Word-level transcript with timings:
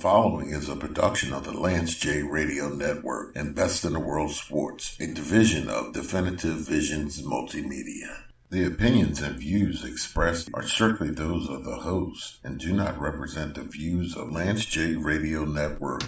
following 0.00 0.48
is 0.48 0.70
a 0.70 0.76
production 0.76 1.34
of 1.34 1.44
the 1.44 1.52
Lance 1.52 1.94
J 1.94 2.22
Radio 2.22 2.70
Network 2.70 3.36
and 3.36 3.54
Best 3.54 3.84
in 3.84 3.92
the 3.92 4.00
World 4.00 4.30
Sports, 4.30 4.96
a 4.98 5.06
division 5.06 5.68
of 5.68 5.92
Definitive 5.92 6.56
Visions 6.56 7.20
Multimedia. 7.20 8.22
The 8.48 8.64
opinions 8.64 9.20
and 9.20 9.36
views 9.36 9.84
expressed 9.84 10.48
are 10.54 10.62
strictly 10.62 11.10
those 11.10 11.50
of 11.50 11.64
the 11.64 11.76
host 11.76 12.38
and 12.42 12.58
do 12.58 12.72
not 12.72 12.98
represent 12.98 13.56
the 13.56 13.62
views 13.62 14.16
of 14.16 14.32
Lance 14.32 14.64
J 14.64 14.96
Radio 14.96 15.44
Network. 15.44 16.02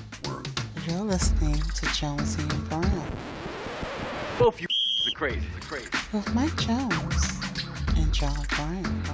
You're 0.89 1.01
listening 1.01 1.61
to 1.61 1.87
Jonesy 1.93 2.41
and 2.43 2.69
Brown. 2.71 3.07
Both 4.39 4.59
you 4.59 4.69
are 5.07 5.19
crazy, 5.19 5.47
the 5.55 5.67
crazy. 5.67 5.91
With 6.15 6.35
Mike 6.35 6.57
Jones 6.57 7.41
and 7.95 8.11
John 8.11 8.47
Brown. 8.57 9.05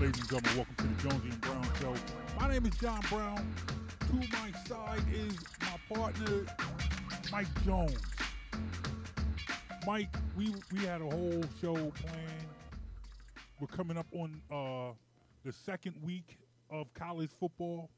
Ladies 0.00 0.18
and 0.18 0.30
gentlemen, 0.30 0.56
welcome 0.56 0.74
to 0.78 0.84
the 0.84 1.10
Jonesy 1.10 1.28
and 1.28 1.40
Brown 1.42 1.68
Show. 1.78 1.94
My 2.38 2.48
name 2.48 2.66
is 2.66 2.74
John 2.76 3.00
Brown. 3.08 3.52
To 4.06 4.14
my 4.14 4.52
side 4.68 5.02
is 5.12 5.34
my 5.60 5.96
partner, 5.96 6.46
Mike 7.32 7.64
Jones. 7.64 7.96
Mike, 9.84 10.14
we 10.36 10.54
we 10.72 10.78
had 10.86 11.00
a 11.00 11.04
whole 11.04 11.42
show 11.60 11.74
planned. 11.74 12.46
We're 13.58 13.66
coming 13.66 13.98
up 13.98 14.06
on 14.12 14.40
uh, 14.52 14.92
the 15.44 15.52
second 15.52 15.96
week 16.00 16.38
of 16.70 16.94
college 16.94 17.30
football. 17.40 17.90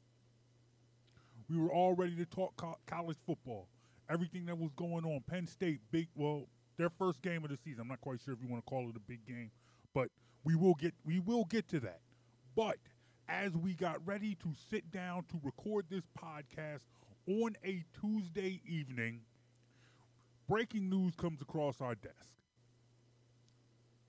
We 1.47 1.59
were 1.59 1.71
all 1.71 1.93
ready 1.93 2.15
to 2.15 2.25
talk 2.25 2.55
co- 2.55 2.79
college 2.87 3.17
football. 3.23 3.67
Everything 4.09 4.47
that 4.47 4.57
was 4.57 4.71
going 4.75 5.05
on. 5.05 5.21
Penn 5.27 5.45
State, 5.45 5.81
big 5.91 6.07
well, 6.15 6.47
their 6.77 6.89
first 6.89 7.21
game 7.21 7.43
of 7.43 7.51
the 7.51 7.57
season. 7.57 7.81
I'm 7.81 7.89
not 7.89 8.01
quite 8.01 8.19
sure 8.25 8.33
if 8.33 8.41
you 8.41 8.47
want 8.47 8.65
to 8.65 8.69
call 8.69 8.89
it 8.89 8.95
a 8.95 8.99
big 9.01 9.23
game, 9.27 9.51
but 9.93 10.07
we 10.43 10.55
will 10.55 10.73
get 10.73 10.95
we 11.05 11.19
will 11.19 11.45
get 11.45 11.67
to 11.69 11.79
that. 11.81 11.99
But 12.55 12.77
as 13.31 13.55
we 13.55 13.73
got 13.73 14.05
ready 14.05 14.35
to 14.35 14.53
sit 14.69 14.91
down 14.91 15.23
to 15.29 15.39
record 15.41 15.85
this 15.89 16.03
podcast 16.21 16.81
on 17.27 17.55
a 17.63 17.83
Tuesday 17.99 18.61
evening, 18.67 19.21
breaking 20.49 20.89
news 20.89 21.15
comes 21.15 21.41
across 21.41 21.79
our 21.79 21.95
desk. 21.95 22.35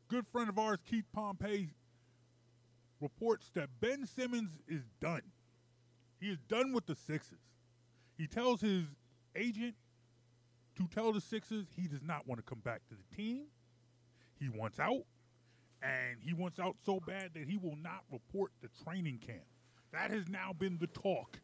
Good 0.09 0.27
friend 0.27 0.49
of 0.49 0.59
ours, 0.59 0.81
Keith 0.85 1.07
Pompey, 1.13 1.71
reports 3.01 3.51
that 3.55 3.69
Ben 3.81 4.05
Simmons 4.07 4.51
is 4.67 4.83
done. 5.01 5.23
He 6.21 6.27
is 6.27 6.39
done 6.49 6.73
with 6.73 6.87
the 6.87 6.97
Sixers. 6.97 7.39
He 8.19 8.27
tells 8.27 8.61
his 8.61 8.85
agent 9.37 9.75
to 10.77 10.89
tell 10.89 11.13
the 11.13 11.21
Sixers 11.21 11.67
he 11.77 11.87
does 11.87 12.03
not 12.03 12.27
want 12.27 12.39
to 12.41 12.45
come 12.45 12.61
back 12.61 12.83
to 12.89 12.95
the 12.95 13.17
team. 13.17 13.45
He 14.39 14.49
wants 14.49 14.81
out 14.81 15.05
and 15.83 16.19
he 16.21 16.33
wants 16.33 16.59
out 16.59 16.77
so 16.85 17.01
bad 17.01 17.31
that 17.35 17.49
he 17.49 17.57
will 17.57 17.77
not 17.83 18.05
report 18.11 18.53
the 18.61 18.69
training 18.85 19.19
camp. 19.25 19.45
That 19.93 20.11
has 20.11 20.29
now 20.29 20.53
been 20.57 20.79
the 20.81 20.87
talk 20.87 21.39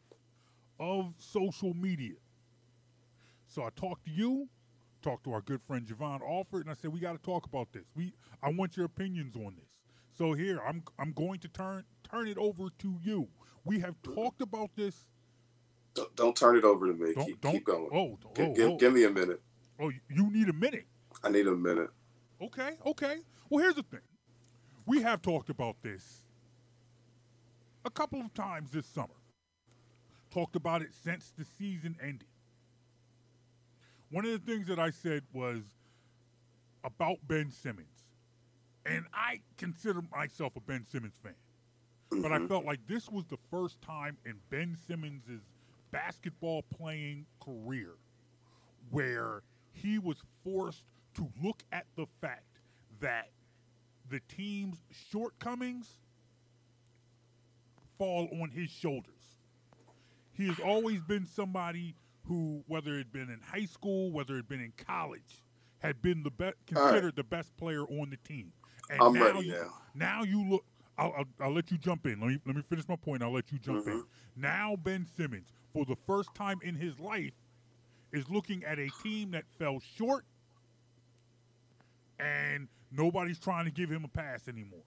of 0.79 1.13
social 1.17 1.73
media. 1.73 2.15
So 3.47 3.63
I 3.63 3.69
talked 3.75 4.05
to 4.05 4.11
you, 4.11 4.47
talked 5.01 5.25
to 5.25 5.33
our 5.33 5.41
good 5.41 5.61
friend 5.67 5.85
Javon 5.85 6.21
Alford, 6.21 6.61
and 6.61 6.69
I 6.69 6.73
said 6.73 6.93
we 6.93 6.99
got 6.99 7.13
to 7.13 7.21
talk 7.21 7.45
about 7.45 7.71
this. 7.73 7.83
We 7.95 8.13
I 8.41 8.49
want 8.51 8.77
your 8.77 8.85
opinions 8.85 9.35
on 9.35 9.55
this. 9.55 9.69
So 10.17 10.33
here 10.33 10.61
I'm 10.67 10.83
I'm 10.97 11.11
going 11.11 11.39
to 11.39 11.47
turn 11.49 11.83
turn 12.09 12.27
it 12.27 12.37
over 12.37 12.69
to 12.79 12.97
you. 13.03 13.27
We 13.65 13.79
have 13.79 13.95
talked 14.03 14.41
about 14.41 14.69
this. 14.75 15.05
Don't, 15.95 16.15
don't 16.15 16.35
turn 16.35 16.55
it 16.55 16.63
over 16.63 16.87
to 16.87 16.93
me. 16.93 17.13
Don't, 17.13 17.25
keep, 17.25 17.41
don't 17.41 17.51
keep 17.51 17.65
going. 17.65 17.89
Oh, 17.91 18.17
oh, 18.25 18.53
give, 18.53 18.69
oh. 18.69 18.77
give 18.77 18.93
me 18.93 19.03
a 19.03 19.09
minute. 19.09 19.41
oh, 19.79 19.91
you 20.09 20.31
need 20.31 20.47
a 20.49 20.53
minute. 20.53 20.85
I 21.23 21.29
need 21.29 21.47
a 21.47 21.55
minute. 21.55 21.89
Okay, 22.41 22.71
okay. 22.85 23.17
Well, 23.49 23.63
here's 23.63 23.75
the 23.75 23.83
thing. 23.83 23.99
We 24.89 25.03
have 25.03 25.21
talked 25.21 25.51
about 25.51 25.75
this 25.83 26.23
a 27.85 27.91
couple 27.91 28.21
of 28.21 28.33
times 28.33 28.71
this 28.71 28.87
summer. 28.87 29.13
Talked 30.31 30.55
about 30.55 30.81
it 30.81 30.95
since 31.03 31.31
the 31.37 31.45
season 31.45 31.95
ended. 32.01 32.27
One 34.09 34.25
of 34.25 34.31
the 34.31 34.39
things 34.39 34.65
that 34.65 34.79
I 34.79 34.89
said 34.89 35.21
was 35.31 35.61
about 36.83 37.19
Ben 37.27 37.51
Simmons, 37.51 38.15
and 38.83 39.05
I 39.13 39.41
consider 39.57 40.01
myself 40.11 40.55
a 40.55 40.59
Ben 40.59 40.83
Simmons 40.87 41.19
fan, 41.21 41.35
but 42.23 42.31
I 42.31 42.39
Mhm. 42.39 42.47
felt 42.47 42.65
like 42.65 42.87
this 42.87 43.11
was 43.11 43.27
the 43.27 43.37
first 43.51 43.79
time 43.83 44.17
in 44.25 44.41
Ben 44.49 44.75
Simmons' 44.75 45.45
basketball 45.91 46.63
playing 46.63 47.27
career 47.39 47.95
where 48.89 49.43
he 49.71 49.99
was 49.99 50.23
forced 50.43 50.83
to 51.13 51.31
look 51.43 51.63
at 51.71 51.85
the 51.95 52.07
fact 52.21 52.59
that 53.01 53.29
the 54.09 54.19
team's 54.27 54.77
shortcomings 55.11 55.99
fall 57.97 58.27
on 58.41 58.49
his 58.49 58.69
shoulders. 58.69 59.13
He 60.31 60.47
has 60.47 60.59
always 60.59 61.01
been 61.01 61.25
somebody 61.25 61.95
who, 62.27 62.63
whether 62.67 62.93
it 62.93 62.97
had 62.99 63.11
been 63.11 63.29
in 63.29 63.39
high 63.41 63.65
school, 63.65 64.11
whether 64.11 64.35
it 64.35 64.37
had 64.37 64.47
been 64.47 64.61
in 64.61 64.73
college, 64.77 65.43
had 65.79 66.01
been 66.01 66.23
the 66.23 66.31
best 66.31 66.55
All 66.75 66.81
right. 66.81 66.89
considered 66.91 67.15
the 67.15 67.23
best 67.23 67.55
player 67.57 67.83
on 67.83 68.09
the 68.09 68.17
team. 68.17 68.51
And 68.89 69.01
I'm 69.01 69.13
now 69.13 69.25
ready 69.25 69.47
you, 69.47 69.51
now. 69.53 69.73
now 69.93 70.23
you 70.23 70.49
look. 70.49 70.65
I'll, 70.97 71.13
I'll, 71.17 71.25
I'll 71.41 71.53
let 71.53 71.71
you 71.71 71.77
jump 71.77 72.05
in. 72.05 72.19
Let 72.19 72.29
me 72.29 72.39
let 72.45 72.55
me 72.55 72.61
finish 72.69 72.87
my 72.87 72.95
point. 72.95 73.23
I'll 73.23 73.31
let 73.33 73.51
you 73.51 73.59
jump 73.59 73.87
in. 73.87 73.99
Mhm. 73.99 74.03
Now 74.35 74.75
Ben 74.75 75.05
Simmons, 75.15 75.47
for 75.73 75.85
the 75.85 75.95
first 76.07 76.33
time 76.33 76.59
in 76.61 76.75
his 76.75 76.99
life, 76.99 77.33
is 78.11 78.29
looking 78.29 78.63
at 78.63 78.79
a 78.79 78.89
team 79.03 79.31
that 79.31 79.45
fell 79.57 79.79
short, 79.79 80.25
and 82.19 82.67
nobody's 82.91 83.39
trying 83.39 83.65
to 83.65 83.71
give 83.71 83.89
him 83.89 84.03
a 84.03 84.07
pass 84.07 84.47
anymore. 84.47 84.83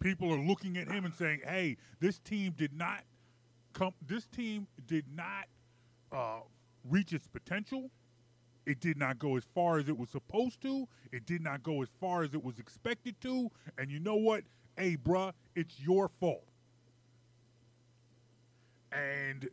People 0.00 0.32
are 0.32 0.40
looking 0.40 0.76
at 0.78 0.88
him 0.88 1.04
and 1.04 1.14
saying, 1.14 1.40
"Hey, 1.44 1.76
this 2.00 2.18
team 2.18 2.54
did 2.56 2.72
not 2.72 3.04
come. 3.72 3.94
This 4.04 4.26
team 4.26 4.66
did 4.86 5.04
not 5.14 5.46
uh, 6.10 6.40
reach 6.88 7.12
its 7.12 7.28
potential. 7.28 7.90
It 8.66 8.80
did 8.80 8.96
not 8.96 9.18
go 9.18 9.36
as 9.36 9.44
far 9.54 9.78
as 9.78 9.88
it 9.88 9.96
was 9.96 10.08
supposed 10.10 10.60
to. 10.62 10.88
It 11.12 11.26
did 11.26 11.42
not 11.42 11.62
go 11.62 11.82
as 11.82 11.88
far 12.00 12.22
as 12.22 12.34
it 12.34 12.42
was 12.42 12.58
expected 12.58 13.20
to. 13.22 13.50
And 13.78 13.90
you 13.90 14.00
know 14.00 14.16
what? 14.16 14.44
Hey, 14.76 14.96
bruh, 14.96 15.32
it's 15.54 15.78
your 15.80 16.08
fault." 16.08 16.44
And 18.90 19.48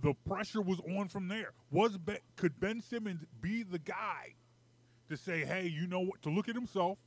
the 0.00 0.14
pressure 0.26 0.62
was 0.62 0.80
on 0.96 1.08
from 1.08 1.28
there. 1.28 1.52
Was 1.70 1.98
ben, 1.98 2.18
could 2.36 2.58
Ben 2.60 2.80
Simmons 2.80 3.24
be 3.40 3.62
the 3.64 3.78
guy 3.78 4.34
to 5.12 5.16
say, 5.16 5.44
"Hey, 5.44 5.68
you 5.68 5.86
know 5.86 6.00
what?" 6.00 6.22
To 6.22 6.30
look 6.30 6.48
at 6.48 6.54
himself, 6.54 6.98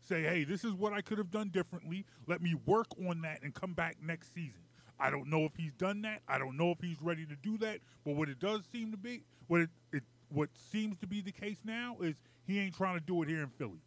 say, 0.00 0.22
"Hey, 0.22 0.44
this 0.44 0.64
is 0.64 0.72
what 0.72 0.92
I 0.92 1.02
could 1.02 1.18
have 1.18 1.30
done 1.30 1.50
differently. 1.50 2.06
Let 2.26 2.40
me 2.40 2.54
work 2.66 2.86
on 3.06 3.20
that 3.22 3.42
and 3.42 3.54
come 3.54 3.74
back 3.74 3.96
next 4.02 4.32
season." 4.32 4.62
I 5.00 5.10
don't 5.10 5.28
know 5.28 5.44
if 5.44 5.52
he's 5.56 5.72
done 5.74 6.02
that. 6.02 6.22
I 6.26 6.38
don't 6.38 6.56
know 6.56 6.72
if 6.72 6.80
he's 6.80 7.00
ready 7.00 7.24
to 7.26 7.36
do 7.36 7.56
that. 7.58 7.78
But 8.04 8.16
what 8.16 8.28
it 8.28 8.40
does 8.40 8.62
seem 8.72 8.90
to 8.90 8.96
be, 8.96 9.22
what 9.46 9.60
it, 9.60 9.70
it 9.92 10.02
what 10.30 10.50
seems 10.54 10.98
to 10.98 11.06
be 11.06 11.20
the 11.20 11.32
case 11.32 11.58
now 11.64 11.96
is 12.00 12.16
he 12.46 12.58
ain't 12.58 12.74
trying 12.74 12.98
to 12.98 13.04
do 13.04 13.22
it 13.22 13.28
here 13.28 13.42
in 13.42 13.48
Philly. 13.48 13.80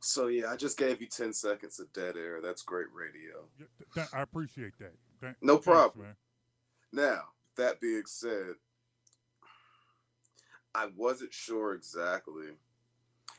So 0.00 0.26
yeah, 0.26 0.50
I 0.50 0.56
just 0.56 0.76
gave 0.76 1.00
you 1.00 1.06
ten 1.06 1.32
seconds 1.32 1.78
of 1.78 1.92
dead 1.92 2.16
air. 2.16 2.40
That's 2.42 2.62
great 2.62 2.88
radio. 2.92 3.44
Yeah, 3.58 3.66
th- 3.78 3.90
th- 3.94 4.08
I 4.12 4.22
appreciate 4.22 4.76
that. 4.80 4.94
Th- 5.20 5.34
No 5.40 5.58
problem. 5.58 6.06
Now, 6.92 7.22
that 7.56 7.80
being 7.80 8.06
said, 8.06 8.54
I 10.74 10.88
wasn't 10.96 11.32
sure 11.32 11.74
exactly 11.74 12.46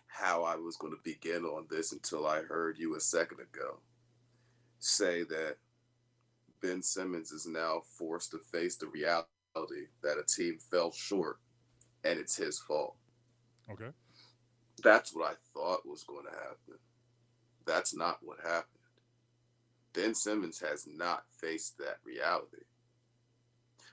how 0.07 0.43
I 0.43 0.55
was 0.55 0.75
going 0.75 0.93
to 0.93 0.99
begin 1.03 1.45
on 1.45 1.65
this 1.69 1.91
until 1.93 2.27
I 2.27 2.41
heard 2.41 2.77
you 2.77 2.95
a 2.95 2.99
second 2.99 3.39
ago 3.39 3.79
say 4.79 5.23
that 5.23 5.57
Ben 6.61 6.81
Simmons 6.81 7.31
is 7.31 7.45
now 7.47 7.81
forced 7.97 8.31
to 8.31 8.37
face 8.39 8.75
the 8.75 8.87
reality 8.87 9.87
that 10.03 10.17
a 10.17 10.23
team 10.23 10.57
fell 10.59 10.91
short 10.91 11.39
and 12.03 12.19
it's 12.19 12.35
his 12.35 12.59
fault. 12.59 12.95
Okay. 13.71 13.89
That's 14.83 15.15
what 15.15 15.31
I 15.31 15.35
thought 15.53 15.87
was 15.87 16.03
going 16.03 16.25
to 16.25 16.31
happen. 16.31 16.79
That's 17.65 17.95
not 17.95 18.19
what 18.21 18.39
happened. 18.43 18.80
Ben 19.93 20.15
Simmons 20.15 20.59
has 20.59 20.87
not 20.87 21.23
faced 21.29 21.77
that 21.77 21.97
reality. 22.05 22.63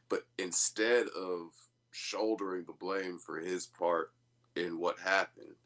But 0.09 0.27
instead 0.39 1.07
of 1.09 1.51
shouldering 1.91 2.65
the 2.65 2.73
blame 2.73 3.19
for 3.19 3.39
his 3.39 3.67
part 3.67 4.13
in 4.57 4.79
what 4.79 4.99
happened, 4.99 5.57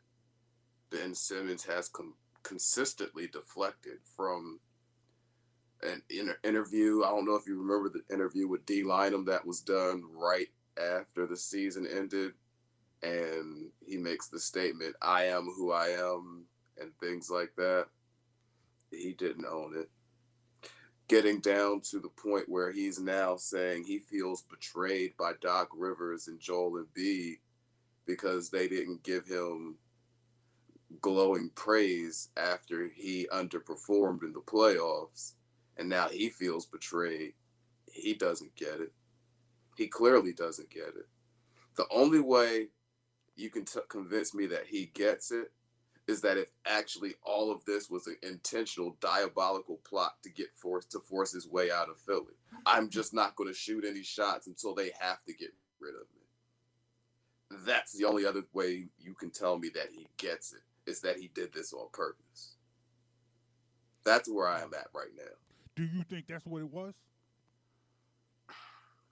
Ben 0.90 1.14
Simmons 1.14 1.64
has 1.64 1.88
com- 1.88 2.14
consistently 2.42 3.26
deflected 3.26 3.98
from 4.16 4.60
an 5.82 6.02
inter- 6.10 6.38
interview. 6.44 7.02
I 7.04 7.10
don't 7.10 7.24
know 7.24 7.36
if 7.36 7.46
you 7.46 7.60
remember 7.60 7.88
the 7.88 8.14
interview 8.14 8.48
with 8.48 8.66
Dei 8.66 8.82
Lynam 8.82 9.26
that 9.26 9.46
was 9.46 9.60
done 9.60 10.02
right 10.14 10.48
after 10.76 11.26
the 11.26 11.36
season 11.36 11.86
ended. 11.86 12.32
And 13.02 13.70
he 13.84 13.96
makes 13.96 14.28
the 14.28 14.38
statement, 14.38 14.94
I 15.02 15.24
am 15.24 15.46
who 15.56 15.72
I 15.72 15.88
am, 15.88 16.44
and 16.80 16.96
things 16.98 17.28
like 17.30 17.52
that. 17.56 17.86
He 18.92 19.12
didn't 19.12 19.46
own 19.46 19.74
it. 19.76 19.90
Getting 21.12 21.40
down 21.40 21.82
to 21.90 21.98
the 21.98 22.08
point 22.08 22.48
where 22.48 22.72
he's 22.72 22.98
now 22.98 23.36
saying 23.36 23.84
he 23.84 23.98
feels 23.98 24.44
betrayed 24.44 25.14
by 25.18 25.32
Doc 25.42 25.68
Rivers 25.76 26.26
and 26.26 26.40
Joel 26.40 26.82
Embiid 26.82 27.34
because 28.06 28.48
they 28.48 28.66
didn't 28.66 29.02
give 29.02 29.26
him 29.26 29.76
glowing 31.02 31.50
praise 31.54 32.30
after 32.38 32.88
he 32.88 33.28
underperformed 33.30 34.22
in 34.22 34.32
the 34.32 34.40
playoffs 34.40 35.34
and 35.76 35.86
now 35.86 36.08
he 36.08 36.30
feels 36.30 36.64
betrayed. 36.64 37.34
He 37.92 38.14
doesn't 38.14 38.56
get 38.56 38.80
it. 38.80 38.94
He 39.76 39.88
clearly 39.88 40.32
doesn't 40.32 40.70
get 40.70 40.94
it. 40.96 41.08
The 41.76 41.84
only 41.90 42.20
way 42.20 42.68
you 43.36 43.50
can 43.50 43.66
t- 43.66 43.80
convince 43.90 44.32
me 44.32 44.46
that 44.46 44.64
he 44.66 44.86
gets 44.94 45.30
it 45.30 45.52
is 46.08 46.20
that 46.22 46.36
if 46.36 46.48
actually 46.66 47.14
all 47.24 47.50
of 47.50 47.64
this 47.64 47.88
was 47.88 48.06
an 48.06 48.16
intentional 48.22 48.96
diabolical 49.00 49.80
plot 49.84 50.14
to 50.22 50.30
get 50.30 50.52
forced 50.54 50.90
to 50.92 51.00
force 51.00 51.32
his 51.32 51.48
way 51.48 51.70
out 51.70 51.88
of 51.88 51.98
Philly. 52.00 52.34
I'm 52.66 52.90
just 52.90 53.14
not 53.14 53.36
going 53.36 53.48
to 53.48 53.54
shoot 53.54 53.84
any 53.84 54.02
shots 54.02 54.46
until 54.46 54.74
they 54.74 54.90
have 54.98 55.22
to 55.24 55.32
get 55.32 55.54
rid 55.80 55.94
of 55.94 56.06
me. 56.14 57.64
That's 57.66 57.92
the 57.92 58.04
only 58.06 58.26
other 58.26 58.42
way 58.52 58.88
you 58.98 59.14
can 59.14 59.30
tell 59.30 59.58
me 59.58 59.70
that 59.74 59.88
he 59.92 60.08
gets 60.16 60.52
it 60.52 60.90
is 60.90 61.00
that 61.02 61.18
he 61.18 61.30
did 61.34 61.52
this 61.52 61.72
on 61.72 61.86
purpose. 61.92 62.56
That's 64.04 64.28
where 64.28 64.48
I 64.48 64.62
am 64.62 64.74
at 64.74 64.88
right 64.94 65.12
now. 65.16 65.22
Do 65.76 65.84
you 65.84 66.02
think 66.02 66.26
that's 66.28 66.44
what 66.44 66.62
it 66.62 66.72
was? 66.72 66.94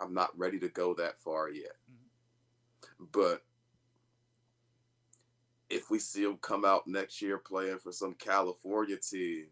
I'm 0.01 0.15
not 0.15 0.37
ready 0.37 0.59
to 0.61 0.69
go 0.69 0.95
that 0.95 1.19
far 1.19 1.51
yet. 1.51 1.77
Mm-hmm. 1.91 3.05
But 3.13 3.43
if 5.71 5.91
we 5.91 5.99
see 5.99 6.25
him 6.25 6.37
come 6.43 6.65
out 6.65 6.87
next 6.87 7.23
year 7.23 7.39
playing 7.39 7.79
for 7.79 7.93
some 7.93 8.15
California 8.15 8.97
team 8.97 9.47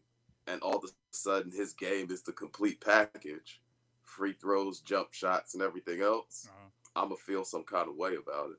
and 0.47 0.61
all 0.63 0.77
of 0.77 0.85
a 0.85 0.89
sudden 1.13 1.53
his 1.53 1.73
game 1.73 2.11
is 2.11 2.23
the 2.23 2.33
complete 2.33 2.81
package 2.81 3.61
free 4.03 4.33
throws, 4.33 4.81
jump 4.81 5.13
shots, 5.13 5.55
and 5.55 5.63
everything 5.63 6.01
else 6.03 6.49
Uh-huh. 6.49 6.69
I'm 6.97 7.09
going 7.11 7.19
to 7.19 7.23
feel 7.23 7.45
some 7.45 7.63
kind 7.63 7.89
of 7.89 7.95
way 7.95 8.17
about 8.17 8.51
it. 8.51 8.57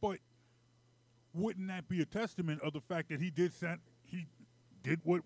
But 0.00 0.18
wouldn't 1.34 1.66
that 1.68 1.88
be 1.88 2.00
a 2.00 2.04
testament 2.04 2.60
of 2.62 2.72
the 2.72 2.80
fact 2.80 3.08
that 3.08 3.20
he 3.20 3.30
did 3.30 3.52
send, 3.52 3.80
he 4.04 4.26
did 4.82 5.00
what 5.02 5.22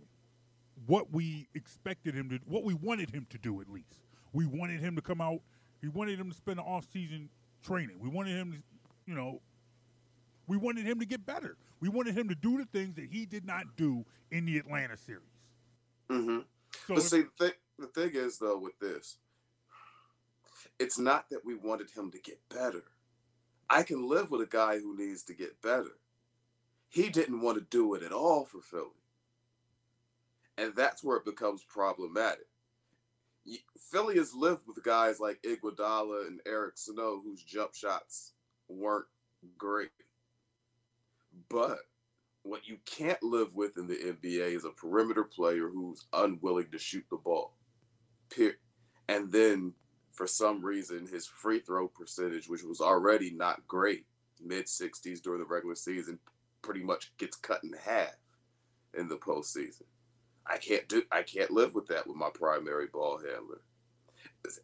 what 0.86 1.12
we 1.12 1.46
expected 1.54 2.14
him 2.14 2.28
to 2.30 2.38
what 2.46 2.64
we 2.64 2.74
wanted 2.74 3.10
him 3.10 3.26
to 3.30 3.38
do 3.38 3.60
at 3.60 3.68
least. 3.68 4.00
We 4.32 4.46
wanted 4.46 4.80
him 4.80 4.96
to 4.96 5.02
come 5.02 5.20
out, 5.20 5.40
we 5.82 5.88
wanted 5.88 6.18
him 6.18 6.30
to 6.30 6.36
spend 6.36 6.58
the 6.58 6.62
off 6.62 6.86
season 6.90 7.28
training. 7.62 7.98
We 8.00 8.08
wanted 8.08 8.36
him 8.36 8.52
to 8.52 8.58
you 9.06 9.14
know 9.14 9.40
we 10.52 10.58
wanted 10.58 10.84
him 10.84 11.00
to 11.00 11.06
get 11.06 11.24
better. 11.24 11.56
We 11.80 11.88
wanted 11.88 12.14
him 12.14 12.28
to 12.28 12.34
do 12.34 12.58
the 12.58 12.66
things 12.66 12.94
that 12.96 13.06
he 13.10 13.24
did 13.24 13.46
not 13.46 13.74
do 13.74 14.04
in 14.30 14.44
the 14.44 14.58
Atlanta 14.58 14.98
series. 14.98 15.22
Mm-hmm. 16.10 16.40
So 16.40 16.94
But 16.94 16.98
if- 16.98 17.02
see, 17.04 17.22
the, 17.22 17.30
th- 17.46 17.58
the 17.78 17.86
thing 17.86 18.10
is, 18.12 18.36
though, 18.36 18.58
with 18.58 18.78
this, 18.78 19.16
it's 20.78 20.98
not 20.98 21.30
that 21.30 21.42
we 21.42 21.54
wanted 21.54 21.88
him 21.96 22.10
to 22.10 22.18
get 22.18 22.38
better. 22.50 22.84
I 23.70 23.82
can 23.82 24.06
live 24.06 24.30
with 24.30 24.42
a 24.42 24.46
guy 24.46 24.78
who 24.78 24.94
needs 24.94 25.22
to 25.22 25.32
get 25.32 25.62
better. 25.62 25.92
He 26.90 27.08
didn't 27.08 27.40
want 27.40 27.56
to 27.56 27.64
do 27.70 27.94
it 27.94 28.02
at 28.02 28.12
all 28.12 28.44
for 28.44 28.60
Philly. 28.60 28.90
And 30.58 30.74
that's 30.76 31.02
where 31.02 31.16
it 31.16 31.24
becomes 31.24 31.64
problematic. 31.64 32.46
Philly 33.90 34.18
has 34.18 34.34
lived 34.34 34.66
with 34.66 34.84
guys 34.84 35.18
like 35.18 35.40
Iguodala 35.44 36.26
and 36.26 36.40
Eric 36.46 36.74
Snow 36.76 37.22
whose 37.24 37.42
jump 37.42 37.74
shots 37.74 38.34
weren't 38.68 39.06
great. 39.56 39.88
But 41.52 41.80
what 42.44 42.66
you 42.66 42.78
can't 42.86 43.22
live 43.22 43.54
with 43.54 43.76
in 43.76 43.86
the 43.86 43.94
NBA 43.94 44.56
is 44.56 44.64
a 44.64 44.70
perimeter 44.70 45.22
player 45.22 45.68
who's 45.68 46.06
unwilling 46.14 46.70
to 46.72 46.78
shoot 46.78 47.04
the 47.10 47.18
ball. 47.18 47.54
And 49.08 49.30
then 49.30 49.74
for 50.12 50.26
some 50.26 50.64
reason 50.64 51.06
his 51.06 51.26
free 51.26 51.60
throw 51.60 51.88
percentage, 51.88 52.48
which 52.48 52.62
was 52.62 52.80
already 52.80 53.30
not 53.30 53.66
great, 53.68 54.06
mid 54.42 54.64
60s 54.64 55.20
during 55.22 55.40
the 55.40 55.46
regular 55.46 55.74
season, 55.74 56.18
pretty 56.62 56.82
much 56.82 57.12
gets 57.18 57.36
cut 57.36 57.62
in 57.62 57.74
half 57.84 58.16
in 58.94 59.08
the 59.08 59.16
postseason. 59.16 59.82
I 60.46 60.56
can't 60.56 60.88
do 60.88 61.02
I 61.12 61.22
can't 61.22 61.50
live 61.50 61.74
with 61.74 61.86
that 61.88 62.06
with 62.06 62.16
my 62.16 62.30
primary 62.32 62.86
ball 62.86 63.18
handler. 63.18 63.60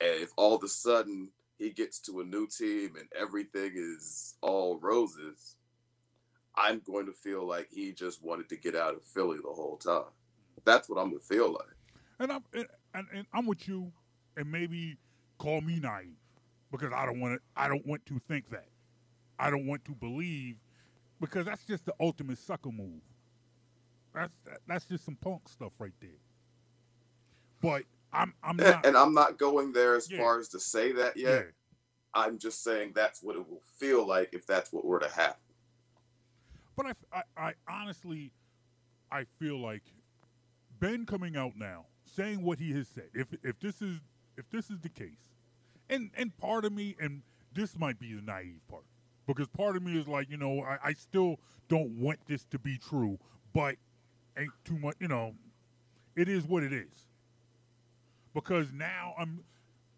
And 0.00 0.22
if 0.22 0.30
all 0.36 0.56
of 0.56 0.64
a 0.64 0.68
sudden 0.68 1.30
he 1.58 1.70
gets 1.70 2.00
to 2.00 2.20
a 2.20 2.24
new 2.24 2.46
team 2.46 2.96
and 2.98 3.08
everything 3.16 3.72
is 3.74 4.36
all 4.40 4.78
roses, 4.80 5.56
I'm 6.60 6.80
going 6.84 7.06
to 7.06 7.12
feel 7.12 7.46
like 7.46 7.68
he 7.70 7.92
just 7.92 8.22
wanted 8.24 8.48
to 8.48 8.56
get 8.56 8.74
out 8.74 8.94
of 8.94 9.04
Philly 9.04 9.38
the 9.38 9.52
whole 9.52 9.76
time. 9.76 10.10
That's 10.64 10.88
what 10.88 10.98
I'm 10.98 11.08
gonna 11.10 11.20
feel 11.20 11.52
like. 11.52 11.76
And 12.18 12.32
I'm 12.32 12.42
and, 12.52 13.06
and, 13.14 13.26
I'm 13.32 13.46
with 13.46 13.68
you, 13.68 13.92
and 14.36 14.50
maybe 14.50 14.96
call 15.38 15.60
me 15.60 15.78
naive 15.78 16.16
because 16.72 16.92
I 16.92 17.06
don't 17.06 17.20
want 17.20 17.34
to. 17.36 17.40
I 17.56 17.68
don't 17.68 17.86
want 17.86 18.04
to 18.06 18.18
think 18.28 18.50
that. 18.50 18.66
I 19.38 19.50
don't 19.50 19.66
want 19.66 19.84
to 19.84 19.92
believe 19.92 20.56
because 21.20 21.46
that's 21.46 21.64
just 21.64 21.86
the 21.86 21.94
ultimate 22.00 22.38
sucker 22.38 22.70
move. 22.72 23.00
That's 24.14 24.32
that, 24.46 24.58
that's 24.66 24.84
just 24.84 25.04
some 25.04 25.16
punk 25.16 25.48
stuff 25.48 25.72
right 25.78 25.92
there. 26.00 26.10
But 27.62 27.84
I'm 28.12 28.34
I'm 28.42 28.58
And, 28.58 28.70
not. 28.70 28.86
and 28.86 28.96
I'm 28.96 29.14
not 29.14 29.38
going 29.38 29.72
there 29.72 29.94
as 29.94 30.10
Yeah. 30.10 30.18
far 30.18 30.38
as 30.40 30.48
to 30.48 30.60
say 30.60 30.92
that 30.92 31.16
yet. 31.16 31.44
yeah. 31.46 31.50
I'm 32.14 32.38
just 32.38 32.64
saying 32.64 32.92
that's 32.94 33.22
what 33.22 33.36
it 33.36 33.48
will 33.48 33.62
feel 33.78 34.06
like 34.06 34.30
if 34.32 34.46
that's 34.46 34.72
what 34.72 34.84
were 34.84 34.98
to 34.98 35.08
happen. 35.08 35.40
But 36.78 36.86
I, 36.86 36.92
I, 37.12 37.22
I 37.36 37.54
honestly, 37.68 38.30
I 39.10 39.24
feel 39.40 39.60
like 39.60 39.82
Ben 40.78 41.06
coming 41.06 41.36
out 41.36 41.54
now 41.56 41.86
saying 42.04 42.44
what 42.44 42.60
he 42.60 42.72
has 42.74 42.86
said. 42.86 43.08
If 43.14 43.26
if 43.42 43.58
this 43.58 43.82
is 43.82 43.98
if 44.36 44.48
this 44.50 44.70
is 44.70 44.78
the 44.78 44.88
case, 44.88 45.34
and 45.90 46.10
and 46.16 46.34
part 46.38 46.64
of 46.64 46.72
me, 46.72 46.94
and 47.00 47.22
this 47.52 47.76
might 47.76 47.98
be 47.98 48.14
the 48.14 48.22
naive 48.22 48.60
part, 48.70 48.84
because 49.26 49.48
part 49.48 49.76
of 49.76 49.82
me 49.82 49.98
is 49.98 50.06
like, 50.06 50.30
you 50.30 50.36
know, 50.36 50.60
I, 50.60 50.78
I 50.84 50.92
still 50.92 51.40
don't 51.68 51.98
want 51.98 52.20
this 52.28 52.44
to 52.44 52.60
be 52.60 52.78
true, 52.78 53.18
but 53.52 53.74
ain't 54.38 54.52
too 54.64 54.78
much, 54.78 54.94
you 55.00 55.08
know, 55.08 55.34
it 56.14 56.28
is 56.28 56.46
what 56.46 56.62
it 56.62 56.72
is. 56.72 57.08
Because 58.32 58.72
now 58.72 59.14
I'm 59.18 59.42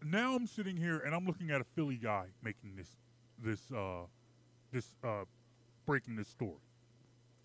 now 0.03 0.35
I'm 0.35 0.47
sitting 0.47 0.77
here 0.77 0.97
and 0.97 1.13
I'm 1.13 1.27
looking 1.27 1.51
at 1.51 1.61
a 1.61 1.65
Philly 1.75 1.99
guy 2.01 2.25
making 2.41 2.75
this 2.75 2.89
this 3.37 3.71
uh 3.71 4.07
this 4.71 4.95
uh 5.03 5.25
breaking 5.85 6.15
this 6.15 6.27
story. 6.27 6.57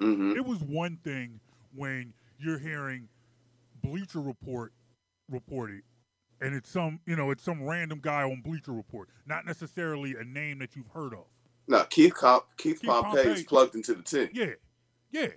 Hmm 0.00 0.32
It 0.36 0.44
was 0.44 0.58
one 0.60 0.98
thing 1.04 1.40
when 1.74 2.12
you're 2.38 2.58
hearing 2.58 3.08
Bleacher 3.82 4.20
Report 4.20 4.72
reported, 5.30 5.82
and 6.40 6.54
it's 6.54 6.70
some 6.70 7.00
you 7.06 7.16
know 7.16 7.30
it's 7.30 7.42
some 7.42 7.62
random 7.62 8.00
guy 8.02 8.22
on 8.22 8.42
Bleacher 8.42 8.72
Report, 8.72 9.08
not 9.26 9.46
necessarily 9.46 10.14
a 10.18 10.24
name 10.24 10.58
that 10.58 10.76
you've 10.76 10.88
heard 10.88 11.12
of. 11.12 11.26
No, 11.68 11.84
Keith 11.84 12.14
Com- 12.14 12.42
Keith, 12.56 12.80
Keith 12.80 12.90
Pompey, 12.90 13.20
is 13.20 13.42
plugged 13.44 13.74
into 13.74 13.94
the 13.94 14.02
team. 14.02 14.28
Yeah, 14.32 14.54
yeah. 15.10 15.28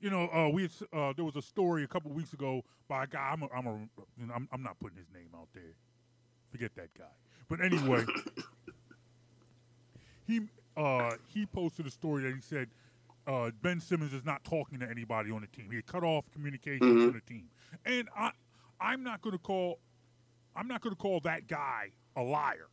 You 0.00 0.10
know, 0.10 0.28
uh, 0.28 0.50
we 0.50 0.62
had, 0.62 0.72
uh, 0.92 1.12
there 1.16 1.24
was 1.24 1.36
a 1.36 1.42
story 1.42 1.84
a 1.84 1.86
couple 1.86 2.10
weeks 2.10 2.32
ago 2.32 2.62
by 2.88 3.04
a 3.04 3.06
guy. 3.06 3.30
I'm 3.32 3.42
a, 3.42 3.48
I'm, 3.56 3.66
a, 3.66 3.70
you 4.18 4.26
know, 4.26 4.34
I'm 4.34 4.48
I'm 4.52 4.62
not 4.62 4.78
putting 4.80 4.98
his 4.98 5.06
name 5.14 5.28
out 5.34 5.48
there. 5.54 5.74
Forget 6.50 6.74
that 6.76 6.88
guy. 6.96 7.04
But 7.48 7.60
anyway, 7.60 8.04
he 10.26 10.40
uh, 10.76 11.12
he 11.32 11.46
posted 11.46 11.86
a 11.86 11.90
story 11.90 12.24
that 12.24 12.34
he 12.34 12.40
said 12.40 12.68
uh, 13.26 13.50
Ben 13.62 13.80
Simmons 13.80 14.12
is 14.12 14.24
not 14.24 14.44
talking 14.44 14.78
to 14.80 14.88
anybody 14.88 15.30
on 15.30 15.40
the 15.40 15.46
team. 15.46 15.70
He 15.70 15.80
cut 15.82 16.02
off 16.04 16.24
communication 16.32 16.86
Mhm. 16.96 17.04
from 17.06 17.12
the 17.14 17.20
team, 17.22 17.50
and 17.84 18.08
I 18.16 18.32
I'm 18.80 19.02
not 19.02 19.22
going 19.22 19.32
to 19.32 19.38
call 19.42 19.80
I'm 20.56 20.68
not 20.68 20.80
going 20.82 20.94
to 20.94 21.00
call 21.00 21.20
that 21.20 21.46
guy 21.46 21.90
a 22.16 22.22
liar. 22.22 22.68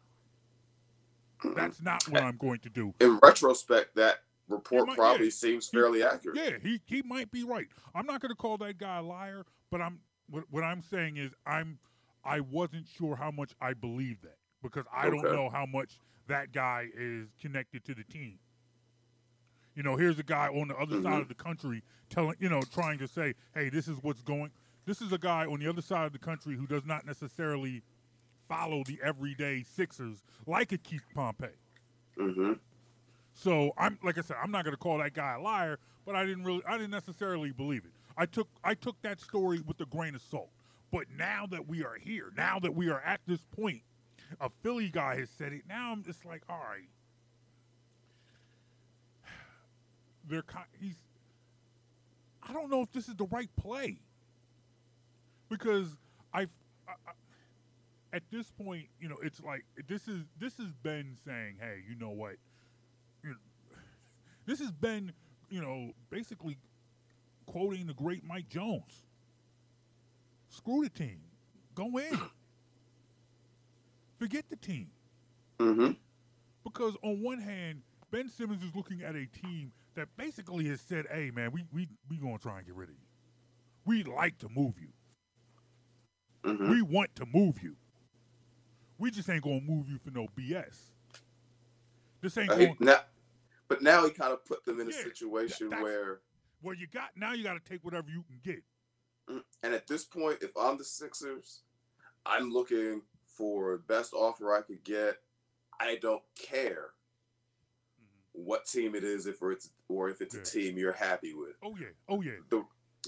That's 1.55 1.81
not 1.81 2.07
what 2.09 2.21
I'm 2.21 2.37
going 2.37 2.59
to 2.59 2.69
do. 2.69 2.93
In 2.99 3.17
retrospect, 3.23 3.95
that 3.95 4.19
report 4.47 4.87
might- 4.87 4.97
probably 4.97 5.25
yeah. 5.27 5.31
seems 5.31 5.67
fairly 5.69 6.03
accurate. 6.03 6.37
Yeah, 6.37 6.57
he 6.61 6.81
he 6.85 7.01
might 7.01 7.31
be 7.31 7.43
right. 7.43 7.67
I'm 7.95 8.05
not 8.05 8.21
going 8.21 8.29
to 8.29 8.35
call 8.35 8.57
that 8.59 8.77
guy 8.77 8.97
a 8.97 9.01
liar, 9.01 9.45
but 9.69 9.81
I'm 9.81 10.01
what, 10.29 10.43
what 10.51 10.63
I'm 10.63 10.81
saying 10.81 11.17
is 11.17 11.33
I'm 11.45 11.79
I 12.23 12.41
wasn't 12.41 12.87
sure 12.87 13.15
how 13.15 13.31
much 13.31 13.53
I 13.59 13.73
believe 13.73 14.21
that 14.21 14.37
because 14.61 14.85
I 14.93 15.09
don't 15.09 15.23
know 15.23 15.49
how 15.49 15.65
much 15.65 15.97
that 16.27 16.51
guy 16.51 16.89
is 16.95 17.29
connected 17.41 17.83
to 17.85 17.95
the 17.95 18.03
team. 18.03 18.37
You 19.75 19.83
know, 19.83 19.95
here's 19.95 20.19
a 20.19 20.23
guy 20.23 20.47
on 20.47 20.67
the 20.67 20.75
other 20.77 21.01
side 21.01 21.13
Mhm. 21.19 21.21
of 21.21 21.27
the 21.29 21.33
country 21.35 21.83
telling, 22.09 22.35
you 22.39 22.49
know, 22.49 22.61
trying 22.61 22.97
to 22.99 23.07
say, 23.07 23.35
"Hey, 23.53 23.69
this 23.69 23.87
is 23.87 23.97
what's 24.03 24.21
going." 24.21 24.51
This 24.85 25.01
is 25.01 25.11
a 25.13 25.17
guy 25.17 25.45
on 25.45 25.59
the 25.59 25.67
other 25.67 25.81
side 25.81 26.05
of 26.05 26.11
the 26.11 26.19
country 26.19 26.55
who 26.55 26.67
does 26.67 26.85
not 26.85 27.05
necessarily 27.05 27.83
follow 28.49 28.83
the 28.83 28.99
everyday 29.01 29.63
Sixers 29.63 30.23
like 30.45 30.71
a 30.71 30.77
Keith 30.77 31.05
Pompey. 31.13 31.55
hmm 32.17 32.53
So 33.33 33.71
I'm 33.77 33.97
like 34.03 34.17
I 34.17 34.21
said, 34.21 34.37
I'm 34.43 34.51
not 34.51 34.65
going 34.65 34.73
to 34.73 34.79
call 34.79 34.97
that 34.97 35.13
guy 35.13 35.35
a 35.35 35.39
liar, 35.39 35.79
but 36.05 36.15
I 36.15 36.25
didn't 36.25 36.43
really, 36.43 36.63
I 36.65 36.73
didn't 36.77 36.91
necessarily 36.91 37.51
believe 37.51 37.85
it. 37.85 37.93
I 38.17 38.25
took, 38.25 38.49
I 38.63 38.73
took 38.73 39.01
that 39.03 39.21
story 39.21 39.61
with 39.61 39.79
a 39.79 39.85
grain 39.85 40.15
of 40.15 40.21
salt. 40.21 40.49
But 40.91 41.09
now 41.09 41.45
that 41.47 41.67
we 41.67 41.83
are 41.85 41.95
here, 41.95 42.33
now 42.35 42.59
that 42.59 42.75
we 42.75 42.89
are 42.89 42.99
at 43.01 43.21
this 43.25 43.41
point, 43.45 43.83
a 44.41 44.49
Philly 44.49 44.89
guy 44.89 45.15
has 45.17 45.29
said 45.29 45.53
it. 45.53 45.65
Now 45.65 45.91
I'm 45.93 46.03
just 46.03 46.25
like, 46.25 46.43
all 46.49 46.59
right, 46.59 46.89
they're 50.27 50.43
he's. 50.79 50.95
I 52.47 52.53
don't 52.53 52.69
know 52.69 52.81
if 52.81 52.91
this 52.91 53.07
is 53.07 53.15
the 53.15 53.25
right 53.25 53.49
play 53.55 53.99
because 55.49 55.97
I've. 56.33 56.49
I, 56.87 56.93
I, 57.07 57.11
at 58.13 58.23
this 58.29 58.51
point, 58.51 58.87
you 58.99 59.07
know, 59.07 59.15
it's 59.23 59.41
like 59.41 59.63
this 59.87 60.07
is 60.07 60.23
this 60.39 60.59
is 60.59 60.73
Ben 60.83 61.15
saying, 61.25 61.55
"Hey, 61.59 61.83
you 61.87 61.95
know 61.95 62.09
what? 62.09 62.35
You 63.23 63.31
know, 63.31 63.35
this 64.45 64.59
is 64.59 64.71
Ben 64.71 65.13
you 65.51 65.61
know, 65.61 65.91
basically 66.09 66.57
quoting 67.45 67.85
the 67.85 67.93
great 67.93 68.23
Mike 68.25 68.49
Jones. 68.49 69.05
Screw 70.49 70.83
the 70.83 70.89
team. 70.89 71.19
Go 71.75 71.97
in. 71.97 72.19
Forget 74.17 74.45
the 74.49 74.55
team. 74.55 74.87
Mm-hmm. 75.59 75.91
Because 76.63 76.95
on 77.03 77.21
one 77.21 77.39
hand, 77.39 77.81
Ben 78.11 78.29
Simmons 78.29 78.63
is 78.63 78.75
looking 78.75 79.03
at 79.03 79.15
a 79.15 79.25
team 79.25 79.71
that 79.95 80.07
basically 80.17 80.65
has 80.69 80.81
said, 80.81 81.05
"Hey, 81.11 81.31
man, 81.31 81.51
we 81.51 81.63
we 81.71 81.87
we 82.09 82.17
gonna 82.17 82.37
try 82.37 82.57
and 82.57 82.65
get 82.65 82.75
rid 82.75 82.89
of 82.89 82.95
you. 82.95 83.05
We'd 83.85 84.07
like 84.07 84.37
to 84.39 84.49
move 84.49 84.75
you. 84.79 84.89
Mm-hmm. 86.43 86.69
We 86.69 86.81
want 86.81 87.13
to 87.15 87.25
move 87.31 87.61
you. 87.61 87.75
We 88.97 89.11
just 89.11 89.29
ain't 89.29 89.43
gonna 89.43 89.61
move 89.61 89.89
you 89.89 89.97
for 89.97 90.11
no 90.11 90.27
BS. 90.37 90.91
This 92.21 92.37
ain't 92.37 92.51
Uh, 92.51 92.55
he- 92.57 92.65
going. 92.67 92.77
now, 92.79 92.99
but 93.67 93.81
now 93.81 94.05
he 94.05 94.11
kind 94.11 94.31
of 94.33 94.45
put 94.45 94.63
them 94.65 94.79
in 94.79 94.89
a 94.89 94.93
situation 94.93 95.69
that's- 95.69 95.83
where, 95.83 96.21
Well, 96.61 96.75
you 96.75 96.87
got 96.87 97.15
now. 97.17 97.33
You 97.33 97.43
got 97.43 97.53
to 97.53 97.59
take 97.59 97.83
whatever 97.83 98.09
you 98.09 98.23
can 98.23 98.39
get. 98.43 98.63
mm, 99.27 99.43
and 99.63 99.73
at 99.73 99.87
this 99.87 100.05
point, 100.05 100.41
if 100.43 100.55
I'm 100.55 100.77
the 100.77 100.83
Sixers, 100.83 101.63
I'm 102.25 102.51
looking 102.51 103.01
for 103.25 103.77
best 103.79 104.13
offer 104.13 104.53
I 104.53 104.61
could 104.61 104.83
get. 104.83 105.23
I 105.79 105.95
don't 105.95 106.23
care 106.35 106.93
what 108.33 108.65
team 108.65 108.95
it 108.95 109.03
is, 109.03 109.25
if 109.27 109.41
it's 109.41 109.69
or 109.87 110.09
if 110.09 110.21
it's 110.21 110.35
Yeah. 110.35 110.41
a 110.41 110.45
team 110.45 110.77
you're 110.77 110.91
happy 110.93 111.33
with. 111.33 111.55
Oh 111.63 111.75
yeah. 111.79 111.89
Oh 112.09 112.21
yeah. 112.21 112.37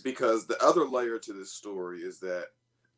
because 0.03 0.47
the 0.47 0.61
other 0.63 0.85
layer 0.87 1.19
to 1.19 1.33
this 1.33 1.51
story 1.51 2.01
is 2.01 2.19
that 2.19 2.47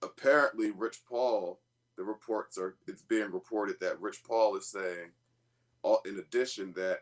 apparently 0.02 0.72
Rich 0.72 1.04
Paul, 1.08 1.60
the 1.98 2.04
reports 2.04 2.58
are 2.58 2.76
it's 2.88 3.02
being 3.02 3.32
reported 3.32 3.80
that 3.82 4.00
Rich 4.02 4.24
Paul 4.24 4.56
is 4.56 4.68
saying, 4.68 5.12
all 5.84 6.02
in 6.06 6.18
addition 6.20 6.74
that 6.74 7.02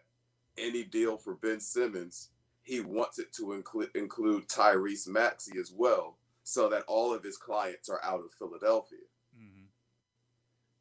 any 0.57 0.83
deal 0.83 1.17
for 1.17 1.35
Ben 1.35 1.59
Simmons, 1.59 2.29
he 2.61 2.79
wants 2.79 3.19
it 3.19 3.31
to 3.33 3.53
include 3.53 3.89
include 3.95 4.47
Tyrese 4.47 5.07
Maxey 5.07 5.57
as 5.59 5.71
well, 5.71 6.17
so 6.43 6.69
that 6.69 6.83
all 6.87 7.13
of 7.13 7.23
his 7.23 7.37
clients 7.37 7.89
are 7.89 8.03
out 8.03 8.19
of 8.19 8.31
Philadelphia. 8.37 8.99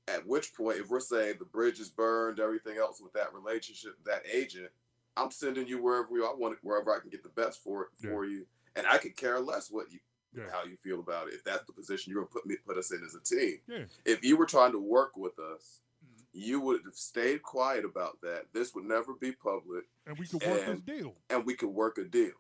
At 0.09 0.27
which 0.27 0.55
point, 0.55 0.79
if 0.79 0.89
we're 0.89 1.01
saying 1.01 1.37
the 1.39 1.45
bridge 1.45 1.79
is 1.79 1.91
burned, 1.91 2.41
everything 2.41 2.77
else 2.77 3.01
with 3.01 3.13
that 3.13 3.33
relationship, 3.33 3.95
that 4.05 4.23
agent, 4.31 4.69
I'm 5.17 5.31
sending 5.31 5.67
you 5.69 5.81
wherever 5.83 6.09
you 6.13 6.27
I 6.27 6.35
want 6.35 6.55
it, 6.55 6.59
wherever 6.63 6.95
I 6.95 6.99
can 7.01 7.11
get 7.11 7.23
the 7.23 7.29
best 7.29 7.63
for 7.63 7.85
it 7.85 7.89
Yeah. 8.01 8.11
for 8.11 8.25
you, 8.25 8.47
and 8.75 8.87
I 8.87 8.99
could 8.99 9.17
care 9.17 9.39
less 9.41 9.71
what 9.71 9.93
you 9.93 10.01
Yeah. 10.35 10.51
how 10.51 10.65
you 10.65 10.77
feel 10.77 10.99
about 10.99 11.29
it. 11.29 11.35
If 11.35 11.45
that's 11.45 11.65
the 11.67 11.73
position 11.75 12.11
you're 12.13 12.23
gonna 12.23 12.33
put 12.33 12.47
me 12.47 12.57
put 12.57 12.79
us 12.79 12.91
in 12.91 13.05
as 13.05 13.15
a 13.15 13.21
team. 13.21 13.61
Yeah. 13.69 13.85
If 14.05 14.25
you 14.25 14.37
were 14.37 14.47
trying 14.47 14.73
to 14.73 14.79
work 14.81 15.17
with 15.17 15.39
us, 15.39 15.83
Mhm. 16.05 16.25
you 16.33 16.59
would 16.61 16.85
have 16.85 16.97
stayed 16.97 17.43
quiet 17.43 17.85
about 17.85 18.21
that. 18.23 18.53
This 18.53 18.75
would 18.75 18.85
never 18.85 19.15
be 19.15 19.33
public, 19.33 19.85
And 20.07 20.19
we 20.19 20.27
could 20.27 20.43
work 20.43 20.67
And- 20.67 20.85
this 20.87 20.97
deal. 21.01 21.17
and 21.29 21.45
we 21.47 21.55
could 21.55 21.69
work 21.69 21.99
a 21.99 22.05
deal. 22.05 22.33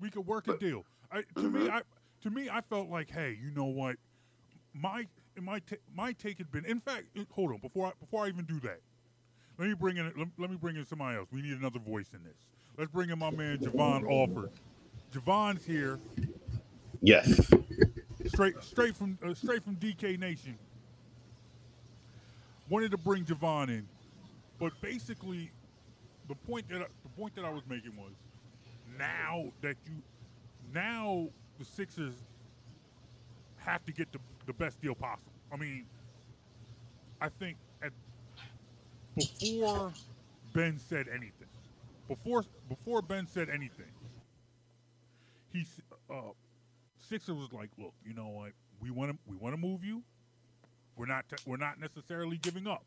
We 0.00 0.10
could 0.10 0.26
work 0.26 0.48
a 0.48 0.56
deal. 0.56 0.86
I, 1.10 1.22
to 1.22 1.50
me, 1.50 1.60
Mhm. 1.66 1.70
I 1.70 1.82
to 2.22 2.30
me, 2.30 2.48
I 2.50 2.60
felt 2.62 2.88
like, 2.90 3.10
hey, 3.10 3.32
you 3.32 3.50
know 3.50 3.64
what? 3.66 3.96
My 4.72 5.06
my 5.40 5.58
ta- 5.60 5.76
my 5.94 6.12
take 6.12 6.38
had 6.38 6.50
been. 6.50 6.64
In 6.64 6.80
fact, 6.80 7.04
hold 7.30 7.52
on 7.52 7.58
before 7.58 7.88
I, 7.88 7.92
before 8.00 8.24
I 8.24 8.28
even 8.28 8.44
do 8.44 8.60
that. 8.60 8.80
Let 9.58 9.68
me 9.68 9.74
bring 9.74 9.96
in 9.98 10.06
let, 10.16 10.28
let 10.38 10.50
me 10.50 10.56
bring 10.56 10.76
in 10.76 10.86
somebody 10.86 11.16
else. 11.18 11.28
We 11.32 11.42
need 11.42 11.56
another 11.56 11.78
voice 11.78 12.10
in 12.14 12.22
this. 12.24 12.36
Let's 12.78 12.90
bring 12.90 13.10
in 13.10 13.18
my 13.18 13.30
man 13.30 13.58
Javon 13.58 14.08
Alford. 14.10 14.50
Javon's 15.12 15.64
here, 15.64 15.98
Yes. 17.02 17.50
straight 18.26 18.62
straight 18.62 18.96
from 18.96 19.18
uh, 19.24 19.34
straight 19.34 19.62
from 19.64 19.76
DK 19.76 20.18
Nation. 20.18 20.56
Wanted 22.68 22.92
to 22.92 22.98
bring 22.98 23.24
Javon 23.24 23.68
in, 23.68 23.88
but 24.58 24.72
basically, 24.80 25.50
the 26.28 26.34
point 26.36 26.68
that 26.68 26.82
I, 26.82 26.86
the 27.02 27.08
point 27.16 27.34
that 27.34 27.44
I 27.44 27.50
was 27.50 27.62
making 27.68 27.96
was, 27.96 28.12
now 28.96 29.46
that 29.60 29.76
you, 29.86 29.94
now 30.72 31.28
the 31.58 31.64
Sixers 31.64 32.14
have 33.56 33.84
to 33.86 33.92
get 33.92 34.12
the, 34.12 34.20
the 34.50 34.64
best 34.64 34.80
deal 34.80 34.96
possible. 34.96 35.32
I 35.52 35.56
mean, 35.56 35.86
I 37.20 37.28
think 37.28 37.56
at 37.82 37.92
before 39.14 39.92
Ben 40.52 40.76
said 40.76 41.06
anything, 41.08 41.46
before 42.08 42.44
before 42.68 43.00
Ben 43.00 43.28
said 43.28 43.48
anything, 43.48 43.92
he 45.52 45.64
uh, 46.10 46.32
Sixer 46.98 47.32
was 47.32 47.52
like, 47.52 47.70
"Look, 47.78 47.94
you 48.04 48.12
know 48.12 48.28
what? 48.28 48.50
We 48.80 48.90
want 48.90 49.12
to 49.12 49.18
we 49.28 49.36
want 49.36 49.54
to 49.54 49.60
move 49.60 49.84
you. 49.84 50.02
We're 50.96 51.06
not 51.06 51.26
we're 51.46 51.56
not 51.56 51.78
necessarily 51.78 52.36
giving 52.38 52.66
up, 52.66 52.84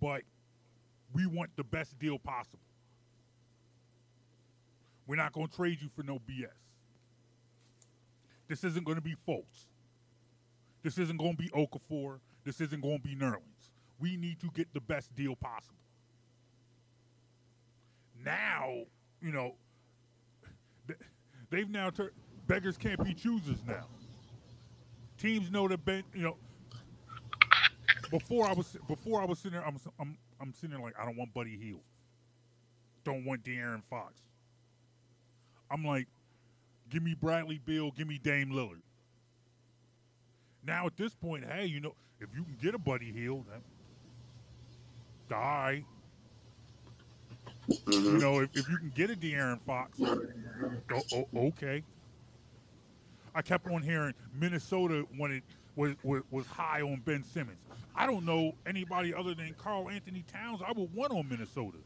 but 0.00 0.22
we 1.12 1.26
want 1.26 1.50
the 1.56 1.64
best 1.64 1.98
deal 1.98 2.18
possible. 2.18 2.60
We're 5.06 5.16
not 5.16 5.34
going 5.34 5.48
to 5.48 5.54
trade 5.54 5.82
you 5.82 5.90
for 5.94 6.02
no 6.02 6.14
BS. 6.14 6.65
This 8.48 8.64
isn't 8.64 8.84
going 8.84 8.96
to 8.96 9.02
be 9.02 9.14
Fultz. 9.26 9.66
This 10.82 10.98
isn't 10.98 11.16
going 11.16 11.36
to 11.36 11.42
be 11.42 11.48
Okafor. 11.50 12.20
This 12.44 12.60
isn't 12.60 12.80
going 12.80 12.98
to 12.98 13.02
be 13.02 13.16
Nerlens. 13.16 13.70
We 13.98 14.16
need 14.16 14.40
to 14.40 14.50
get 14.54 14.72
the 14.72 14.80
best 14.80 15.14
deal 15.16 15.34
possible. 15.34 15.74
Now, 18.24 18.72
you 19.20 19.32
know, 19.32 19.54
they've 21.50 21.68
now 21.68 21.90
turned 21.90 22.10
beggars 22.46 22.76
can't 22.76 23.02
be 23.04 23.14
choosers 23.14 23.58
now. 23.66 23.86
Teams 25.18 25.50
know 25.50 25.68
that 25.68 25.84
Ben, 25.84 26.04
you 26.14 26.22
know. 26.22 26.36
Before 28.10 28.46
I 28.46 28.52
was 28.52 28.76
before 28.86 29.20
I 29.20 29.24
was 29.24 29.38
sitting 29.38 29.58
there, 29.58 29.66
I'm 29.66 29.78
I'm 29.98 30.16
I'm 30.40 30.52
sitting 30.54 30.70
there 30.70 30.80
like 30.80 30.94
I 31.00 31.04
don't 31.04 31.16
want 31.16 31.34
Buddy 31.34 31.56
Hield. 31.56 31.80
Don't 33.04 33.24
want 33.24 33.42
De'Aaron 33.42 33.82
Fox. 33.88 34.20
I'm 35.70 35.84
like, 35.84 36.06
give 36.90 37.02
me 37.02 37.14
Bradley 37.14 37.60
Beal, 37.64 37.90
give 37.92 38.06
me 38.08 38.18
Dame 38.18 38.50
Lillard. 38.50 38.80
Now 40.66 40.86
at 40.86 40.96
this 40.96 41.14
point, 41.14 41.44
hey, 41.44 41.66
you 41.66 41.80
know, 41.80 41.94
if 42.20 42.28
you 42.34 42.42
can 42.42 42.56
get 42.60 42.74
a 42.74 42.78
Buddy 42.78 43.12
Hield, 43.12 43.44
then 43.50 43.60
die. 45.28 45.84
Mhm. 47.68 48.02
You 48.04 48.18
know, 48.18 48.40
if, 48.40 48.50
if 48.56 48.68
you 48.68 48.78
can 48.78 48.92
get 48.94 49.10
a 49.10 49.14
De'Aaron 49.14 49.60
Fox, 49.62 49.98
o- 50.00 51.02
o- 51.12 51.28
okay. 51.48 51.82
I 53.34 53.42
kept 53.42 53.66
on 53.66 53.82
hearing 53.82 54.14
Minnesota 54.38 55.04
wanted 55.18 55.42
was, 55.74 55.94
was 56.02 56.22
was 56.30 56.46
high 56.46 56.80
on 56.80 57.02
Ben 57.04 57.22
Simmons. 57.22 57.58
I 57.94 58.06
don't 58.06 58.24
know 58.24 58.54
anybody 58.66 59.12
other 59.12 59.34
than 59.34 59.54
Karl-Anthony 59.58 60.24
Towns 60.32 60.60
I 60.66 60.72
would 60.72 60.92
want 60.94 61.12
on 61.12 61.28
Minnesota. 61.28 61.78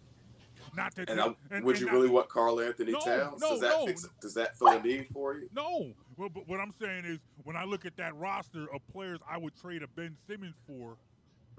Not 0.76 0.94
that. 0.94 1.08
And, 1.10 1.20
I, 1.20 1.34
and- 1.50 1.64
would 1.64 1.76
and 1.76 1.80
you 1.80 1.86
not- 1.86 1.94
really 1.94 2.08
want 2.08 2.28
Karl-Anthony 2.28 2.92
No, 2.92 3.00
Towns? 3.00 3.40
no, 3.40 3.50
does 3.50 3.60
that 3.60 3.70
no. 3.70 3.86
fix, 3.86 4.08
does 4.20 4.34
that 4.34 4.56
fill 4.58 4.68
a 4.68 4.82
need 4.82 5.08
for 5.08 5.34
you? 5.34 5.48
No. 5.54 5.92
Well, 6.16 6.28
but 6.28 6.46
what 6.48 6.60
I'm 6.60 6.72
saying 6.80 7.04
is, 7.06 7.18
when 7.44 7.56
I 7.56 7.64
look 7.64 7.86
at 7.86 7.96
that 7.96 8.14
roster 8.16 8.66
of 8.74 8.80
players 8.92 9.18
I 9.28 9.38
would 9.38 9.54
trade 9.60 9.82
a 9.82 9.86
Ben 9.88 10.16
Simmons 10.28 10.54
for, 10.66 10.96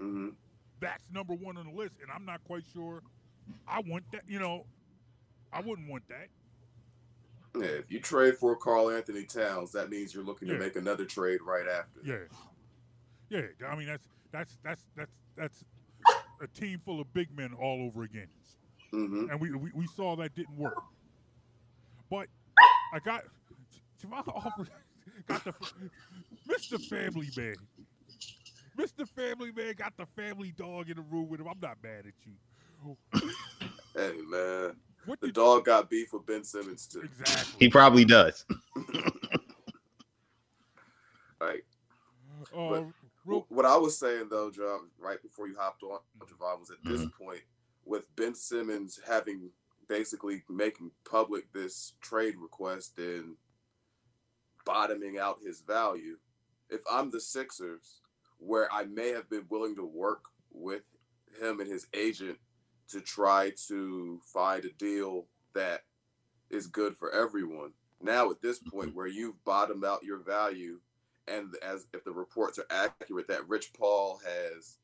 hmm 0.00 0.30
that's 0.80 1.04
number 1.12 1.34
one 1.34 1.56
on 1.56 1.66
the 1.66 1.72
list, 1.72 1.92
and 2.02 2.10
I'm 2.12 2.24
not 2.24 2.42
quite 2.42 2.64
sure. 2.72 3.02
I 3.68 3.80
want 3.86 4.02
that. 4.10 4.22
You 4.26 4.40
know, 4.40 4.64
I 5.52 5.60
wouldn't 5.60 5.88
want 5.88 6.02
that. 6.08 6.26
Yeah, 7.54 7.66
if 7.78 7.92
you 7.92 8.00
trade 8.00 8.36
for 8.36 8.56
Karl-Anthony 8.56 9.24
Towns, 9.24 9.70
that 9.72 9.90
means 9.90 10.12
you're 10.12 10.24
looking 10.24 10.48
Yeah. 10.48 10.54
to 10.54 10.60
make 10.60 10.74
another 10.74 11.04
trade 11.04 11.40
right 11.42 11.68
after. 11.68 12.00
Yeah, 12.02 13.40
yeah. 13.60 13.66
I 13.68 13.76
mean, 13.76 13.86
that's 13.86 14.08
that's 14.32 14.58
that's 14.64 14.82
that's 14.96 15.12
that's 15.36 15.64
a 16.40 16.48
team 16.48 16.80
full 16.84 17.00
of 17.00 17.12
big 17.14 17.28
men 17.36 17.52
all 17.54 17.82
over 17.86 18.02
again, 18.02 18.26
hmm 18.92 19.26
and 19.30 19.40
we 19.40 19.50
we, 19.52 19.70
we 19.74 19.86
saw 19.86 20.14
that 20.16 20.34
didn't 20.34 20.56
work. 20.56 20.74
But 22.10 22.26
I 22.92 22.98
got 22.98 23.22
Javon 24.02 24.22
Alford 24.44 24.70
got 25.26 25.44
the 25.44 25.52
Mr. 26.48 26.78
Family 26.88 27.30
Man. 27.36 27.56
Mr. 28.78 29.06
Family 29.16 29.52
Man 29.52 29.74
got 29.76 29.92
the 29.96 30.06
family 30.16 30.52
dog 30.56 30.88
in 30.90 30.96
the 30.96 31.02
room 31.02 31.28
with 31.28 31.40
him. 31.40 31.46
I'm 31.48 31.60
not 31.60 31.76
mad 31.82 32.04
at 32.06 32.14
you. 32.24 32.96
Hey 33.94 34.12
man, 34.28 34.76
What 35.04 35.20
the 35.20 35.26
did 35.28 35.34
dog 35.34 35.64
got 35.66 35.90
beef 35.90 36.12
with 36.12 36.24
Ben 36.26 36.42
Simmons 36.44 36.86
too. 36.86 37.02
exactly? 37.02 37.56
He 37.58 37.68
probably 37.68 38.04
does. 38.04 38.44
Like 41.40 41.64
Uh, 42.56 42.82
real, 43.26 43.46
what 43.48 43.66
I 43.66 43.76
was 43.76 43.98
saying 43.98 44.28
though, 44.30 44.48
John, 44.50 44.90
right 44.98 45.20
before 45.22 45.48
you 45.48 45.56
hopped 45.58 45.82
on, 45.82 45.98
Mm-hmm. 46.20 46.34
Javon, 46.44 46.60
was 46.60 46.70
at 46.70 46.76
this 46.84 47.04
point 47.20 47.40
with 47.84 48.14
Ben 48.16 48.34
Simmons 48.34 49.00
having 49.06 49.50
basically 49.88 50.42
making 50.48 50.90
public 51.08 51.52
this 51.52 51.94
trade 52.00 52.34
request 52.38 52.98
and 52.98 53.36
bottoming 54.64 55.18
out 55.18 55.38
his 55.44 55.60
value. 55.60 56.16
If 56.70 56.80
I'm 56.90 57.10
the 57.10 57.20
Sixers, 57.20 58.00
where 58.38 58.72
I 58.72 58.84
may 58.84 59.10
have 59.10 59.28
been 59.28 59.44
willing 59.48 59.76
to 59.76 59.84
work 59.84 60.24
with 60.50 60.82
him 61.40 61.60
and 61.60 61.70
his 61.70 61.86
agent 61.94 62.38
to 62.88 63.00
try 63.00 63.52
to 63.68 64.20
find 64.32 64.64
a 64.64 64.72
deal 64.72 65.26
that 65.54 65.82
is 66.50 66.66
good 66.66 66.96
for 66.96 67.12
everyone. 67.12 67.72
Now 68.00 68.30
at 68.30 68.42
this 68.42 68.58
point 68.58 68.88
mm-hmm. 68.88 68.96
where 68.96 69.06
you've 69.06 69.44
bottomed 69.44 69.84
out 69.84 70.04
your 70.04 70.18
value 70.18 70.80
and 71.28 71.54
as 71.62 71.86
if 71.94 72.04
the 72.04 72.12
reports 72.12 72.58
are 72.58 72.66
accurate 72.70 73.28
that 73.28 73.48
Rich 73.48 73.72
Paul 73.74 74.20
has 74.24 74.78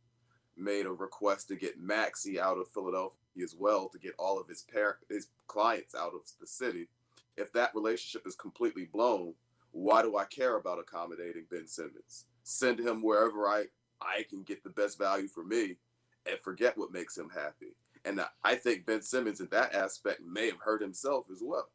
made 0.58 0.86
a 0.86 0.92
request 0.92 1.48
to 1.48 1.56
get 1.56 1.80
Maxey 1.80 2.40
out 2.40 2.58
of 2.58 2.68
Philadelphia 2.68 3.18
as 3.42 3.54
well 3.58 3.88
to 3.88 3.98
get 3.98 4.14
all 4.18 4.38
of 4.40 4.48
his 4.48 4.64
par- 4.72 4.98
his 5.08 5.28
clients 5.46 5.94
out 5.94 6.14
of 6.14 6.22
the 6.40 6.46
city. 6.46 6.88
If 7.36 7.52
that 7.52 7.74
relationship 7.74 8.26
is 8.26 8.34
completely 8.34 8.86
blown, 8.86 9.34
why 9.72 10.02
do 10.02 10.16
I 10.16 10.24
care 10.24 10.56
about 10.56 10.78
accommodating 10.78 11.44
Ben 11.50 11.66
Simmons? 11.66 12.26
Send 12.42 12.80
him 12.80 13.02
wherever 13.02 13.46
I 13.46 13.66
I 14.00 14.24
can 14.28 14.42
get 14.42 14.62
the 14.62 14.70
best 14.70 14.98
value 14.98 15.28
for 15.28 15.44
me, 15.44 15.76
and 16.26 16.38
forget 16.40 16.78
what 16.78 16.92
makes 16.92 17.16
him 17.16 17.30
happy. 17.30 17.74
And 18.04 18.20
I 18.44 18.54
think 18.54 18.86
Ben 18.86 19.02
Simmons 19.02 19.40
in 19.40 19.48
that 19.50 19.74
aspect 19.74 20.20
may 20.22 20.46
have 20.46 20.60
hurt 20.60 20.80
himself 20.80 21.26
as 21.30 21.42
well. 21.42 21.68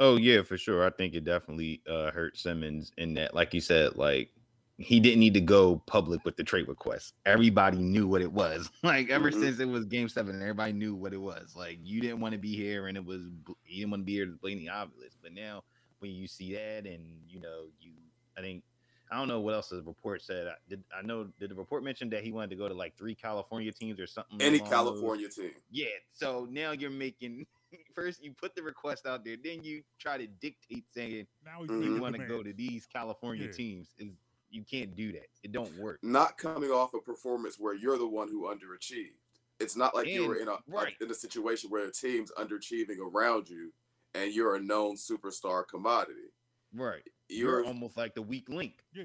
Oh 0.00 0.16
yeah, 0.16 0.42
for 0.42 0.56
sure. 0.56 0.84
I 0.86 0.90
think 0.90 1.14
it 1.14 1.24
definitely 1.24 1.82
uh, 1.88 2.10
hurt 2.10 2.38
Simmons 2.38 2.92
in 2.96 3.14
that, 3.14 3.34
like 3.34 3.52
you 3.52 3.60
said, 3.60 3.96
like 3.96 4.30
he 4.78 5.00
didn't 5.00 5.18
need 5.18 5.34
to 5.34 5.40
go 5.40 5.82
public 5.86 6.24
with 6.24 6.36
the 6.36 6.44
trade 6.44 6.68
request. 6.68 7.14
Everybody 7.26 7.78
knew 7.78 8.06
what 8.06 8.22
it 8.22 8.32
was. 8.32 8.70
Like 8.84 9.10
ever 9.10 9.30
Mhm. 9.30 9.40
since 9.40 9.58
it 9.58 9.68
was 9.68 9.84
Game 9.86 10.08
Seven, 10.08 10.40
everybody 10.40 10.72
knew 10.72 10.94
what 10.94 11.12
it 11.12 11.20
was. 11.20 11.54
Like 11.56 11.78
you 11.82 12.00
didn't 12.00 12.20
want 12.20 12.32
to 12.32 12.38
be 12.38 12.54
here, 12.54 12.86
and 12.86 12.96
it 12.96 13.04
was 13.04 13.22
you 13.66 13.76
didn't 13.78 13.90
want 13.90 14.02
to 14.02 14.04
be 14.06 14.12
here. 14.14 14.24
It's 14.28 14.36
blatantly 14.38 14.68
obvious. 14.68 15.16
But 15.20 15.34
now, 15.34 15.64
when 15.98 16.12
you 16.12 16.26
see 16.28 16.54
that, 16.54 16.86
and 16.86 17.02
you 17.28 17.40
know, 17.40 17.64
you, 17.80 17.90
I 18.36 18.40
think, 18.40 18.62
I 19.10 19.16
don't 19.18 19.26
know 19.26 19.40
what 19.40 19.54
else 19.54 19.70
the 19.70 19.82
report 19.82 20.22
said. 20.22 20.46
I, 20.46 20.54
did 20.68 20.84
I 20.96 21.02
know? 21.04 21.28
Did 21.40 21.50
the 21.50 21.54
report 21.56 21.82
mention 21.82 22.08
that 22.10 22.22
he 22.22 22.30
wanted 22.30 22.50
to 22.50 22.56
go 22.56 22.68
to 22.68 22.74
like 22.74 22.96
three 22.96 23.16
California 23.16 23.72
teams 23.72 23.98
or 23.98 24.06
something? 24.06 24.40
Any 24.40 24.58
along 24.58 24.68
those- 24.70 24.70
California 24.70 25.28
team. 25.28 25.50
yeah. 25.72 25.86
So 26.12 26.46
now 26.50 26.70
you're 26.70 26.90
making 26.90 27.46
first 27.96 28.22
you 28.22 28.32
put 28.32 28.54
the 28.54 28.62
request 28.62 29.06
out 29.06 29.24
there, 29.24 29.36
then 29.42 29.64
you 29.64 29.82
try 29.98 30.18
to 30.18 30.26
dictate 30.28 30.84
saying 30.94 31.26
Now 31.44 31.62
Mhm. 31.64 31.84
you 31.84 32.00
want 32.00 32.14
to 32.14 32.24
go 32.26 32.44
to 32.44 32.52
these 32.52 32.86
California 32.86 33.46
Yeah. 33.46 33.52
teams. 33.52 33.88
Is 33.98 34.12
you 34.50 34.64
can't 34.64 34.94
do 34.94 35.12
that. 35.12 35.26
It 35.42 35.52
don't 35.52 35.76
work. 35.78 35.98
Not 36.02 36.38
coming 36.38 36.70
off 36.70 36.94
a 36.94 37.00
performance 37.00 37.56
where 37.58 37.74
you're 37.74 37.98
the 37.98 38.06
one 38.08 38.28
who 38.28 38.48
underachieved. 38.48 39.12
It's 39.60 39.76
not 39.76 39.94
like 39.94 40.06
you 40.06 40.26
were 40.26 40.36
in 40.36 40.48
a 40.48 40.56
right. 40.68 40.94
in 41.00 41.10
a 41.10 41.14
situation 41.14 41.68
where 41.70 41.86
a 41.86 41.90
team's 41.92 42.30
underachieving 42.38 42.98
around 43.00 43.48
you 43.48 43.72
and 44.14 44.32
you're 44.32 44.54
a 44.54 44.60
known 44.60 44.96
superstar 44.96 45.66
commodity. 45.66 46.32
Right. 46.72 47.02
You're, 47.28 47.60
You're 47.60 47.66
almost 47.66 47.96
like 47.96 48.14
the 48.14 48.22
weak 48.22 48.48
link 48.48 48.84
Yeah. 48.92 49.04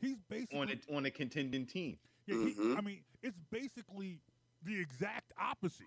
He's 0.00 0.16
basically 0.28 0.58
on 0.58 0.70
a 0.70 0.96
on 0.96 1.06
a 1.06 1.10
contending 1.10 1.66
team. 1.66 1.98
Yeah, 2.26 2.36
he, 2.36 2.54
Mhm. 2.54 2.76
I 2.76 2.80
mean, 2.80 3.04
it's 3.22 3.38
basically 3.50 4.20
the 4.64 4.78
exact 4.78 5.32
opposite. 5.38 5.86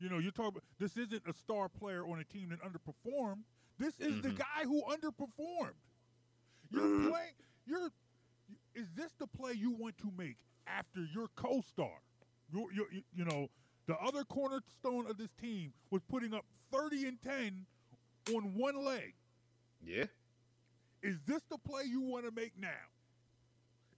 You 0.00 0.08
know, 0.08 0.18
you're 0.18 0.32
talking 0.32 0.48
about 0.48 0.64
this 0.78 0.96
isn't 0.96 1.22
a 1.26 1.32
star 1.34 1.68
player 1.68 2.06
on 2.06 2.18
a 2.18 2.24
team 2.24 2.48
that 2.50 2.60
underperformed. 2.62 3.42
This 3.78 3.94
is 4.00 4.20
the 4.22 4.30
Mhm. 4.30 4.38
guy 4.38 4.64
who 4.64 4.82
underperformed. 4.84 5.74
You're 6.70 6.82
Mhm. 6.82 7.10
playing. 7.10 7.34
You're. 7.66 7.88
Is 8.74 8.86
this 8.96 9.12
the 9.18 9.26
play 9.26 9.52
you 9.52 9.70
want 9.70 9.96
to 9.98 10.10
make 10.16 10.36
after 10.66 11.00
your 11.14 11.28
co-star? 11.36 11.90
Your, 12.52 12.72
your, 12.72 12.86
you- 12.92 13.02
you 13.14 13.24
know, 13.24 13.48
the 13.86 13.96
other 13.98 14.24
cornerstone 14.24 15.06
of 15.08 15.16
this 15.18 15.30
team 15.40 15.72
was 15.90 16.02
putting 16.08 16.32
up 16.34 16.44
30 16.72 17.06
and 17.08 17.22
10 17.22 17.66
on 18.34 18.54
one 18.56 18.84
leg. 18.84 19.14
Yeah. 19.84 20.04
Is 21.02 21.16
this 21.26 21.42
the 21.50 21.58
play 21.58 21.82
you 21.84 22.00
want 22.00 22.24
to 22.24 22.30
make 22.30 22.52
now? 22.58 22.68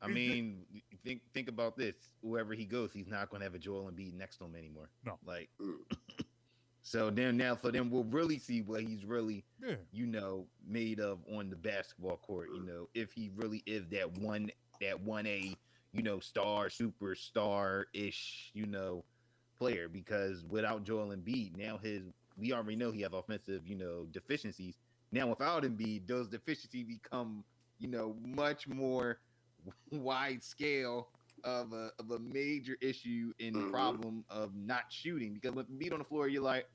I 0.03 0.09
Is 0.09 0.15
mean, 0.15 0.65
think 1.05 1.21
think 1.33 1.49
about 1.49 1.77
this. 1.77 1.95
Whoever 2.23 2.55
he 2.55 2.65
goes, 2.65 2.93
he's 2.93 3.07
not 3.09 3.31
going 3.31 3.41
to 3.41 3.45
have 3.45 3.55
a 3.55 3.59
Joel 3.59 3.91
Embiid 3.91 4.15
next 4.15 4.37
to 4.39 4.45
him 4.45 4.55
anymore. 4.57 4.89
No. 5.05 5.19
Like. 5.27 5.51
so 6.87 7.09
then 7.09 7.39
now, 7.39 7.57
so 7.57 7.71
then 7.71 7.91
we'll 7.91 8.05
really 8.05 8.39
see 8.39 8.61
what 8.61 8.83
he's 8.83 9.07
really 9.07 9.43
Yeah. 9.59 9.77
you 9.91 10.05
know, 10.07 10.47
made 10.67 11.01
of 11.01 11.19
on 11.33 11.49
the 11.49 11.57
basketball 11.57 12.19
court. 12.19 12.51
You 12.55 12.63
know, 12.63 12.89
if 12.93 13.11
he 13.13 13.31
really 13.35 13.63
is 13.65 13.89
that 13.89 14.19
one, 14.19 14.51
that 14.83 15.01
one 15.01 15.27
A, 15.27 15.57
you 15.93 16.03
know, 16.03 16.21
star, 16.21 16.69
superstar 16.69 17.85
ish, 17.95 18.51
you 18.53 18.67
know, 18.67 19.03
player. 19.59 19.89
Because 19.89 20.45
without 20.45 20.85
Joel 20.85 21.17
Embiid, 21.17 21.57
now 21.57 21.79
his 21.79 22.03
we 22.37 22.53
already 22.53 22.77
know 22.77 22.91
he 22.93 23.01
has 23.01 23.15
offensive, 23.15 23.67
you 23.67 23.77
know, 23.77 24.07
deficiencies. 24.13 24.75
Now 25.11 25.27
without 25.29 25.63
Embiid, 25.63 26.07
those 26.07 26.29
deficiencies 26.29 26.85
become, 26.85 27.45
you 27.79 27.89
know, 27.89 28.15
much 28.23 28.69
more 28.69 29.21
wide 29.91 30.45
scale 30.45 31.09
of 31.45 31.73
a 31.73 31.91
of 31.99 32.11
a 32.11 32.19
major 32.19 32.77
issue 32.81 33.33
and 33.39 33.55
Mhm. 33.55 33.71
problem 33.71 34.25
of 34.29 34.55
not 34.57 34.91
shooting. 34.91 35.35
Because 35.35 35.55
with 35.55 35.69
Embiid 35.71 35.93
on 35.93 35.99
the 36.01 36.05
floor, 36.05 36.29
you're 36.29 36.43
like 36.43 36.69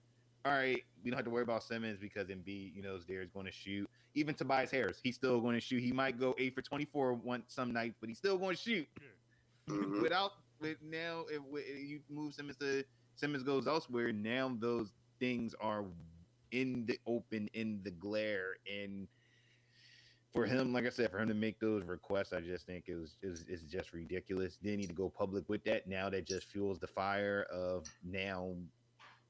all 0.45 0.53
right, 0.53 0.86
we 1.03 1.12
don't 1.12 1.17
have 1.17 1.25
to 1.25 1.32
worry 1.32 1.43
about 1.43 1.62
Simmons 1.63 1.99
because 1.99 2.29
Embiid, 2.29 2.73
you 2.73 2.82
know, 2.82 2.95
is 2.95 3.05
there 3.05 3.21
is 3.21 3.29
going 3.29 3.45
to 3.45 3.51
shoot. 3.51 3.89
Even 4.15 4.34
Tobias 4.34 4.71
Harris, 4.71 4.97
he's 5.03 5.15
still 5.15 5.41
going 5.41 5.53
to 5.55 5.60
shoot. 5.60 5.82
He 5.84 5.91
might 5.91 6.17
go 6.17 6.34
eight 6.38 6.55
for 6.55 6.62
twenty 6.62 6.86
four 6.86 7.13
one 7.13 7.43
some 7.47 7.73
nights, 7.73 7.97
but 7.99 8.08
he's 8.08 8.17
still 8.19 8.38
going 8.38 8.55
to 8.55 8.62
shoot. 8.62 8.88
Mhm. 9.67 9.67
Without 10.01 10.32
with 10.62 10.82
now, 10.82 11.25
if, 11.29 11.41
if 11.53 11.89
you 11.89 11.99
move 12.10 12.34
Simmons 12.34 12.58
to 12.58 12.84
Simmons 13.15 13.43
goes 13.43 13.67
elsewhere, 13.67 14.13
now 14.13 14.55
those 14.60 14.93
things 15.19 15.53
are 15.60 15.84
in 16.51 16.86
the 16.86 16.97
open, 17.05 17.47
in 17.53 17.82
the 17.84 17.91
glare, 17.91 18.55
and 18.65 19.08
for 20.32 20.46
him, 20.46 20.72
like 20.74 20.86
I 20.86 20.89
said, 20.89 21.10
for 21.12 21.20
him 21.20 21.28
to 21.28 21.34
make 21.34 21.60
those 21.60 21.84
requests, 21.84 22.34
I 22.34 22.42
just 22.42 22.65
think 22.65 22.86
it 22.88 22.96
was 22.96 23.18
is 23.22 23.46
is 23.48 23.63
just 23.63 23.94
ridiculous. 23.94 24.58
They 24.62 24.76
need 24.76 24.89
to 24.89 24.94
go 24.94 25.10
public 25.10 25.50
with 25.50 25.63
that. 25.65 25.88
Now 25.88 26.10
that 26.10 26.26
just 26.28 26.48
fuels 26.48 26.80
the 26.80 26.88
fire 26.88 27.48
of 27.52 27.86
now 28.04 28.56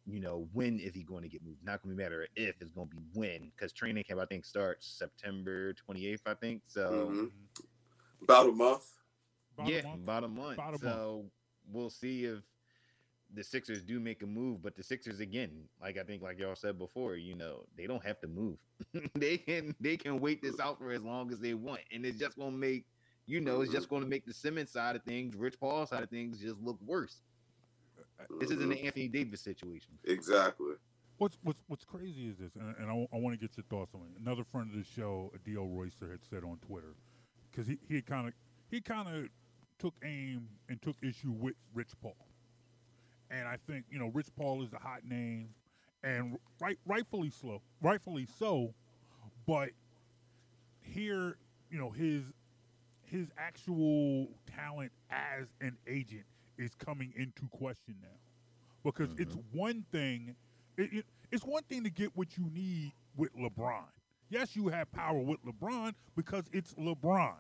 you 0.06 0.20
know, 0.20 0.48
when 0.54 0.80
is 0.80 0.96
he 0.96 1.04
going 1.04 1.22
to 1.22 1.30
get 1.30 1.44
moved? 1.46 1.64
Not 1.64 1.84
going 1.84 1.96
to 1.96 1.98
be 1.98 2.04
matter 2.04 2.28
if 2.36 2.56
it's 2.62 2.72
going 2.72 2.90
to 2.90 2.96
be 2.96 3.02
when, 3.14 3.52
because 3.56 3.72
training 3.72 4.04
camp 4.04 4.20
I 4.20 4.26
think 4.26 4.44
starts 4.44 4.88
September 4.88 5.74
28th. 5.74 6.22
I 6.26 6.34
think 6.34 6.64
so. 6.66 7.12
Mhm. 7.12 7.32
About 8.24 8.50
a 8.50 8.52
month. 8.52 8.86
About 9.54 9.72
yeah, 9.72 9.80
a 9.80 9.84
month. 9.84 10.04
about 10.04 10.24
a 10.24 10.28
month. 10.28 10.54
About 10.54 10.68
a 10.68 10.72
month. 10.72 10.82
so 10.82 11.26
we'll 11.72 11.90
see 11.90 12.26
if 12.26 12.40
the 13.34 13.44
Sixers 13.44 13.84
do 13.84 14.00
make 14.00 14.24
a 14.24 14.26
move. 14.26 14.62
But 14.62 14.76
the 14.76 14.84
Sixers 14.84 15.20
again, 15.20 15.52
like 15.82 15.98
I 15.98 16.04
think, 16.04 16.22
like 16.22 16.40
y'all 16.40 16.56
said 16.56 16.78
before, 16.78 17.16
you 17.16 17.36
know, 17.36 17.66
they 17.78 17.88
don't 17.88 18.06
have 18.06 18.20
to 18.22 18.28
move. 18.28 18.58
they 19.16 19.38
can 19.38 19.76
they 19.80 19.98
can 19.98 20.20
wait 20.20 20.42
this 20.42 20.60
out 20.60 20.80
for 20.80 20.92
as 20.92 21.02
long 21.02 21.32
as 21.32 21.40
they 21.40 21.54
want, 21.54 21.82
and 21.92 22.06
it's 22.06 22.18
just 22.18 22.38
going 22.38 22.52
to 22.52 22.58
make 22.58 22.86
you 23.30 23.40
know, 23.40 23.62
it's 23.62 23.72
just 23.72 23.90
going 23.90 24.02
to 24.02 24.08
make 24.08 24.26
the 24.26 24.34
Simmons 24.34 24.72
side 24.72 24.96
of 24.96 25.04
things, 25.04 25.36
Rich 25.36 25.60
Paul 25.60 25.86
side 25.86 26.02
of 26.02 26.10
things, 26.10 26.40
just 26.40 26.60
look 26.62 26.80
worse. 26.84 27.22
This 28.40 28.50
isn't 28.50 28.72
an 28.72 28.78
uh, 28.78 28.86
Anthony 28.86 29.08
Davis 29.08 29.42
situation. 29.42 29.92
Exactly. 30.04 30.74
What's 31.20 31.38
what's 31.44 31.62
what's 31.68 31.86
crazy 31.86 32.28
is 32.28 32.38
this, 32.38 32.56
and, 32.56 32.76
and 32.80 32.90
I, 32.90 33.18
want 33.18 33.40
to 33.40 33.48
get 33.48 33.56
your 33.56 33.66
thoughts 33.70 33.94
on 33.94 34.02
it. 34.02 34.22
Another 34.22 34.44
friend 34.44 34.72
of 34.74 34.80
the 34.80 34.86
show, 34.86 35.32
D.O. 35.46 35.66
Royster, 35.66 36.10
had 36.10 36.22
said 36.28 36.44
on 36.44 36.58
Twitter 36.66 36.96
because 37.52 37.68
he 37.68 37.78
he 37.88 38.02
kind 38.02 38.28
of 38.28 38.34
he 38.72 38.82
kind 38.82 39.08
of 39.08 39.30
took 39.80 39.94
aim 40.04 40.48
and 40.70 40.82
took 40.82 40.96
issue 41.04 41.32
with 41.32 41.56
Rich 41.74 41.92
Paul, 42.02 42.16
and 43.32 43.48
I 43.48 43.58
think 43.68 43.86
you 43.90 44.00
know 44.00 44.08
Rich 44.08 44.28
Paul 44.36 44.64
is 44.64 44.74
a 44.74 44.80
hot 44.80 45.04
name, 45.06 45.50
and 46.04 46.38
right 46.60 46.78
rightfully 46.86 47.30
slow, 47.30 47.62
rightfully 47.82 48.26
so, 48.26 48.74
but 49.46 49.70
here 50.82 51.38
you 51.70 51.78
know 51.78 51.90
his 51.90 52.34
his 53.04 53.28
actual 53.38 54.28
talent 54.46 54.92
as 55.10 55.48
an 55.62 55.78
agent 55.88 56.24
is 56.58 56.74
coming 56.76 57.14
into 57.16 57.48
question 57.50 57.96
now 58.02 58.18
because 58.84 59.10
it's 59.18 59.36
one 59.52 59.84
thing 59.92 60.36
it, 60.78 60.94
it- 60.94 61.06
it's 61.32 61.46
one 61.46 61.64
thing 61.64 61.84
to 61.84 61.90
get 61.92 62.16
what 62.16 62.38
you 62.38 62.46
need 62.54 62.92
with 63.16 63.32
LeBron. 63.36 63.84
Yes, 64.30 64.56
you 64.56 64.68
have 64.70 64.92
power 64.92 65.20
with 65.20 65.38
LeBron 65.46 65.94
because 66.16 66.46
it's 66.52 66.74
LeBron. 66.74 67.36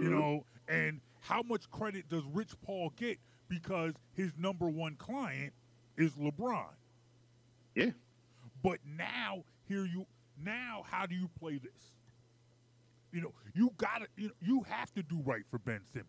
You 0.00 0.08
Mhm. 0.08 0.10
know, 0.10 0.44
and 0.68 1.00
how 1.20 1.42
much 1.42 1.68
credit 1.70 2.08
does 2.08 2.24
Rich 2.32 2.52
Paul 2.62 2.90
get 2.96 3.18
because 3.54 3.94
his 4.14 4.32
number 4.38 4.68
one 4.68 4.96
client 4.96 5.52
is 5.96 6.12
LeBron? 6.12 6.66
Yeah. 7.74 7.90
But 8.62 8.78
now 8.96 9.44
here 9.68 9.84
you 9.84 10.06
now 10.42 10.82
how 10.90 11.06
do 11.06 11.14
you 11.14 11.28
play 11.38 11.58
this? 11.58 11.70
You 13.12 13.22
know, 13.22 13.32
you 13.54 13.70
gotta 13.76 14.06
you 14.16 14.28
know, 14.28 14.34
you 14.40 14.62
have 14.68 14.92
to 14.94 15.02
do 15.02 15.20
right 15.24 15.44
for 15.50 15.58
Ben 15.58 15.80
Simmons. 15.92 16.08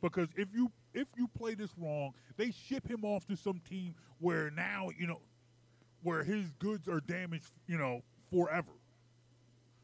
Because 0.00 0.28
if 0.36 0.48
you 0.54 0.70
if 0.94 1.06
you 1.16 1.28
play 1.28 1.54
this 1.54 1.70
wrong, 1.76 2.12
they 2.36 2.50
ship 2.50 2.88
him 2.88 3.04
off 3.04 3.26
to 3.26 3.36
some 3.36 3.60
team 3.68 3.94
where 4.20 4.50
now, 4.50 4.88
you 4.98 5.06
know, 5.06 5.20
where 6.02 6.22
his 6.24 6.50
goods 6.58 6.88
are 6.88 7.00
damaged, 7.00 7.50
you 7.66 7.78
know, 7.78 8.02
forever. 8.32 8.72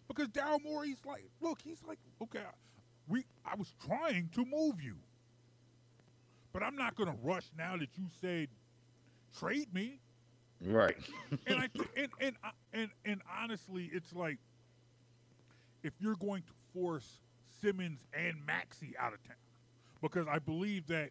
Because 0.09 0.29
Daryl 0.29 0.63
Morey's 0.63 1.05
like, 1.05 1.25
look, 1.41 1.61
he's 1.63 1.83
like, 1.87 1.99
okay, 2.23 2.41
we 3.09 3.25
I 3.45 3.55
was 3.57 3.75
trying 3.85 4.31
to 4.35 4.45
move 4.45 4.81
you. 4.81 4.97
But 6.55 6.63
I'm 6.63 6.77
not 6.77 6.97
gonna 6.97 7.17
rush 7.23 7.45
now 7.59 7.77
that 7.77 7.91
you 7.99 8.07
said 8.21 8.49
trade 9.39 9.75
me 9.75 9.99
Right. 10.65 10.97
and 11.47 11.59
I 11.59 11.67
th- 11.67 11.89
and 11.97 12.09
and 12.21 12.37
uh, 12.43 12.51
and 12.73 12.91
and 13.05 13.21
honestly, 13.41 13.91
it's 13.93 14.15
like 14.15 14.39
if 15.83 15.93
you're 16.01 16.17
going 16.17 16.43
to 16.43 16.53
force 16.73 17.21
Simmons 17.61 18.01
and 18.15 18.35
Maxey 18.47 18.95
out 18.99 19.13
of 19.13 19.23
town, 19.25 19.37
because 20.01 20.27
I 20.27 20.39
believe 20.39 20.87
that 20.87 21.11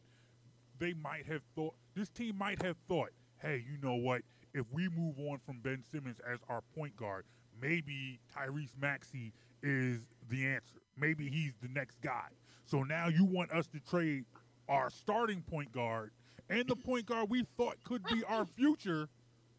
they 0.80 0.94
might 0.94 1.26
have 1.28 1.42
thought 1.56 1.76
this 1.94 2.10
team 2.10 2.38
might 2.38 2.62
have 2.64 2.78
thought, 2.88 3.12
hey, 3.42 3.64
you 3.70 3.78
know 3.82 3.96
what? 3.96 4.22
If 4.54 4.66
we 4.72 4.88
move 4.90 5.20
on 5.20 5.40
from 5.46 5.60
Ben 5.60 5.84
Simmons 5.92 6.18
as 6.32 6.40
our 6.50 6.62
point 6.76 6.96
guard, 6.96 7.26
maybe 7.62 8.20
Tyrese 8.36 8.74
Maxey 8.80 9.34
is 9.62 10.00
the 10.30 10.46
answer. 10.48 10.80
Maybe 10.98 11.30
he's 11.30 11.54
the 11.62 11.70
next 11.70 12.02
guy. 12.02 12.30
So 12.66 12.84
now 12.84 13.08
you 13.08 13.26
want 13.26 13.52
us 13.52 13.68
to 13.68 13.80
trade 13.80 14.26
our 14.70 14.90
starting 14.90 15.42
point 15.42 15.72
guard 15.72 16.12
and 16.50 16.68
the 16.68 16.76
point 16.76 17.06
guard 17.06 17.30
we 17.30 17.46
thought 17.58 17.76
could 17.84 18.04
be 18.08 18.24
our 18.26 18.46
future 18.46 19.08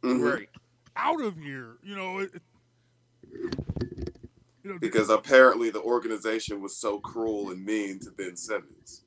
Mhm. 0.03 0.33
Right. 0.35 0.49
out 0.97 1.21
of 1.23 1.37
here. 1.37 1.77
You 1.83 1.97
know, 1.97 2.19
it, 2.21 2.31
you 4.62 4.73
know, 4.73 4.79
Because 4.79 5.11
apparently 5.11 5.71
the 5.71 5.83
organization 5.83 6.61
was 6.61 6.77
so 6.77 6.99
cruel 7.01 7.51
and 7.51 7.64
mean 7.64 7.99
to 8.01 8.11
Ben 8.12 8.37
Simmons. 8.37 9.05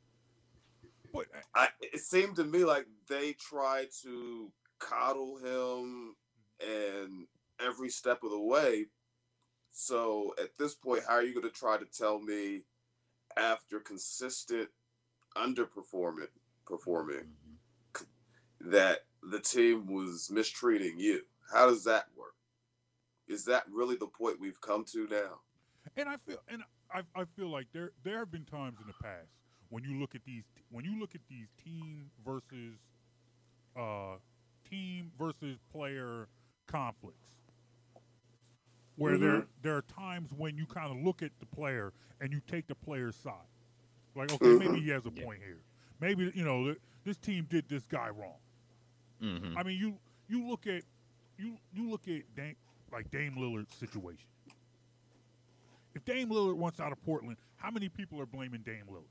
but, 1.13 1.25
I, 1.55 1.69
it 1.81 1.99
seemed 2.01 2.35
to 2.35 2.43
me 2.43 2.63
like 2.63 2.85
they 3.07 3.33
tried 3.33 3.87
to 4.03 4.51
coddle 4.79 5.37
him 5.37 6.15
and 6.59 7.25
every 7.59 7.89
step 7.89 8.23
of 8.23 8.29
the 8.31 8.39
way. 8.39 8.85
So 9.71 10.33
at 10.39 10.55
this 10.57 10.75
point, 10.75 11.03
how 11.07 11.13
are 11.15 11.23
you 11.23 11.33
going 11.33 11.51
to 11.51 11.59
try 11.59 11.77
to 11.77 11.85
tell 11.85 12.19
me 12.19 12.63
after 13.35 13.79
consistent 13.79 14.69
underperforming 15.37 16.27
performing 16.65 17.25
that 18.59 19.05
the 19.23 19.39
team 19.39 19.87
was 19.87 20.29
mistreating 20.31 20.99
you? 20.99 21.21
How 21.53 21.67
does 21.67 21.83
that 21.85 22.07
work? 22.17 22.35
Is 23.27 23.45
that 23.45 23.63
really 23.71 23.95
the 23.95 24.07
point 24.07 24.39
we've 24.39 24.59
come 24.61 24.83
to 24.93 25.07
now? 25.07 25.39
and 25.95 26.09
I 26.09 26.17
feel 26.17 26.37
and 26.49 26.63
I, 26.93 27.01
I 27.15 27.23
feel 27.37 27.49
like 27.49 27.67
there 27.73 27.91
there 28.03 28.19
have 28.19 28.31
been 28.31 28.43
times 28.45 28.77
in 28.81 28.87
the 28.87 28.93
past 29.01 29.29
when 29.69 29.83
you 29.83 29.99
look 29.99 30.15
at 30.15 30.21
these 30.25 30.43
when 30.69 30.83
you 30.85 30.99
look 30.99 31.15
at 31.15 31.21
these 31.29 31.47
team 31.63 32.09
versus 32.25 32.75
uh 33.77 34.17
team 34.69 35.11
versus 35.17 35.57
player 35.71 36.27
conflicts 36.67 37.29
where 38.97 39.17
there 39.17 39.31
Mhm. 39.41 39.47
there 39.61 39.77
are 39.77 39.81
times 39.83 40.31
when 40.33 40.57
you 40.57 40.65
kind 40.65 40.91
of 40.91 40.97
look 41.03 41.21
at 41.21 41.31
the 41.39 41.45
player 41.45 41.93
and 42.19 42.33
you 42.33 42.41
take 42.47 42.67
the 42.67 42.75
player's 42.75 43.15
side 43.15 43.47
like 44.17 44.31
okay 44.33 44.57
maybe 44.57 44.79
he 44.81 44.89
has 44.89 45.05
a 45.05 45.11
Yeah. 45.15 45.23
point 45.23 45.39
here 45.45 45.61
maybe 46.01 46.31
you 46.35 46.43
know 46.43 46.75
this 47.05 47.17
team 47.17 47.45
did 47.49 47.65
this 47.69 47.83
guy 47.87 48.09
wrong 48.09 48.35
Mm-hmm. 49.19 49.57
I 49.57 49.63
mean, 49.63 49.79
you 49.79 49.95
you 50.27 50.47
look 50.47 50.67
at 50.67 50.83
you 51.39 51.57
you 51.73 51.89
look 51.89 52.07
at 52.07 52.21
Dame, 52.35 52.55
like 52.91 53.09
Dame 53.09 53.33
Lillard's 53.35 53.75
situation. 53.75 54.27
If 55.95 56.05
Dame 56.05 56.29
Lillard 56.29 56.55
wants 56.57 56.79
out 56.79 56.91
of 56.91 57.03
Portland, 57.03 57.37
how 57.55 57.71
many 57.71 57.89
people 57.89 58.21
are 58.21 58.27
blaming 58.27 58.61
Dame 58.61 58.83
Lillard? 58.87 59.09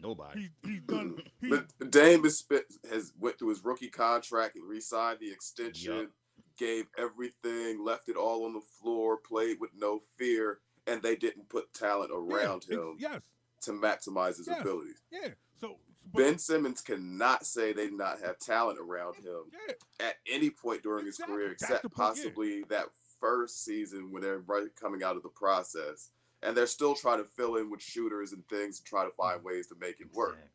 Nobody. 0.00 0.42
He's 0.42 0.50
he's 0.70 0.80
done. 0.82 1.16
He, 1.40 1.48
But 1.50 1.90
Dame 1.90 2.22
has, 2.22 2.38
spent, 2.38 2.62
has 2.90 3.12
went 3.18 3.40
through 3.40 3.48
his 3.48 3.64
rookie 3.64 3.88
contract 3.90 4.54
and 4.54 4.64
re-signed 4.68 5.18
the 5.20 5.32
extension, 5.32 5.96
Yup. 5.96 6.10
gave 6.56 6.86
everything, 6.96 7.84
left 7.84 8.08
it 8.08 8.16
all 8.16 8.44
on 8.44 8.52
the 8.52 8.60
floor, 8.80 9.16
played 9.18 9.56
with 9.60 9.70
no 9.76 10.00
fear, 10.16 10.60
and 10.86 11.02
they 11.02 11.16
didn't 11.16 11.48
put 11.48 11.72
talent 11.74 12.12
around 12.14 12.58
ex- 12.58 12.68
him 12.68 12.94
Yes, 13.00 13.20
to 13.62 13.72
maximize 13.72 14.36
his 14.38 14.46
Yes. 14.46 14.60
abilities. 14.60 15.02
yeah. 15.10 15.28
So 15.60 15.78
but, 16.12 16.18
Ben 16.22 16.38
Simmons 16.38 16.82
cannot 16.82 17.44
say 17.44 17.72
they 17.72 17.86
did 17.86 17.94
not 17.94 18.20
have 18.20 18.38
talent 18.38 18.78
around 18.78 19.16
him 19.16 19.50
yeah, 19.52 19.74
at 20.06 20.16
any 20.30 20.50
point 20.50 20.82
during 20.82 21.04
his 21.06 21.18
career, 21.18 21.50
except 21.52 21.82
point, 21.82 21.92
yeah. 21.96 22.04
possibly 22.04 22.62
that 22.68 22.86
first 23.20 23.64
season 23.64 24.12
when 24.12 24.22
they're 24.22 24.38
right 24.38 24.68
coming 24.80 25.02
out 25.02 25.16
of 25.16 25.22
the 25.22 25.28
process. 25.30 26.10
And 26.42 26.56
they're 26.56 26.66
still 26.66 26.94
trying 26.94 27.18
to 27.18 27.24
fill 27.24 27.56
in 27.56 27.70
with 27.70 27.82
shooters 27.82 28.32
and 28.32 28.46
things 28.46 28.78
to 28.78 28.84
try 28.84 29.04
to 29.04 29.10
find 29.10 29.42
ways 29.42 29.66
to 29.68 29.74
make 29.80 30.00
it 30.00 30.12
work. 30.12 30.34
Exactly. 30.34 30.52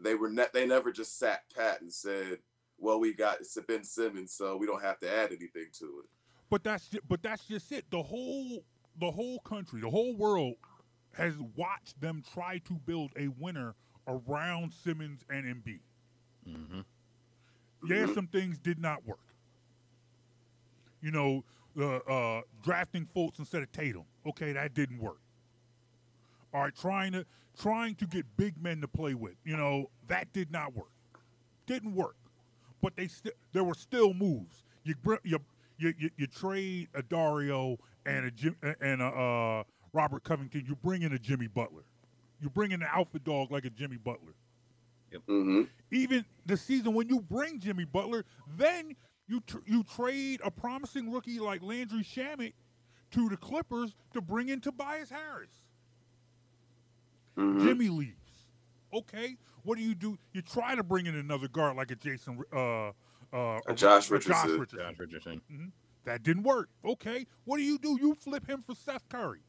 they 0.00 0.14
were 0.16 0.28
ne- 0.28 0.48
they 0.52 0.66
never 0.66 0.90
just 0.92 1.16
sat 1.18 1.44
pat 1.54 1.80
and 1.80 1.92
said, 1.92 2.40
"Well, 2.76 2.98
we 2.98 3.14
got 3.14 3.38
Ben 3.68 3.84
Simmons, 3.84 4.32
so 4.32 4.56
we 4.56 4.66
don't 4.66 4.82
have 4.82 4.98
to 4.98 5.10
add 5.10 5.30
anything 5.30 5.68
to 5.78 6.02
it." 6.02 6.10
but 6.50 6.64
that's 6.64 6.90
but 7.08 7.22
that's 7.22 7.46
just 7.46 7.70
it. 7.72 7.88
The 7.90 8.02
whole 8.02 8.64
the 9.00 9.10
whole 9.10 9.38
country, 9.40 9.80
the 9.80 9.88
whole 9.88 10.14
world 10.16 10.56
has 11.14 11.34
watched 11.56 12.00
them 12.00 12.22
try 12.32 12.58
to 12.58 12.74
build 12.74 13.10
a 13.16 13.28
winner 13.28 13.74
around 14.06 14.72
Simmons 14.72 15.24
and 15.30 15.44
Embiid. 15.44 15.80
Mm-hmm. 16.48 16.80
Yeah, 17.86 18.06
some 18.14 18.26
things 18.26 18.58
did 18.58 18.78
not 18.78 19.06
work. 19.06 19.18
You 21.00 21.10
know, 21.10 21.44
uh, 21.78 21.96
uh, 21.96 22.42
drafting 22.62 23.08
Fultz 23.14 23.38
instead 23.38 23.62
of 23.62 23.72
Tatum. 23.72 24.04
Okay, 24.26 24.52
that 24.52 24.74
didn't 24.74 24.98
work. 25.00 25.18
All 26.54 26.62
right, 26.62 26.74
trying 26.74 27.12
to 27.12 27.24
trying 27.58 27.94
to 27.96 28.06
get 28.06 28.24
big 28.36 28.62
men 28.62 28.80
to 28.80 28.88
play 28.88 29.14
with. 29.14 29.34
You 29.44 29.56
know, 29.56 29.90
that 30.08 30.32
did 30.32 30.50
not 30.52 30.74
work. 30.74 30.90
Didn't 31.66 31.94
work. 31.94 32.16
But 32.80 32.96
they 32.96 33.08
still 33.08 33.32
there 33.52 33.64
were 33.64 33.74
still 33.74 34.14
moves. 34.14 34.64
You 34.84 34.94
br- 35.02 35.16
you 35.24 35.38
you, 35.78 35.94
you, 35.98 36.10
you 36.16 36.26
trade 36.26 36.88
a 36.94 37.02
Dario 37.02 37.78
and 38.06 38.26
a 38.26 38.30
Jim 38.30 38.56
and 38.80 39.02
a 39.02 39.06
uh, 39.06 39.62
Robert 39.92 40.24
Covington. 40.24 40.64
You 40.66 40.74
bring 40.76 41.02
in 41.02 41.12
a 41.12 41.18
Jimmy 41.18 41.46
Butler. 41.46 41.82
You 42.40 42.48
bring 42.50 42.72
in 42.72 42.82
an 42.82 42.88
alpha 42.92 43.18
dog 43.18 43.50
like 43.52 43.64
a 43.64 43.70
Jimmy 43.70 43.96
Butler 43.98 44.34
Mm-hmm. 45.28 45.64
even 45.90 46.24
the 46.46 46.56
season 46.56 46.94
when 46.94 47.06
you 47.06 47.20
bring 47.20 47.60
Jimmy 47.60 47.84
Butler, 47.84 48.24
then 48.56 48.96
you 49.28 49.42
tr- 49.46 49.58
you 49.66 49.84
trade 49.84 50.40
a 50.42 50.50
promising 50.50 51.12
rookie 51.12 51.38
like 51.38 51.62
Landry 51.62 52.02
Shamet 52.02 52.54
to 53.10 53.28
the 53.28 53.36
Clippers 53.36 53.94
to 54.14 54.22
bring 54.22 54.48
in 54.48 54.62
Tobias 54.62 55.10
Harris. 55.10 55.50
Mm-hmm. 57.36 57.66
Jimmy 57.66 57.88
leaves. 57.90 58.14
Okay, 58.94 59.36
what 59.64 59.76
do 59.76 59.84
you 59.84 59.94
do? 59.94 60.18
You 60.32 60.40
try 60.40 60.74
to 60.74 60.82
bring 60.82 61.04
in 61.04 61.14
another 61.14 61.48
guard 61.48 61.76
like 61.76 61.90
a 61.90 61.96
Jason, 61.96 62.40
uh, 62.50 62.88
uh, 63.34 63.60
A 63.66 63.74
Josh 63.74 64.10
a 64.10 64.14
Richardson. 64.14 64.50
Richardson. 64.60 64.78
Josh 64.78 64.98
Richardson. 64.98 65.72
That 66.04 66.22
didn't 66.22 66.44
work. 66.44 66.70
Okay, 66.86 67.26
what 67.44 67.58
do 67.58 67.62
you 67.64 67.76
do? 67.78 67.98
You 68.00 68.14
flip 68.14 68.48
him 68.48 68.62
for 68.66 68.74
Seth 68.74 69.06
Curry. 69.10 69.40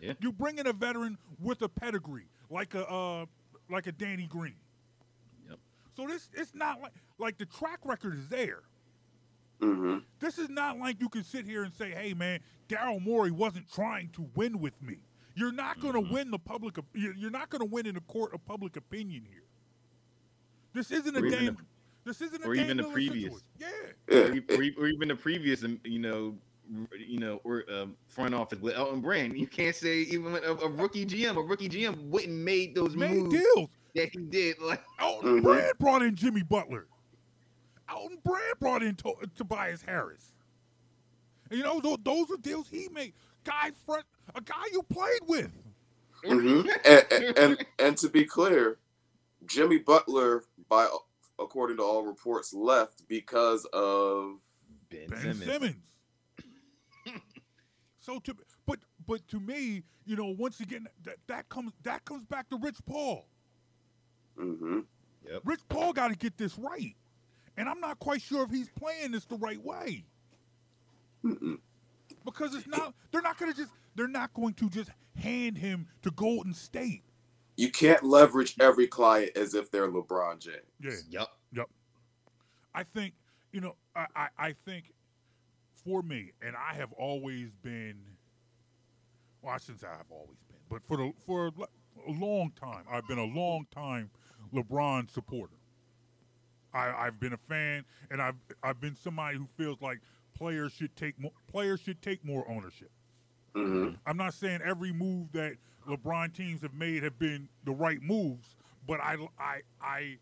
Yeah. 0.00 0.12
You 0.20 0.32
bring 0.32 0.58
in 0.58 0.66
a 0.66 0.72
veteran 0.72 1.18
with 1.40 1.62
a 1.62 1.68
pedigree, 1.68 2.26
like 2.50 2.74
a 2.74 2.86
uh, 2.88 3.26
like 3.70 3.86
a 3.86 3.92
Danny 3.92 4.26
Green. 4.26 4.54
Yep. 5.48 5.58
So 5.96 6.06
this 6.06 6.28
it's 6.34 6.54
not 6.54 6.80
like 6.80 6.92
like 7.18 7.38
the 7.38 7.46
track 7.46 7.80
record 7.84 8.14
is 8.16 8.28
there. 8.28 8.62
Mm-hmm. 9.60 9.98
This 10.20 10.38
is 10.38 10.48
not 10.48 10.78
like 10.78 11.00
you 11.00 11.08
can 11.08 11.24
sit 11.24 11.44
here 11.44 11.64
and 11.64 11.72
say, 11.74 11.90
"Hey, 11.90 12.14
man, 12.14 12.40
Daryl 12.68 13.02
Morey 13.02 13.30
wasn't 13.32 13.70
trying 13.72 14.08
to 14.10 14.28
win 14.34 14.60
with 14.60 14.80
me." 14.82 14.98
You're 15.34 15.52
not 15.52 15.80
going 15.80 15.94
to 15.94 16.00
Mhm. 16.00 16.10
win 16.12 16.30
the 16.30 16.38
public. 16.38 16.78
op- 16.78 16.86
You're 16.94 17.14
you're 17.14 17.30
not 17.30 17.48
going 17.50 17.60
to 17.60 17.64
win 17.72 17.86
in 17.86 17.94
the 17.94 18.00
court 18.02 18.32
of 18.34 18.44
public 18.44 18.76
opinion 18.76 19.24
here. 19.28 19.42
This 20.72 20.90
isn't 20.90 21.16
a 21.16 21.20
Or 21.20 21.26
even 21.26 21.38
game. 21.38 21.54
the- 21.56 21.64
This 22.04 22.20
isn't 22.22 22.44
a 22.44 22.46
or 22.48 22.54
even 22.54 22.76
the 22.76 22.84
Lillard 22.84 22.92
previous. 22.92 23.42
situation. 23.58 23.92
Yeah. 24.08 24.40
Yeah. 24.50 24.56
or, 24.78 24.84
or 24.84 24.88
even 24.88 25.08
the 25.08 25.16
previous, 25.16 25.62
um, 25.64 25.80
you 25.84 25.98
know, 25.98 26.26
r- 26.28 26.38
you 26.98 27.18
know, 27.18 27.40
or 27.44 27.64
um, 27.72 27.96
front 28.06 28.34
office 28.34 28.60
with 28.60 28.74
Elton 28.76 29.00
Brand. 29.00 29.36
You 29.38 29.46
can't 29.46 29.74
say 29.74 29.98
even 30.00 30.34
a, 30.34 30.52
a 30.52 30.68
rookie 30.68 31.06
GM, 31.06 31.36
a 31.36 31.40
rookie 31.40 31.68
GM 31.68 32.08
wouldn't 32.08 32.32
made 32.32 32.74
those 32.74 32.94
Made 32.96 33.16
moves 33.16 33.34
deals. 33.34 33.68
that 33.94 34.10
he 34.12 34.18
did. 34.18 34.58
Like, 34.60 34.82
Elton 35.00 35.40
Mhm. 35.40 35.42
Brand 35.42 35.72
brought 35.78 36.02
in 36.02 36.14
Jimmy 36.14 36.42
Butler. 36.42 36.86
Elton 37.88 38.18
Brand 38.24 38.54
brought 38.60 38.82
in 38.82 38.94
to- 38.96 39.16
Tobias 39.36 39.82
Harris. 39.82 40.32
And 41.50 41.58
you 41.58 41.64
know, 41.64 41.80
those, 41.80 41.98
those 42.04 42.30
are 42.30 42.36
deals 42.36 42.68
he 42.68 42.88
made. 42.92 43.14
Guy 43.44 43.70
front, 43.86 44.04
a 44.34 44.40
guy 44.42 44.64
you 44.72 44.82
played 44.82 45.20
with. 45.26 45.50
Mm-hmm. 46.24 46.68
and, 46.84 47.06
and, 47.12 47.38
and 47.38 47.66
and 47.78 47.96
to 47.98 48.08
be 48.08 48.24
clear, 48.24 48.78
Jimmy 49.46 49.78
Butler, 49.78 50.42
by 50.68 50.88
according 51.38 51.76
to 51.78 51.82
all 51.84 52.02
reports, 52.04 52.52
left 52.52 53.06
because 53.08 53.64
of 53.72 54.32
Ben, 54.90 55.06
Ben 55.08 55.20
Simmons. 55.20 55.44
Simmons. 55.44 55.76
So 58.08 58.18
to 58.20 58.34
but 58.66 58.78
but 59.06 59.26
to 59.28 59.38
me, 59.38 59.82
you 60.06 60.16
know, 60.16 60.34
once 60.38 60.60
again, 60.60 60.86
that, 61.04 61.16
that 61.26 61.48
comes 61.50 61.72
that 61.82 62.04
comes 62.06 62.24
back 62.24 62.48
to 62.48 62.56
Rich 62.56 62.78
Paul. 62.86 63.26
mm-hmm. 64.40 64.80
Yep. 65.30 65.42
Rich 65.44 65.60
Paul 65.68 65.92
got 65.92 66.08
to 66.08 66.16
get 66.16 66.38
this 66.38 66.58
right, 66.58 66.96
and 67.58 67.68
I'm 67.68 67.80
not 67.80 67.98
quite 67.98 68.22
sure 68.22 68.44
if 68.44 68.50
he's 68.50 68.70
playing 68.70 69.10
this 69.10 69.26
the 69.26 69.36
right 69.36 69.62
way. 69.62 70.04
Mm-mm. 71.24 71.58
because 72.24 72.54
it's 72.54 72.66
not 72.68 72.94
they're 73.10 73.20
not 73.20 73.36
going 73.38 73.52
to 73.52 73.58
just 73.58 73.72
they're 73.96 74.08
not 74.08 74.32
going 74.32 74.54
to 74.54 74.70
just 74.70 74.90
hand 75.16 75.58
him 75.58 75.88
to 76.02 76.10
Golden 76.12 76.54
State. 76.54 77.02
you 77.56 77.70
can't 77.70 78.04
leverage 78.04 78.54
every 78.60 78.86
client 78.86 79.32
as 79.36 79.54
if 79.54 79.70
they're 79.70 79.88
LeBron 79.90 80.38
James. 80.38 80.56
Yeah. 80.80 81.20
Yep. 81.20 81.28
Yep. 81.52 81.66
I 82.74 82.84
think 82.84 83.14
you 83.52 83.60
know 83.60 83.74
I, 83.96 84.06
I, 84.16 84.28
I 84.38 84.54
think 84.64 84.92
for 85.88 86.02
me, 86.02 86.32
and 86.42 86.54
I 86.54 86.74
have 86.74 86.92
always 86.92 87.48
been 87.62 87.96
well, 89.42 89.54
I 89.54 89.58
shouldn't 89.58 89.80
say 89.80 89.86
I've 89.86 90.10
always 90.10 90.36
been, 90.48 90.58
but 90.68 90.82
for 90.86 90.96
the 90.96 91.12
for 91.26 91.46
a 92.06 92.12
long 92.12 92.52
time, 92.60 92.84
I've 92.90 93.06
been 93.08 93.18
a 93.18 93.24
long 93.24 93.66
time 93.74 94.10
LeBron 94.54 95.10
supporter. 95.10 95.54
I, 96.74 96.90
I've 96.90 97.18
been 97.18 97.32
a 97.32 97.38
fan, 97.48 97.84
and 98.10 98.20
I've 98.20 98.34
I've 98.62 98.80
been 98.80 98.96
somebody 98.96 99.38
who 99.38 99.46
feels 99.56 99.80
like 99.80 100.00
players 100.36 100.72
should 100.72 100.94
take 100.94 101.18
more 101.18 101.32
players 101.50 101.80
should 101.80 102.02
take 102.02 102.24
more 102.24 102.44
ownership. 102.48 102.90
Mm-hmm. 103.54 103.94
I'm 104.06 104.16
not 104.16 104.34
saying 104.34 104.60
every 104.64 104.92
move 104.92 105.32
that 105.32 105.54
LeBron 105.88 106.34
teams 106.34 106.60
have 106.62 106.74
made 106.74 107.02
have 107.02 107.18
been 107.18 107.48
the 107.64 107.72
right 107.72 108.02
moves, 108.02 108.56
but 108.86 109.00
I 109.00 109.16
I 109.38 109.60
I 109.80 110.18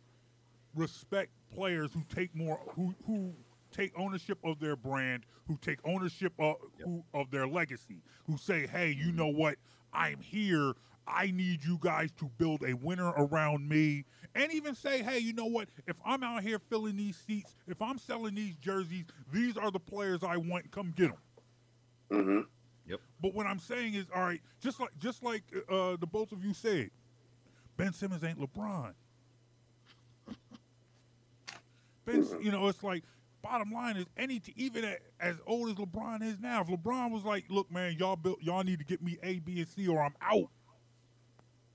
respect 0.76 1.30
players 1.52 1.92
who 1.92 2.02
take 2.14 2.34
more 2.36 2.60
who 2.76 2.94
who 3.06 3.32
take 3.76 3.92
ownership 3.98 4.38
of 4.44 4.58
their 4.58 4.76
brand, 4.76 5.24
who 5.46 5.58
take 5.60 5.78
ownership 5.84 6.32
of 6.38 6.56
who, 6.82 7.04
of 7.14 7.30
their 7.30 7.46
legacy, 7.46 8.02
who 8.26 8.36
say, 8.36 8.66
"Hey, 8.66 8.90
you 8.90 9.12
know 9.12 9.28
what? 9.28 9.56
I'm 9.92 10.20
here. 10.20 10.74
I 11.08 11.30
need 11.30 11.64
you 11.64 11.78
guys 11.80 12.10
to 12.18 12.28
build 12.36 12.64
a 12.64 12.74
winner 12.74 13.10
around 13.16 13.68
me 13.68 14.04
and 14.34 14.52
even 14.52 14.74
say, 14.74 15.02
hey, 15.02 15.18
you 15.18 15.32
know 15.32 15.46
what? 15.46 15.68
If 15.86 15.94
I'm 16.04 16.24
out 16.24 16.42
here 16.42 16.58
filling 16.58 16.96
these 16.96 17.16
seats, 17.16 17.54
if 17.68 17.80
I'm 17.80 17.96
selling 17.96 18.34
these 18.34 18.56
jerseys, 18.56 19.04
these 19.32 19.56
are 19.56 19.70
the 19.70 19.78
players 19.78 20.24
I 20.24 20.36
want. 20.36 20.70
Come 20.72 20.92
get 20.96 21.10
them. 21.10 21.18
Mm-hmm. 22.10 22.40
But 23.20 23.34
what 23.34 23.46
I'm 23.46 23.58
saying 23.58 23.94
is, 23.94 24.06
all 24.14 24.22
right, 24.22 24.40
just 24.60 24.78
like 24.78 24.90
just 24.98 25.22
like 25.24 25.42
uh, 25.68 25.96
the 25.96 26.06
both 26.06 26.32
of 26.32 26.44
you 26.44 26.52
said, 26.52 26.90
Ben 27.76 27.92
Simmons 27.92 28.22
ain't 28.22 28.38
LeBron. 28.38 28.92
Ben, 32.04 32.26
you 32.40 32.52
know, 32.52 32.68
it's 32.68 32.82
like 32.82 33.02
bottom 33.46 33.70
line 33.72 33.96
is 33.96 34.06
any 34.16 34.40
t- 34.40 34.52
even 34.56 34.84
at, 34.84 35.00
as 35.20 35.36
old 35.46 35.68
as 35.68 35.74
LeBron 35.76 36.22
is 36.22 36.38
now. 36.40 36.60
If 36.62 36.66
LeBron 36.68 37.12
was 37.12 37.24
like, 37.24 37.44
look, 37.48 37.70
man, 37.70 37.96
y'all 37.98 38.16
built, 38.16 38.38
y'all 38.42 38.64
need 38.64 38.78
to 38.80 38.84
get 38.84 39.02
me 39.02 39.18
A, 39.22 39.38
B, 39.38 39.60
and 39.60 39.68
C, 39.68 39.86
or 39.86 40.02
I'm 40.02 40.14
out. 40.20 40.48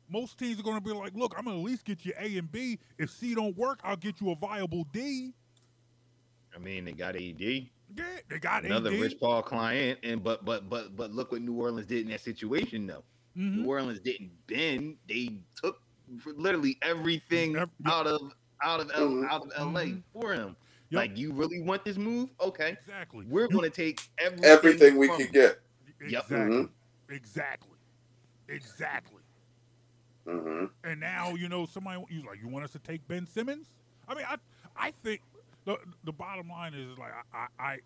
Most 0.09 0.37
teams 0.37 0.59
are 0.59 0.63
going 0.63 0.75
to 0.75 0.81
be 0.81 0.91
like, 0.91 1.13
look, 1.15 1.33
I'm 1.37 1.45
going 1.45 1.55
to 1.57 1.61
at 1.61 1.65
least 1.65 1.85
get 1.85 2.05
you 2.05 2.13
A 2.19 2.37
and 2.37 2.51
B. 2.51 2.77
If 2.97 3.09
C 3.11 3.33
don't 3.33 3.55
work, 3.57 3.79
I'll 3.83 3.95
get 3.95 4.19
you 4.19 4.31
a 4.31 4.35
viable 4.35 4.85
D. 4.91 5.33
I 6.53 6.59
mean, 6.59 6.83
they 6.83 6.91
got 6.91 7.15
AD, 7.15 7.39
Yeah, 7.39 7.69
they 8.29 8.39
got 8.39 8.65
another 8.65 8.91
AD. 8.91 8.99
Rich 8.99 9.19
Paul 9.21 9.41
client, 9.41 9.99
and 10.03 10.21
but 10.21 10.43
but 10.43 10.69
but 10.69 10.97
but 10.97 11.11
look 11.13 11.31
what 11.31 11.41
New 11.41 11.53
Orleans 11.53 11.87
did 11.87 12.01
in 12.01 12.09
that 12.09 12.19
situation 12.19 12.85
though. 12.85 13.03
Mhm. 13.37 13.59
New 13.59 13.67
Orleans 13.67 14.01
didn't 14.01 14.31
bend; 14.47 14.97
they 15.07 15.37
took 15.55 15.81
literally 16.25 16.77
everything 16.81 17.55
Ev- 17.55 17.69
out 17.85 18.05
of 18.07 18.33
out 18.61 18.81
of 18.81 18.91
L, 18.93 19.11
Mhm. 19.11 19.29
out 19.29 19.43
of 19.43 19.51
LA 19.73 19.81
Mhm. 19.83 20.03
for 20.11 20.33
him. 20.33 20.57
Yep. 20.91 20.97
Like, 20.97 21.17
you 21.17 21.31
really 21.33 21.61
want 21.61 21.85
this 21.85 21.97
move? 21.97 22.29
Okay, 22.41 22.77
Exactly. 22.81 23.25
we're 23.29 23.47
going 23.47 23.63
to 23.63 23.75
take 23.75 24.01
everything, 24.17 24.45
Everything 24.45 24.97
we 24.97 25.07
from 25.07 25.17
could 25.17 25.25
him. 25.27 25.31
get. 25.31 25.59
Yep. 26.07 26.23
Exactly. 26.23 26.37
Mhm. 26.57 26.69
Exactly. 27.09 27.77
Exactly. 28.49 29.21
Mm-hmm. 30.27 30.65
And 30.83 30.99
now 30.99 31.33
you 31.35 31.47
know 31.49 31.65
somebody 31.65 32.03
you 32.09 32.23
like 32.27 32.39
you 32.41 32.47
want 32.47 32.63
us 32.65 32.71
to 32.73 32.79
take 32.79 33.07
Ben 33.07 33.25
Simmons. 33.25 33.67
I 34.07 34.13
mean, 34.15 34.25
I 34.29 34.35
I 34.75 34.91
think 35.03 35.21
the 35.65 35.77
the 36.03 36.11
bottom 36.11 36.49
line 36.49 36.73
is 36.73 36.97
like 36.97 37.11
I 37.33 37.47
I 37.59 37.77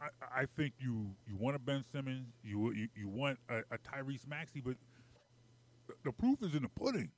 I, 0.00 0.40
I 0.42 0.46
think 0.56 0.74
you 0.80 1.06
you 1.26 1.36
want 1.38 1.56
a 1.56 1.58
Ben 1.58 1.84
Simmons, 1.92 2.26
you 2.44 2.72
you, 2.72 2.88
you 2.96 3.08
want 3.08 3.38
a, 3.48 3.58
a 3.70 3.78
Tyrese 3.78 4.26
Maxey, 4.28 4.60
but 4.60 4.76
the, 5.86 5.94
the 6.04 6.12
proof 6.12 6.42
is 6.42 6.54
in 6.54 6.62
the 6.62 6.68
pudding. 6.68 7.10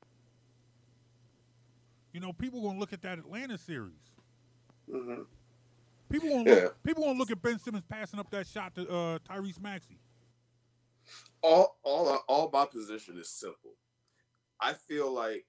You 2.12 2.20
know, 2.20 2.32
people 2.32 2.62
gonna 2.62 2.78
look 2.78 2.92
at 2.92 3.02
that 3.02 3.18
Atlanta 3.18 3.56
series. 3.58 3.92
Mm-hmm. 4.88 5.22
People 6.08 6.28
gonna 6.28 6.50
Yeah. 6.50 6.62
look, 6.64 6.82
people 6.82 7.04
gonna 7.04 7.18
look 7.18 7.30
at 7.30 7.40
Ben 7.40 7.58
Simmons 7.58 7.84
passing 7.88 8.18
up 8.18 8.30
that 8.30 8.46
shot 8.46 8.74
to 8.74 8.88
uh, 8.88 9.18
Tyrese 9.20 9.60
Maxey. 9.60 9.98
all 11.42 11.78
all 11.82 12.08
all 12.28 12.50
my 12.52 12.66
position 12.66 13.16
is 13.18 13.28
simple. 13.30 13.74
I 14.60 14.72
feel 14.74 15.12
like 15.12 15.46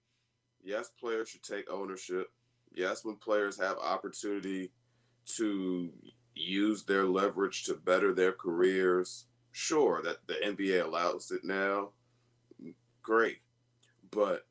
yes, 0.64 0.90
players 1.00 1.30
should 1.30 1.44
take 1.44 1.70
ownership. 1.70 2.32
Yes, 2.74 3.04
when 3.04 3.16
players 3.18 3.60
have 3.60 3.78
opportunity 3.78 4.72
to 5.38 5.92
use 6.36 6.84
their 6.84 7.06
leverage 7.06 7.64
to 7.66 7.74
better 7.74 8.14
their 8.14 8.32
careers, 8.32 9.26
sure 9.52 10.02
that 10.04 10.26
the 10.28 10.36
NBA 10.36 10.86
allows 10.86 11.32
it 11.32 11.44
now. 11.44 11.90
Great. 13.02 13.40
But 14.12 14.46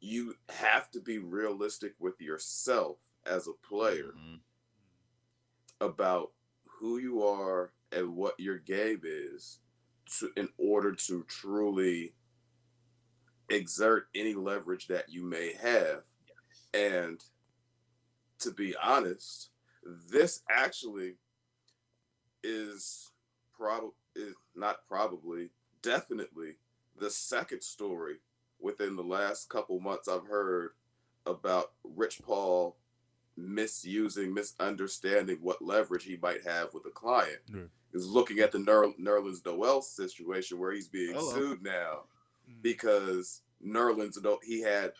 you 0.00 0.34
have 0.48 0.90
to 0.92 1.00
be 1.00 1.18
realistic 1.18 1.94
with 1.98 2.20
yourself 2.20 2.98
as 3.26 3.46
a 3.48 3.52
player 3.52 4.12
Mhm. 4.16 4.40
about 5.80 6.32
who 6.78 6.98
you 6.98 7.22
are 7.22 7.72
and 7.90 8.16
what 8.16 8.38
your 8.38 8.58
game 8.58 9.00
is 9.04 9.60
to, 10.18 10.32
in 10.36 10.52
order 10.56 10.94
to 10.94 11.24
truly 11.24 12.14
exert 13.48 14.08
any 14.14 14.34
leverage 14.34 14.86
that 14.88 15.08
you 15.08 15.24
may 15.24 15.52
have. 15.54 16.04
And 16.72 17.24
to 18.40 18.50
be 18.52 18.76
honest, 18.76 19.50
this 19.82 20.42
actually 20.48 21.18
is 22.42 23.12
probably 23.52 23.94
is 24.14 24.34
not 24.54 24.86
probably 24.86 25.50
definitely 25.82 26.58
the 26.96 27.10
second 27.10 27.62
story 27.62 28.20
within 28.60 28.96
the 28.96 29.02
last 29.02 29.48
couple 29.48 29.78
months 29.80 30.08
I've 30.08 30.26
heard 30.26 30.70
about 31.26 31.72
Rich 31.84 32.22
Paul 32.22 32.76
misusing, 33.36 34.34
misunderstanding 34.34 35.38
what 35.40 35.62
leverage 35.62 36.04
he 36.04 36.16
might 36.16 36.42
have 36.44 36.74
with 36.74 36.84
a 36.86 36.90
client. 36.90 37.38
Yeah. 37.52 37.62
Is 37.92 38.06
looking 38.06 38.40
at 38.40 38.52
the 38.52 38.58
Ner- 38.58 38.92
Nerlens 39.00 39.44
Noel 39.44 39.80
situation 39.80 40.58
where 40.58 40.72
he's 40.72 40.88
being 40.88 41.14
Hello. 41.14 41.32
sued 41.34 41.62
now 41.62 42.04
Mm. 42.50 42.62
because 42.62 43.42
Nerlens 43.64 44.20
no- 44.22 44.40
he 44.42 44.60
had 44.60 44.92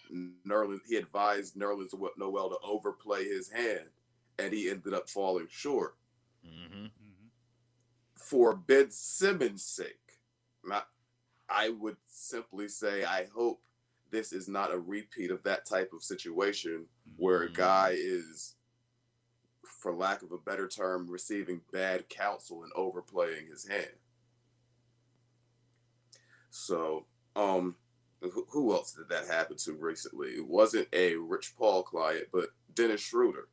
Nerlens 0.46 0.80
he 0.86 0.96
advised 0.96 1.54
Nerlens 1.56 1.92
Noel 2.16 2.50
to 2.50 2.58
overplay 2.62 3.24
his 3.24 3.48
hand 3.50 3.90
and 4.38 4.52
he 4.52 4.70
ended 4.70 4.94
up 4.94 5.08
falling 5.10 5.48
short 5.50 5.96
Mhm. 6.46 6.90
Mhm. 6.90 7.30
for 8.14 8.54
Ben 8.56 8.90
Simmons' 8.90 9.64
sake. 9.64 10.20
Not, 10.64 10.88
I 11.48 11.70
would 11.70 11.96
simply 12.06 12.68
say 12.68 13.04
I 13.04 13.26
hope 13.34 13.62
this 14.10 14.32
is 14.32 14.48
not 14.48 14.72
a 14.72 14.78
repeat 14.78 15.30
of 15.30 15.42
that 15.42 15.66
type 15.66 15.92
of 15.92 16.02
situation 16.02 16.88
where 17.16 17.42
a 17.42 17.48
Mhm. 17.48 17.54
guy 17.54 17.90
is, 17.96 18.56
for 19.64 19.94
lack 19.94 20.22
of 20.22 20.32
a 20.32 20.38
better 20.38 20.66
term, 20.68 21.10
receiving 21.10 21.60
bad 21.70 22.08
counsel 22.08 22.62
and 22.64 22.72
overplaying 22.74 23.46
his 23.48 23.66
hand. 23.66 23.98
So, 26.50 27.06
um, 27.36 27.76
who, 28.20 28.46
who 28.50 28.72
else 28.72 28.94
did 28.94 29.08
that 29.10 29.26
happen 29.26 29.56
to 29.58 29.74
recently? 29.74 30.30
It 30.36 30.46
wasn't 30.46 30.88
a 30.92 31.16
Rich 31.16 31.54
Paul 31.56 31.82
client, 31.82 32.28
but 32.32 32.50
Dennis 32.74 33.00
Schroeder 33.00 33.48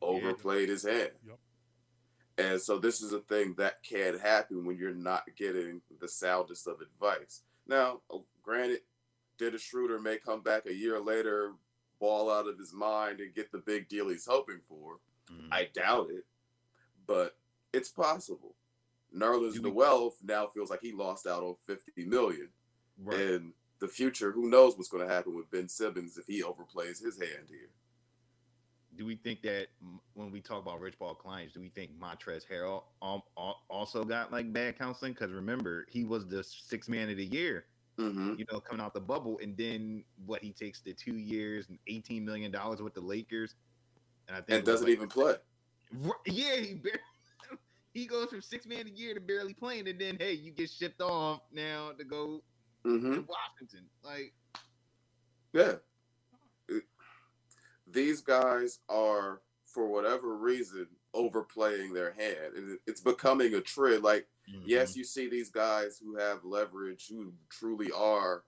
Mhm. 0.00 0.02
overplayed 0.02 0.68
his 0.68 0.82
hand. 0.82 1.12
Yep. 1.24 1.38
And 2.40 2.60
so 2.60 2.78
this 2.78 3.00
is 3.02 3.12
a 3.12 3.20
thing 3.20 3.54
that 3.58 3.82
can 3.82 4.18
happen 4.18 4.64
when 4.64 4.76
you're 4.76 4.94
not 4.94 5.24
getting 5.36 5.80
the 6.00 6.08
soundest 6.08 6.66
of 6.66 6.80
advice. 6.80 7.42
Now, 7.66 8.00
uh, 8.12 8.18
granted, 8.42 8.80
Dennis 9.38 9.62
Schroeder 9.62 9.98
may 10.00 10.18
come 10.18 10.42
back 10.42 10.66
a 10.66 10.74
year 10.74 11.00
later, 11.00 11.52
ball 11.98 12.30
out 12.30 12.46
of 12.48 12.58
his 12.58 12.72
mind, 12.72 13.20
and 13.20 13.34
get 13.34 13.52
the 13.52 13.58
big 13.58 13.88
deal 13.88 14.08
he's 14.08 14.26
hoping 14.26 14.60
for. 14.68 14.98
Mhm. 15.30 15.48
I 15.52 15.64
doubt 15.72 16.10
it, 16.10 16.24
but 17.06 17.36
it's 17.72 17.88
possible. 17.88 18.54
Nerlens 19.14 19.60
Noel 19.60 20.14
now 20.22 20.46
feels 20.46 20.70
like 20.70 20.80
he 20.82 20.92
lost 20.92 21.26
out 21.26 21.42
on 21.42 21.56
50 21.66 22.04
million. 22.06 22.52
right. 23.02 23.18
In 23.18 23.54
the 23.78 23.88
future, 23.88 24.30
who 24.30 24.50
knows 24.50 24.76
what's 24.76 24.90
going 24.90 25.06
to 25.06 25.12
happen 25.12 25.34
with 25.34 25.50
Ben 25.50 25.68
Simmons 25.68 26.18
if 26.18 26.26
he 26.26 26.42
overplays 26.42 27.02
his 27.02 27.18
hand 27.18 27.48
here. 27.48 27.70
Do 29.00 29.06
we 29.06 29.16
think 29.16 29.40
that 29.44 29.68
when 30.12 30.30
we 30.30 30.42
talk 30.42 30.60
about 30.60 30.78
Rich 30.78 30.98
Paul 30.98 31.14
clients, 31.14 31.54
do 31.54 31.60
we 31.60 31.70
think 31.70 31.90
Montrezl 31.98 32.42
Harrell 32.52 32.82
also 33.70 34.04
got 34.04 34.30
like 34.30 34.52
bad 34.52 34.78
counseling? 34.78 35.14
Because 35.14 35.32
remember, 35.32 35.86
he 35.88 36.04
was 36.04 36.26
the 36.28 36.44
six 36.44 36.86
man 36.86 37.08
of 37.08 37.16
the 37.16 37.24
year, 37.24 37.64
Mm-hmm. 37.98 38.34
you 38.38 38.44
know, 38.52 38.60
coming 38.60 38.84
out 38.84 38.92
the 38.92 39.00
bubble, 39.00 39.38
and 39.42 39.56
then 39.56 40.04
what 40.26 40.42
he 40.42 40.52
takes 40.52 40.82
the 40.82 40.92
two 40.92 41.16
years 41.16 41.70
and 41.70 41.78
eighteen 41.86 42.26
million 42.26 42.50
dollars 42.52 42.82
with 42.82 42.92
the 42.92 43.00
Lakers, 43.00 43.54
and 44.28 44.36
I 44.36 44.40
think 44.42 44.58
And 44.58 44.64
doesn't 44.66 44.86
like- 44.86 44.92
even 44.96 45.08
play. 45.08 45.36
Yeah, 46.26 46.56
he 46.56 46.74
barely, 46.74 46.98
he 47.94 48.04
goes 48.06 48.28
from 48.28 48.42
six 48.42 48.66
man 48.66 48.86
a 48.86 48.90
year 48.90 49.14
to 49.14 49.20
barely 49.20 49.54
playing, 49.54 49.88
and 49.88 49.98
then 49.98 50.18
hey, 50.20 50.34
you 50.34 50.50
get 50.50 50.68
shipped 50.68 51.00
off 51.00 51.40
now 51.54 51.92
to 51.96 52.04
go 52.04 52.42
Mm-hmm. 52.86 53.14
to 53.14 53.24
Washington. 53.26 53.86
Like, 54.04 54.34
Yeah. 55.54 55.76
It- 57.90 57.94
These 57.94 58.20
guys 58.22 58.78
are, 58.88 59.40
for 59.64 59.86
whatever 59.86 60.36
reason, 60.36 60.86
overplaying 61.14 61.92
their 61.92 62.12
hand. 62.12 62.54
And 62.56 62.78
it's 62.86 63.00
becoming 63.00 63.54
a 63.54 63.60
trend. 63.60 64.02
Like, 64.02 64.26
Mm-hmm. 64.50 64.62
yes, 64.66 64.96
you 64.96 65.04
see 65.04 65.28
these 65.28 65.48
guys 65.48 66.00
who 66.02 66.16
have 66.16 66.44
leverage, 66.44 67.06
who 67.08 67.32
truly 67.50 67.92
are 67.92 68.42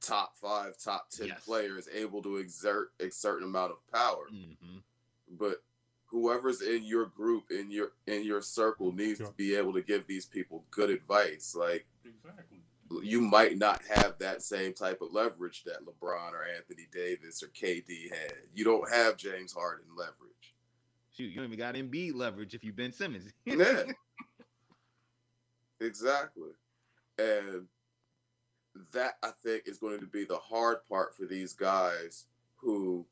top 0.00 0.34
five, 0.36 0.78
top 0.78 1.10
10 1.10 1.26
Yes. 1.28 1.44
players, 1.44 1.86
able 1.92 2.22
to 2.22 2.36
exert 2.38 2.92
a 2.98 3.10
certain 3.10 3.44
amount 3.46 3.72
of 3.72 3.86
power. 3.92 4.26
Mhm. 4.32 4.82
But 5.28 5.62
whoever's 6.06 6.62
in 6.62 6.84
your 6.84 7.04
group, 7.06 7.50
in 7.50 7.70
your 7.70 7.92
in 8.06 8.22
your 8.24 8.40
circle, 8.40 8.90
needs 8.92 9.20
Yeah. 9.20 9.26
to 9.26 9.32
be 9.32 9.54
able 9.54 9.74
to 9.74 9.82
give 9.82 10.06
these 10.06 10.24
people 10.24 10.64
good 10.70 10.88
advice. 10.88 11.54
Like, 11.54 11.86
Exactly. 12.06 12.62
You 13.02 13.20
might 13.20 13.56
not 13.58 13.80
have 13.94 14.18
that 14.18 14.42
same 14.42 14.74
type 14.74 15.00
of 15.00 15.12
leverage 15.12 15.64
that 15.64 15.84
LeBron 15.86 16.32
or 16.32 16.44
Anthony 16.56 16.86
Davis 16.92 17.42
or 17.42 17.48
KD 17.48 18.10
had. 18.10 18.34
You 18.54 18.64
don't 18.64 18.90
have 18.92 19.16
James 19.16 19.52
Harden 19.52 19.86
leverage. 19.96 20.54
shoot, 21.16 21.24
you 21.30 21.36
don't 21.36 21.46
even 21.46 21.58
got 21.58 21.74
Embiid 21.74 22.14
leverage 22.14 22.54
if 22.54 22.62
you 22.62 22.72
Ben 22.72 22.92
Simmons. 22.92 23.32
Yeah. 23.46 23.84
exactly. 25.80 26.50
And 27.18 27.66
that 28.92 29.14
I 29.22 29.30
think 29.42 29.64
is 29.66 29.78
going 29.78 30.00
to 30.00 30.06
be 30.06 30.24
the 30.24 30.36
hard 30.38 30.78
part 30.88 31.16
for 31.16 31.26
these 31.26 31.52
guys 31.52 32.24
who, 32.56 33.06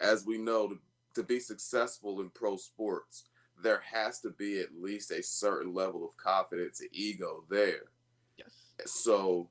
as 0.00 0.24
we 0.26 0.38
know, 0.38 0.68
to, 0.68 0.78
to 1.14 1.22
be 1.22 1.38
successful 1.38 2.20
in 2.20 2.30
pro 2.30 2.56
sports, 2.56 3.24
there 3.62 3.82
has 3.92 4.20
to 4.20 4.30
be 4.30 4.58
at 4.60 4.74
least 4.80 5.10
a 5.10 5.22
certain 5.22 5.74
level 5.74 6.04
of 6.04 6.16
confidence 6.16 6.80
and 6.80 6.88
ego 6.92 7.44
there. 7.50 7.90
yes. 8.38 8.71
So 8.86 9.48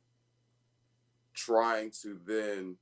trying 1.33 1.91
to 2.01 2.19
then 2.25 2.77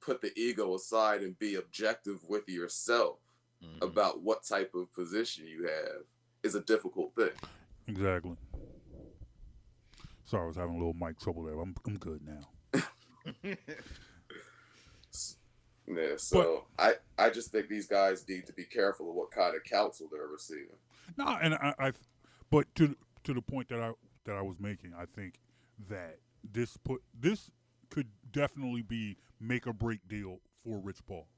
put 0.00 0.20
the 0.20 0.32
ego 0.38 0.74
aside 0.74 1.22
and 1.22 1.38
be 1.38 1.54
objective 1.56 2.22
with 2.28 2.48
yourself 2.48 3.18
Mhm. 3.62 3.82
about 3.82 4.20
what 4.22 4.44
type 4.44 4.74
of 4.74 4.92
position 4.92 5.46
you 5.46 5.66
have 5.66 6.02
is 6.42 6.54
a 6.54 6.60
difficult 6.60 7.14
thing. 7.14 7.32
Exactly. 7.86 8.36
Sorry, 10.26 10.42
I 10.44 10.46
was 10.46 10.56
having 10.56 10.74
a 10.74 10.78
little 10.78 10.94
mic 10.94 11.18
trouble 11.18 11.44
there. 11.44 11.58
I'm 11.60 11.74
I'm 11.86 11.98
good 11.98 12.20
now. 12.26 12.48
Yeah, 15.86 16.16
so 16.16 16.64
I, 16.78 16.94
I 17.18 17.28
just 17.28 17.52
think 17.52 17.68
these 17.68 17.86
guys 17.86 18.26
need 18.26 18.46
to 18.46 18.54
be 18.54 18.64
careful 18.64 19.10
of 19.10 19.14
what 19.16 19.30
kind 19.30 19.54
of 19.54 19.62
counsel 19.64 20.08
they're 20.10 20.26
receiving. 20.26 20.76
No, 21.18 21.26
and 21.42 21.54
I, 21.54 21.74
I 21.78 21.92
but 22.50 22.74
to 22.76 22.96
to 23.24 23.34
the 23.34 23.42
point 23.42 23.68
that 23.68 23.80
I 23.80 23.92
that 24.24 24.36
I 24.36 24.42
was 24.42 24.58
making, 24.60 24.94
I 24.98 25.06
think 25.06 25.34
that 25.88 26.18
this 26.42 26.76
put 26.76 27.02
this 27.18 27.50
could 27.90 28.08
definitely 28.32 28.82
be 28.82 29.16
make 29.40 29.66
or 29.66 29.72
break 29.72 30.06
deal 30.08 30.40
for 30.64 30.78
Rich 30.80 31.06
Paul. 31.06 31.28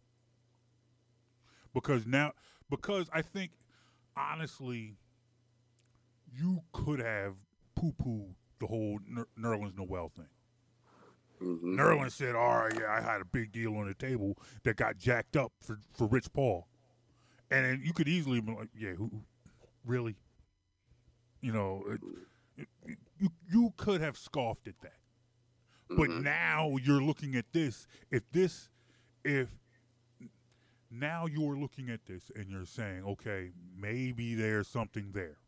Because 1.75 2.07
now 2.07 2.33
because 2.71 3.09
I 3.13 3.23
think 3.23 3.53
honestly 4.17 4.97
you 6.33 6.63
could 6.73 7.01
have 7.01 7.35
poo 7.75 7.93
poo 7.93 8.35
the 8.59 8.67
whole 8.67 8.99
Ner- 9.07 9.29
Nerlens 9.39 9.77
Noel 9.77 10.09
thing. 10.09 10.29
hmm 11.39 11.77
Nerlens 11.77 12.13
said, 12.13 12.35
"All 12.35 12.59
right, 12.61 12.75
yeah, 12.79 12.91
I 12.91 13.01
had 13.01 13.21
a 13.21 13.25
big 13.25 13.53
deal 13.53 13.77
on 13.77 13.87
the 13.87 13.95
table 13.95 14.39
that 14.63 14.77
got 14.77 14.97
jacked 14.99 15.37
up 15.37 15.53
for 15.63 15.79
for 15.93 16.07
Rich 16.07 16.33
Paul," 16.33 16.67
and 17.51 17.85
you 17.85 17.93
could 17.93 18.09
easily 18.09 18.41
be 18.41 18.53
like, 18.55 18.71
"Yeah, 18.75 18.93
who, 18.93 19.25
really?" 19.85 20.17
You 21.41 21.53
know, 21.53 21.85
it, 21.89 22.01
you 23.19 23.29
you 23.51 23.73
could 23.77 24.01
have 24.01 24.17
scoffed 24.17 24.69
at 24.69 24.79
that, 24.81 24.99
but 25.89 26.09
Mhm. 26.11 26.23
now 26.23 26.77
you're 26.77 27.03
looking 27.03 27.35
at 27.37 27.53
this. 27.53 27.87
If 28.11 28.31
this, 28.33 28.69
if 29.25 29.49
now 30.91 31.27
you're 31.27 31.57
looking 31.57 31.91
at 31.91 32.05
this 32.07 32.31
and 32.35 32.49
you're 32.51 32.65
saying, 32.65 33.05
okay, 33.05 33.53
maybe 33.77 34.35
there's 34.35 34.69
something 34.69 35.13
there. 35.13 35.39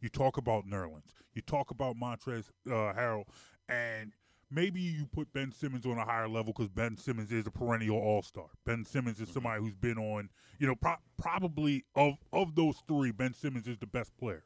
You 0.00 0.08
talk 0.08 0.36
about 0.36 0.66
Nerlens, 0.66 1.12
you 1.34 1.42
talk 1.42 1.70
about 1.70 1.96
Montrez 1.96 2.50
uh, 2.66 2.92
Harrell, 2.94 3.24
and 3.68 4.12
maybe 4.50 4.80
you 4.80 5.06
put 5.06 5.32
Ben 5.32 5.52
Simmons 5.52 5.86
on 5.86 5.98
a 5.98 6.04
higher 6.04 6.28
level 6.28 6.52
because 6.52 6.68
Ben 6.68 6.96
Simmons 6.96 7.32
is 7.32 7.46
a 7.46 7.50
perennial 7.50 7.96
All 7.98 8.22
Star. 8.22 8.46
Ben 8.64 8.84
Simmons 8.84 9.20
is 9.20 9.28
somebody 9.30 9.60
who's 9.62 9.74
been 9.74 9.98
on, 9.98 10.30
you 10.58 10.66
know, 10.66 10.74
pro- 10.74 10.96
probably 11.18 11.84
of 11.94 12.14
of 12.32 12.54
those 12.54 12.82
three, 12.88 13.10
Ben 13.12 13.32
Simmons 13.34 13.66
is 13.68 13.78
the 13.78 13.86
best 13.86 14.16
player, 14.16 14.44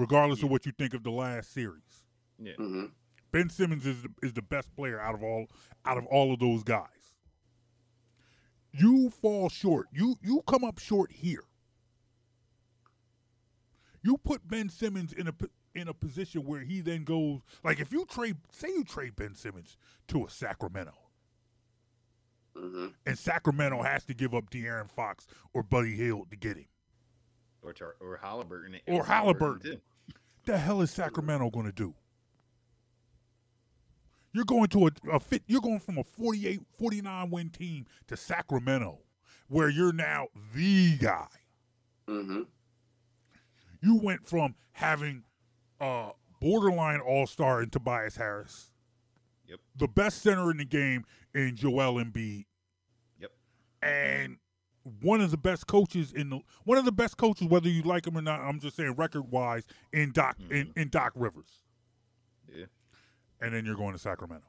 regardless 0.00 0.42
of 0.42 0.50
what 0.50 0.64
you 0.66 0.72
think 0.72 0.94
of 0.94 1.02
the 1.04 1.10
last 1.10 1.52
series. 1.52 2.04
yeah. 2.38 2.54
hmm 2.56 2.86
Ben 3.32 3.48
Simmons 3.48 3.86
is 3.86 4.02
the, 4.02 4.08
is 4.26 4.32
the 4.32 4.42
best 4.42 4.74
player 4.74 5.00
out 5.00 5.14
of 5.14 5.22
all 5.22 5.46
out 5.84 5.96
of 5.98 6.04
all 6.06 6.32
of 6.32 6.40
those 6.40 6.64
guys. 6.64 6.88
You 8.72 9.10
fall 9.10 9.48
short. 9.48 9.86
You 9.92 10.16
you 10.22 10.42
come 10.48 10.64
up 10.64 10.78
short 10.80 11.12
here. 11.12 11.44
You 14.02 14.16
put 14.18 14.48
Ben 14.48 14.68
Simmons 14.68 15.12
in 15.12 15.28
a 15.28 15.34
in 15.74 15.86
a 15.86 15.94
position 15.94 16.44
where 16.44 16.62
he 16.62 16.80
then 16.80 17.04
goes 17.04 17.40
like 17.62 17.78
if 17.78 17.92
you 17.92 18.04
trade 18.06 18.36
say 18.50 18.68
you 18.68 18.82
trade 18.82 19.14
Ben 19.14 19.34
Simmons 19.36 19.76
to 20.08 20.24
a 20.24 20.30
Sacramento 20.30 20.94
hmm 22.56 22.88
and 23.06 23.16
Sacramento 23.16 23.80
has 23.82 24.04
to 24.06 24.14
give 24.14 24.34
up 24.34 24.50
De'Aaron 24.50 24.90
Fox 24.90 25.28
or 25.54 25.62
Buddy 25.62 25.94
Hield 25.94 26.30
to 26.30 26.36
get 26.36 26.56
him. 26.56 26.66
Or 27.62 27.72
Tar- 27.72 27.94
or 28.00 28.18
Halliburton. 28.20 28.80
Or 28.88 29.04
Halliburton. 29.04 29.72
too. 29.74 29.80
The 30.50 30.58
hell 30.58 30.80
is 30.80 30.90
Sacramento 30.90 31.48
going 31.50 31.66
to 31.66 31.72
do? 31.72 31.94
You're 34.32 34.44
going 34.44 34.66
to 34.70 34.88
a, 34.88 34.90
a 35.12 35.20
fit. 35.20 35.44
You're 35.46 35.60
going 35.60 35.78
from 35.78 35.96
a 35.98 36.02
48, 36.02 36.58
49 36.76 37.30
win 37.30 37.50
team 37.50 37.86
to 38.08 38.16
Sacramento, 38.16 38.98
where 39.46 39.68
you're 39.68 39.92
now 39.92 40.26
the 40.52 40.96
guy. 40.96 41.28
hmm 42.08 42.42
You 43.80 44.00
went 44.02 44.26
from 44.26 44.56
having 44.72 45.22
a 45.80 46.10
borderline 46.40 46.98
all 46.98 47.28
star 47.28 47.62
in 47.62 47.70
Tobias 47.70 48.16
Harris, 48.16 48.72
Yep. 49.46 49.60
the 49.76 49.86
best 49.86 50.20
center 50.20 50.50
in 50.50 50.56
the 50.56 50.64
game 50.64 51.04
in 51.32 51.54
Joel 51.54 52.02
Embiid, 52.02 52.46
Yep. 53.20 53.30
and 53.82 54.38
one 55.02 55.20
of 55.20 55.30
the 55.30 55.36
best 55.36 55.66
coaches 55.66 56.12
in 56.12 56.30
the 56.30 56.40
one 56.64 56.78
of 56.78 56.84
the 56.84 56.92
best 56.92 57.16
coaches, 57.16 57.46
whether 57.46 57.68
you 57.68 57.82
like 57.82 58.06
him 58.06 58.16
or 58.16 58.22
not. 58.22 58.40
I'm 58.40 58.60
just 58.60 58.76
saying 58.76 58.92
record 58.96 59.30
wise 59.30 59.64
in 59.92 60.12
Doc 60.12 60.36
in, 60.50 60.72
in 60.76 60.88
Doc 60.88 61.12
Rivers, 61.14 61.50
Yeah. 62.54 62.64
and 63.40 63.52
then 63.54 63.64
you're 63.66 63.76
going 63.76 63.92
to 63.92 63.98
Sacramento 63.98 64.46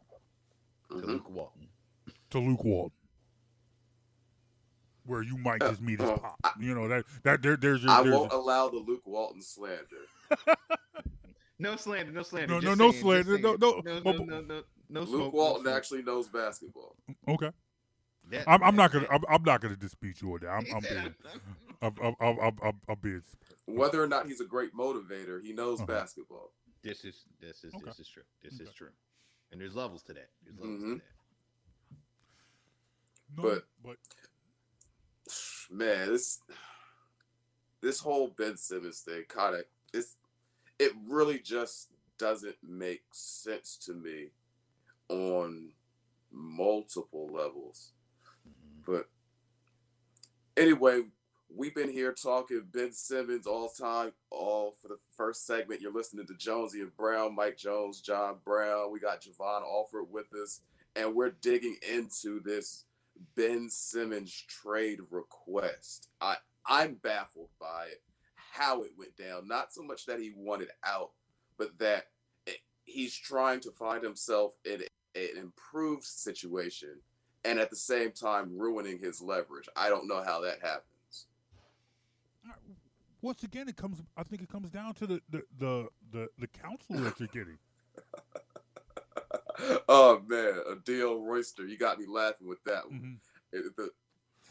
To 0.89 0.95
hmm 0.95 1.05
Luke 1.11 1.29
Walton. 1.29 1.67
to 2.31 2.39
Luke 2.39 2.63
Walton. 2.63 2.91
Where 5.05 5.23
you 5.23 5.35
might 5.37 5.61
just 5.61 5.81
meet 5.81 5.99
his 5.99 6.09
Uh, 6.09 6.17
pop, 6.17 6.39
you 6.59 6.75
know 6.75 6.87
that 6.87 7.05
that 7.23 7.41
there, 7.41 7.57
there's 7.57 7.81
your 7.83 7.91
I 7.91 8.03
there's 8.03 8.15
won't 8.15 8.31
allow 8.31 8.69
the 8.69 8.77
Luke 8.77 9.05
Walton 9.05 9.41
slander. 9.41 10.05
No 11.59 11.75
slander, 11.75 12.11
no 12.11 12.23
slander. 12.23 12.55
No, 12.55 12.59
just 12.59 12.75
no, 12.79 12.85
no 12.85 12.91
saying, 12.91 13.03
slander, 13.03 13.37
no, 13.37 13.49
saying. 13.49 13.59
no, 13.59 13.81
no, 13.93 14.01
but- 14.01 14.15
no, 14.17 14.23
no, 14.23 14.41
no, 14.41 14.63
no 14.89 14.99
Luke 15.01 15.09
smoke, 15.09 15.19
no 15.21 15.29
Walton 15.39 15.63
smoke. 15.65 15.75
actually 15.77 16.01
knows 16.01 16.27
basketball. 16.27 16.95
okay. 17.27 17.51
That- 18.31 18.47
I'm, 18.49 18.63
I'm 18.63 18.75
not 18.75 18.91
gonna 18.91 19.07
I'm, 19.11 19.23
I'm 19.29 19.43
not 19.43 19.61
gonna 19.61 19.75
dispute 19.75 20.21
you 20.21 20.33
on 20.33 20.39
that. 20.41 20.49
I'm, 20.49 20.65
I'm 20.75 20.81
being 20.81 21.15
I'm, 21.81 21.93
I'm, 22.01 22.15
I'm, 22.19 22.39
I'm, 22.39 22.57
I'm, 22.63 22.81
I'm 22.89 22.97
being 23.01 23.21
Whether 23.65 24.01
or 24.03 24.07
not 24.07 24.25
he's 24.27 24.41
a 24.41 24.45
great 24.45 24.73
motivator, 24.75 25.41
he 25.43 25.53
knows 25.53 25.79
Uh-huh. 25.81 25.87
basketball. 25.87 26.51
This 26.83 27.05
is 27.05 27.25
this 27.39 27.63
is 27.63 27.73
Okay. 27.75 27.83
this 27.85 27.99
is 27.99 28.07
true. 28.07 28.23
This 28.43 28.59
is 28.59 28.71
true. 28.73 28.89
And 29.51 29.59
there's 29.61 29.75
levels 29.75 30.01
to 30.03 30.13
that. 30.13 30.29
There's 30.43 30.57
levels 30.59 30.81
Mhm. 30.81 30.95
to 30.95 31.01
that. 33.35 33.37
no, 33.37 33.43
But- 33.43 33.67
but 33.83 33.97
Man, 35.69 36.09
this 36.09 36.39
this 37.81 37.99
whole 37.99 38.27
Ben 38.29 38.57
Simmons 38.57 38.99
thing 39.01 39.23
kind 39.27 39.55
of 39.55 39.63
it's 39.93 40.17
it 40.79 40.91
really 41.07 41.39
just 41.39 41.89
doesn't 42.17 42.57
make 42.61 43.03
sense 43.13 43.77
to 43.85 43.93
me 43.93 44.31
on 45.09 45.71
multiple 46.31 47.27
levels. 47.31 47.93
But 48.91 49.07
anyway, 50.57 51.03
we've 51.49 51.73
been 51.73 51.91
here 51.91 52.11
talking 52.11 52.63
Ben 52.73 52.91
Simmons 52.91 53.47
all 53.47 53.69
time, 53.69 54.11
all 54.29 54.75
for 54.81 54.89
the 54.89 54.97
first 55.15 55.47
segment. 55.47 55.79
You're 55.79 55.93
listening 55.93 56.27
to 56.27 56.33
Jonesy 56.33 56.81
and 56.81 56.95
Brown, 56.97 57.33
Mike 57.33 57.55
Jones, 57.55 58.01
John 58.01 58.39
Brown. 58.43 58.91
We 58.91 58.99
got 58.99 59.21
Javon 59.21 59.61
Alford 59.61 60.07
with 60.11 60.33
us, 60.33 60.59
and 60.97 61.15
we're 61.15 61.31
digging 61.31 61.77
into 61.89 62.41
this 62.41 62.83
Ben 63.37 63.69
Simmons 63.69 64.43
trade 64.49 64.99
request. 65.09 66.09
I 66.19 66.35
I'm 66.65 66.95
baffled 66.95 67.49
by 67.61 67.85
it, 67.91 68.01
how 68.35 68.83
it 68.83 68.91
went 68.97 69.15
down. 69.15 69.47
Not 69.47 69.71
so 69.71 69.83
much 69.83 70.05
that 70.07 70.19
he 70.19 70.33
wanted 70.35 70.69
out, 70.85 71.11
but 71.57 71.79
that 71.79 72.07
he's 72.83 73.15
trying 73.15 73.61
to 73.61 73.71
find 73.71 74.03
himself 74.03 74.51
in 74.65 74.81
an 75.15 75.37
improved 75.37 76.03
situation 76.03 76.99
and 77.43 77.59
at 77.59 77.69
the 77.69 77.75
same 77.75 78.11
time 78.11 78.57
ruining 78.57 78.99
his 78.99 79.21
leverage. 79.21 79.67
I 79.75 79.89
don't 79.89 80.07
know 80.07 80.23
how 80.23 80.41
that 80.41 80.59
happens. 80.61 81.25
once 83.21 83.43
again, 83.43 83.67
it 83.69 83.77
comes. 83.77 84.01
I 84.17 84.23
think 84.23 84.41
it 84.41 84.49
comes 84.49 84.69
down 84.69 84.93
to 84.95 85.07
the 85.07 85.21
the 85.29 85.43
the 85.59 85.87
the, 86.11 86.27
the 86.39 86.47
counsel 86.47 86.95
that 86.97 87.19
you're 87.19 87.27
getting. 87.29 87.57
oh 89.89 90.21
man, 90.27 90.59
Adio 90.71 91.17
Royster, 91.19 91.65
you 91.67 91.77
got 91.77 91.99
me 91.99 92.05
laughing 92.07 92.47
with 92.47 92.63
that 92.65 92.89
one. 92.89 93.19
Mhm. 93.53 93.59
It- 93.59 93.75
the- 93.75 93.91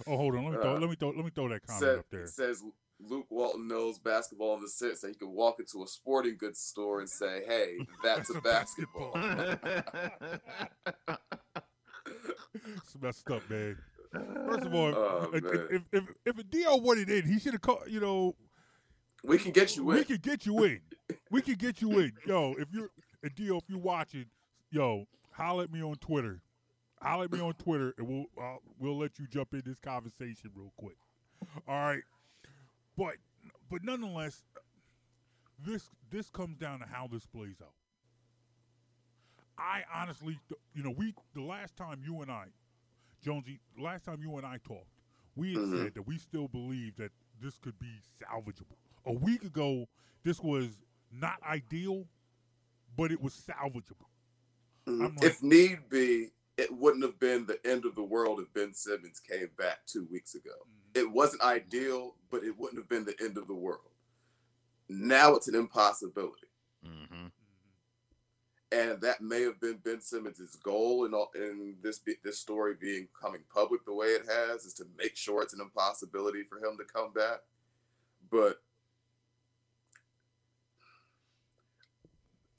Oh, 0.06 0.16
hold 0.16 0.34
on. 0.34 0.44
Let 0.44 0.52
me 0.52 0.58
throw. 0.62 0.76
Uh, 0.76 0.80
let 0.80 0.88
me 0.90 0.96
throw. 0.96 1.08
Let 1.10 1.24
me 1.26 1.30
throw 1.34 1.48
that 1.48 1.66
comment 1.66 1.80
said- 1.82 1.98
up 1.98 2.06
there. 2.10 2.26
says 2.26 2.62
Luke 3.02 3.26
Walton 3.30 3.66
knows 3.68 3.98
basketball 3.98 4.54
in 4.56 4.62
the 4.62 4.68
sense 4.68 5.00
that 5.00 5.08
he 5.08 5.14
can 5.14 5.30
walk 5.30 5.58
into 5.60 5.82
a 5.82 5.86
sporting 5.86 6.36
goods 6.38 6.58
store 6.60 7.00
and 7.00 7.08
say, 7.10 7.42
"Hey, 7.46 7.78
that's 8.02 8.30
a 8.30 8.40
basketball." 8.44 9.12
it's 12.54 12.96
messed 13.00 13.30
up, 13.30 13.48
man. 13.50 13.76
First 14.12 14.66
of 14.66 14.74
all, 14.74 14.94
Oh, 14.94 15.30
if, 15.32 15.44
if, 15.44 15.82
if 15.92 16.04
if 16.26 16.38
a 16.38 16.42
DL 16.42 16.82
wanted 16.82 17.08
in, 17.10 17.24
he 17.26 17.38
should 17.38 17.52
have 17.52 17.60
called. 17.60 17.84
You 17.88 18.00
know, 18.00 18.34
we 19.22 19.38
can 19.38 19.52
get 19.52 19.76
you 19.76 19.90
in. 19.90 19.98
we 19.98 20.04
can 20.04 20.16
get 20.16 20.46
you 20.46 20.64
in. 20.64 20.80
We 21.30 21.42
can 21.42 21.54
get 21.54 21.80
you 21.80 21.98
in. 22.00 22.12
Yo, 22.26 22.54
if 22.58 22.68
you're 22.72 22.90
a 23.24 23.30
deal, 23.30 23.58
if 23.58 23.64
you're 23.68 23.78
watching, 23.78 24.26
yo, 24.70 25.06
holler 25.32 25.64
at 25.64 25.72
me 25.72 25.82
on 25.82 25.96
Twitter. 25.96 26.40
Holler 27.00 27.24
at 27.24 27.32
me 27.32 27.40
on 27.40 27.54
Twitter, 27.54 27.94
and 27.98 28.06
we'll 28.08 28.26
uh, 28.42 28.56
we'll 28.78 28.98
let 28.98 29.18
you 29.18 29.26
jump 29.26 29.54
in 29.54 29.62
this 29.64 29.78
conversation 29.78 30.50
real 30.54 30.72
quick. 30.76 30.96
All 31.66 31.74
right, 31.74 32.02
but 32.96 33.14
but 33.70 33.82
nonetheless, 33.82 34.42
this 35.64 35.88
this 36.10 36.28
comes 36.28 36.58
down 36.58 36.80
to 36.80 36.86
how 36.86 37.06
this 37.06 37.24
plays 37.26 37.56
out. 37.62 37.72
I 39.60 39.84
honestly, 39.94 40.38
you 40.74 40.82
know, 40.82 40.90
we 40.90 41.14
the 41.34 41.42
last 41.42 41.76
time 41.76 42.00
you 42.04 42.22
and 42.22 42.30
I, 42.30 42.46
Jonesy, 43.22 43.60
last 43.78 44.04
time 44.06 44.20
you 44.22 44.36
and 44.38 44.46
I 44.46 44.58
talked, 44.58 44.88
we 45.36 45.52
had 45.52 45.62
Mhm. 45.62 45.84
said 45.84 45.94
that 45.94 46.02
we 46.06 46.18
still 46.18 46.48
believe 46.48 46.96
that 46.96 47.12
this 47.40 47.58
could 47.58 47.78
be 47.78 48.00
salvageable. 48.18 48.76
A 49.04 49.12
week 49.12 49.44
ago, 49.44 49.86
this 50.22 50.40
was 50.40 50.78
not 51.12 51.42
ideal, 51.42 52.08
but 52.96 53.12
it 53.12 53.20
was 53.20 53.34
salvageable. 53.34 54.08
Mhm. 54.86 55.16
Like- 55.16 55.24
if 55.24 55.42
need 55.42 55.88
be, 55.88 56.32
it 56.56 56.72
wouldn't 56.72 57.04
have 57.04 57.18
been 57.18 57.46
the 57.46 57.64
end 57.66 57.84
of 57.84 57.94
the 57.94 58.02
world 58.02 58.40
if 58.40 58.52
Ben 58.52 58.74
Simmons 58.74 59.20
came 59.20 59.48
back 59.56 59.86
two 59.86 60.04
weeks 60.06 60.34
ago. 60.34 60.66
It 60.94 61.10
wasn't 61.10 61.42
ideal, 61.42 62.16
but 62.30 62.44
it 62.44 62.56
wouldn't 62.56 62.78
have 62.78 62.88
been 62.88 63.04
the 63.04 63.18
end 63.22 63.36
of 63.38 63.46
the 63.46 63.54
world. 63.54 63.92
Now 64.88 65.34
it's 65.34 65.48
an 65.48 65.54
impossibility. 65.54 66.46
hmm 66.82 67.28
and 68.72 69.00
that 69.00 69.20
may 69.20 69.42
have 69.42 69.60
been 69.60 69.78
Ben 69.84 70.00
Simmons' 70.00 70.56
goal 70.62 71.04
in 71.04 71.14
all, 71.14 71.30
in 71.34 71.76
this 71.82 72.00
this 72.22 72.38
story 72.38 72.74
being 72.80 73.08
coming 73.20 73.42
public 73.52 73.84
the 73.84 73.94
way 73.94 74.06
it 74.06 74.22
has 74.28 74.64
is 74.64 74.74
to 74.74 74.84
make 74.96 75.16
sure 75.16 75.42
it's 75.42 75.54
an 75.54 75.60
impossibility 75.60 76.44
for 76.44 76.58
him 76.58 76.76
to 76.78 76.84
come 76.84 77.12
back. 77.12 77.40
But 78.30 78.60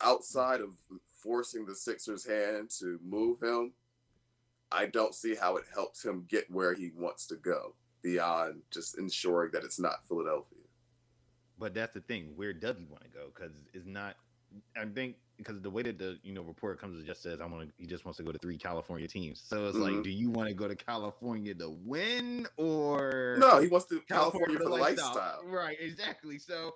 outside 0.01 0.61
of 0.61 0.71
forcing 1.17 1.65
the 1.65 1.75
Sixers' 1.75 2.25
hand 2.25 2.71
to 2.79 2.99
move 3.03 3.41
him, 3.41 3.73
I 4.71 4.87
don't 4.87 5.15
see 5.15 5.35
how 5.35 5.57
it 5.57 5.65
helps 5.73 6.03
him 6.03 6.25
get 6.29 6.49
where 6.51 6.73
he 6.73 6.91
wants 6.95 7.25
to 7.27 7.35
go 7.35 7.75
beyond 8.01 8.61
just 8.71 8.97
ensuring 8.97 9.51
that 9.53 9.63
it's 9.63 9.79
not 9.79 10.05
Philadelphia. 10.07 10.57
But 11.59 11.73
that's 11.73 11.93
the 11.93 12.01
thing. 12.01 12.33
Where 12.35 12.53
does 12.53 12.77
he 12.77 12.85
want 12.85 13.03
to 13.03 13.09
go? 13.09 13.27
Because 13.33 13.51
it's 13.73 13.85
not. 13.85 14.15
I 14.77 14.85
think 14.85 15.15
because 15.37 15.59
the 15.61 15.69
way 15.69 15.81
that 15.83 15.97
the 15.97 16.19
you 16.23 16.33
know 16.33 16.41
report 16.43 16.79
comes, 16.79 17.01
it 17.01 17.05
just 17.05 17.23
says 17.23 17.39
I 17.41 17.45
want 17.45 17.67
to. 17.69 17.73
He 17.77 17.87
just 17.87 18.05
wants 18.05 18.17
to 18.17 18.23
go 18.23 18.31
to 18.31 18.37
three 18.39 18.57
California 18.57 19.07
teams. 19.07 19.41
So 19.43 19.67
it's 19.67 19.77
like, 19.77 19.93
Mhm. 19.93 20.03
do 20.03 20.09
you 20.09 20.29
want 20.29 20.49
to 20.49 20.53
go 20.53 20.67
to 20.67 20.75
California 20.75 21.53
to 21.55 21.69
win 21.85 22.47
or 22.57 23.35
No, 23.39 23.59
he 23.59 23.67
wants 23.67 23.87
to 23.87 24.01
California 24.01 24.57
for 24.57 24.63
the 24.65 24.69
lifestyle. 24.69 25.07
lifestyle. 25.15 25.43
Right, 25.47 25.77
exactly. 25.79 26.37
So 26.37 26.73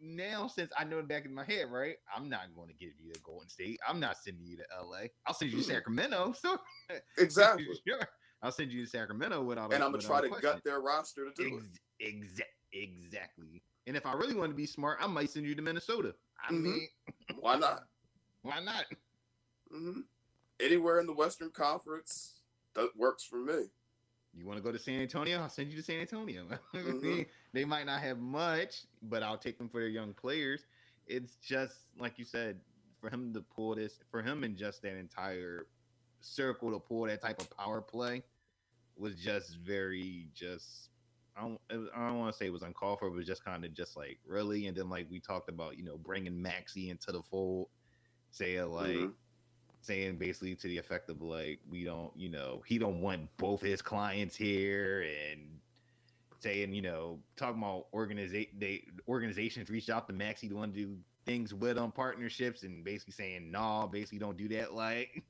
now, 0.00 0.48
since 0.48 0.70
I 0.76 0.84
know 0.84 0.98
it 0.98 1.08
back 1.08 1.24
in 1.24 1.32
my 1.34 1.44
head, 1.44 1.70
right, 1.70 1.96
I'm 2.14 2.28
not 2.28 2.54
going 2.54 2.68
to 2.68 2.74
give 2.74 2.90
you 3.00 3.12
to 3.12 3.20
Golden 3.20 3.48
State. 3.48 3.78
I'm 3.88 4.00
not 4.00 4.16
sending 4.18 4.44
you 4.44 4.56
to 4.58 4.64
LA. 4.82 5.06
I'll 5.26 5.34
send 5.34 5.50
you 5.52 5.58
to 5.58 5.64
Mm. 5.64 5.68
Sacramento. 5.68 6.34
So 6.40 6.58
Exactly. 7.18 7.66
sure, 7.88 8.00
I'll 8.42 8.52
send 8.52 8.70
you 8.72 8.84
to 8.84 8.90
Sacramento 8.90 9.42
without. 9.42 9.72
and 9.72 9.82
I'm 9.82 9.90
gonna 9.92 10.02
try 10.02 10.20
to 10.20 10.28
question. 10.28 10.50
gut 10.52 10.62
their 10.64 10.80
roster 10.80 11.24
to 11.30 11.32
do 11.42 11.58
it. 11.58 11.62
Ex- 12.00 12.40
exa- 12.40 12.42
exactly. 12.72 13.62
And 13.86 13.96
if 13.96 14.06
I 14.06 14.14
really 14.14 14.34
want 14.34 14.50
to 14.50 14.56
be 14.56 14.66
smart, 14.66 14.98
I 15.00 15.06
might 15.06 15.30
send 15.30 15.46
you 15.46 15.54
to 15.54 15.62
Minnesota. 15.62 16.14
I 16.48 16.52
Mhm. 16.52 16.62
mean, 16.62 16.88
Why 17.40 17.56
not? 17.56 17.86
why 18.42 18.60
not? 18.60 18.84
hmm 19.70 20.00
Anywhere 20.60 21.00
in 21.00 21.06
the 21.06 21.12
Western 21.12 21.50
Conference 21.50 22.40
that 22.74 22.94
works 22.96 23.24
for 23.24 23.38
me. 23.38 23.70
You 24.32 24.46
want 24.46 24.56
to 24.58 24.62
go 24.62 24.70
to 24.72 24.78
San 24.78 25.00
Antonio? 25.00 25.40
I'll 25.40 25.48
send 25.48 25.70
you 25.70 25.76
to 25.76 25.82
San 25.82 26.00
Antonio. 26.00 26.46
Mhm. 26.74 27.26
they 27.52 27.64
might 27.64 27.86
not 27.86 28.00
have 28.02 28.18
much, 28.18 28.84
but 29.02 29.22
I'll 29.22 29.38
take 29.38 29.58
them 29.58 29.68
for 29.68 29.80
their 29.80 29.88
young 29.88 30.12
players. 30.14 30.66
It's 31.06 31.36
just 31.36 31.86
like 31.98 32.18
you 32.18 32.24
said, 32.24 32.60
for 33.00 33.10
him 33.10 33.32
to 33.34 33.40
pull 33.42 33.74
this, 33.74 34.00
for 34.10 34.22
him 34.22 34.44
and 34.44 34.56
just 34.56 34.82
that 34.82 34.96
entire 34.96 35.66
circle 36.20 36.70
to 36.72 36.78
pull 36.78 37.02
that 37.06 37.20
type 37.20 37.40
of 37.40 37.50
power 37.50 37.80
play 37.80 38.22
was 38.96 39.16
just 39.16 39.56
very 39.56 40.28
just. 40.34 40.90
I 41.36 41.42
don't, 41.42 41.60
I 41.70 42.08
don't 42.08 42.18
want 42.18 42.32
to 42.32 42.38
say 42.38 42.46
it 42.46 42.52
was 42.52 42.62
uncalled 42.62 43.00
for, 43.00 43.08
but 43.10 43.14
it 43.16 43.18
was 43.18 43.26
just 43.26 43.44
kind 43.44 43.64
of 43.64 43.74
just 43.74 43.96
like 43.96 44.18
really. 44.26 44.66
And 44.66 44.76
then 44.76 44.88
like 44.88 45.06
we 45.10 45.20
talked 45.20 45.48
about, 45.48 45.76
you 45.76 45.84
know, 45.84 45.98
bringing 45.98 46.40
Maxey 46.40 46.90
into 46.90 47.12
the 47.12 47.22
fold, 47.22 47.68
saying 48.30 48.70
like 48.70 48.96
Mhm. 48.96 49.14
saying 49.80 50.16
basically 50.16 50.54
to 50.54 50.68
the 50.68 50.78
effect 50.78 51.10
of 51.10 51.20
like 51.20 51.60
we 51.68 51.84
don't 51.84 52.16
you 52.16 52.30
know 52.30 52.62
he 52.66 52.78
don't 52.78 53.00
want 53.00 53.28
both 53.36 53.60
his 53.60 53.82
clients 53.82 54.34
here 54.34 55.02
and 55.02 55.60
saying 56.38 56.72
you 56.72 56.82
know 56.82 57.18
talking 57.36 57.58
about 57.62 57.86
organization 57.92 58.50
they 58.58 58.82
organizations 59.08 59.68
reached 59.70 59.90
out 59.90 60.06
to 60.06 60.14
Maxey 60.14 60.48
to 60.48 60.54
want 60.54 60.74
to 60.74 60.80
do 60.80 60.96
things 61.26 61.52
with 61.54 61.78
on 61.78 61.90
partnerships 61.90 62.62
and 62.62 62.84
basically 62.84 63.12
saying 63.12 63.50
no 63.50 63.88
basically 63.90 64.18
don't 64.18 64.36
do 64.36 64.48
that 64.48 64.74
like 64.74 65.22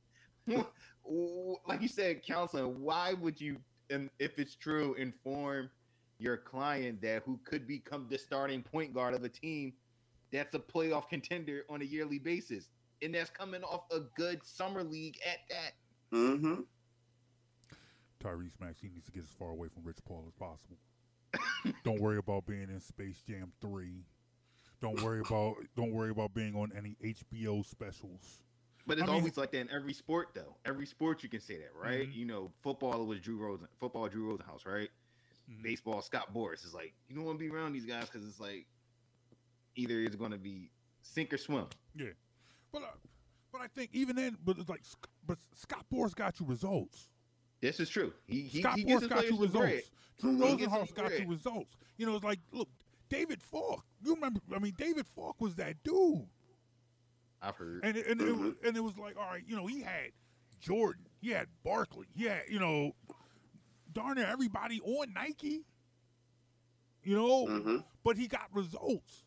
like 0.46 1.80
you 1.80 1.88
said 1.88 2.22
counseling 2.22 2.80
why 2.80 3.14
would 3.14 3.40
you 3.40 3.56
and 3.90 4.10
if 4.18 4.38
it's 4.38 4.54
true 4.54 4.94
inform 4.94 5.68
your 6.18 6.36
client 6.36 7.00
that 7.02 7.22
who 7.24 7.38
could 7.44 7.66
become 7.66 8.06
the 8.08 8.18
starting 8.18 8.62
point 8.62 8.92
guard 8.94 9.14
of 9.14 9.24
a 9.24 9.28
team 9.28 9.72
that's 10.32 10.54
a 10.54 10.58
playoff 10.58 11.08
contender 11.08 11.64
on 11.68 11.82
a 11.82 11.84
yearly 11.84 12.18
basis 12.18 12.68
and 13.02 13.14
that's 13.14 13.30
coming 13.30 13.62
off 13.62 13.82
a 13.90 14.00
good 14.16 14.44
summer 14.44 14.82
league 14.82 15.18
at 15.26 15.38
that. 15.50 15.72
Mhm. 16.16 16.64
Tyrese 18.22 18.58
Maxey 18.60 18.88
needs 18.92 19.06
to 19.06 19.12
get 19.12 19.24
as 19.24 19.30
far 19.30 19.50
away 19.50 19.68
from 19.68 19.82
Rich 19.84 19.98
Paul 20.04 20.24
as 20.26 20.34
possible. 20.34 20.78
don't 21.84 22.00
worry 22.00 22.18
about 22.18 22.46
being 22.46 22.70
in 22.70 22.80
Space 22.80 23.22
Jam 23.26 23.52
Three. 23.60 24.04
Don't 24.80 25.00
worry 25.02 25.20
about 25.20 25.56
don't 25.76 25.92
worry 25.92 26.10
about 26.10 26.32
being 26.34 26.54
on 26.54 26.72
any 26.76 26.96
HBO 27.04 27.64
specials. 27.64 28.42
But 28.86 28.98
it's 28.98 29.02
I 29.04 29.06
mean- 29.06 29.14
always 29.16 29.36
like 29.36 29.50
that 29.52 29.60
in 29.60 29.70
every 29.70 29.94
sport, 29.94 30.28
though. 30.34 30.56
Every 30.64 30.86
sport 30.86 31.22
you 31.22 31.28
can 31.28 31.40
say 31.40 31.56
that, 31.58 31.74
right? 31.74 32.06
Mhm. 32.08 32.14
You 32.14 32.24
know, 32.26 32.52
football 32.62 33.06
was 33.06 33.18
Drew 33.20 33.36
Rosen, 33.38 33.66
football 33.80 34.08
Drew 34.08 34.28
Rosenhaus, 34.36 34.66
right? 34.66 34.90
Mhm. 35.50 35.62
Baseball 35.62 36.00
Scott 36.02 36.32
Boras 36.34 36.64
is 36.64 36.72
like 36.74 36.94
you 37.08 37.14
don't 37.14 37.24
want 37.24 37.38
to 37.38 37.44
be 37.44 37.54
around 37.54 37.72
these 37.72 37.84
guys 37.86 38.06
because 38.10 38.26
it's 38.26 38.40
like 38.40 38.66
either 39.76 40.00
it's 40.00 40.16
going 40.16 40.30
to 40.30 40.38
be 40.38 40.70
sink 41.02 41.32
or 41.32 41.38
swim. 41.38 41.66
Yeah, 41.94 42.08
but 42.72 42.82
uh, 42.82 42.86
but 43.52 43.60
I 43.60 43.66
think 43.68 43.90
even 43.92 44.16
then, 44.16 44.36
but 44.44 44.58
it's 44.58 44.68
like 44.68 44.82
but 45.26 45.38
Scott 45.54 45.84
Boras 45.92 46.14
got 46.14 46.40
you 46.40 46.46
results. 46.46 47.08
This 47.60 47.80
is 47.80 47.88
true. 47.88 48.12
He 48.26 48.42
he, 48.42 48.60
Scott 48.62 48.76
he 48.78 48.84
Boras 48.84 49.00
gets 49.00 49.06
got 49.06 49.24
you 49.24 49.36
bread. 49.36 49.40
results. 49.40 49.90
Drew. 50.20 50.38
Rosenhaus 50.38 50.94
got 50.94 51.18
you 51.18 51.28
results. 51.28 51.76
You 51.98 52.06
know, 52.06 52.14
it's 52.16 52.24
like 52.24 52.40
look, 52.52 52.68
David 53.08 53.42
Falk. 53.42 53.84
You 54.02 54.14
remember? 54.14 54.40
I 54.54 54.58
mean, 54.58 54.74
David 54.76 55.06
Falk 55.14 55.40
was 55.40 55.56
that 55.56 55.82
dude. 55.82 56.26
I've 57.42 57.56
heard. 57.56 57.80
And 57.84 57.96
it, 57.96 58.06
and 58.06 58.20
it 58.20 58.36
was 58.36 58.54
and 58.64 58.76
it 58.76 58.82
was 58.82 58.96
like, 58.96 59.16
all 59.18 59.26
right, 59.26 59.42
you 59.46 59.56
know, 59.56 59.66
he 59.66 59.82
had 59.82 60.12
Jordan, 60.60 61.04
he 61.20 61.30
had 61.30 61.48
Barkley, 61.62 62.06
he 62.14 62.24
had, 62.24 62.42
you 62.48 62.58
know, 62.58 62.92
darn 63.94 64.16
near 64.16 64.26
everybody 64.26 64.80
on 64.80 65.12
Nike. 65.12 65.64
You 67.02 67.14
know, 67.16 67.46
Mhm. 67.46 67.84
but 68.02 68.16
he 68.16 68.26
got 68.28 68.52
results. 68.54 69.24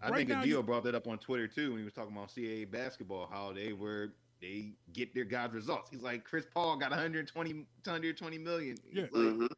I 0.00 0.08
right 0.10 0.16
think 0.18 0.28
now 0.30 0.40
Adio 0.40 0.62
brought 0.62 0.84
that 0.84 0.94
up 0.94 1.06
on 1.06 1.18
Twitter 1.18 1.46
too 1.48 1.70
when 1.70 1.78
he 1.78 1.84
was 1.84 1.94
talking 1.94 2.14
about 2.14 2.30
CAA 2.30 2.64
basketball, 2.64 3.26
how 3.26 3.52
they 3.52 3.72
were 3.72 4.12
they 4.40 4.74
get 4.92 5.14
their 5.14 5.24
guys 5.24 5.52
results. 5.52 5.88
He's 5.90 6.02
like 6.02 6.24
Chris 6.24 6.44
Paul 6.52 6.76
got 6.76 6.90
120 6.90 7.66
120 7.84 8.38
million. 8.38 8.76
He's 8.84 8.94
Yeah. 8.96 9.02
like, 9.04 9.12
Mhm. 9.12 9.48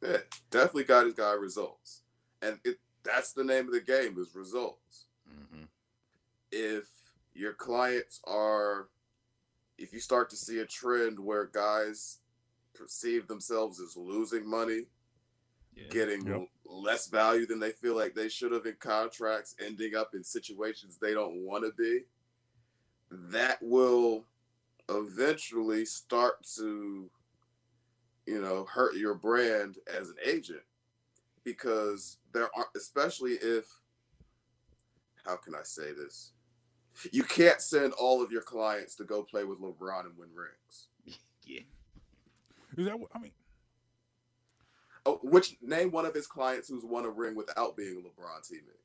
Yeah, 0.00 0.18
definitely 0.50 0.84
got 0.84 1.06
his 1.06 1.14
guy 1.14 1.32
results, 1.32 2.02
and 2.40 2.60
it 2.64 2.80
that's 3.02 3.32
the 3.32 3.44
name 3.44 3.66
of 3.66 3.72
the 3.72 3.80
game 3.80 4.18
is 4.18 4.34
results. 4.34 5.06
mhm. 5.28 5.68
if 6.50 6.88
your 7.34 7.52
clients 7.52 8.20
are 8.24 8.88
if 9.76 9.92
you 9.92 10.00
start 10.00 10.30
to 10.30 10.36
see 10.36 10.58
a 10.60 10.66
trend 10.66 11.18
where 11.20 11.44
guys 11.46 12.20
perceive 12.78 13.26
themselves 13.26 13.80
as 13.80 13.96
losing 13.96 14.48
money 14.48 14.86
Yeah. 15.74 15.88
getting 15.88 16.26
Yep. 16.26 16.48
less 16.64 17.06
value 17.08 17.46
than 17.46 17.58
they 17.58 17.72
feel 17.72 17.94
like 17.94 18.14
they 18.14 18.28
should 18.28 18.52
have 18.52 18.66
in 18.66 18.76
contracts 18.76 19.54
ending 19.58 19.94
up 19.94 20.14
in 20.14 20.22
situations 20.24 20.98
they 20.98 21.14
don't 21.14 21.44
want 21.44 21.64
to 21.64 21.72
be 21.72 22.04
that 23.10 23.58
will 23.62 24.26
eventually 24.88 25.84
start 25.84 26.42
to 26.56 27.10
you 28.26 28.40
know 28.40 28.64
hurt 28.64 28.94
your 28.96 29.14
brand 29.14 29.78
as 29.86 30.08
an 30.10 30.16
agent 30.24 30.62
because 31.44 32.18
there 32.32 32.48
are 32.56 32.68
especially 32.76 33.32
if 33.34 33.66
how 35.24 35.36
can 35.36 35.54
I 35.54 35.62
say 35.62 35.92
this? 35.92 36.32
You 37.12 37.22
can't 37.22 37.60
send 37.60 37.92
all 37.92 38.22
of 38.22 38.32
your 38.32 38.40
clients 38.42 38.94
to 38.96 39.04
go 39.04 39.22
play 39.22 39.44
with 39.44 39.60
LeBron 39.60 40.06
and 40.06 40.16
win 40.16 40.30
rings. 40.34 40.88
yeah. 41.44 41.60
Is 42.78 42.86
that 42.86 42.98
what 42.98 43.10
I 43.14 43.18
mean? 43.18 43.32
Oh, 45.04 45.18
which 45.22 45.56
name 45.60 45.90
one 45.90 46.06
of 46.06 46.14
his 46.14 46.26
clients 46.26 46.68
who's 46.68 46.84
won 46.84 47.04
a 47.04 47.10
ring 47.10 47.34
without 47.34 47.76
being 47.76 47.96
a 47.96 48.00
LeBron 48.00 48.40
teammate? 48.50 48.62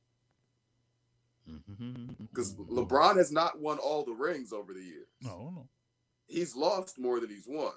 Mm-hmm. 1.46 2.24
Because 2.32 2.54
LeBron 2.54 3.18
has 3.18 3.30
not 3.30 3.60
won 3.60 3.76
all 3.76 4.02
the 4.02 4.14
rings 4.14 4.50
over 4.50 4.72
the 4.72 4.80
years. 4.80 5.08
No, 5.20 5.52
no. 5.54 5.68
He's 6.26 6.56
lost 6.56 6.98
more 6.98 7.20
than 7.20 7.28
he's 7.28 7.44
won. 7.46 7.74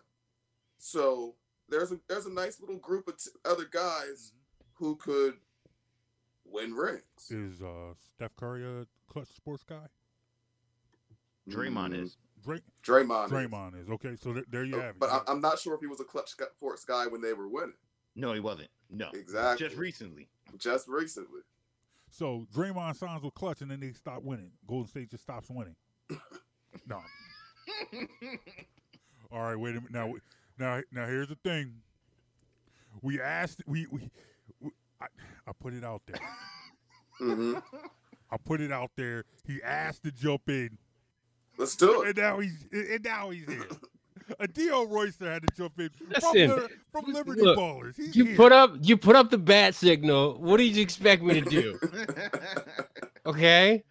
So 0.78 1.36
there's 1.68 1.92
a 1.92 2.00
there's 2.08 2.28
a 2.28 2.32
nice 2.32 2.62
little 2.62 2.78
group 2.78 3.10
of 3.10 3.18
t- 3.18 3.30
other 3.44 3.66
guys 3.70 4.32
who 4.76 4.96
could 4.96 5.34
win 6.46 6.74
rings. 6.76 7.02
Is 7.30 7.62
uh, 7.62 7.94
Steph 8.16 8.38
Curry 8.38 8.64
a 8.64 8.86
Klutch 9.12 9.36
sports 9.36 9.64
guy? 9.68 9.88
Draymond 11.50 11.94
Mm, 11.94 12.04
is. 12.04 12.16
Drake, 12.48 12.62
Draymond. 12.84 13.26
is. 13.26 13.32
Draymond 13.32 13.82
is 13.84 13.90
okay. 13.90 14.16
So 14.22 14.34
th- 14.34 14.46
there 14.50 14.64
you 14.64 14.78
Oh, 14.78 14.82
have 14.82 14.90
it. 14.92 15.00
But 15.00 15.10
I, 15.12 15.22
I'm 15.28 15.42
not 15.42 15.60
sure 15.60 15.74
if 15.76 15.82
he 15.82 15.88
was 15.88 16.00
a 16.00 16.04
Klutch 16.06 16.30
sc- 16.30 16.42
sports 16.56 16.86
guy 16.86 17.06
when 17.08 17.22
they 17.22 17.34
were 17.34 17.48
winning. 17.48 17.74
No, 18.16 18.34
he 18.34 18.40
wasn't. 18.40 18.70
No. 18.90 19.10
Exactly. 19.14 19.68
Just 19.68 19.78
recently. 19.78 20.28
Just 20.58 20.88
recently. 20.88 21.42
So 22.10 22.48
Draymond 22.56 22.96
signs 22.96 23.22
with 23.24 23.34
Klutch, 23.34 23.62
and 23.62 23.70
then 23.70 23.80
they 23.82 23.92
stop 23.92 24.24
winning. 24.24 24.52
Golden 24.66 24.88
State 24.88 25.12
just 25.12 25.24
stops 25.24 25.50
winning. 25.50 25.76
no. 26.88 27.02
All 29.32 29.42
right, 29.42 29.56
wait 29.58 29.72
a 29.76 29.82
minute. 29.82 29.92
Now, 29.92 30.14
now, 30.58 30.82
now, 30.92 31.06
here's 31.06 31.28
the 31.28 31.36
thing. 31.44 31.74
We 33.02 33.22
asked. 33.22 33.62
We 33.68 33.86
we. 33.92 34.10
we 34.62 34.72
I, 35.02 35.08
I 35.48 35.52
put 35.60 35.74
it 35.74 35.84
out 35.84 36.02
there. 36.08 36.20
hmm 37.20 37.56
I 38.32 38.38
put 38.38 38.62
it 38.62 38.72
out 38.72 38.92
there. 38.96 39.26
He 39.46 39.62
asked 39.62 40.04
to 40.04 40.12
jump 40.12 40.50
in, 40.50 40.78
Let's 41.58 41.76
do 41.76 42.02
it. 42.04 42.10
and 42.10 42.18
now 42.18 42.40
he's 42.40 42.66
and 42.72 43.04
now 43.04 43.30
he's 43.32 43.46
here. 43.48 43.66
Adio 44.42 44.84
Royster 44.86 45.32
had 45.32 45.42
to 45.48 45.56
jump 45.56 45.80
in 45.80 45.90
from, 45.90 46.08
Listen, 46.10 46.50
Li- 46.58 46.68
from 46.92 47.06
Liberty 47.14 47.42
look, 47.42 47.58
Ballers. 47.58 47.96
He's 47.96 48.14
You 48.16 48.26
here. 48.26 48.36
put 48.36 48.52
up 48.52 48.72
you 48.82 48.98
put 48.98 49.16
up 49.16 49.30
the 49.32 49.38
bat 49.38 49.74
signal. 49.74 50.38
What 50.42 50.58
did 50.58 50.76
you 50.76 50.82
expect 50.82 51.24
me 51.24 51.40
to 51.42 51.50
do? 51.50 51.80
Okay. 53.26 53.84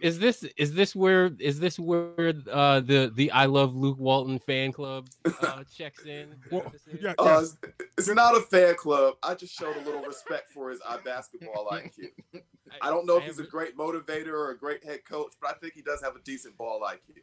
Is 0.00 0.18
this 0.18 0.44
is 0.56 0.74
this 0.74 0.94
where 0.96 1.30
is 1.38 1.58
this 1.60 1.78
where 1.78 2.32
uh 2.50 2.80
the 2.80 3.12
the 3.14 3.30
I 3.30 3.46
love 3.46 3.74
Luke 3.74 3.98
Walton 3.98 4.38
fan 4.38 4.72
club 4.72 5.08
uh 5.42 5.64
checks 5.64 6.04
in? 6.04 6.34
Well, 6.50 6.62
what 6.62 6.72
this 6.72 6.86
is? 6.86 7.02
yeah, 7.02 7.14
Uh, 7.18 7.40
it's, 7.42 7.56
it's 7.98 8.08
not 8.08 8.36
a 8.36 8.40
fan 8.40 8.74
club. 8.76 9.14
I 9.22 9.34
just 9.34 9.54
showed 9.54 9.76
a 9.76 9.80
little 9.80 10.02
respect 10.02 10.50
for 10.52 10.70
his 10.70 10.80
eye 10.86 10.98
basketball 11.04 11.68
IQ. 11.72 12.10
I 12.82 12.90
don't 12.90 13.06
know 13.06 13.18
if 13.18 13.24
he's 13.24 13.38
a 13.38 13.44
great 13.44 13.76
motivator 13.76 14.32
or 14.32 14.50
a 14.50 14.58
great 14.58 14.84
head 14.84 15.04
coach, 15.04 15.32
but 15.40 15.50
I 15.50 15.54
think 15.54 15.74
he 15.74 15.82
does 15.82 16.02
have 16.02 16.16
a 16.16 16.20
decent 16.20 16.56
ball 16.56 16.80
IQ. 16.80 17.20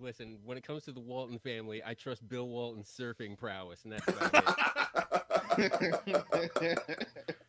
Listen, 0.00 0.38
when 0.44 0.56
it 0.56 0.64
comes 0.64 0.84
to 0.84 0.92
the 0.92 1.00
Walton 1.00 1.38
family, 1.38 1.82
I 1.84 1.92
trust 1.94 2.26
Bill 2.28 2.48
Walton's 2.48 2.88
surfing 2.88 3.36
prowess, 3.36 3.84
and 3.84 3.92
that's 3.92 4.08
about 4.08 4.30
it. 5.58 6.78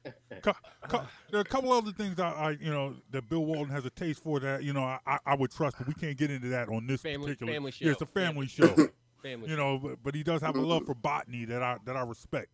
cou- 0.41 1.01
there 1.29 1.39
are 1.39 1.41
a 1.41 1.45
couple 1.45 1.71
other 1.71 1.91
things 1.91 2.19
I, 2.19 2.29
I, 2.29 2.49
you 2.59 2.71
know, 2.71 2.95
that 3.11 3.29
Bill 3.29 3.45
Walton 3.45 3.69
has 3.69 3.85
a 3.85 3.89
taste 3.89 4.23
for 4.23 4.39
that, 4.39 4.63
you 4.63 4.73
know, 4.73 4.83
I, 4.83 4.99
I- 5.05 5.19
I 5.25 5.35
would 5.35 5.51
trust, 5.51 5.77
but 5.77 5.87
we 5.87 5.93
can't 5.93 6.17
get 6.17 6.31
into 6.31 6.49
that 6.49 6.69
on 6.69 6.87
this 6.87 7.01
Family- 7.01 7.27
particular. 7.27 7.53
family 7.53 7.73
Yeah, 7.79 7.91
it's 7.91 7.99
show. 7.99 8.05
a 8.05 8.19
family 8.19 8.47
show, 8.47 8.75
Family. 9.23 9.49
you 9.49 9.55
know, 9.57 9.77
but, 9.79 10.03
but 10.03 10.15
he 10.15 10.23
does 10.23 10.41
have 10.41 10.55
a 10.55 10.61
love 10.61 10.85
for 10.85 10.95
botany 10.95 11.45
that 11.45 11.61
I 11.61 11.77
that 11.85 11.95
I 11.97 12.01
respect. 12.01 12.49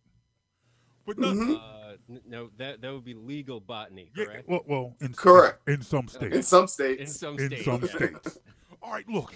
But 1.06 1.18
no, 1.18 1.28
Mhm. 1.32 1.56
Uh, 1.56 1.96
no, 2.26 2.50
that 2.56 2.80
that 2.80 2.92
would 2.92 3.04
be 3.04 3.14
legal 3.14 3.60
botany, 3.60 4.10
yeah, 4.16 4.40
well, 4.46 4.62
well, 4.66 4.96
in 5.00 5.12
Correct. 5.14 5.68
in 5.68 5.80
some 5.82 6.08
states. 6.08 6.34
In 6.34 6.42
states, 6.66 7.00
In 7.00 7.06
some 7.06 7.38
states. 7.38 7.54
in 7.58 7.64
some 7.64 7.80
yeah. 7.82 7.88
states. 7.96 8.38
All 8.82 8.92
right, 8.92 9.08
look, 9.08 9.34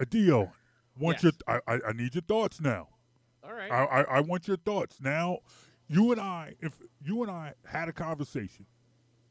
Adio, 0.00 0.52
want 0.98 1.22
Yes. 1.22 1.32
your, 1.48 1.60
I, 1.66 1.74
I, 1.74 1.80
I 1.88 1.92
need 1.92 2.14
your 2.14 2.22
thoughts 2.22 2.60
now. 2.60 2.88
All 3.42 3.52
right. 3.54 3.70
I, 3.70 3.84
I, 3.84 4.00
I 4.02 4.20
want 4.20 4.46
your 4.48 4.56
thoughts 4.58 4.98
now. 5.00 5.38
You 5.88 6.12
and 6.12 6.20
I, 6.20 6.54
if 6.60 6.72
you 7.04 7.22
and 7.22 7.30
I 7.30 7.54
had 7.64 7.88
a 7.88 7.92
conversation 7.92 8.66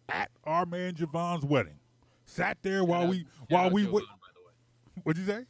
at 0.09 0.29
our 0.45 0.65
man 0.65 0.93
Javon's 0.93 1.43
wedding, 1.45 1.79
sat 2.25 2.57
there 2.61 2.83
while 2.83 3.01
Shout 3.01 3.09
we 3.09 3.17
out- 3.19 3.25
shout 3.25 3.49
while 3.49 3.65
out 3.65 3.71
we 3.73 3.81
Jovan, 3.83 3.93
wait. 3.95 4.05
by 4.05 4.27
the 4.33 4.39
way. 4.45 5.01
What'd 5.03 5.21
you 5.21 5.27
say? 5.27 5.45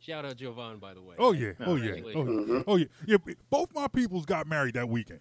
Shout 0.00 0.24
out 0.24 0.36
Jovan, 0.36 0.78
by 0.78 0.94
the 0.94 1.02
way. 1.02 1.14
Oh 1.18 1.32
yeah, 1.32 1.52
oh 1.60 1.76
yeah, 1.76 1.92
oh, 1.92 1.94
Congratulations. 1.94 2.48
Mhm. 2.50 2.64
oh 2.66 2.76
yeah, 2.76 2.86
yeah. 3.06 3.16
Both 3.50 3.72
my 3.74 3.86
peoples 3.88 4.24
got 4.26 4.46
married 4.46 4.74
that 4.74 4.88
weekend. 4.88 5.20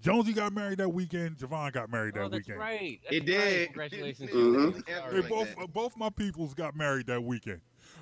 Jonesy 0.00 0.32
got 0.32 0.54
married 0.54 0.78
that 0.78 0.88
weekend. 0.88 1.36
Javon 1.36 1.72
got 1.72 1.90
married 1.90 2.14
that 2.14 2.22
Oh, 2.22 2.28
that's 2.30 2.48
weekend. 2.48 2.58
right. 2.58 2.80
It 2.82 3.00
That's 3.02 3.12
right. 3.12 3.26
did. 3.26 3.66
Congratulations. 3.66 4.30
Mhm. 4.30 4.32
Jovan. 4.72 4.84
Yeah, 4.88 4.98
like 5.04 5.12
right. 5.12 5.28
both 5.28 5.72
both 5.74 5.96
my 5.96 6.08
peoples 6.08 6.54
got 6.54 6.74
married 6.74 7.06
that 7.08 7.22
weekend. 7.22 7.60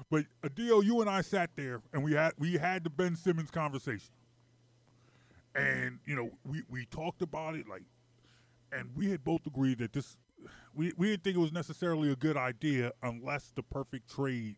But 0.08 0.26
Adio, 0.44 0.80
you 0.80 1.00
and 1.00 1.10
I 1.10 1.20
sat 1.22 1.50
there 1.56 1.82
and 1.92 2.04
we 2.04 2.12
had 2.12 2.32
we 2.38 2.52
had 2.54 2.84
the 2.84 2.90
Ben 2.90 3.16
Simmons 3.16 3.50
conversation. 3.50 4.10
And 5.58 5.98
you 6.06 6.14
know, 6.16 6.30
we, 6.44 6.62
we 6.68 6.86
talked 6.86 7.22
about 7.22 7.54
it 7.54 7.68
like 7.68 7.82
and 8.72 8.90
we 8.94 9.10
had 9.10 9.24
both 9.24 9.46
agreed 9.46 9.78
that 9.78 9.92
this 9.92 10.16
we, 10.74 10.92
we 10.96 11.08
didn't 11.08 11.24
think 11.24 11.36
it 11.36 11.40
was 11.40 11.52
necessarily 11.52 12.12
a 12.12 12.16
good 12.16 12.36
idea 12.36 12.92
unless 13.02 13.52
the 13.54 13.62
perfect 13.62 14.08
trade 14.08 14.56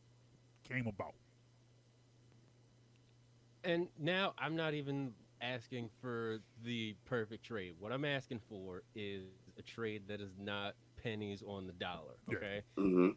came 0.69 0.87
about. 0.87 1.15
And 3.65 3.89
now 3.99 4.35
I'm 4.39 4.57
not 4.57 4.75
even 4.75 5.13
asking 5.41 5.91
for 6.01 6.39
the 6.65 6.95
perfect 7.07 7.45
trade. 7.45 7.75
What 7.79 7.93
I'm 7.93 8.05
asking 8.05 8.41
for 8.49 8.83
is 8.95 9.25
a 9.59 9.63
trade 9.63 10.03
that 10.09 10.21
is 10.21 10.33
not 10.39 10.75
pennies 11.03 11.43
on 11.47 11.67
the 11.67 11.73
dollar. 11.73 12.17
Yeah. 12.29 12.37
Okay. 12.37 12.63
Mhm. 12.77 13.17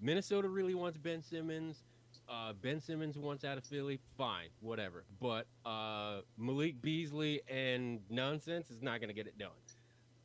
Minnesota 0.00 0.48
really 0.48 0.74
wants 0.74 0.98
Ben 0.98 1.22
Simmons. 1.22 1.84
Uh, 2.28 2.52
ben 2.62 2.80
Simmons 2.80 3.18
wants 3.18 3.44
out 3.44 3.58
of 3.58 3.64
Philly. 3.64 4.00
Fine, 4.16 4.48
whatever. 4.60 5.04
But 5.20 5.46
uh, 5.66 6.20
Malik 6.38 6.80
Beasley 6.80 7.42
and 7.48 8.00
nonsense 8.10 8.70
is 8.70 8.82
not 8.82 9.00
going 9.00 9.08
to 9.08 9.14
get 9.14 9.26
it 9.26 9.38
done. 9.38 9.50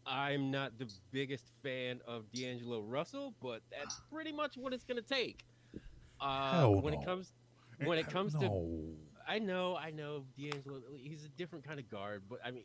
I'm 0.05 0.49
not 0.49 0.77
the 0.79 0.89
biggest 1.11 1.45
fan 1.61 1.99
of 2.07 2.31
D'Angelo 2.31 2.81
Russell, 2.81 3.33
but 3.41 3.61
that's 3.71 4.01
pretty 4.11 4.31
much 4.31 4.57
what 4.57 4.73
it's 4.73 4.83
going 4.83 5.01
to 5.01 5.07
take. 5.07 5.43
Uh, 6.19 6.67
when 6.67 6.93
no. 6.93 6.99
it 6.99 7.05
comes 7.05 7.33
when 7.83 7.97
it 7.97 8.09
comes 8.09 8.33
to. 8.35 8.95
I 9.27 9.37
know, 9.37 9.75
I 9.75 9.91
know, 9.91 10.23
D'Angelo. 10.37 10.81
He's 10.97 11.23
a 11.23 11.29
different 11.29 11.63
kind 11.63 11.79
of 11.79 11.87
guard, 11.89 12.23
but 12.27 12.39
I 12.43 12.49
mean, 12.49 12.63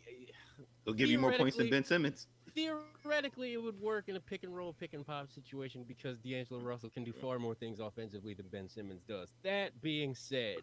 They'll 0.84 0.94
give 0.94 1.10
you 1.10 1.18
more 1.18 1.32
points 1.32 1.56
than 1.56 1.68
Ben 1.68 1.84
Simmons. 1.84 2.26
Theoretically, 2.54 3.52
it 3.52 3.62
would 3.62 3.80
work 3.80 4.08
in 4.08 4.16
a 4.16 4.20
pick 4.20 4.44
and 4.44 4.54
roll, 4.54 4.72
pick 4.72 4.94
and 4.94 5.06
pop 5.06 5.30
situation 5.30 5.84
because 5.86 6.18
D'Angelo 6.18 6.60
Russell 6.60 6.90
can 6.90 7.04
do 7.04 7.12
far 7.12 7.38
more 7.38 7.54
things 7.54 7.80
offensively 7.80 8.34
than 8.34 8.46
Ben 8.48 8.68
Simmons 8.68 9.02
does. 9.06 9.34
That 9.42 9.80
being 9.82 10.14
said, 10.14 10.56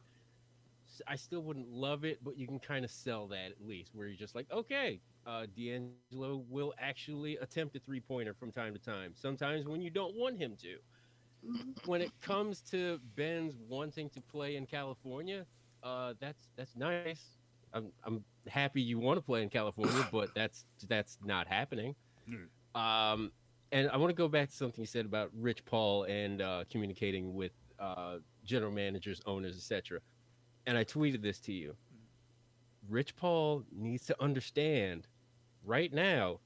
I 1.08 1.16
still 1.16 1.42
wouldn't 1.42 1.72
love 1.72 2.04
it, 2.04 2.20
but 2.24 2.38
you 2.38 2.48
can 2.48 2.60
kind 2.60 2.84
of 2.84 2.92
sell 2.92 3.28
that 3.28 3.52
at 3.52 3.66
least, 3.66 3.92
where 3.94 4.08
you're 4.08 4.18
just 4.18 4.36
like, 4.36 4.48
okay, 4.52 5.00
uh, 5.26 5.46
D'Angelo 5.56 6.44
will 6.50 6.74
actually 6.80 7.38
attempt 7.38 7.76
a 7.76 7.80
three 7.80 8.00
pointer 8.00 8.34
from 8.34 8.52
time 8.52 8.74
to 8.74 8.80
time. 8.80 9.14
Sometimes 9.16 9.66
when 9.66 9.82
you 9.82 9.90
don't 9.90 10.16
want 10.16 10.38
him 10.38 10.56
to. 10.62 10.78
When 11.86 12.02
it 12.02 12.12
comes 12.22 12.62
to 12.70 13.00
Ben's 13.16 13.56
wanting 13.68 14.12
to 14.12 14.22
play 14.22 14.58
in 14.58 14.68
California, 14.68 15.48
uh, 15.82 16.14
that's 16.20 16.50
that's 16.56 16.76
nice. 16.76 17.41
I'm 17.74 17.92
I'm 18.04 18.24
happy 18.48 18.82
you 18.82 19.00
want 19.00 19.18
to 19.18 19.22
play 19.22 19.44
in 19.44 19.50
California, 19.50 20.08
but 20.12 20.30
that's 20.36 20.66
that's 20.88 21.18
not 21.24 21.48
happening. 21.48 21.96
Um, 22.76 23.32
and 23.72 23.90
I 23.90 23.98
want 23.98 24.10
to 24.10 24.16
go 24.16 24.28
back 24.28 24.50
to 24.50 24.56
something 24.56 24.82
you 24.82 24.88
said 24.88 25.06
about 25.06 25.30
Rich 25.38 25.66
Paul 25.66 26.04
and 26.04 26.42
uh, 26.42 26.64
communicating 26.70 27.34
with 27.34 27.54
uh, 27.80 28.18
general 28.44 28.72
managers, 28.72 29.22
owners, 29.26 29.56
etc. 29.56 30.00
And 30.66 30.78
I 30.78 30.84
tweeted 30.84 31.22
this 31.22 31.40
to 31.42 31.54
you. 31.54 31.76
Rich 32.90 33.16
Paul 33.16 33.64
needs 33.72 34.06
to 34.08 34.22
understand 34.22 35.08
right 35.64 35.94
now. 35.94 36.40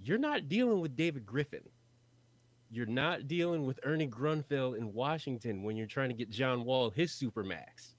You're 0.00 0.18
not 0.18 0.48
dealing 0.48 0.80
with 0.80 0.96
David 0.96 1.26
Griffin. 1.26 1.62
You're 2.70 2.86
not 2.86 3.26
dealing 3.26 3.66
with 3.66 3.80
Ernie 3.82 4.06
Grunfeld 4.06 4.76
in 4.76 4.92
Washington 4.92 5.62
when 5.62 5.76
you're 5.76 5.86
trying 5.86 6.10
to 6.10 6.14
get 6.14 6.30
John 6.30 6.64
Wall 6.64 6.90
his 6.90 7.10
supermax. 7.12 7.94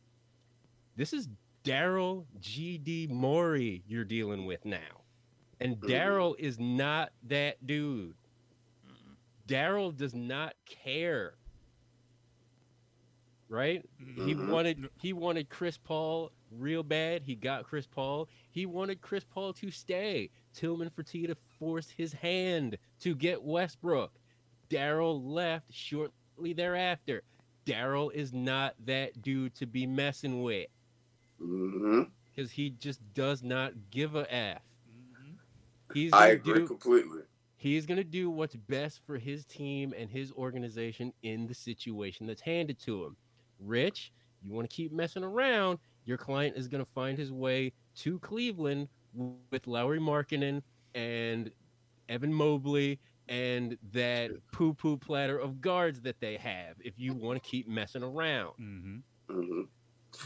This 0.96 1.12
is 1.12 1.28
Daryl 1.64 2.26
G.D. 2.40 3.08
Morey 3.12 3.84
you're 3.88 4.06
dealing 4.06 4.46
with 4.46 4.64
now. 4.66 5.04
And. 5.60 5.80
Daryl 5.82 6.36
is 6.40 6.58
not 6.60 7.12
that 7.28 7.66
dude. 7.68 8.16
Daryl 9.48 9.96
does 9.96 10.14
not 10.14 10.54
care. 10.66 11.34
Right? 13.50 13.84
He 13.98 14.36
Mhm. 14.36 14.50
wanted 14.52 14.90
he 15.02 15.12
wanted 15.12 15.50
Chris 15.50 15.78
Paul 15.78 16.32
real 16.52 16.84
bad. 16.84 17.24
He 17.24 17.36
got 17.36 17.64
Chris 17.66 17.88
Paul. 17.88 18.30
He 18.52 18.66
wanted 18.68 19.02
Chris 19.02 19.24
Paul 19.24 19.54
to 19.54 19.72
stay. 19.72 20.30
Tillman 20.54 20.92
Fertitta 20.92 21.36
forced 21.36 21.92
his 21.92 22.14
hand 22.14 22.78
to 23.00 23.16
get 23.16 23.42
Westbrook. 23.44 24.14
Daryl 24.70 25.20
left 25.24 25.74
shortly 25.74 26.54
thereafter. 26.54 27.24
Daryl 27.66 28.14
is 28.14 28.34
not 28.34 28.76
that 28.86 29.20
dude 29.24 29.56
to 29.56 29.66
be 29.66 29.88
messing 29.88 30.44
with 30.44 30.70
Mhm. 31.42 32.12
because 32.26 32.52
he 32.52 32.70
just 32.70 33.02
does 33.14 33.44
not 33.44 33.90
give 33.92 34.16
a 34.16 34.32
f. 34.34 34.64
He's 35.94 36.12
I 36.14 36.28
agree 36.30 36.62
do 36.62 36.68
completely. 36.68 37.24
he's 37.56 37.86
gonna 37.86 38.04
do 38.04 38.30
what's 38.30 38.56
best 38.56 39.02
for 39.06 39.18
his 39.18 39.46
team 39.46 39.94
and 39.98 40.10
his 40.10 40.32
organization 40.34 41.14
in 41.24 41.48
the 41.48 41.54
situation 41.56 42.28
that's 42.28 42.42
handed 42.42 42.80
to 42.80 43.06
him. 43.06 43.18
Rich, 43.60 44.14
you 44.42 44.54
want 44.54 44.70
to 44.70 44.76
keep 44.76 44.92
messing 44.92 45.24
around, 45.24 45.80
your 46.06 46.18
client 46.18 46.56
is 46.58 46.68
gonna 46.68 46.86
find 46.86 47.18
his 47.18 47.32
way 47.32 47.74
to 47.96 48.20
Cleveland 48.20 48.90
with 49.14 49.68
Lauri 49.68 50.00
Markkanen 50.00 50.62
and 50.94 51.52
Evan 52.10 52.34
Mobley 52.34 53.00
and 53.28 53.78
that 53.92 54.32
poo 54.52 54.74
poo 54.74 54.98
platter 54.98 55.38
of 55.38 55.62
guards 55.62 56.02
that 56.02 56.20
they 56.20 56.38
have 56.38 56.76
if 56.84 56.98
you 57.00 57.14
want 57.14 57.42
to 57.42 57.50
keep 57.50 57.68
messing 57.68 58.04
around. 58.04 58.54
Mm-hmm. 58.60 58.98
Mhm. 59.30 59.70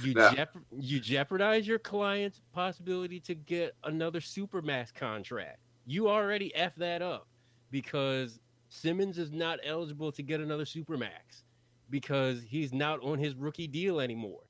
You 0.01 0.13
Now- 0.13 0.47
you 0.71 0.99
jeopardize 0.99 1.67
your 1.67 1.79
client's 1.79 2.41
possibility 2.51 3.19
to 3.21 3.35
get 3.35 3.75
another 3.83 4.19
supermax 4.19 4.93
contract. 4.93 5.59
You 5.85 6.09
already 6.09 6.53
f 6.55 6.75
that 6.75 7.01
up 7.01 7.27
because 7.69 8.39
Simmons 8.69 9.17
is 9.17 9.31
not 9.31 9.59
eligible 9.63 10.11
to 10.11 10.23
get 10.23 10.39
another 10.39 10.65
supermax 10.65 11.43
because 11.89 12.41
he's 12.41 12.73
not 12.73 13.01
on 13.03 13.19
his 13.19 13.35
rookie 13.35 13.67
deal 13.67 13.99
anymore. 13.99 14.41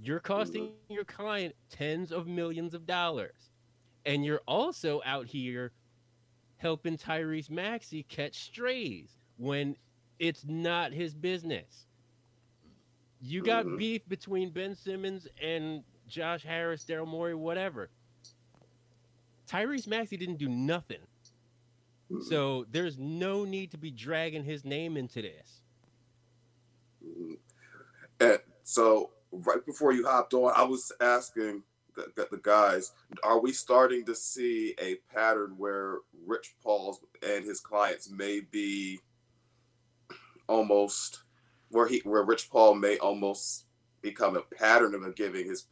You're 0.00 0.20
costing 0.20 0.74
your 0.88 1.04
client 1.04 1.54
tens 1.70 2.12
of 2.12 2.26
millions 2.26 2.74
of 2.74 2.86
dollars, 2.86 3.50
and 4.06 4.24
you're 4.24 4.42
also 4.46 5.00
out 5.04 5.26
here 5.26 5.72
helping 6.56 6.96
Tyrese 6.96 7.50
Maxey 7.50 8.02
catch 8.04 8.44
strays 8.44 9.18
when 9.38 9.76
it's 10.18 10.44
not 10.44 10.92
his 10.92 11.14
business. 11.14 11.87
You 13.20 13.42
got 13.42 13.66
Mhm. 13.66 13.78
beef 13.78 14.08
between 14.08 14.50
Ben 14.50 14.74
Simmons 14.74 15.26
and 15.40 15.84
Josh 16.06 16.42
Harris, 16.42 16.84
Daryl 16.84 17.06
Morey, 17.06 17.34
whatever. 17.34 17.90
Tyrese 19.46 19.86
Maxey 19.86 20.16
didn't 20.16 20.36
do 20.36 20.48
nothing. 20.48 21.06
So 22.22 22.64
there's 22.70 22.98
no 22.98 23.44
need 23.44 23.70
to 23.72 23.78
be 23.78 23.90
dragging 23.90 24.44
his 24.44 24.64
name 24.64 24.96
into 24.96 25.20
this. 25.20 25.62
And 28.20 28.40
so 28.62 29.10
right 29.30 29.64
before 29.64 29.92
you 29.92 30.06
hopped 30.06 30.32
on, 30.34 30.52
I 30.56 30.62
was 30.64 30.90
asking 31.00 31.62
the, 31.94 32.10
the, 32.16 32.28
the 32.30 32.38
guys, 32.38 32.92
are 33.22 33.38
we 33.40 33.52
starting 33.52 34.04
to 34.06 34.14
see 34.14 34.74
a 34.80 34.96
pattern 35.12 35.56
where 35.58 35.98
Rich 36.26 36.54
Paul's 36.62 37.00
and 37.22 37.44
his 37.44 37.60
clients 37.60 38.08
may 38.10 38.40
be 38.40 39.00
almost 40.48 41.24
where 41.70 41.86
he 41.86 42.00
where 42.04 42.22
Rich 42.22 42.50
Paul 42.50 42.74
may 42.74 42.98
almost 42.98 43.64
become 44.00 44.36
a 44.36 44.42
pattern 44.42 44.94
of 44.94 45.14
giving 45.14 45.46
his 45.46 45.66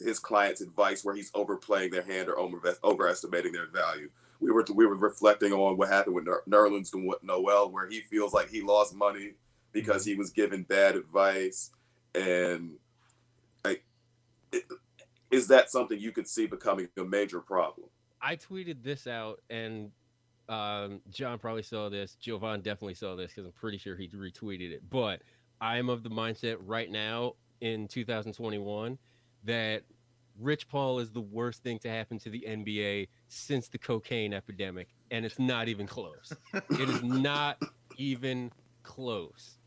his 0.00 0.18
clients 0.18 0.60
advice 0.60 1.04
where 1.04 1.14
he's 1.14 1.30
overplaying 1.34 1.90
their 1.90 2.02
hand 2.02 2.28
or 2.28 2.38
over, 2.38 2.60
overestimating 2.82 3.52
their 3.52 3.70
value. 3.70 4.10
We 4.40 4.50
were 4.50 4.64
we 4.74 4.86
were 4.86 4.96
reflecting 4.96 5.52
on 5.52 5.76
what 5.76 5.88
happened 5.88 6.14
with 6.14 6.24
Ner- 6.24 6.42
Nerlens 6.48 6.92
and 6.94 7.06
what 7.06 7.22
Noel, 7.22 7.70
where 7.70 7.88
he 7.88 8.00
feels 8.00 8.32
like 8.32 8.50
he 8.50 8.60
lost 8.60 8.94
money 8.94 9.32
because 9.72 10.02
mm-hmm. 10.02 10.12
he 10.12 10.16
was 10.16 10.30
given 10.30 10.64
bad 10.64 10.96
advice, 10.96 11.70
and 12.14 12.72
like, 13.64 13.84
it, 14.52 14.64
is 15.30 15.48
that 15.48 15.70
something 15.70 15.98
you 15.98 16.12
could 16.12 16.28
see 16.28 16.46
becoming 16.46 16.88
a 16.98 17.04
major 17.04 17.40
problem? 17.40 17.88
I 18.20 18.36
tweeted 18.36 18.82
this 18.82 19.06
out, 19.06 19.40
and 19.48 19.90
um, 20.48 21.00
John 21.10 21.38
probably 21.38 21.62
saw 21.62 21.88
this. 21.88 22.16
Jovan 22.16 22.60
definitely 22.60 22.94
saw 22.94 23.16
this 23.16 23.32
because 23.32 23.46
I'm 23.46 23.52
pretty 23.52 23.78
sure 23.78 23.96
he 23.96 24.08
retweeted 24.08 24.72
it. 24.72 24.82
But 24.88 25.22
I'm 25.60 25.88
of 25.88 26.02
the 26.02 26.10
mindset 26.10 26.56
right 26.60 26.90
now 26.90 27.34
in 27.60 27.88
2021 27.88 28.98
that 29.44 29.82
Rich 30.38 30.68
Paul 30.68 30.98
is 30.98 31.10
the 31.10 31.20
worst 31.20 31.62
thing 31.62 31.78
to 31.80 31.88
happen 31.88 32.18
to 32.20 32.30
the 32.30 32.44
NBA 32.46 33.08
since 33.28 33.68
the 33.68 33.78
cocaine 33.78 34.32
epidemic, 34.32 34.88
and 35.10 35.24
it's 35.24 35.38
not 35.38 35.68
even 35.68 35.86
close. 35.86 36.32
it 36.54 36.88
is 36.88 37.02
not 37.02 37.62
even 37.96 38.50
close. 38.82 39.58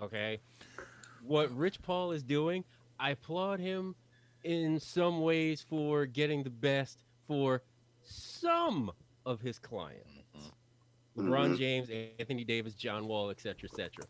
Okay. 0.00 0.40
What 1.24 1.54
Rich 1.56 1.82
Paul 1.82 2.12
is 2.12 2.22
doing, 2.22 2.64
I 2.98 3.10
applaud 3.10 3.60
him 3.60 3.94
in 4.44 4.78
some 4.78 5.20
ways 5.20 5.62
for 5.62 6.06
getting 6.06 6.42
the 6.42 6.50
best 6.50 7.02
for 7.26 7.62
some 8.02 8.90
of 9.26 9.40
his 9.40 9.58
clients. 9.58 10.09
LeBron 11.16 11.54
Mhm. 11.54 11.58
James, 11.58 11.90
Anthony 12.18 12.44
Davis, 12.44 12.74
John 12.74 13.06
Wall, 13.06 13.30
etc., 13.30 13.68
etc. 13.68 14.04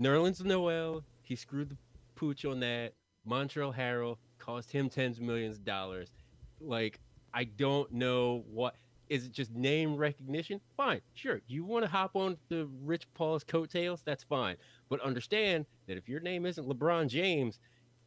Nerlens 0.00 0.44
Noel, 0.44 1.04
he 1.22 1.36
screwed 1.36 1.70
the 1.70 1.76
pooch 2.14 2.44
on 2.44 2.60
that. 2.60 2.94
Montrezl 3.26 3.74
Harrell 3.74 4.18
cost 4.38 4.70
him 4.70 4.88
tens 4.88 5.18
of 5.18 5.24
millions 5.24 5.56
of 5.56 5.64
dollars. 5.64 6.10
Like, 6.60 7.00
I 7.34 7.44
don't 7.44 7.90
know 7.92 8.44
what 8.50 8.76
is 9.08 9.24
it 9.26 9.32
just 9.32 9.52
name 9.52 9.96
recognition? 9.96 10.60
Fine, 10.76 11.00
sure. 11.14 11.40
You 11.46 11.64
want 11.64 11.84
to 11.84 11.88
hop 11.88 12.16
on 12.16 12.36
the 12.48 12.66
Rich 12.82 13.06
Paul's 13.14 13.44
coattails? 13.44 14.02
That's 14.02 14.24
fine. 14.24 14.56
But 14.88 15.00
understand 15.00 15.66
that 15.86 15.96
if 15.96 16.08
your 16.08 16.18
name 16.20 16.44
isn't 16.44 16.68
LeBron 16.68 17.06
James, 17.08 17.60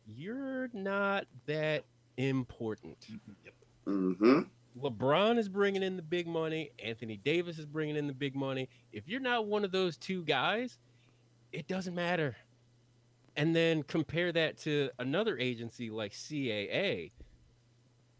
you're 0.05 0.69
not 0.73 1.25
that 1.45 1.85
important. 2.17 2.97
Mm-hmm. 3.87 4.41
LeBron 4.77 5.37
is 5.37 5.49
bringing 5.49 5.83
in 5.83 5.95
the 5.95 6.01
big 6.01 6.27
money. 6.27 6.71
Anthony 6.83 7.17
Davis 7.17 7.57
is 7.57 7.65
bringing 7.65 7.95
in 7.95 8.07
the 8.07 8.13
big 8.13 8.35
money. 8.35 8.69
If 8.91 9.07
you're 9.07 9.19
not 9.19 9.45
one 9.47 9.63
of 9.63 9.71
those 9.71 9.97
two 9.97 10.23
guys, 10.23 10.77
it 11.51 11.67
doesn't 11.67 11.95
matter. 11.95 12.35
And 13.35 13.55
then 13.55 13.83
compare 13.83 14.31
that 14.33 14.57
to 14.59 14.89
another 14.99 15.37
agency 15.37 15.89
like 15.89 16.11
CAA. 16.11 17.11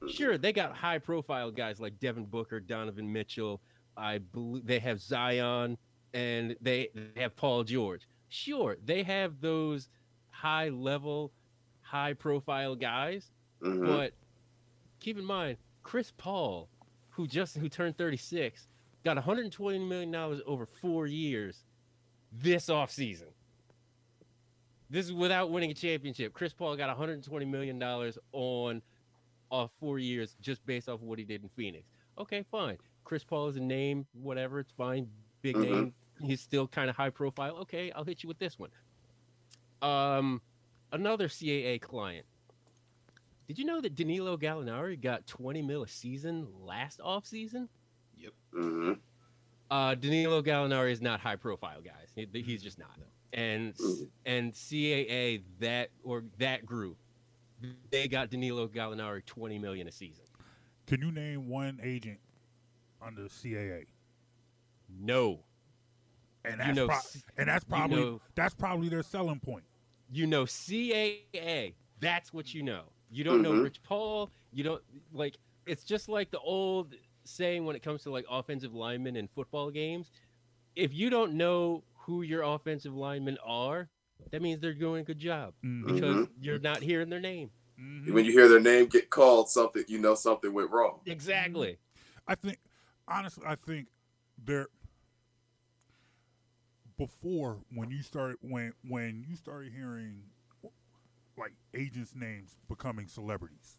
Sure, 0.08 0.38
they 0.38 0.54
got 0.54 0.76
high 0.76 0.98
profile 0.98 1.52
guys 1.52 1.80
like 1.80 2.00
Devin 2.00 2.26
Booker, 2.26 2.60
Donovan 2.60 3.12
Mitchell. 3.12 3.60
I 3.98 4.20
believe 4.20 4.66
they 4.66 4.80
have 4.80 5.02
Zion 5.02 5.78
and 6.14 6.56
they, 6.62 6.90
they 6.96 7.22
have 7.22 7.36
Paul 7.36 7.64
George. 7.64 8.08
Sure, 8.30 8.78
they 8.86 9.04
have 9.04 9.42
those 9.42 9.90
high 10.30 10.70
level, 10.70 11.32
high 11.82 12.14
profile 12.14 12.76
guys, 12.76 13.32
Mm-hmm. 13.62 13.86
but 13.86 14.14
keep 15.02 15.18
in 15.20 15.26
mind, 15.26 15.58
Chris 15.90 16.14
Paul, 16.16 16.70
who 17.10 17.26
just 17.26 17.58
who 17.58 17.68
turned 17.68 17.98
36, 17.98 18.68
got 19.04 19.16
120 19.16 19.80
million 19.80 20.12
dollars 20.12 20.40
over 20.46 20.68
four 20.68 21.08
years 21.08 21.64
this 22.32 22.68
offseason. 22.68 23.32
This 24.92 25.08
is 25.08 25.14
without 25.14 25.50
winning 25.50 25.72
a 25.72 25.74
championship. 25.74 26.32
Chris 26.32 26.54
Paul 26.54 26.78
got 26.78 26.90
120 26.90 27.44
million 27.46 27.80
dollars 27.80 28.20
on 28.34 28.84
off 29.50 29.72
four 29.80 29.98
years 29.98 30.36
just 30.40 30.64
based 30.68 30.88
off 30.88 31.02
of 31.02 31.08
what 31.08 31.18
he 31.18 31.26
did 31.26 31.42
in 31.42 31.50
Phoenix. 31.50 31.88
Okay, 32.20 32.46
fine. 32.52 32.78
Chris 33.04 33.24
Paul 33.24 33.48
is 33.48 33.56
a 33.56 33.60
name, 33.60 34.06
whatever, 34.14 34.60
it's 34.60 34.72
fine. 34.74 35.10
Big 35.42 35.56
Mhm. 35.56 35.72
name. 35.72 35.94
He's 36.22 36.40
still 36.40 36.68
kind 36.68 36.92
of 36.92 36.96
high 36.96 37.10
profile. 37.10 37.56
Okay, 37.62 37.92
I'll 37.94 38.04
hit 38.06 38.22
you 38.22 38.28
with 38.28 38.38
this 38.38 38.60
one. 38.60 38.70
Um, 39.82 40.40
another 40.92 41.28
CAA 41.30 41.80
client. 41.80 42.28
Did 43.50 43.58
you 43.58 43.66
know 43.66 43.82
that 43.82 43.96
Danilo 43.96 44.38
Gallinari 44.38 45.02
got 45.02 45.26
20 45.26 45.64
mil 45.64 45.82
a 45.82 45.88
season 45.88 46.48
last 46.64 47.00
offseason? 47.00 47.68
Mm-hmm. 48.54 48.94
Uh, 49.72 49.96
Danilo 49.96 50.44
Gallinari 50.44 50.92
is 50.92 51.02
not 51.02 51.20
high 51.20 51.36
profile, 51.36 51.82
guys. 51.82 52.12
He- 52.16 52.42
he's 52.44 52.62
just 52.62 52.78
not. 52.78 52.92
And 53.34 53.74
and 54.28 54.54
CAA 54.54 55.42
that 55.60 55.90
or 56.04 56.24
that 56.38 56.64
group, 56.64 56.98
they 57.90 58.08
got 58.08 58.30
Danilo 58.30 58.68
Gallinari 58.68 59.26
20 59.26 59.58
million 59.58 59.88
a 59.88 59.92
season. 59.92 60.26
Can 60.86 61.02
you 61.02 61.12
name 61.12 61.48
one 61.50 61.80
agent 61.82 62.20
under 63.02 63.24
CAA? 63.30 63.86
No, 65.00 65.40
And 66.46 66.54
You 66.54 66.58
that's 66.66 66.76
know, 66.76 66.88
pro- 66.88 66.98
and 67.38 67.48
that's 67.50 67.66
you 67.66 67.70
probably 67.70 67.96
know- 68.00 68.22
that's 68.36 68.54
probably 68.54 68.90
their 68.90 69.04
selling 69.04 69.40
point. 69.40 69.64
you 70.12 70.28
know 70.28 70.46
CAA. 70.46 71.74
That's 72.00 72.32
what 72.32 72.54
you 72.54 72.62
know. 72.62 72.84
You 73.12 73.24
don't 73.24 73.42
know 73.42 73.52
Mhm. 73.54 73.64
Rich 73.64 73.82
Paul. 73.84 74.30
You 74.52 74.64
don't 74.64 74.84
like. 75.14 75.38
It's 75.66 75.84
just 75.84 76.10
like 76.10 76.32
the 76.32 76.40
old 76.40 76.96
saying 77.24 77.66
when 77.66 77.76
it 77.76 77.82
comes 77.84 78.04
to 78.04 78.12
like 78.12 78.26
offensive 78.30 78.74
linemen 78.74 79.16
in 79.16 79.28
football 79.28 79.70
games. 79.72 80.12
If 80.76 80.94
you 80.94 81.10
don't 81.10 81.34
know 81.34 81.84
who 81.96 82.22
your 82.22 82.42
offensive 82.44 82.94
linemen 82.96 83.38
are, 83.44 83.90
that 84.32 84.42
means 84.42 84.60
they're 84.62 84.74
doing 84.74 85.02
a 85.02 85.04
good 85.04 85.20
job 85.20 85.54
Mhm. 85.64 85.88
because 85.88 86.28
you're 86.40 86.60
not 86.60 86.82
hearing 86.82 87.10
their 87.10 87.20
name. 87.20 87.52
Mhm. 87.80 88.12
When 88.14 88.26
you 88.26 88.32
hear 88.32 88.48
their 88.48 88.60
name 88.60 88.88
get 88.88 89.10
called, 89.10 89.50
something 89.50 89.84
you 89.88 89.98
know 90.00 90.16
something 90.16 90.52
went 90.54 90.70
wrong. 90.72 91.02
Exactly. 91.06 91.78
I 92.28 92.36
think 92.36 92.60
honestly, 93.08 93.44
I 93.46 93.56
think 93.56 93.88
there 94.38 94.68
before 96.98 97.60
when 97.74 97.90
you 97.92 98.02
started 98.04 98.38
when 98.42 98.74
when 98.88 99.24
you 99.28 99.36
started 99.36 99.72
hearing 99.72 100.24
like 100.24 100.39
agents' 101.74 102.16
names 102.16 102.56
becoming 102.68 103.08
celebrities. 103.08 103.78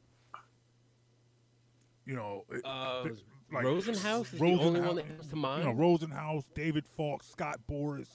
You 2.06 2.16
know, 2.16 2.44
it- 2.50 2.64
Uh, 2.64 3.04
th- 3.04 3.24
like 3.52 3.64
Rosenhaus 3.64 4.32
is 4.32 4.38
the 4.40 4.44
only 4.44 4.80
one 4.80 4.96
that 4.96 5.04
Rosenhaus- 5.06 5.16
comes 5.16 5.28
to 5.28 5.36
mind. 5.36 5.64
You 5.64 5.72
know, 5.72 5.78
Rosenhaus, 5.78 6.44
David 6.54 6.86
Falk, 6.96 7.22
Scott 7.22 7.60
Boras. 7.68 8.08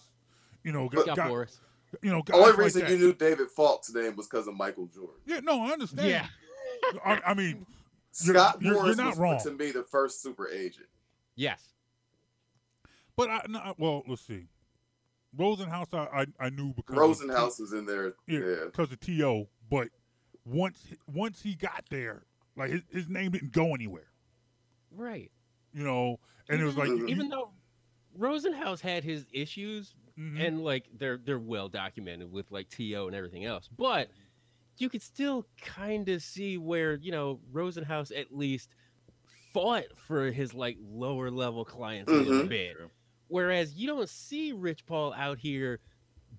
You 0.64 0.72
know, 0.72 0.90
got, 0.90 1.04
Scott 1.04 1.18
Boras. 1.18 1.60
you 2.02 2.12
know, 2.12 2.22
guys 2.24 2.36
only 2.38 2.50
like 2.52 2.58
reason 2.58 2.82
that. 2.82 2.92
you 2.92 2.98
knew 2.98 3.14
David 3.14 3.50
Falk's 3.52 3.94
name 3.94 4.16
was 4.16 4.28
because 4.28 4.48
of 4.48 4.56
Michael 4.56 4.88
Jordan. 4.88 5.22
Yeah, 5.26 5.40
no, 5.42 5.62
I 5.62 5.72
understand. 5.72 6.10
Yeah. 6.10 6.28
I, 7.04 7.22
I 7.28 7.34
mean, 7.34 7.66
You're- 8.24 8.40
Scott 8.40 8.62
you're- 8.62 8.76
you're 8.76 8.86
Boras 8.94 8.98
not 8.98 9.08
was 9.12 9.18
wrong. 9.20 9.40
to 9.44 9.52
me 9.52 9.72
the 9.72 9.84
first 9.84 10.22
super 10.22 10.48
agent. 10.50 10.88
Yes. 11.36 11.74
but 13.18 13.30
I 13.30 13.46
no, 13.48 13.74
well, 13.78 14.04
let's 14.08 14.22
see. 14.24 14.48
Rosenhaus, 15.38 15.94
I 15.94 16.22
I, 16.40 16.46
I 16.48 16.50
knew 16.50 16.74
because 16.74 16.96
of- 17.22 17.28
Rosenhaus 17.30 17.60
was 17.60 17.72
in 17.74 17.86
there. 17.86 18.16
yeah, 18.28 18.40
Yeah. 18.40 18.56
because 18.66 18.92
of 18.92 19.00
To. 19.00 19.48
But 19.70 19.90
once 20.46 20.84
once 21.08 21.42
he 21.42 21.56
got 21.56 21.86
there, 21.90 22.26
like 22.56 22.72
his, 22.72 22.82
his 22.92 23.10
name 23.10 23.32
didn't 23.32 23.52
go 23.52 23.74
anywhere. 23.74 24.08
Right. 24.92 25.32
You 25.74 25.84
know, 25.84 26.20
and 26.50 26.62
it 26.62 26.66
was 26.66 26.78
like 26.78 26.90
Mhm. 26.90 27.10
Even 27.10 27.30
though 27.30 27.52
Rosenhaus 28.18 28.80
had 28.80 29.04
his 29.04 29.26
issues 29.34 29.94
Mhm. 30.18 30.40
and 30.48 30.64
like 30.64 30.86
they're 30.98 31.18
they're 31.18 31.40
well 31.40 31.68
documented 31.68 32.32
with 32.32 32.50
like 32.52 32.70
to 32.70 33.06
and 33.08 33.14
everything 33.14 33.44
else 33.44 33.68
but 33.76 34.10
you 34.78 34.88
could 34.88 35.02
still 35.02 35.46
kind 35.58 36.08
of 36.08 36.22
see 36.24 36.58
where 36.58 36.96
you 36.96 37.12
know 37.12 37.42
rosenhaus 37.52 38.18
at 38.18 38.34
least 38.34 38.70
fought 39.52 39.84
for 39.98 40.32
his 40.32 40.54
like 40.54 40.78
lower 40.82 41.30
level 41.30 41.66
clients 41.66 42.10
a 42.10 42.16
little 42.16 42.44
Mhm. 42.46 42.48
bit 42.48 42.78
whereas 43.28 43.74
you 43.74 43.88
don't 43.88 44.08
see 44.08 44.54
rich 44.54 44.86
paul 44.86 45.12
out 45.16 45.38
here 45.38 45.82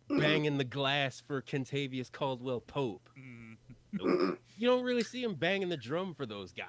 banging 0.08 0.56
the 0.58 0.64
glass 0.64 1.20
for 1.20 1.42
Kentavious 1.42 2.10
caldwell 2.10 2.60
pope 2.60 3.08
Mhm. 3.18 3.56
Mm-mm. 3.94 4.38
you 4.58 4.68
don't 4.68 4.82
really 4.84 5.02
see 5.02 5.22
him 5.22 5.34
banging 5.34 5.68
the 5.68 5.76
drum 5.76 6.14
for 6.14 6.26
those 6.26 6.52
guys 6.52 6.66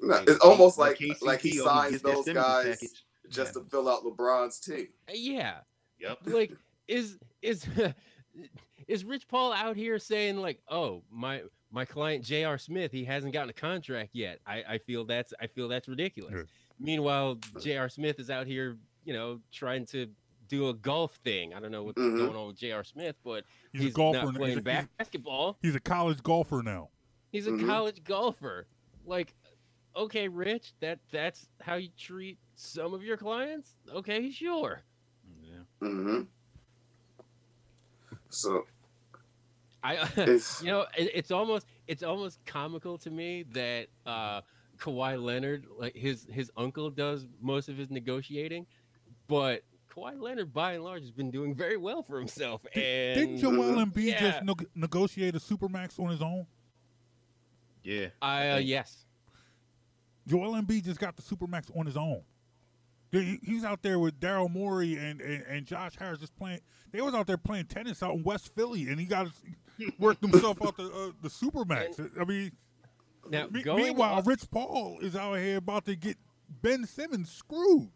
No, 0.00 0.16
Like, 0.16 0.28
it's 0.28 0.40
almost 0.40 0.78
like 0.78 0.98
like 1.00 1.18
KCP 1.18 1.22
like 1.26 1.40
he 1.40 1.60
always 1.60 1.90
signs 2.00 2.02
those 2.02 2.22
stimulus 2.22 2.46
guys 2.46 2.64
package. 2.80 3.04
just 3.28 3.54
Yeah. 3.56 3.62
to 3.62 3.68
fill 3.68 3.88
out 3.88 4.02
LeBron's 4.02 4.58
team. 4.60 4.88
Uh, 5.08 5.12
yeah 5.14 5.58
Yep. 5.98 6.18
like 6.26 6.52
is 6.88 7.18
is 7.42 7.66
is 8.88 9.04
Rich 9.04 9.28
Paul 9.28 9.52
out 9.52 9.76
here 9.76 9.98
saying 9.98 10.38
like, 10.38 10.60
oh 10.68 11.02
my 11.10 11.42
my 11.72 11.84
client 11.84 12.24
J.R. 12.24 12.58
Smith, 12.58 12.90
he 12.90 13.04
hasn't 13.04 13.32
gotten 13.32 13.50
a 13.50 13.52
contract 13.52 14.10
yet. 14.12 14.40
I, 14.46 14.64
I 14.68 14.78
feel 14.78 15.04
that's 15.04 15.32
I 15.40 15.46
feel 15.46 15.68
that's 15.68 15.86
ridiculous. 15.86 16.32
Yeah. 16.34 16.42
Meanwhile, 16.80 17.38
J.R. 17.60 17.88
Smith 17.88 18.18
is 18.18 18.30
out 18.30 18.46
here, 18.48 18.78
you 19.04 19.12
know, 19.12 19.38
trying 19.52 19.86
to 19.86 20.08
do 20.50 20.68
a 20.68 20.74
golf 20.74 21.14
thing. 21.24 21.54
I 21.54 21.60
don't 21.60 21.70
know 21.70 21.84
what's 21.84 21.98
Mhm. 21.98 22.18
going 22.18 22.36
on 22.36 22.48
with 22.48 22.56
J.R. 22.56 22.84
Smith, 22.84 23.16
but 23.24 23.44
He's, 23.72 23.82
he's, 23.82 23.90
a 23.92 23.94
golfer. 23.94 24.24
not 24.26 24.34
playing 24.34 24.58
he's, 24.58 24.66
a, 24.66 24.70
he's- 24.70 24.86
basketball. 24.98 25.58
he's 25.62 25.74
a 25.74 25.80
college 25.80 26.22
golfer 26.22 26.62
now. 26.62 26.90
He's 27.32 27.46
a 27.46 27.52
Mhm. 27.52 27.66
college 27.66 28.02
golfer. 28.04 28.66
Like, 29.06 29.34
okay, 29.96 30.28
Rich, 30.28 30.74
that 30.80 30.98
that's 31.10 31.48
how 31.60 31.76
you 31.76 31.88
treat 31.96 32.38
some 32.56 32.92
of 32.92 33.02
your 33.02 33.16
clients. 33.16 33.76
Okay, 33.90 34.30
sure. 34.30 34.82
Yeah. 35.42 35.62
hmm 35.88 36.22
So 38.28 38.66
I, 39.82 39.94
you 40.60 40.66
know, 40.66 40.86
it, 40.98 41.10
it's 41.14 41.30
almost 41.30 41.66
it's 41.86 42.02
almost 42.02 42.44
comical 42.44 42.98
to 42.98 43.10
me 43.10 43.44
that 43.52 43.86
uh, 44.04 44.40
Kawhi 44.78 45.22
Leonard, 45.22 45.66
like 45.78 45.94
his 45.96 46.26
his 46.30 46.50
uncle, 46.56 46.90
does 46.90 47.26
most 47.40 47.68
of 47.68 47.76
his 47.76 47.90
negotiating, 47.90 48.66
but 49.28 49.62
Kawhi 49.94 50.20
Leonard, 50.20 50.52
by 50.52 50.74
and 50.74 50.84
large, 50.84 51.02
has 51.02 51.10
been 51.10 51.30
doing 51.30 51.54
very 51.54 51.76
well 51.76 52.02
for 52.02 52.18
himself. 52.18 52.64
And 52.74 53.14
Didn't 53.14 53.38
Joel. 53.38 53.84
Embiid 53.84 54.04
Yeah. 54.04 54.20
just 54.20 54.44
neg- 54.44 54.68
negotiate 54.74 55.34
a 55.34 55.38
supermax 55.40 55.98
on 55.98 56.10
his 56.10 56.22
own? 56.22 56.46
Yeah. 57.82 58.08
I 58.22 58.50
uh, 58.50 58.56
yes, 58.58 59.04
Joel 60.26 60.52
Embiid 60.60 60.84
just 60.84 61.00
got 61.00 61.16
the 61.16 61.22
supermax 61.22 61.76
on 61.76 61.86
his 61.86 61.96
own. 61.96 62.22
He- 63.10 63.40
He's 63.42 63.64
out 63.64 63.82
there 63.82 63.98
with 63.98 64.20
Daryl 64.20 64.50
Morey 64.50 64.96
and, 64.96 65.20
and, 65.20 65.42
and 65.44 65.66
Josh 65.66 65.96
Harris 65.98 66.20
just 66.20 66.36
playing. 66.36 66.60
They 66.92 67.00
was 67.00 67.14
out 67.14 67.26
there 67.26 67.36
playing 67.38 67.66
tennis 67.66 68.02
out 68.02 68.14
in 68.14 68.22
West 68.22 68.54
Philly, 68.54 68.88
and 68.88 69.00
he 69.00 69.06
got 69.06 69.28
worked 69.98 70.22
himself 70.22 70.64
out 70.64 70.76
the 70.76 70.84
uh, 70.84 71.10
the 71.22 71.28
supermax. 71.28 72.10
I 72.20 72.24
mean, 72.24 72.52
now 73.28 73.46
me- 73.50 73.62
going 73.62 73.82
meanwhile, 73.84 74.14
off- 74.18 74.26
Rich 74.26 74.50
Paul 74.50 74.98
is 75.00 75.16
out 75.16 75.34
here 75.34 75.56
about 75.56 75.84
to 75.86 75.96
get 75.96 76.16
Ben 76.62 76.86
Simmons 76.86 77.30
screwed. 77.32 77.88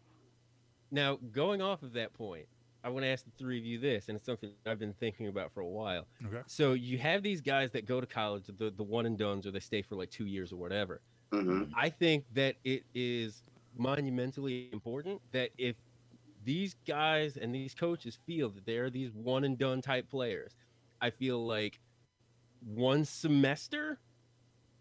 Now 0.91 1.17
going 1.31 1.61
off 1.61 1.83
of 1.83 1.93
that 1.93 2.13
point, 2.13 2.47
I 2.83 2.89
want 2.89 3.03
to 3.03 3.07
ask 3.07 3.25
the 3.25 3.31
three 3.37 3.57
of 3.57 3.65
you 3.65 3.79
this, 3.79 4.09
and 4.09 4.15
it's 4.15 4.25
something 4.25 4.51
I've 4.65 4.77
been 4.79 4.93
thinking 4.93 5.27
about 5.27 5.51
for 5.51 5.61
a 5.61 5.67
while. 5.67 6.05
Okay. 6.25 6.41
So 6.45 6.73
you 6.73 6.99
have 6.99 7.23
these 7.23 7.41
guys 7.41 7.71
that 7.71 7.85
go 7.85 7.99
to 7.99 8.05
college, 8.05 8.43
the 8.45 8.71
the 8.71 8.83
one 8.83 9.05
and 9.05 9.17
dones, 9.17 9.47
or 9.47 9.51
they 9.51 9.59
stay 9.59 9.81
for 9.81 9.95
like 9.95 10.11
two 10.11 10.25
years 10.25 10.51
or 10.51 10.57
whatever. 10.57 11.01
hmm 11.31 11.63
I 11.75 11.89
think 11.89 12.25
that 12.33 12.55
it 12.63 12.83
is 12.93 13.43
monumentally 13.77 14.69
important 14.71 15.21
that 15.31 15.49
if 15.57 15.75
these 16.43 16.75
guys 16.87 17.37
and 17.37 17.53
these 17.53 17.73
coaches 17.73 18.17
feel 18.25 18.49
that 18.51 18.65
they're 18.65 18.91
these 18.91 19.11
one 19.11 19.43
and 19.43 19.57
done 19.57 19.81
type 19.81 20.07
players, 20.09 20.55
I 21.01 21.09
feel 21.09 21.45
like 21.45 21.79
one 22.63 23.03
semester 23.03 23.99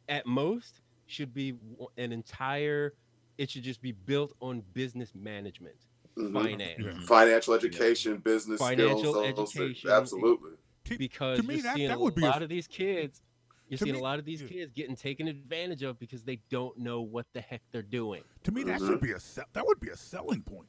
at 0.09 0.27
most 0.27 0.83
should 1.07 1.33
be 1.33 1.55
an 1.97 2.13
entire 2.13 2.93
it 3.39 3.51
should 3.51 3.63
just 3.63 3.83
be 3.83 3.93
built 3.93 4.33
on 4.41 4.63
business 4.75 5.13
management, 5.15 5.77
Mhm. 6.17 6.33
finance. 6.33 6.81
Yeah. 6.81 7.01
financial 7.07 7.55
education, 7.55 8.19
business 8.19 8.59
Financial 8.61 8.99
skills, 8.99 9.15
those 9.37 9.53
things. 9.53 9.65
education. 9.71 9.91
Absolutely. 9.91 10.51
Because 10.99 11.39
to 11.41 11.43
me, 11.45 11.55
you're 11.55 11.63
that- 11.65 11.77
seeing 11.77 11.89
that 11.89 11.97
a 11.97 12.01
would 12.01 12.15
be 12.15 12.23
a- 12.23 12.27
lot 12.27 12.43
of 12.43 12.49
these 12.49 12.67
kids. 12.67 13.21
You're 13.69 13.79
To 13.79 13.85
seeing 13.85 13.95
me- 13.95 14.01
a 14.01 14.03
lot 14.03 14.19
of 14.19 14.25
these 14.25 14.43
yeah. 14.43 14.49
kids 14.49 14.73
getting 14.73 14.95
taken 14.95 15.27
advantage 15.27 15.83
of 15.83 15.99
because 15.99 16.23
they 16.25 16.37
don't 16.51 16.79
know 16.79 17.01
what 17.01 17.27
the 17.33 17.41
heck 17.41 17.63
they're 17.73 17.83
doing. 17.83 18.23
To 18.45 18.53
me, 18.53 18.63
that 18.65 18.81
Mhm. 18.81 18.87
should 18.89 19.01
be 19.01 19.13
a 19.13 19.19
that 19.55 19.67
would 19.67 19.81
be 19.81 19.89
a 19.89 19.97
selling 19.97 20.43
point, 20.43 20.69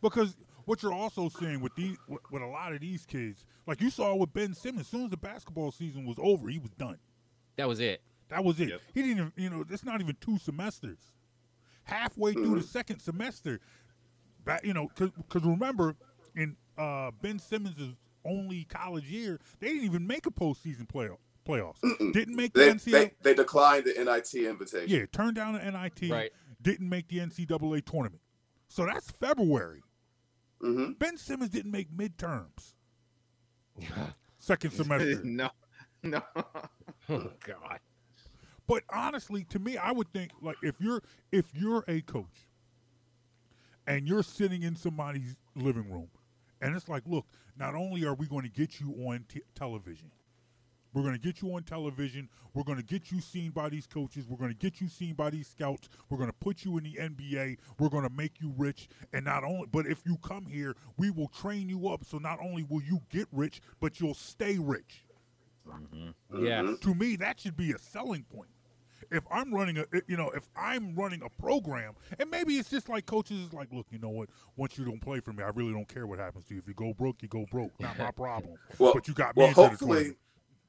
because 0.00 0.36
what 0.64 0.82
you're 0.82 0.92
also 0.94 1.28
seeing 1.28 1.60
with 1.60 1.74
these 1.76 1.98
with, 2.08 2.20
with 2.30 2.42
a 2.42 2.46
lot 2.46 2.72
of 2.72 2.80
these 2.80 3.04
kids, 3.06 3.44
like 3.66 3.80
you 3.82 3.90
saw 3.90 4.14
with 4.14 4.32
Ben 4.32 4.54
Simmons, 4.54 4.82
as 4.82 4.88
soon 4.88 5.04
as 5.04 5.10
the 5.10 5.16
basketball 5.18 5.70
season 5.70 6.06
was 6.06 6.16
over, 6.18 6.48
he 6.48 6.58
was 6.58 6.70
done. 6.72 6.98
That 7.56 7.68
was 7.68 7.78
it. 7.80 8.02
That 8.28 8.42
was 8.44 8.58
it. 8.60 8.70
Yep. 8.70 8.80
He 8.94 9.02
didn't 9.02 9.18
even, 9.18 9.32
you 9.36 9.50
know, 9.50 9.64
it's 9.68 9.84
not 9.84 10.00
even 10.00 10.16
two 10.20 10.38
semesters. 10.38 11.12
Halfway 11.84 12.32
through 12.34 12.56
the 12.60 12.66
second 12.66 13.00
semester, 13.00 13.60
that 14.48 14.64
you 14.64 14.74
know, 14.74 14.88
because 14.96 15.44
remember, 15.44 15.94
in 16.36 16.56
uh, 16.76 17.10
Ben 17.22 17.38
Simmons' 17.38 17.94
only 18.24 18.64
college 18.64 19.04
year, 19.10 19.38
they 19.60 19.68
didn't 19.68 19.84
even 19.84 20.06
make 20.06 20.26
a 20.26 20.30
postseason 20.30 20.86
playoff 20.86 21.18
playoffs. 21.46 21.80
Mm-mm. 21.82 22.12
Didn't 22.12 22.36
make 22.36 22.52
the 22.52 22.60
They, 22.60 22.70
NCAA. 22.72 22.90
they 22.92 23.10
they 23.22 23.34
declined 23.34 23.84
the 23.84 23.94
NIT 24.04 24.34
invitation. 24.34 24.88
yeah, 24.88 25.06
turned 25.12 25.36
down 25.36 25.54
the 25.54 25.60
NIT. 25.70 26.10
Right. 26.10 26.30
Didn't 26.60 26.88
make 26.88 27.08
the 27.08 27.18
NCAA 27.18 27.84
tournament. 27.84 28.20
So 28.68 28.84
that's 28.84 29.10
February. 29.12 29.82
hmm 30.60 30.92
Ben 30.98 31.16
Simmons 31.16 31.50
didn't 31.50 31.70
make 31.70 31.90
midterms. 31.96 32.74
Second 34.38 34.72
semester. 34.72 35.20
no. 35.24 35.50
No. 36.02 36.22
Oh 37.10 37.30
God. 37.44 37.78
But 38.66 38.82
honestly, 38.90 39.44
to 39.44 39.58
me, 39.58 39.78
I 39.78 39.92
would 39.92 40.12
think 40.12 40.30
like 40.42 40.56
if 40.62 40.74
you're 40.78 41.02
if 41.32 41.46
you're 41.54 41.84
a 41.88 42.02
coach 42.02 42.47
and 43.88 44.06
you're 44.06 44.22
sitting 44.22 44.62
in 44.62 44.76
somebody's 44.76 45.36
living 45.56 45.90
room, 45.90 46.08
and 46.60 46.76
it's 46.76 46.88
like, 46.88 47.02
look, 47.06 47.26
not 47.56 47.74
only 47.74 48.04
are 48.04 48.14
we 48.14 48.26
going 48.26 48.42
to 48.44 48.48
get 48.50 48.78
you 48.80 48.92
on 49.08 49.24
t- 49.28 49.40
television, 49.54 50.10
we're 50.94 51.02
going 51.02 51.14
to 51.14 51.20
get 51.20 51.42
you 51.42 51.54
on 51.54 51.62
television. 51.64 52.28
We're 52.54 52.64
going 52.64 52.78
to 52.78 52.84
get 52.84 53.12
you 53.12 53.20
seen 53.20 53.50
by 53.50 53.68
these 53.68 53.86
coaches. 53.86 54.26
We're 54.26 54.38
going 54.38 54.50
to 54.50 54.56
get 54.56 54.80
you 54.80 54.88
seen 54.88 55.14
by 55.14 55.30
these 55.30 55.46
scouts. 55.46 55.88
We're 56.08 56.16
going 56.16 56.30
to 56.30 56.36
put 56.40 56.64
you 56.64 56.78
in 56.78 56.84
the 56.84 56.94
NBA. 56.94 57.58
We're 57.78 57.90
going 57.90 58.08
to 58.08 58.12
make 58.14 58.40
you 58.40 58.52
rich. 58.56 58.88
And 59.12 59.24
not 59.26 59.44
only, 59.44 59.66
but 59.70 59.86
if 59.86 60.02
you 60.06 60.16
come 60.22 60.46
here, 60.46 60.74
we 60.96 61.10
will 61.10 61.28
train 61.28 61.68
you 61.68 61.88
up. 61.88 62.04
So 62.04 62.16
not 62.18 62.38
only 62.42 62.64
will 62.68 62.82
you 62.82 63.00
get 63.10 63.28
rich, 63.32 63.60
but 63.80 64.00
you'll 64.00 64.14
stay 64.14 64.58
rich 64.58 65.04
Yeah. 66.32 66.62
Mhm. 66.62 66.80
to 66.80 66.94
me 66.94 67.16
that 67.16 67.40
should 67.40 67.56
be 67.56 67.72
a 67.72 67.78
selling 67.78 68.24
point 68.24 68.48
if 69.10 69.24
i'm 69.30 69.52
running 69.54 69.78
a 69.78 69.84
you 70.06 70.16
know 70.16 70.30
if 70.30 70.48
i'm 70.56 70.94
running 70.94 71.22
a 71.22 71.42
program 71.42 71.94
and 72.18 72.30
maybe 72.30 72.56
it's 72.58 72.70
just 72.70 72.88
like 72.88 73.06
coaches 73.06 73.38
is 73.38 73.52
like 73.52 73.68
look 73.72 73.86
you 73.90 73.98
know 73.98 74.08
what 74.08 74.28
once 74.56 74.78
you 74.78 74.84
don't 74.84 75.00
play 75.00 75.20
for 75.20 75.32
me 75.32 75.42
i 75.42 75.48
really 75.48 75.72
don't 75.72 75.88
care 75.88 76.06
what 76.06 76.18
happens 76.18 76.44
to 76.46 76.54
you 76.54 76.60
if 76.60 76.68
you 76.68 76.74
go 76.74 76.92
broke 76.94 77.16
you 77.22 77.28
go 77.28 77.44
broke 77.50 77.72
not 77.80 77.98
my 77.98 78.10
problem 78.16 78.56
Well, 78.78 78.92
but 78.94 79.08
you 79.08 79.14
got 79.14 79.36
me 79.36 79.40
well, 79.42 79.48
into 79.48 79.60
the 79.60 79.68
hopefully. 79.68 80.14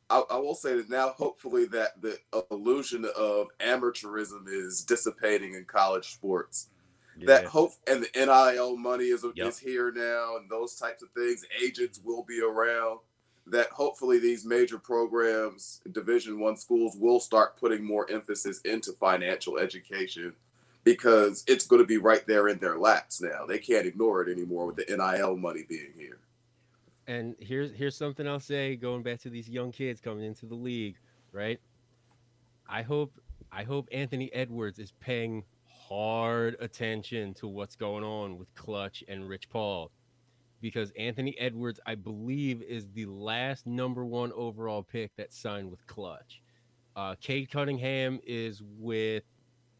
I, 0.09 0.23
I 0.31 0.37
will 0.37 0.55
say 0.55 0.75
that 0.75 0.89
now. 0.89 1.09
Hopefully, 1.09 1.65
that 1.67 2.01
the 2.01 2.17
illusion 2.51 3.05
of 3.15 3.47
amateurism 3.59 4.47
is 4.47 4.83
dissipating 4.83 5.53
in 5.53 5.65
college 5.65 6.13
sports. 6.13 6.69
That 7.25 7.45
hope 7.45 7.73
and 7.85 8.01
the 8.03 8.09
NIL 8.15 8.77
money 8.77 9.05
is 9.05 9.25
Yep. 9.35 9.47
is 9.47 9.59
here 9.59 9.91
now, 9.91 10.37
and 10.37 10.49
those 10.49 10.75
types 10.75 11.03
of 11.03 11.09
things. 11.11 11.45
Agents 11.63 11.99
will 12.03 12.23
be 12.23 12.41
around. 12.41 12.99
That 13.51 13.69
hopefully 13.69 14.19
these 14.19 14.45
major 14.45 14.77
programs, 14.77 15.81
Division 15.91 16.39
One 16.39 16.55
schools, 16.55 16.95
will 16.97 17.19
start 17.19 17.57
putting 17.59 17.83
more 17.83 18.09
emphasis 18.09 18.61
into 18.61 18.93
financial 18.93 19.57
education 19.57 20.33
because 20.83 21.43
it's 21.47 21.67
going 21.67 21.81
to 21.81 21.87
be 21.87 21.97
right 21.97 22.25
there 22.25 22.47
in 22.47 22.59
their 22.59 22.77
laps 22.77 23.21
now. 23.21 23.45
They 23.45 23.59
can't 23.59 23.85
ignore 23.85 24.21
it 24.21 24.31
anymore 24.31 24.67
with 24.67 24.75
the 24.75 24.95
NIL 24.95 25.35
money 25.35 25.63
being 25.67 25.93
here. 25.97 26.19
And 27.07 27.35
here's 27.39 27.71
here's 27.71 27.95
something 27.95 28.27
I'll 28.27 28.39
say 28.39 28.75
going 28.75 29.03
back 29.03 29.19
to 29.21 29.29
these 29.29 29.49
young 29.49 29.71
kids 29.71 29.99
coming 29.99 30.23
into 30.23 30.45
the 30.45 30.55
league, 30.55 30.95
right? 31.31 31.59
I 32.67 32.83
hope 32.83 33.19
I 33.51 33.63
hope 33.63 33.87
Anthony 33.91 34.31
Edwards 34.31 34.77
is 34.77 34.91
paying 34.99 35.43
hard 35.65 36.55
attention 36.59 37.33
to 37.35 37.47
what's 37.47 37.75
going 37.75 38.03
on 38.03 38.37
with 38.37 38.53
Klutch 38.53 39.03
and 39.07 39.27
Rich 39.27 39.49
Paul. 39.49 39.91
Because 40.61 40.91
Anthony 40.97 41.37
Edwards, 41.39 41.79
I 41.85 41.95
believe, 41.95 42.61
is 42.61 42.87
the 42.93 43.05
last 43.05 43.65
number 43.65 44.05
one 44.05 44.31
overall 44.33 44.83
pick 44.83 45.15
that 45.15 45.33
signed 45.33 45.71
with 45.71 45.85
Klutch. 45.87 46.41
Uh, 46.95 47.15
Cade 47.21 47.49
Cunningham 47.49 48.19
is 48.25 48.61
with 48.77 49.23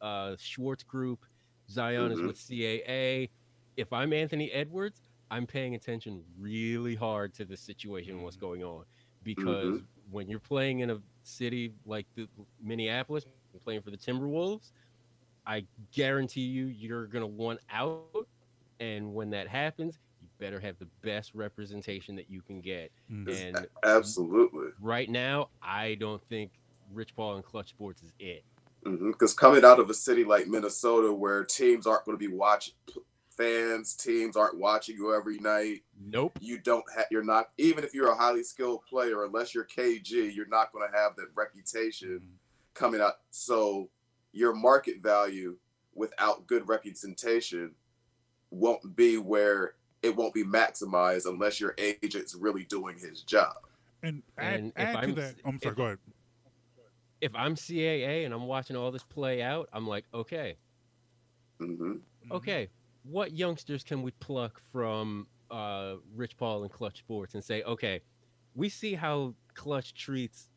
uh, 0.01 0.36
Schwartz 0.39 0.84
Group. 0.84 1.25
Zion 1.69 2.11
is 2.13 2.19
Mhm. 2.19 2.27
with 2.27 2.38
CAA. 2.38 3.30
If 3.75 3.91
I'm 3.91 4.13
Anthony 4.13 4.49
Edwards, 4.51 5.01
I'm 5.30 5.45
paying 5.45 5.75
attention 5.75 6.23
really 6.38 6.95
hard 6.95 7.34
to 7.36 7.45
the 7.45 7.57
situation 7.57 8.13
and 8.13 8.23
what's 8.23 8.38
going 8.38 8.63
on 8.63 8.86
because 9.23 9.82
when 10.09 10.27
you're 10.30 10.39
playing 10.39 10.80
in 10.80 10.89
a 10.89 11.01
city 11.23 11.73
like 11.86 12.07
the 12.15 12.27
Minneapolis, 12.61 13.25
playing 13.61 13.82
for 13.82 13.91
the 13.91 13.97
Timberwolves, 13.97 14.71
I 15.45 15.65
guarantee 15.91 16.41
you 16.41 16.65
you're 16.67 17.05
gonna 17.07 17.27
want 17.27 17.59
out, 17.69 18.27
and 18.80 19.13
when 19.13 19.30
that 19.32 19.47
happens, 19.47 19.95
you 19.95 20.09
better 20.40 20.60
have 20.60 20.78
the 20.80 20.88
best 21.02 21.36
representation 21.36 22.16
that 22.16 22.30
you 22.30 22.42
can 22.42 22.62
get. 22.62 22.92
Mm. 23.12 23.56
And 23.56 23.68
Absolutely. 23.84 24.70
right 24.80 25.10
now, 25.10 25.50
I 25.62 25.96
don't 25.96 26.22
think 26.30 26.52
Rich 26.94 27.16
Paul 27.16 27.36
and 27.36 27.44
Klutch 27.44 27.70
Sports 27.70 28.02
is 28.02 28.14
it. 28.20 28.44
Because 28.84 29.34
coming 29.34 29.66
out 29.66 29.80
of 29.80 29.90
a 29.90 29.94
city 29.94 30.24
like 30.24 30.48
Minnesota, 30.48 31.12
where 31.12 31.44
teams 31.44 31.86
aren't 31.86 32.06
going 32.06 32.18
to 32.18 32.30
be 32.30 32.34
watching, 32.34 32.74
fans, 33.40 33.94
teams 33.94 34.38
aren't 34.38 34.58
watching 34.58 34.96
you 34.96 35.14
every 35.14 35.38
night. 35.40 35.84
Nope. 36.00 36.38
You 36.42 36.60
don't 36.60 36.86
have. 36.96 37.06
You're 37.12 37.24
not. 37.24 37.50
Even 37.58 37.84
if 37.84 37.94
you're 37.94 38.12
a 38.12 38.16
highly 38.16 38.44
skilled 38.44 38.86
player, 38.86 39.26
unless 39.26 39.54
you're 39.54 39.66
KG, 39.66 40.34
you're 40.34 40.48
not 40.48 40.72
going 40.72 40.90
to 40.90 40.98
have 40.98 41.16
that 41.18 41.28
reputation 41.36 42.22
coming 42.74 43.02
out. 43.02 43.16
So 43.32 43.90
your 44.32 44.54
market 44.54 45.02
value 45.02 45.58
without 45.96 46.48
good 46.48 46.68
representation 46.68 47.72
won't 48.52 48.96
be 48.96 49.18
where 49.18 49.74
it 50.02 50.16
won't 50.16 50.34
be 50.34 50.43
maximized 50.43 51.26
unless 51.26 51.60
your 51.60 51.76
agent's 51.78 52.36
really 52.36 52.64
doing 52.66 52.97
his 52.97 53.22
job. 53.24 53.54
and 54.02 54.24
add, 54.38 54.60
And 54.60 54.68
if 54.78 54.78
add 54.78 54.91
to 54.93 54.97
I'm- 55.00 55.16
that 55.16 55.36
i'm 55.43 55.60
sorry 55.60 55.72
if- 55.74 55.78
go 55.78 55.86
ahead 55.86 56.00
If 57.22 57.36
I'm 57.36 57.56
CAA 57.56 58.24
and 58.24 58.34
I'm 58.34 58.45
watching 58.47 58.78
all 58.78 58.91
this 58.91 59.04
play 59.04 59.41
out, 59.41 59.68
I'm 59.74 59.86
like, 59.86 60.06
okay, 60.14 60.58
hmm 61.58 61.74
Mhm. 61.76 62.02
okay, 62.32 62.70
what 63.04 63.34
youngsters 63.34 63.84
can 63.84 64.02
we 64.02 64.12
pluck 64.12 64.58
from 64.72 65.28
uh, 65.52 65.97
Rich 66.16 66.38
Paul 66.38 66.62
and 66.64 66.72
Klutch 66.72 67.00
Sports 67.00 67.34
and 67.34 67.43
say, 67.43 67.62
okay, 67.64 68.02
we 68.56 68.70
see 68.70 68.93
how 68.93 69.34
Klutch 69.56 69.93
treats 69.95 70.47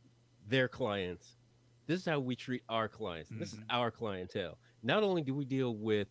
their 0.46 0.68
clients. 0.68 1.38
This 1.86 1.98
is 2.00 2.06
how 2.06 2.20
we 2.20 2.36
treat 2.36 2.62
our 2.68 2.88
clients. 2.88 3.30
This 3.30 3.54
is 3.54 3.58
Mhm. 3.60 3.64
our 3.70 3.90
clientele. 3.90 4.58
Not 4.82 5.02
only 5.02 5.22
do 5.22 5.34
we 5.34 5.44
deal 5.46 5.74
with 5.74 6.08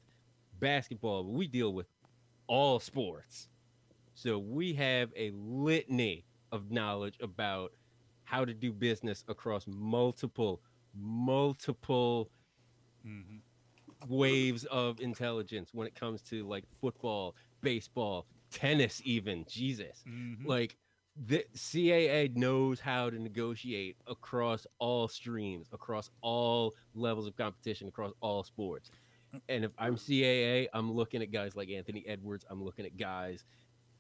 basketball, 0.60 1.24
but 1.24 1.32
we 1.32 1.48
deal 1.48 1.74
with 1.74 1.88
all 2.52 2.82
sports. 2.82 3.47
So 4.14 4.38
we 4.38 4.74
have 4.74 5.10
a 5.16 5.32
litany 5.32 6.26
of 6.52 6.70
knowledge 6.70 7.16
about 7.22 7.72
how 8.26 8.43
to 8.43 8.54
do 8.54 8.74
business 8.74 9.24
across 9.30 9.66
multiple, 9.68 10.62
multiple 10.93 12.30
Mhm. 13.06 13.41
waves 14.10 14.66
of 14.66 14.99
intelligence 14.99 15.74
when 15.74 15.88
it 15.88 15.95
comes 15.95 16.22
to 16.24 16.45
like 16.45 16.66
football, 16.68 17.36
baseball, 17.62 18.28
tennis, 18.49 19.02
even. 19.06 19.45
Jesus. 19.47 20.04
Mhm. 20.06 20.45
Like 20.45 20.76
the 21.16 21.45
CAA 21.54 22.28
knows 22.36 22.82
how 22.82 23.10
to 23.10 23.18
negotiate 23.18 23.95
across 24.08 24.68
all 24.78 25.08
streams, 25.08 25.70
across 25.72 26.10
all 26.22 26.76
levels 26.93 27.28
of 27.28 27.36
competition, 27.38 27.88
across 27.88 28.12
all 28.20 28.43
sports. 28.43 28.91
And 29.50 29.64
if 29.66 29.72
I'm 29.78 29.96
CAA, 29.96 30.68
I'm 30.74 30.92
looking 30.92 31.22
at 31.22 31.32
guys 31.32 31.56
like 31.56 31.70
Anthony 31.70 32.04
Edwards. 32.08 32.46
I'm 32.50 32.64
looking 32.64 32.86
at 32.86 32.98
guys 32.98 33.44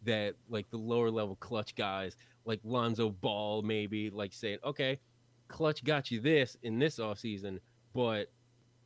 that 0.03 0.35
like 0.49 0.69
the 0.69 0.77
lower 0.77 1.09
level 1.11 1.35
Klutch 1.39 1.75
guys, 1.75 2.15
like 2.45 2.59
Lonzo 2.63 3.09
Ball, 3.09 3.61
maybe 3.61 4.09
like 4.09 4.33
saying, 4.33 4.57
okay, 4.63 4.99
Klutch 5.47 5.83
got 5.83 6.11
you 6.11 6.19
this 6.19 6.57
in 6.63 6.79
this 6.79 6.97
offseason, 6.97 7.59
but 7.93 8.27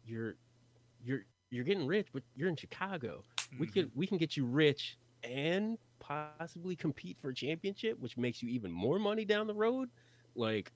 you're 0.06 0.36
you're 1.04 1.26
you're 1.52 1.64
getting 1.64 1.88
rich, 1.88 2.08
but 2.12 2.24
you're 2.36 2.50
in 2.50 2.56
Chicago. 2.56 3.24
We 3.60 3.68
Mhm. 3.68 3.74
could 3.74 3.91
we 3.96 4.08
can 4.08 4.18
get 4.18 4.36
you 4.36 4.46
rich 4.46 4.98
and 5.24 5.78
possibly 6.00 6.76
compete 6.76 7.18
for 7.20 7.30
a 7.30 7.34
championship, 7.34 7.98
which 8.00 8.18
makes 8.18 8.43
you 8.43 8.50
even 8.50 8.72
more 8.72 9.00
money 9.00 9.26
down 9.26 9.48
the 9.48 9.54
road. 9.56 9.89
Like, 10.36 10.72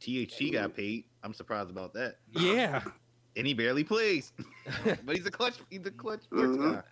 THT 0.00 0.52
got 0.52 0.74
paid. 0.74 1.04
I'm 1.22 1.34
surprised 1.34 1.70
about 1.70 1.92
that. 1.94 2.18
yeah, 2.30 2.82
And 3.38 3.46
he 3.46 3.54
barely 3.54 3.84
plays. 3.84 4.32
but 5.04 5.16
he's 5.16 5.24
a 5.26 5.30
Klutch. 5.30 5.54
He's 5.70 5.86
a 5.86 5.90
Klutch 5.90 6.24
sports 6.24 6.56
Mhm. 6.56 6.82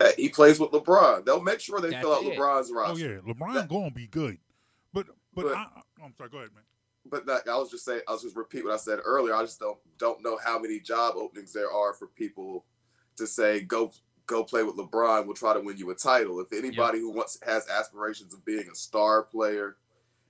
Hey, 0.00 0.12
he 0.16 0.28
plays 0.28 0.58
with 0.58 0.70
LeBron. 0.70 1.24
They'll 1.24 1.40
make 1.42 1.60
sure 1.60 1.80
they 1.80 1.90
That's 1.90 2.02
fill 2.02 2.14
out 2.14 2.24
it. 2.24 2.36
LeBron's 2.36 2.72
roster. 2.72 2.74
Oh 2.74 2.88
roster. 2.88 3.22
yeah, 3.26 3.32
LeBron 3.32 3.68
gonna 3.68 3.90
be 3.90 4.06
good, 4.08 4.38
but 4.92 5.06
but, 5.34 5.44
But- 5.44 5.54
I, 5.56 5.60
I, 5.62 5.82
I'm 6.04 6.14
sorry. 6.16 6.30
Go 6.30 6.38
ahead, 6.38 6.50
man. 6.54 6.64
But 7.04 7.26
that, 7.26 7.48
I 7.48 7.56
was 7.56 7.70
just 7.70 7.84
saying, 7.84 8.00
I 8.08 8.12
was 8.12 8.22
just 8.22 8.36
repeat 8.36 8.64
what 8.64 8.74
I 8.74 8.76
said 8.76 9.00
earlier. 9.04 9.34
I 9.34 9.42
just 9.42 9.58
don't 9.60 9.78
don't 9.98 10.22
know 10.22 10.38
how 10.42 10.58
many 10.58 10.80
job 10.80 11.14
openings 11.16 11.52
there 11.52 11.70
are 11.70 11.92
for 11.94 12.06
people 12.06 12.64
to 13.16 13.26
say 13.26 13.60
go 13.60 13.92
go 14.26 14.44
play 14.44 14.62
with 14.62 14.76
LeBron. 14.76 15.26
We'll 15.26 15.34
try 15.34 15.52
to 15.52 15.60
win 15.60 15.76
you 15.76 15.90
a 15.90 15.94
title. 15.94 16.40
If 16.40 16.52
anybody 16.52 16.98
who 17.00 17.10
wants 17.10 17.38
has 17.44 17.68
aspirations 17.68 18.34
of 18.34 18.44
being 18.44 18.68
a 18.70 18.74
star 18.74 19.22
player 19.24 19.76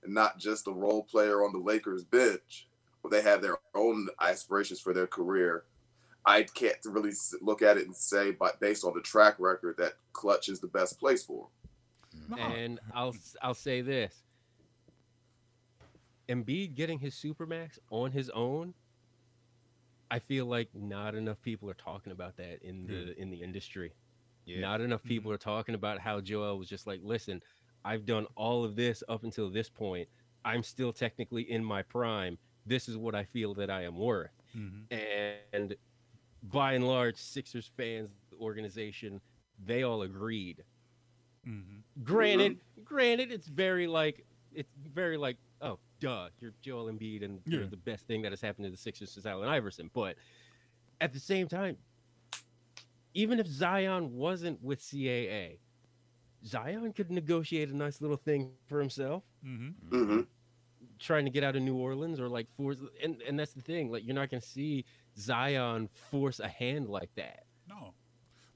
and 0.03 0.13
not 0.13 0.37
just 0.39 0.67
a 0.67 0.71
role 0.71 1.03
player 1.03 1.43
on 1.43 1.53
the 1.53 1.59
Lakers 1.59 2.03
bench, 2.03 2.67
where 2.71 2.72
they 3.11 3.21
have 3.21 3.41
their 3.41 3.57
own 3.75 4.07
aspirations 4.21 4.79
for 4.79 4.93
their 4.93 5.07
career, 5.07 5.65
I 6.25 6.43
can't 6.43 6.77
really 6.85 7.11
look 7.41 7.61
at 7.61 7.77
it 7.77 7.85
and 7.85 7.95
say, 7.95 8.31
but 8.31 8.59
based 8.59 8.85
on 8.85 8.93
the 8.93 9.01
track 9.01 9.35
record, 9.39 9.75
that 9.77 9.93
Klutch 10.13 10.49
is 10.49 10.59
the 10.59 10.67
best 10.67 10.99
place 10.99 11.23
for 11.23 11.47
him. 12.29 12.39
And 12.39 12.79
I'll 12.93 13.15
I'll 13.41 13.53
say 13.53 13.81
this: 13.81 14.23
Embiid 16.29 16.75
getting 16.75 16.99
his 16.99 17.15
supermax 17.15 17.79
on 17.89 18.11
his 18.11 18.29
own. 18.29 18.73
I 20.11 20.19
feel 20.19 20.45
like 20.45 20.69
not 20.75 21.15
enough 21.15 21.41
people 21.41 21.69
are 21.69 21.75
talking 21.75 22.11
about 22.11 22.37
that 22.37 22.61
in 22.61 22.85
the 22.85 23.13
hmm. 23.13 23.21
in 23.21 23.29
the 23.29 23.41
industry. 23.41 23.93
Yeah. 24.45 24.59
Not 24.59 24.81
enough 24.81 24.99
mm-hmm. 25.01 25.09
people 25.09 25.31
are 25.31 25.37
talking 25.37 25.75
about 25.75 25.99
how 25.99 26.19
Joel 26.19 26.57
was 26.57 26.67
just 26.67 26.85
like, 26.85 26.99
listen, 27.03 27.41
I've 27.85 28.05
done 28.05 28.27
all 28.35 28.63
of 28.63 28.75
this 28.75 29.03
up 29.07 29.23
until 29.23 29.49
this 29.49 29.69
point. 29.69 30.07
I'm 30.45 30.63
still 30.63 30.91
technically 30.91 31.49
in 31.49 31.63
my 31.63 31.81
prime. 31.81 32.37
This 32.65 32.87
is 32.87 32.97
what 32.97 33.15
I 33.15 33.23
feel 33.23 33.53
that 33.55 33.69
I 33.69 33.83
am 33.83 33.97
worth. 33.97 34.31
Mhm. 34.55 35.37
And 35.51 35.75
by 36.43 36.73
and 36.73 36.85
large, 36.87 37.17
Sixers 37.17 37.67
fans, 37.67 38.09
the 38.29 38.37
organization, 38.37 39.21
they 39.65 39.83
all 39.83 40.01
agreed. 40.03 40.63
Mhm. 41.45 41.83
Granted, 42.03 42.61
granted, 42.83 43.31
it's 43.31 43.47
very 43.47 43.87
like 43.87 44.25
it's 44.55 44.71
very 44.93 45.17
like, 45.17 45.37
oh, 45.61 45.79
duh, 45.99 46.29
you're 46.39 46.53
Joel 46.61 46.85
Embiid, 46.91 47.23
and 47.23 47.41
Yeah. 47.45 47.59
you're 47.59 47.67
the 47.67 47.75
best 47.75 48.05
thing 48.05 48.21
that 48.21 48.31
has 48.31 48.39
happened 48.39 48.65
to 48.65 48.69
the 48.71 48.77
Sixers 48.77 49.09
since 49.11 49.25
Allen 49.25 49.49
Iverson. 49.49 49.89
But 49.93 50.15
at 51.01 51.11
the 51.11 51.19
same 51.19 51.47
time, 51.47 51.75
even 53.15 53.39
if 53.39 53.47
Zion 53.47 54.13
wasn't 54.13 54.61
with 54.61 54.79
CAA, 54.79 55.59
Zion 56.45 56.93
could 56.93 57.09
negotiate 57.09 57.69
a 57.69 57.75
nice 57.75 57.99
little 57.99 58.17
thing 58.17 58.55
for 58.67 58.79
himself, 58.79 59.23
Mhm. 59.43 60.27
Trying 60.99 61.25
to 61.25 61.31
get 61.31 61.43
out 61.43 61.55
of 61.55 61.61
New 61.61 61.75
Orleans 61.75 62.19
or 62.19 62.27
like 62.29 62.49
force. 62.51 62.77
And 63.03 63.21
and 63.27 63.37
that's 63.39 63.53
the 63.53 63.61
thing, 63.61 63.91
like 63.91 64.05
you're 64.05 64.15
not 64.15 64.29
gonna 64.29 64.41
see 64.41 64.85
Zion 65.17 65.89
force 66.09 66.39
a 66.39 66.47
hand 66.47 66.89
like 66.89 67.09
that. 67.15 67.43
No. 67.67 67.93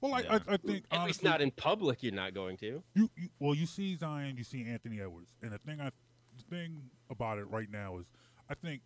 Well, 0.01 0.13
I, 0.13 0.19
Yeah. 0.21 0.39
I, 0.47 0.53
I 0.53 0.57
think 0.57 0.85
At 0.91 1.05
least 1.07 1.23
not 1.23 1.41
in 1.41 1.51
public. 1.51 2.03
You're 2.03 2.13
not 2.13 2.33
going 2.33 2.57
to. 2.57 2.83
you, 2.93 3.09
you 3.15 3.29
well 3.39 3.55
you 3.55 3.65
see 3.65 3.95
Zion, 3.95 4.37
you 4.37 4.43
see 4.43 4.65
Anthony 4.65 5.01
Edwards, 5.01 5.31
and 5.41 5.51
the 5.51 5.57
thing 5.59 5.81
I 5.81 5.89
the 6.37 6.43
thing 6.55 6.81
about 7.09 7.39
it 7.39 7.45
right 7.49 7.69
now 7.71 7.97
is 7.97 8.05
I 8.49 8.53
think 8.53 8.81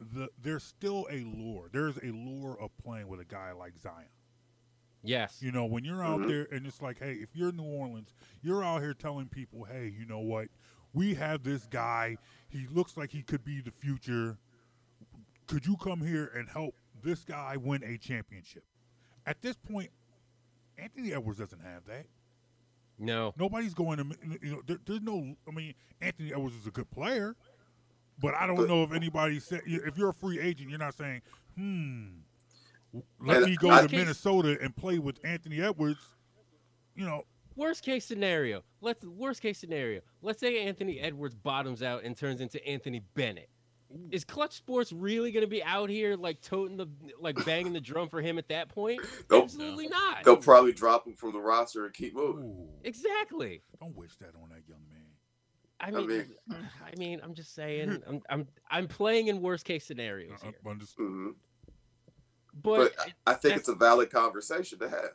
the 0.00 0.28
there's 0.42 0.64
still 0.64 1.06
a 1.10 1.22
lure. 1.24 1.68
There's 1.72 1.96
a 1.98 2.06
lure 2.10 2.58
of 2.60 2.70
playing 2.84 3.08
with 3.08 3.20
a 3.20 3.24
guy 3.24 3.52
like 3.52 3.78
Zion. 3.80 4.08
Yes. 5.04 5.38
You 5.40 5.50
know, 5.52 5.64
when 5.64 5.84
you're 5.84 6.02
out 6.02 6.20
Mhm. 6.20 6.28
there 6.28 6.48
and 6.52 6.66
it's 6.66 6.80
like, 6.80 6.98
hey, 6.98 7.14
if 7.14 7.34
you're 7.34 7.48
in 7.50 7.56
New 7.56 7.64
Orleans, 7.64 8.14
you're 8.42 8.62
out 8.64 8.82
here 8.82 8.94
telling 8.94 9.26
people, 9.26 9.64
hey, 9.64 9.92
you 9.96 10.06
know 10.06 10.20
what? 10.20 10.48
We 10.94 11.14
have 11.14 11.42
this 11.42 11.66
guy. 11.66 12.16
He 12.48 12.66
looks 12.70 12.96
like 12.96 13.10
he 13.10 13.22
could 13.22 13.44
be 13.44 13.60
the 13.60 13.70
future. 13.70 14.36
Could 15.46 15.66
you 15.66 15.76
come 15.76 16.00
here 16.00 16.30
and 16.36 16.48
help 16.48 16.74
this 17.02 17.24
guy 17.24 17.56
win 17.56 17.82
a 17.84 17.96
championship? 17.98 18.64
At 19.26 19.40
this 19.42 19.56
point, 19.56 19.90
Anthony 20.78 21.12
Edwards 21.14 21.38
doesn't 21.38 21.60
have 21.62 21.84
that. 21.86 22.06
No. 22.98 23.32
Nobody's 23.38 23.74
going 23.74 23.98
to, 23.98 24.04
you 24.42 24.52
know, 24.52 24.62
there, 24.66 24.78
there's 24.84 25.00
no, 25.00 25.34
I 25.48 25.50
mean, 25.50 25.74
Anthony 26.00 26.32
Edwards 26.32 26.54
is 26.56 26.66
a 26.66 26.70
good 26.70 26.90
player, 26.90 27.34
but 28.20 28.34
I 28.34 28.46
don't 28.46 28.68
know 28.68 28.82
if 28.84 28.92
anybody 28.92 29.40
said, 29.40 29.62
if 29.66 29.96
you're 29.96 30.10
a 30.10 30.14
free 30.14 30.38
agent, 30.38 30.70
you're 30.70 30.78
not 30.78 30.94
saying, 30.94 31.22
hmm, 31.56 32.08
let 33.20 33.38
And 33.38 33.46
me 33.46 33.56
go 33.56 33.70
I- 33.70 33.86
to 33.86 33.96
Minnesota 33.96 34.58
and 34.60 34.76
play 34.76 34.98
with 34.98 35.18
Anthony 35.24 35.60
Edwards. 35.60 36.00
You 36.94 37.06
know, 37.06 37.24
Worst 37.56 37.84
case 37.84 38.04
scenario. 38.04 38.62
Let's 38.80 39.04
worst 39.04 39.42
case 39.42 39.58
scenario. 39.58 40.00
Let's 40.22 40.40
say 40.40 40.64
Anthony 40.66 40.98
Edwards 41.00 41.34
bottoms 41.34 41.82
out 41.82 42.04
and 42.04 42.16
turns 42.16 42.40
into 42.40 42.64
Anthony 42.66 43.02
Bennett. 43.14 43.48
Is 44.10 44.24
Klutch 44.24 44.52
Sports 44.52 44.90
really 44.90 45.32
going 45.32 45.42
to 45.44 45.50
be 45.50 45.62
out 45.62 45.90
here 45.90 46.16
like 46.16 46.40
toting 46.40 46.78
the 46.78 46.86
like 47.20 47.44
banging 47.44 47.74
the 47.74 47.80
drum 47.80 48.08
for 48.08 48.22
him 48.22 48.38
at 48.38 48.48
that 48.48 48.70
point? 48.70 49.00
They'll, 49.28 49.42
Absolutely 49.42 49.86
not. 49.88 50.24
they'll 50.24 50.36
probably 50.38 50.72
drop 50.72 51.06
him 51.06 51.14
from 51.14 51.32
the 51.32 51.40
roster 51.40 51.84
and 51.84 51.92
keep 51.92 52.14
moving. 52.14 52.44
ooh, 52.44 52.68
Exactly. 52.84 53.60
don't 53.78 53.94
wish 53.94 54.16
that 54.16 54.30
on 54.42 54.48
that 54.48 54.62
young 54.66 54.80
man. 54.90 55.02
I 55.78 55.88
I 55.88 55.90
mean, 55.90 56.08
mean- 56.08 56.36
I 56.86 56.96
mean, 56.98 57.20
I'm 57.22 57.34
just 57.34 57.54
saying. 57.54 58.02
I'm 58.08 58.22
I'm 58.30 58.46
I'm 58.70 58.88
playing 58.88 59.26
in 59.26 59.42
worst 59.42 59.66
case 59.66 59.84
scenarios 59.84 60.40
here, 60.42 60.52
I'm 60.66 60.80
just, 60.80 60.96
hmm 60.96 61.30
but 62.54 62.94
But 62.96 63.08
I 63.26 63.34
think 63.34 63.56
it's 63.56 63.68
a 63.68 63.74
valid 63.74 64.10
conversation 64.10 64.78
to 64.78 64.88
have. 64.88 65.10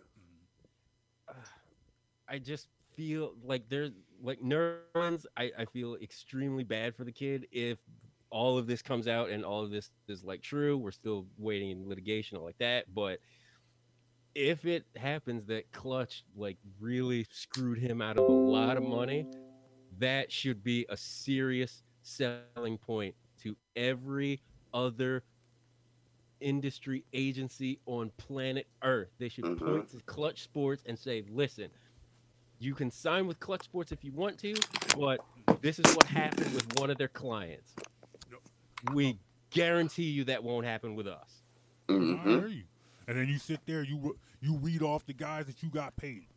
I 2.28 2.40
just 2.40 2.70
feel 2.94 3.36
like 3.42 3.70
there's 3.70 3.92
like 4.20 4.42
neurons. 4.42 5.26
I, 5.38 5.52
I 5.58 5.66
feel 5.66 5.96
extremely 5.96 6.64
bad 6.64 6.96
for 6.96 7.04
the 7.04 7.12
kid 7.12 7.48
if 7.52 7.80
all 8.30 8.58
of 8.58 8.68
this 8.68 8.82
comes 8.82 9.08
out 9.08 9.30
and 9.30 9.46
all 9.46 9.64
of 9.64 9.72
this 9.72 9.92
is 10.08 10.24
like 10.24 10.42
true. 10.42 10.78
We're 10.78 10.92
still 10.92 11.28
waiting 11.38 11.72
in 11.72 11.88
litigation 11.88 12.38
or 12.38 12.44
like 12.44 12.58
that. 12.60 12.94
But 12.94 13.20
if 14.36 14.66
it 14.66 14.86
happens 14.96 15.46
that 15.48 15.72
Klutch 15.72 16.24
like 16.36 16.60
really 16.80 17.26
screwed 17.32 17.80
him 17.80 18.02
out 18.02 18.18
of 18.18 18.28
a 18.30 18.34
lot 18.34 18.78
of 18.78 18.84
money, 18.84 19.28
that 19.92 20.32
should 20.32 20.64
be 20.64 20.86
a 20.90 20.98
serious 20.98 21.84
selling 22.04 22.78
point 22.80 23.16
to 23.40 23.58
every 23.76 24.44
other 24.74 25.26
industry 26.40 27.06
agency 27.14 27.82
on 27.86 28.12
planet 28.18 28.68
Earth. 28.84 29.10
They 29.18 29.30
should 29.30 29.48
Mhm. 29.48 29.56
point 29.56 29.88
to 29.90 30.02
Klutch 30.06 30.44
Sports 30.44 30.84
and 30.86 30.98
say, 30.98 31.24
listen, 31.28 31.72
you 32.60 32.76
can 32.76 32.92
sign 32.92 33.28
with 33.28 33.40
Klutch 33.40 33.64
Sports 33.64 33.92
if 33.92 34.04
you 34.04 34.12
want 34.12 34.40
to, 34.40 34.66
but 34.94 35.24
this 35.62 35.80
is 35.80 35.90
what 35.92 36.08
happened 36.08 36.54
with 36.54 36.68
one 36.68 36.90
of 36.90 36.98
their 36.98 37.08
clients. 37.08 37.80
We 38.82 39.20
guarantee 39.50 40.10
you 40.10 40.26
that 40.26 40.44
won't 40.44 40.66
happen 40.66 40.96
with 40.96 41.08
us. 41.08 41.44
I 41.90 41.94
hmm 41.94 42.18
hear 42.28 42.48
you. 42.48 42.66
And 43.08 43.18
then 43.18 43.28
you 43.28 43.38
sit 43.40 43.66
there, 43.66 43.84
you 43.84 44.18
you 44.40 44.58
read 44.58 44.82
off 44.84 45.06
the 45.06 45.14
guys 45.14 45.46
that 45.48 45.64
you 45.64 45.70
got 45.70 45.96
paid. 45.96 46.28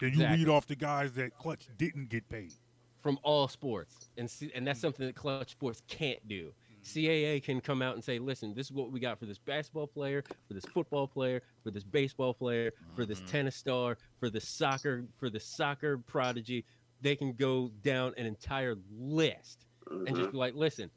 Then 0.00 0.12
you 0.12 0.20
Exactly. 0.20 0.38
read 0.38 0.48
off 0.48 0.66
the 0.66 0.76
guys 0.76 1.14
that 1.14 1.36
Klutch 1.36 1.68
didn't 1.76 2.08
get 2.08 2.28
paid. 2.28 2.54
From 2.96 3.18
all 3.22 3.48
sports, 3.48 4.10
and 4.16 4.30
see, 4.30 4.50
and 4.54 4.66
that's 4.66 4.80
something 4.80 5.06
that 5.06 5.14
Klutch 5.14 5.50
Sports 5.50 5.82
can't 5.88 6.26
do. 6.26 6.54
CAA 6.84 7.42
can 7.42 7.60
come 7.60 7.82
out 7.82 7.94
and 7.94 8.04
say, 8.04 8.18
listen, 8.18 8.54
this 8.54 8.66
is 8.66 8.72
what 8.72 8.90
we 8.92 9.00
got 9.00 9.18
for 9.18 9.26
this 9.26 9.38
basketball 9.38 9.86
player, 9.86 10.22
for 10.46 10.54
this 10.54 10.64
football 10.66 11.06
player, 11.08 11.42
for 11.62 11.70
this 11.70 11.82
baseball 11.84 12.34
player, 12.34 12.72
for 12.94 13.04
this 13.06 13.20
Mhm. 13.22 13.26
tennis 13.30 13.56
star, 13.56 13.96
for 14.16 14.30
the 14.30 14.40
soccer, 14.40 15.04
for 15.16 15.30
the 15.30 15.40
soccer 15.40 15.98
prodigy. 15.98 16.64
They 17.00 17.16
can 17.16 17.32
go 17.32 17.68
down 17.82 18.14
an 18.16 18.26
entire 18.26 18.76
list 18.98 19.66
and 19.90 20.06
Mhm. 20.08 20.16
just 20.16 20.32
be 20.32 20.38
like, 20.38 20.54
listen, 20.54 20.90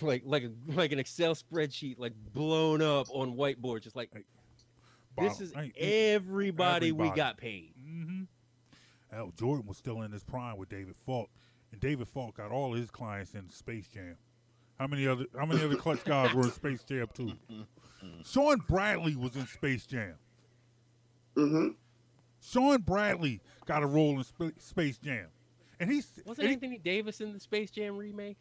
like 0.00 0.22
like 0.24 0.44
a, 0.44 0.52
like 0.72 0.92
an 0.92 0.98
Excel 0.98 1.34
spreadsheet, 1.34 1.98
like 1.98 2.12
blown 2.32 2.80
up 2.80 3.06
on 3.10 3.34
whiteboard, 3.36 3.82
just 3.82 3.96
like 3.96 4.10
this 4.12 4.22
Bottom- 5.16 5.42
is 5.42 5.52
ain't- 5.56 5.74
ain't- 5.76 5.76
everybody, 5.76 6.92
we 6.92 7.10
got 7.10 7.36
paid. 7.36 7.74
Mm-hmm. 7.78 8.22
Hell, 9.10 9.32
Jordan 9.36 9.66
was 9.66 9.76
still 9.76 10.02
in 10.02 10.12
his 10.12 10.22
prime 10.24 10.56
with 10.56 10.68
David 10.68 10.94
Falk, 11.04 11.28
and 11.72 11.80
David 11.80 12.08
Falk 12.08 12.36
got 12.36 12.50
all 12.52 12.72
his 12.72 12.90
clients 12.90 13.34
in 13.34 13.50
Space 13.50 13.88
Jam. 13.88 14.16
How 14.80 14.86
many 14.86 15.06
other 15.06 15.26
How 15.38 15.44
many 15.44 15.62
other 15.62 15.76
Klutch 15.76 16.02
guys 16.04 16.32
were 16.34 16.44
in 16.44 16.52
Space 16.52 16.82
Jam 16.82 17.06
too? 17.12 17.32
Shawn 18.24 18.62
Bradley 18.66 19.14
was 19.14 19.36
in 19.36 19.46
Space 19.46 19.84
Jam. 19.86 20.14
Mm-hmm. 21.36 21.68
Shawn 22.40 22.80
Bradley 22.80 23.42
got 23.66 23.82
a 23.82 23.86
role 23.86 24.16
in 24.16 24.24
Sp- 24.24 24.56
Space 24.58 24.96
Jam, 24.96 25.26
and 25.78 25.90
he's 25.92 26.10
Wasn't 26.24 26.38
and 26.38 26.48
he- 26.48 26.54
Anthony 26.54 26.78
Davis 26.78 27.20
in 27.20 27.34
the 27.34 27.40
Space 27.40 27.70
Jam 27.70 27.94
remake? 27.98 28.38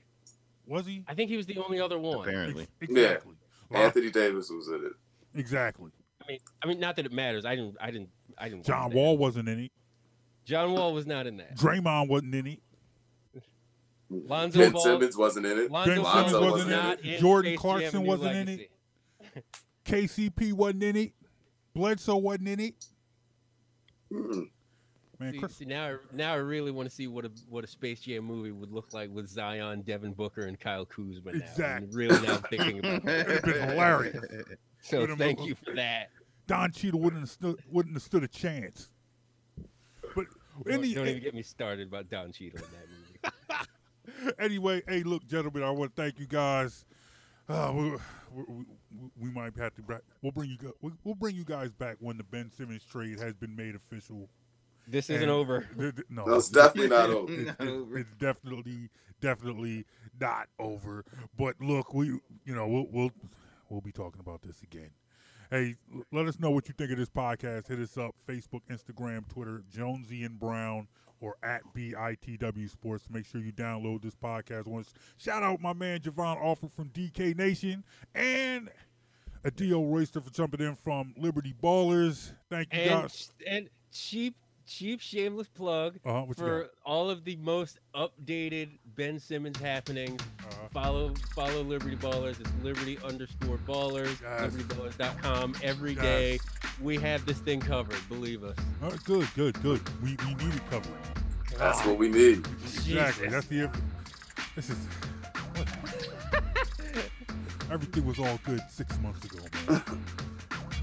was 0.66 0.86
he 0.86 1.04
I 1.08 1.14
think 1.14 1.30
he 1.30 1.36
was 1.36 1.46
the 1.46 1.58
only 1.58 1.82
other 1.82 2.00
one. 2.00 2.22
Apparently. 2.22 2.64
Ex- 2.82 2.90
exactly 2.92 3.34
Lot- 3.70 3.84
Anthony 3.84 4.10
Davis 4.10 4.50
was 4.50 4.70
in 4.70 4.86
it. 4.86 4.94
exactly. 5.36 5.92
I 6.24 6.32
mean, 6.32 6.40
I 6.64 6.68
mean, 6.68 6.80
not 6.80 6.96
that 6.96 7.06
it 7.06 7.12
matters. 7.12 7.44
I 7.44 7.56
didn't, 7.56 7.76
I 7.82 7.92
didn't, 7.92 8.10
I 8.38 8.48
didn't. 8.48 8.66
John. 8.66 8.92
Wall 8.94 9.18
wasn't 9.18 9.50
in 9.50 9.60
it. 9.60 9.72
John 10.46 10.72
Wall 10.72 10.94
was 10.94 11.06
not 11.06 11.28
in 11.28 11.36
that. 11.38 11.58
Draymond 11.58 12.08
wasn't 12.08 12.34
in 12.34 12.48
it. 12.48 12.60
Lonzo 14.10 14.60
Ben 14.60 14.72
Ball. 14.72 14.82
Simmons 14.82 15.18
wasn't 15.18 15.45
in 15.45 15.57
it. 15.60 15.72
Lonzo 15.72 15.95
Ben 15.95 16.03
Simmons 16.05 16.34
was 16.34 16.51
wasn't 16.51 16.72
in 16.72 16.80
it. 16.80 16.99
in 17.16 17.20
Jordan 17.22 17.51
Space 17.51 17.60
Clarkson 17.60 18.03
wasn't 18.05 18.36
in 18.36 18.45
Legacy. 18.47 18.70
KCP 19.86 20.53
wasn't 20.53 20.84
in 20.84 20.95
it. 20.95 21.14
Bledsoe 21.74 22.18
wasn't 22.18 22.47
in 22.49 22.60
it. 22.60 22.86
Mm. 24.12 24.49
Man, 25.20 25.34
See, 25.34 25.39
Chris, 25.39 25.55
see, 25.57 25.66
now, 25.66 25.88
I- 25.88 25.97
now 26.14 26.32
I 26.34 26.38
really 26.38 26.72
want 26.72 26.89
to 26.89 26.95
see 26.95 27.07
what 27.07 27.26
a 27.26 27.32
what 27.49 27.64
a 27.64 27.68
Space 27.68 27.99
Jam 27.99 28.24
movie 28.24 28.51
would 28.51 28.72
look 28.72 28.93
like 28.93 29.10
with 29.12 29.28
Zion, 29.28 29.82
Devin 29.82 30.14
Booker, 30.14 30.41
and 30.45 30.57
Kyle 30.60 30.86
Kuzma. 30.86 31.34
Now. 31.34 31.39
Exact- 31.39 31.84
I'm 31.84 31.91
really 31.91 32.26
now 32.26 32.38
thinking 32.38 32.80
about 32.80 33.03
that. 33.05 33.30
It'd 33.30 33.43
been 33.43 33.70
hilarious. 33.70 34.18
So 34.82 35.01
Would've 35.01 35.18
thank 35.18 35.39
been- 35.39 35.47
you 35.47 35.55
for 35.55 35.76
that. 35.76 36.10
Don 36.47 36.72
Cheadle 36.72 36.99
wouldn't 37.01 37.22
have 37.22 37.30
stood, 37.30 37.60
wouldn't 37.70 37.95
have 37.95 38.01
stood 38.01 38.24
a 38.24 38.28
chance. 38.28 38.89
But 40.16 40.26
in 40.66 40.72
Don't, 40.72 40.82
the, 40.82 40.93
don't 40.95 41.07
even 41.10 41.22
get 41.22 41.36
me 41.36 41.43
started 41.43 41.88
about 41.89 42.10
Don 42.10 42.32
Cheadle 42.32 42.60
in 42.60 42.72
that 42.72 42.88
movie. 42.89 43.66
anyway, 44.39 44.82
hey, 44.88 45.03
look, 45.03 45.26
gentlemen, 45.28 45.64
I 45.64 45.72
want 45.72 45.95
to 45.95 46.01
thank 46.01 46.20
you 46.20 46.28
guys. 46.28 46.86
Uh, 47.47 47.72
we, 47.76 47.89
we, 48.34 48.43
we, 48.49 48.66
we 49.22 49.30
might 49.32 49.55
have 49.57 49.74
to. 49.76 49.82
bra- 49.82 49.97
We'll 50.22 50.32
bring 50.32 50.51
you. 50.62 50.74
we- 50.82 50.91
We'll 51.03 51.16
bring 51.16 51.36
you 51.36 51.43
guys 51.43 51.72
back 51.72 51.97
when 51.99 52.18
the 52.18 52.24
Ben 52.24 52.51
Simmons 52.51 52.84
trade 52.86 53.20
has 53.20 53.34
been 53.34 53.55
made 53.55 53.76
official. 53.76 54.30
This 54.88 55.10
isn't 55.10 55.24
And- 55.24 55.32
over. 55.32 55.68
th- 55.78 55.95
th- 55.95 56.07
No, 56.10 56.26
No, 56.26 56.36
it's 56.36 56.49
definitely 56.49 56.89
not 56.95 57.10
over. 57.10 57.32
It's, 57.34 57.45
Not 57.47 57.62
it's- 57.62 57.70
over. 57.70 57.97
it's 57.97 58.14
definitely, 58.20 58.89
definitely 59.22 59.86
not 60.20 60.47
over. 60.60 61.05
But 61.38 61.55
look, 61.60 61.93
we, 61.93 62.07
you 62.07 62.22
know, 62.55 62.68
we'll 62.68 62.88
we'll 62.91 63.12
we'll 63.70 63.82
be 63.82 63.91
talking 63.91 64.20
about 64.20 64.41
this 64.43 64.62
again. 64.62 64.91
Hey, 65.52 65.76
let 66.12 66.28
us 66.28 66.39
know 66.39 66.52
what 66.52 66.68
you 66.68 66.76
think 66.78 66.91
of 66.91 66.97
this 66.97 67.10
podcast. 67.10 67.68
Hit 67.68 67.80
us 67.80 67.97
up 67.97 68.14
Facebook, 68.28 68.62
Instagram, 68.70 69.28
Twitter, 69.28 69.64
Jonesy 69.74 70.24
and 70.24 70.39
Brown, 70.39 70.88
or 71.22 71.38
at 71.41 71.62
BITW 71.76 72.70
Sports. 72.70 73.06
Make 73.10 73.26
sure 73.26 73.41
you 73.41 73.52
download 73.52 74.04
this 74.04 74.14
podcast 74.16 74.68
once. 74.68 74.93
Shout 75.18 75.41
out 75.41 75.60
my 75.60 75.74
man 75.74 76.02
Javon 76.02 76.38
Offer 76.39 76.68
from 76.76 76.89
DK 76.89 77.36
Nation 77.36 77.84
and 78.14 78.70
Adio 79.43 79.84
Royster 79.84 80.22
for 80.22 80.30
jumping 80.30 80.62
in 80.62 80.76
from 80.76 81.16
Liberty 81.18 81.56
Ballers. 81.64 82.32
Thank 82.52 82.72
you 82.72 82.82
and 82.82 83.02
guys. 83.02 83.32
and 83.47 83.70
cheap 83.91 84.36
cheap 84.70 85.02
shameless 85.02 85.48
plug 85.50 86.00
Uh-huh, 86.06 86.32
for 86.38 86.70
all 86.86 87.10
of 87.10 87.24
the 87.26 87.36
most 87.38 87.80
updated 87.96 88.70
Ben 88.96 89.20
Simmons 89.20 89.58
happenings. 89.58 90.22
Uh-huh. 90.40 90.68
Follow 90.72 91.14
follow 91.36 91.64
Liberty 91.64 91.96
Ballers. 91.96 92.40
It's 92.40 92.52
Liberty 92.64 92.98
underscore 93.04 93.58
Ballers. 93.68 94.22
Yes. 94.22 94.54
LibertyBallers.com. 94.54 95.56
Every 95.64 95.94
Yes. 95.94 96.02
day 96.04 96.40
we 96.82 96.98
have 96.98 97.26
this 97.26 97.40
thing 97.40 97.60
covered. 97.60 97.98
Believe 98.08 98.44
us. 98.44 98.56
All 98.84 98.90
right, 98.92 99.04
good, 99.04 99.28
good, 99.36 99.62
good. 99.64 99.82
We 100.04 100.16
we 100.26 100.34
need 100.36 100.54
it 100.56 100.70
covered. 100.70 100.94
That's 101.58 101.84
what 101.86 101.98
we 101.98 102.08
need. 102.10 102.46
Exactly. 102.64 103.28
Jesus. 103.28 103.32
That's 103.32 103.48
the. 103.48 103.60
inf- 103.64 103.82
This 104.56 104.70
is. 104.70 104.78
Everything 107.72 108.06
was 108.06 108.18
all 108.20 108.40
good 108.46 108.62
six 108.70 108.98
months 109.00 109.24
ago, 109.26 109.40
man. 109.68 109.82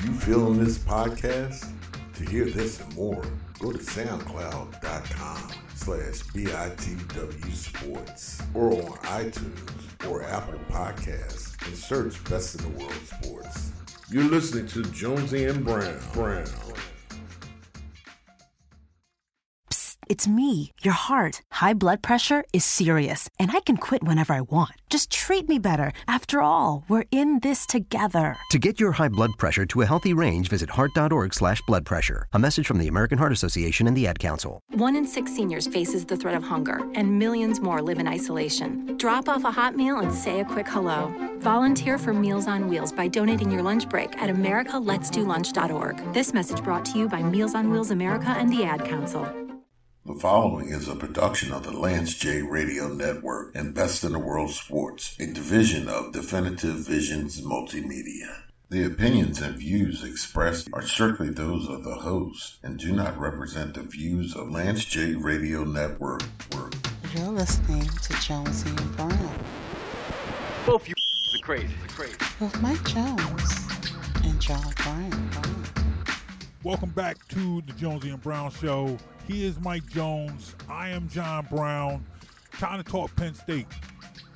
You 0.04 0.12
feeling 0.12 0.62
this 0.62 0.78
podcast? 0.78 1.72
To 2.16 2.24
hear 2.30 2.44
this 2.44 2.80
and 2.80 2.94
more, 2.94 3.24
go 3.58 3.72
to 3.72 3.78
soundcloud.com 3.78 5.50
slash 5.74 6.22
BITW 6.32 7.52
Sports 7.52 8.42
or 8.54 8.72
on 8.72 8.92
iTunes 9.04 10.06
or 10.08 10.22
Apple 10.22 10.58
Podcasts 10.70 11.54
and 11.66 11.76
search 11.76 12.22
Best 12.28 12.56
in 12.60 12.72
the 12.72 12.78
World 12.78 12.92
Sports. 12.92 13.72
You're 14.10 14.24
listening 14.24 14.66
to 14.68 14.82
Jonesy 14.92 15.46
and 15.46 15.64
Brown. 15.64 15.98
Brown. 16.12 16.44
It's 20.08 20.28
me, 20.28 20.70
your 20.82 20.94
heart. 20.94 21.42
High 21.50 21.74
blood 21.74 22.00
pressure 22.00 22.44
is 22.52 22.64
serious, 22.64 23.28
and 23.40 23.50
I 23.50 23.58
can 23.58 23.76
quit 23.76 24.04
whenever 24.04 24.34
I 24.34 24.42
want. 24.42 24.70
Just 24.88 25.10
treat 25.10 25.48
me 25.48 25.58
better. 25.58 25.90
After 26.06 26.40
all, 26.40 26.84
we're 26.88 27.06
in 27.10 27.40
this 27.40 27.66
together. 27.66 28.36
To 28.50 28.58
get 28.60 28.78
your 28.78 28.92
high 28.92 29.08
blood 29.08 29.32
pressure 29.36 29.66
to 29.66 29.80
a 29.82 29.86
healthy 29.86 30.14
range, 30.14 30.48
visit 30.48 30.70
heart.org 30.70 31.34
slash 31.34 31.60
blood 31.66 31.84
pressure. 31.84 32.28
A 32.32 32.38
message 32.38 32.68
from 32.68 32.78
the 32.78 32.86
American 32.86 33.18
Heart 33.18 33.32
Association 33.32 33.88
and 33.88 33.96
the 33.96 34.06
Ad 34.06 34.20
Council. 34.20 34.60
One 34.74 34.94
in 34.94 35.04
six 35.08 35.34
seniors 35.34 35.66
faces 35.66 36.04
the 36.04 36.16
threat 36.16 36.36
of 36.36 36.44
hunger, 36.44 36.88
and 36.94 37.18
millions 37.18 37.58
more 37.60 37.82
live 37.82 37.98
in 37.98 38.06
isolation. 38.06 38.96
Drop 38.98 39.28
off 39.28 39.42
a 39.42 39.50
hot 39.50 39.74
meal 39.74 39.98
and 39.98 40.14
say 40.14 40.38
a 40.38 40.44
quick 40.44 40.68
hello. 40.68 41.12
Volunteer 41.38 41.98
for 41.98 42.12
Meals 42.12 42.46
on 42.46 42.68
Wheels 42.68 42.92
by 42.92 43.08
donating 43.08 43.50
your 43.50 43.62
lunch 43.64 43.88
break 43.88 44.16
at 44.22 44.30
americaletsdolunch.org. 44.30 46.12
This 46.14 46.32
message 46.32 46.62
brought 46.62 46.84
to 46.84 46.98
you 46.98 47.08
by 47.08 47.24
Meals 47.24 47.56
on 47.56 47.70
Wheels 47.72 47.90
America 47.90 48.28
and 48.28 48.52
the 48.52 48.62
Ad 48.62 48.84
Council. 48.84 49.45
The 50.06 50.14
following 50.14 50.68
is 50.68 50.86
a 50.86 50.94
production 50.94 51.52
of 51.52 51.64
the 51.64 51.72
Lance 51.72 52.14
J 52.14 52.40
Radio 52.40 52.86
Network 52.86 53.56
and 53.56 53.74
Best 53.74 54.04
in 54.04 54.12
the 54.12 54.20
World 54.20 54.50
Sports, 54.50 55.16
a 55.18 55.26
division 55.26 55.88
of 55.88 56.12
Definitive 56.12 56.76
Visions 56.76 57.40
Multimedia. 57.40 58.42
The 58.70 58.84
opinions 58.84 59.40
and 59.40 59.56
views 59.56 60.04
expressed 60.04 60.68
are 60.72 60.82
strictly 60.82 61.30
those 61.30 61.68
of 61.68 61.82
the 61.82 61.96
host 61.96 62.58
and 62.62 62.78
do 62.78 62.92
not 62.92 63.18
represent 63.18 63.74
the 63.74 63.82
views 63.82 64.36
of 64.36 64.48
Lance 64.48 64.84
J 64.84 65.14
Radio 65.14 65.64
Network. 65.64 66.22
You're 67.12 67.32
listening 67.32 67.82
to 67.88 68.12
Jonesy 68.20 68.70
and 68.70 68.96
Brown 68.96 69.30
Both 70.64 70.86
you 70.86 70.94
are 71.34 71.38
crazy. 71.42 71.74
Crazy. 71.88 72.16
with 72.38 72.62
Mike 72.62 72.84
Jones 72.84 73.66
and 74.22 74.40
John 74.40 74.72
Bryan. 74.76 75.25
Welcome 76.66 76.90
back 76.90 77.28
to 77.28 77.62
the 77.62 77.72
Jonesy 77.74 78.10
and 78.10 78.20
Brown 78.20 78.50
Show. 78.50 78.98
He 79.28 79.46
is 79.46 79.56
Mike 79.60 79.86
Jones. 79.86 80.56
I 80.68 80.88
am 80.88 81.08
John 81.08 81.46
Brown. 81.48 82.04
Time 82.58 82.82
to 82.82 82.90
talk 82.90 83.14
Penn 83.14 83.34
State. 83.34 83.68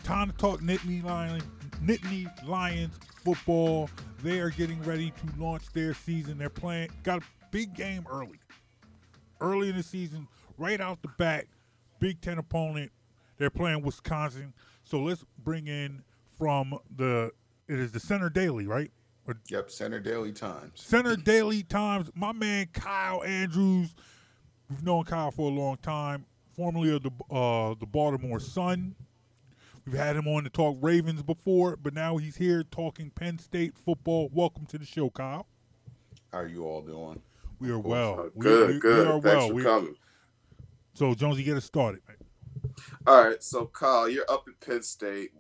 Time 0.05 0.31
to 0.31 0.37
talk 0.37 0.61
Nittany 0.61 1.03
Lions, 1.03 1.43
Nittany 1.83 2.31
Lions 2.47 2.95
football. 3.25 3.91
They 4.23 4.39
are 4.39 4.51
getting 4.51 4.81
ready 4.85 5.11
to 5.11 5.43
launch 5.43 5.73
their 5.73 5.93
season. 5.93 6.39
They're 6.39 6.49
playing, 6.49 6.91
got 7.03 7.21
a 7.21 7.25
big 7.51 7.75
game 7.75 8.07
early. 8.09 8.39
Early 9.41 9.69
in 9.69 9.77
the 9.77 9.83
season, 9.83 10.29
right 10.57 10.81
out 10.81 11.03
the 11.03 11.11
bat, 11.19 11.47
Big 11.99 12.21
Ten 12.21 12.39
opponent. 12.39 12.93
They're 13.39 13.51
playing 13.51 13.83
Wisconsin. 13.83 14.55
So 14.85 15.03
let's 15.03 15.25
bring 15.43 15.67
in 15.67 16.05
from 16.39 16.79
the, 16.95 17.33
it 17.67 17.81
is 17.81 17.91
the 17.91 17.99
Centre 17.99 18.31
Daily, 18.31 18.69
right? 18.69 18.93
Or 19.31 19.37
Yep, 19.49 19.71
Centre 19.71 20.01
Daily 20.01 20.33
Times. 20.33 20.73
Centre 20.75 21.15
Daily 21.15 21.63
Times, 21.63 22.11
my 22.17 22.33
man 22.33 22.67
Kyle 22.73 23.23
Andrews. 23.23 23.95
We've 24.69 24.83
known 24.83 25.05
Kyle 25.05 25.31
for 25.31 25.49
a 25.49 25.55
long 25.55 25.77
time, 25.77 26.27
formerly 26.57 26.93
of 26.97 27.05
the 27.05 27.11
uh, 27.33 27.75
the 27.79 27.87
Baltimore 27.87 28.41
Sun. 28.41 28.97
We've 29.87 29.95
had 29.95 30.17
him 30.17 30.27
on 30.27 30.43
to 30.45 30.51
talk 30.51 30.79
Ravens 30.81 31.23
before, 31.23 31.77
but 31.77 31.95
now 31.95 32.17
he's 32.17 32.37
here 32.37 32.65
talking 32.65 33.11
Penn 33.11 33.39
State 33.39 33.75
football. 33.77 34.29
Welcome 34.33 34.67
to 34.67 34.79
the 34.79 34.85
show, 34.85 35.11
Kyle. 35.11 35.47
How 36.33 36.39
are 36.39 36.47
you 36.49 36.65
all 36.65 36.83
doing? 36.83 37.23
We 37.61 37.71
are 37.71 37.79
well. 37.79 38.19
Uh, 38.19 38.31
We- 38.35 38.43
good, 38.45 38.69
we, 38.69 38.75
we 38.75 38.81
good. 38.81 39.07
are 39.07 39.21
Thanks 39.21 39.25
well. 39.25 39.49
for 39.49 39.55
We- 39.55 39.63
coming. 39.63 39.95
so 40.95 41.15
Jonesy, 41.15 41.45
get 41.45 41.57
us 41.57 41.65
started. 41.65 42.01
All 43.07 43.25
right, 43.29 43.41
so 43.45 43.67
Kyle, 43.67 44.09
you're 44.09 44.29
up 44.29 44.45
at 44.49 44.59
Penn 44.67 44.83
State. 44.83 45.31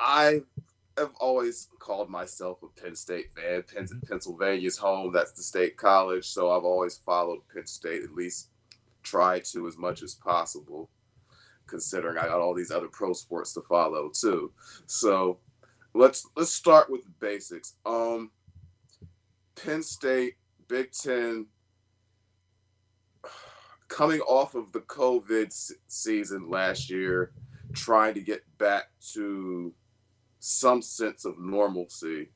I 0.00 0.40
have 0.98 1.12
always 1.20 1.68
called 1.78 2.10
myself 2.10 2.62
a 2.62 2.80
Penn 2.80 2.94
State 2.94 3.32
fan. 3.34 3.62
Penn, 3.62 3.88
Pennsylvania's 4.08 4.76
home. 4.78 5.12
That's 5.12 5.32
the 5.32 5.42
state 5.42 5.76
college. 5.76 6.26
So 6.26 6.50
I've 6.50 6.64
always 6.64 6.98
followed 6.98 7.40
Penn 7.52 7.66
State, 7.66 8.02
at 8.02 8.14
least 8.14 8.48
try 9.02 9.40
to 9.52 9.66
as 9.66 9.76
much 9.76 10.02
as 10.02 10.14
possible. 10.14 10.90
considering 11.66 12.18
I 12.18 12.26
got 12.26 12.40
all 12.40 12.54
these 12.54 12.70
other 12.70 12.88
pro 12.88 13.12
sports 13.12 13.52
to 13.54 13.62
follow 13.62 14.10
too. 14.10 14.52
So 14.86 15.38
let's 15.94 16.26
let's 16.36 16.52
start 16.52 16.90
with 16.90 17.04
the 17.04 17.12
basics. 17.18 17.74
Um, 17.86 18.30
Penn 19.54 19.82
State, 19.82 20.34
Big 20.68 20.92
Ten, 20.92 21.46
coming 23.88 24.20
off 24.20 24.54
of 24.54 24.72
the 24.72 24.80
COVID 24.80 25.52
season 25.88 26.50
last 26.50 26.90
year, 26.90 27.32
trying 27.74 28.14
to 28.14 28.20
get 28.20 28.42
back 28.58 28.84
to 29.12 29.72
some 30.42 30.82
sense 30.82 31.24
of 31.24 31.38
normalcy. 31.38 32.28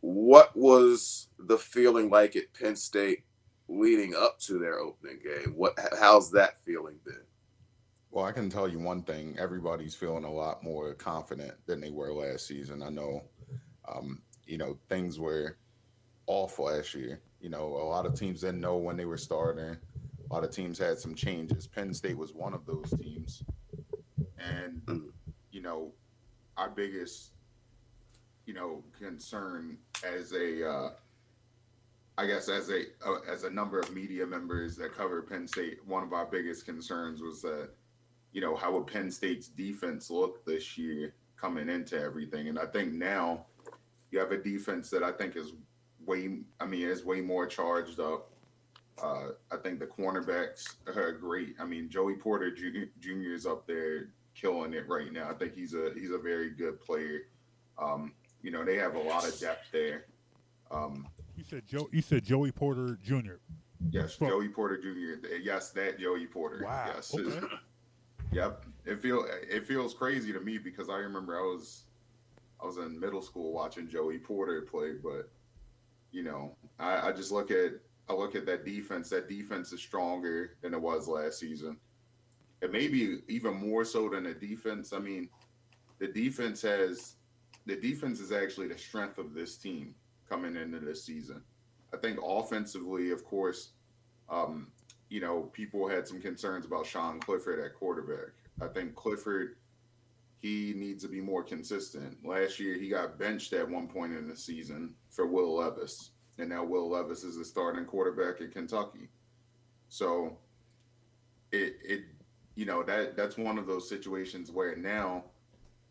What 0.00 0.54
was 0.54 1.28
the 1.38 1.56
feeling 1.56 2.10
like 2.10 2.36
at 2.36 2.52
Penn 2.52 2.76
State 2.76 3.24
leading 3.66 4.14
up 4.14 4.38
to 4.40 4.58
their 4.58 4.78
opening 4.78 5.20
game? 5.24 5.54
What 5.56 5.72
how's 5.98 6.30
that 6.32 6.62
feeling 6.64 6.96
been? 7.04 7.22
Well, 8.10 8.26
I 8.26 8.32
can 8.32 8.50
tell 8.50 8.68
you 8.68 8.78
one 8.78 9.02
thing: 9.02 9.36
everybody's 9.38 9.94
feeling 9.94 10.24
a 10.24 10.32
lot 10.32 10.62
more 10.62 10.92
confident 10.92 11.54
than 11.64 11.80
they 11.80 11.90
were 11.90 12.12
last 12.12 12.46
season. 12.46 12.82
I 12.82 12.90
know, 12.90 13.22
um, 13.88 14.20
you 14.46 14.58
know, 14.58 14.76
things 14.90 15.18
were 15.18 15.56
off 16.26 16.58
last 16.58 16.94
year. 16.94 17.22
You 17.40 17.48
know, 17.48 17.64
a 17.64 17.88
lot 17.88 18.04
of 18.04 18.14
teams 18.14 18.42
didn't 18.42 18.60
know 18.60 18.76
when 18.76 18.98
they 18.98 19.06
were 19.06 19.16
starting. 19.16 19.78
A 20.30 20.34
lot 20.34 20.44
of 20.44 20.50
teams 20.50 20.78
had 20.78 20.98
some 20.98 21.14
changes. 21.14 21.66
Penn 21.66 21.94
State 21.94 22.18
was 22.18 22.34
one 22.34 22.52
of 22.52 22.66
those 22.66 22.92
teams, 23.00 23.42
and 24.38 24.82
you 25.50 25.62
know, 25.62 25.94
our 26.56 26.68
biggest, 26.68 27.30
you 28.46 28.54
know, 28.54 28.82
concern 28.98 29.78
as 30.04 30.32
a, 30.32 30.68
uh, 30.68 30.90
I 32.16 32.26
guess 32.26 32.48
as 32.48 32.70
a 32.70 32.82
uh, 33.04 33.20
as 33.28 33.44
a 33.44 33.50
number 33.50 33.80
of 33.80 33.92
media 33.92 34.26
members 34.26 34.76
that 34.76 34.94
cover 34.94 35.22
Penn 35.22 35.48
State, 35.48 35.78
one 35.86 36.02
of 36.02 36.12
our 36.12 36.26
biggest 36.26 36.64
concerns 36.64 37.20
was 37.20 37.42
that, 37.42 37.70
you 38.32 38.40
know, 38.40 38.54
how 38.54 38.72
would 38.72 38.86
Penn 38.86 39.10
State's 39.10 39.48
defense 39.48 40.10
look 40.10 40.44
this 40.44 40.78
year 40.78 41.14
coming 41.36 41.68
into 41.68 42.00
everything, 42.00 42.48
and 42.48 42.58
I 42.58 42.66
think 42.66 42.92
now 42.92 43.46
you 44.10 44.18
have 44.20 44.32
a 44.32 44.38
defense 44.38 44.90
that 44.90 45.02
I 45.02 45.10
think 45.10 45.36
is 45.36 45.52
way, 46.06 46.38
I 46.60 46.66
mean, 46.66 46.82
is 46.82 47.04
way 47.04 47.20
more 47.20 47.46
charged 47.46 47.98
up. 48.00 48.30
Uh, 49.02 49.30
I 49.50 49.56
think 49.56 49.80
the 49.80 49.86
cornerbacks 49.86 50.76
are 50.86 51.12
great. 51.12 51.56
I 51.58 51.64
mean, 51.64 51.88
Joey 51.88 52.14
Porter 52.14 52.50
Jr. 52.50 53.34
Is 53.34 53.44
up 53.44 53.66
there 53.66 54.10
killing 54.34 54.72
it 54.74 54.88
right 54.88 55.12
now. 55.12 55.30
I 55.30 55.34
think 55.34 55.54
he's 55.54 55.74
a 55.74 55.90
he's 55.94 56.10
a 56.10 56.18
very 56.18 56.50
good 56.50 56.80
player. 56.80 57.22
Um, 57.78 58.12
you 58.42 58.50
know, 58.50 58.64
they 58.64 58.76
have 58.76 58.94
a 58.94 59.00
lot 59.00 59.26
of 59.26 59.38
depth 59.38 59.66
there. 59.72 60.06
Um, 60.70 61.06
You 61.36 61.44
said 61.44 61.66
Joe. 61.66 61.88
You 61.92 62.02
said 62.02 62.24
Joey 62.24 62.52
Porter 62.52 62.98
Jr. 63.02 63.34
yes, 63.90 64.14
From- 64.16 64.28
Joey 64.28 64.48
Porter 64.48 64.76
Jr. 64.80 65.26
Yes, 65.42 65.70
that 65.70 65.98
Joey 65.98 66.26
Porter. 66.26 66.64
Wow. 66.64 66.92
Yes. 66.94 67.14
Okay. 67.14 67.46
Yep. 68.32 68.64
It 68.86 69.00
feel 69.00 69.24
it 69.28 69.66
feels 69.66 69.94
crazy 69.94 70.32
to 70.32 70.40
me 70.40 70.58
because 70.58 70.88
I 70.88 70.96
remember 70.96 71.38
I 71.38 71.42
was 71.42 71.84
I 72.62 72.66
was 72.66 72.76
in 72.78 72.98
middle 72.98 73.22
school 73.22 73.52
watching 73.52 73.88
Joey 73.88 74.18
Porter 74.18 74.62
play, 74.62 74.92
but 75.02 75.30
you 76.12 76.22
know, 76.22 76.56
I, 76.78 77.08
I 77.08 77.12
just 77.12 77.30
look 77.32 77.50
at 77.50 77.72
I 78.08 78.12
look 78.12 78.34
at 78.34 78.44
that 78.46 78.64
defense. 78.64 79.08
That 79.10 79.28
defense 79.28 79.72
is 79.72 79.80
stronger 79.80 80.56
than 80.62 80.74
it 80.74 80.80
was 80.80 81.08
last 81.08 81.38
season. 81.38 81.76
And 82.64 82.72
maybe 82.72 83.18
even 83.28 83.54
more 83.56 83.84
so 83.84 84.08
than 84.08 84.24
the 84.24 84.32
defense. 84.32 84.94
I 84.94 84.98
mean, 84.98 85.28
the 85.98 86.08
defense 86.08 86.62
has 86.62 87.16
the 87.66 87.76
defense 87.76 88.20
is 88.20 88.32
actually 88.32 88.68
the 88.68 88.78
strength 88.78 89.18
of 89.18 89.34
this 89.34 89.58
team 89.58 89.94
coming 90.26 90.56
into 90.56 90.80
this 90.80 91.04
season. 91.04 91.42
I 91.92 91.98
think 91.98 92.18
offensively, 92.24 93.10
of 93.10 93.22
course, 93.22 93.72
um, 94.30 94.68
you 95.10 95.20
know, 95.20 95.50
people 95.52 95.86
had 95.86 96.08
some 96.08 96.22
concerns 96.22 96.64
about 96.64 96.86
Sean 96.86 97.20
Clifford 97.20 97.60
at 97.60 97.74
quarterback. 97.74 98.32
I 98.62 98.68
think 98.68 98.94
Clifford, 98.94 99.56
he 100.40 100.72
needs 100.74 101.02
to 101.02 101.08
be 101.10 101.20
more 101.20 101.42
consistent. 101.42 102.16
Last 102.24 102.58
year, 102.58 102.78
he 102.78 102.88
got 102.88 103.18
benched 103.18 103.52
at 103.52 103.68
one 103.68 103.88
point 103.88 104.14
in 104.14 104.26
the 104.26 104.36
season 104.36 104.94
for 105.10 105.26
Will 105.26 105.56
Levis, 105.56 106.12
and 106.38 106.48
now 106.48 106.64
Will 106.64 106.88
Levis 106.88 107.24
is 107.24 107.36
the 107.36 107.44
starting 107.44 107.84
quarterback 107.84 108.40
at 108.40 108.52
Kentucky. 108.52 109.10
So, 109.90 110.38
it 111.52 111.76
it 111.84 112.04
you 112.54 112.64
know 112.64 112.82
that 112.82 113.16
that's 113.16 113.36
one 113.36 113.58
of 113.58 113.66
those 113.66 113.88
situations 113.88 114.50
where 114.50 114.76
now 114.76 115.24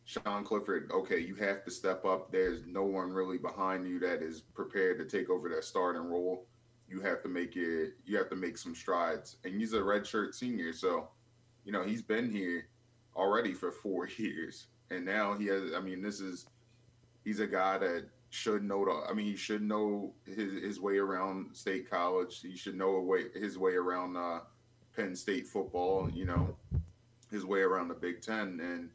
Sean 0.05 0.43
Clifford, 0.43 0.91
okay, 0.91 1.20
you 1.20 1.36
have 1.36 1.64
to 1.64 1.72
step 1.72 2.03
up. 2.03 2.32
There's 2.32 2.66
no 2.66 2.84
one 2.84 3.11
really 3.11 3.38
behind 3.38 3.88
you 3.88 3.99
that 3.99 4.22
is 4.22 4.41
prepared 4.41 4.97
to 4.99 5.05
take 5.05 5.30
over 5.30 5.47
that 5.49 5.64
starting 5.64 6.03
role. 6.03 6.45
You 6.89 6.99
have 7.01 7.22
to 7.24 7.30
make 7.30 7.55
it. 7.55 7.93
You 8.05 8.18
have 8.18 8.30
to 8.30 8.36
make 8.36 8.57
some 8.57 8.76
strides. 8.76 9.38
And 9.43 9.55
he's 9.55 9.74
a 9.74 9.80
redshirt 9.80 10.34
senior, 10.34 10.74
so 10.74 11.07
you 11.64 11.72
know 11.72 11.84
he's 11.84 12.01
been 12.01 12.30
here 12.30 12.68
already 13.16 13.53
for 13.53 13.72
four 13.72 14.07
years, 14.18 14.68
and 14.91 15.05
now 15.05 15.34
he 15.34 15.47
has. 15.47 15.72
I 15.76 15.80
mean, 15.80 16.01
this 16.01 16.20
is 16.20 16.47
he's 17.24 17.39
a 17.39 17.47
guy 17.47 17.78
that 17.78 18.05
should 18.30 18.64
know. 18.64 18.84
The, 18.84 19.09
I 19.09 19.14
mean, 19.14 19.26
he 19.26 19.38
should 19.38 19.61
know 19.61 20.14
his 20.26 20.61
his 20.61 20.80
way 20.82 20.97
around 20.97 21.55
state 21.55 21.89
college. 21.89 22.41
He 22.41 22.57
should 22.57 22.76
know 22.76 22.99
way 22.99 23.26
his 23.34 23.57
way 23.57 23.74
around 23.74 24.18
uh, 24.18 24.41
Penn 24.95 25.15
State 25.15 25.47
football. 25.47 26.09
You 26.13 26.25
know, 26.25 26.55
his 27.31 27.45
way 27.45 27.61
around 27.61 27.87
the 27.89 27.95
Big 27.95 28.21
Ten 28.21 28.59
and. 28.61 28.89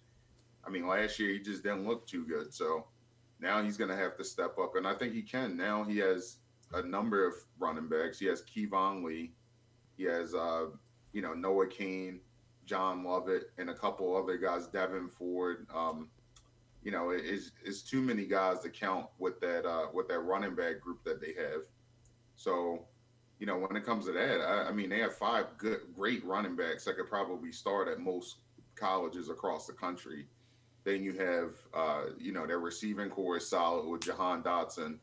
I 0.67 0.71
mean, 0.71 0.87
last 0.87 1.19
year 1.19 1.33
he 1.33 1.39
just 1.39 1.63
didn't 1.63 1.87
look 1.89 2.07
too 2.07 2.27
good. 2.27 2.53
So 2.53 2.85
now 3.41 3.63
he's 3.63 3.79
going 3.79 3.89
to 3.89 3.97
have 3.97 4.19
to 4.19 4.25
step 4.25 4.59
up, 4.59 4.77
and 4.77 4.87
I 4.87 4.93
think 4.93 5.15
he 5.15 5.23
can. 5.23 5.57
Now 5.57 5.83
he 5.83 5.97
has 5.99 6.39
a 6.75 6.83
number 6.83 7.27
of 7.27 7.33
running 7.59 7.89
backs. 7.89 8.19
He 8.19 8.27
has 8.27 8.43
Keyvone 8.43 9.03
Lee, 9.03 9.33
he 9.97 10.05
has 10.05 10.35
uh, 10.35 10.67
you 11.15 11.23
know 11.23 11.33
Noah 11.33 11.69
Cain, 11.69 12.21
John 12.67 13.03
Lovett, 13.03 13.51
and 13.57 13.71
a 13.71 13.75
couple 13.75 14.15
other 14.15 14.37
guys, 14.37 14.67
Devyn 14.69 15.11
Ford. 15.11 15.67
Um, 15.75 16.11
you 16.83 16.91
know, 16.91 17.11
it- 17.11 17.25
it's, 17.25 17.53
it's 17.65 17.81
too 17.81 18.03
many 18.03 18.27
guys 18.27 18.59
to 18.61 18.69
count 18.69 19.07
with 19.19 19.41
that 19.41 19.65
uh, 19.65 19.87
with 19.95 20.09
that 20.09 20.19
running 20.19 20.55
back 20.55 20.81
group 20.81 21.03
that 21.05 21.19
they 21.21 21.33
have. 21.39 21.63
So, 22.37 22.85
you 23.39 23.47
know, 23.47 23.57
when 23.57 23.77
it 23.77 23.85
comes 23.85 24.07
to 24.07 24.13
that, 24.13 24.41
I, 24.41 24.69
I 24.69 24.73
mean, 24.73 24.89
they 24.89 24.99
have 25.01 25.15
five 25.15 25.47
good, 25.59 25.81
great 25.95 26.25
running 26.25 26.57
backs 26.57 26.85
that 26.85 26.97
could 26.97 27.09
probably 27.09 27.53
start 27.53 27.89
at 27.89 28.01
most 28.01 28.37
colleges 28.75 29.29
across 29.29 29.67
the 29.67 29.73
country. 29.73 30.27
Then 30.85 31.03
you 31.03 31.13
have, 31.15 31.51
uh, 31.75 32.05
you 32.19 32.33
know, 32.33 32.47
their 32.47 32.59
receiving 32.59 33.11
corps 33.11 33.37
is 33.37 33.49
solid 33.49 33.89
with 33.89 34.03
Jahan 34.03 34.43
Dotson 34.43 34.99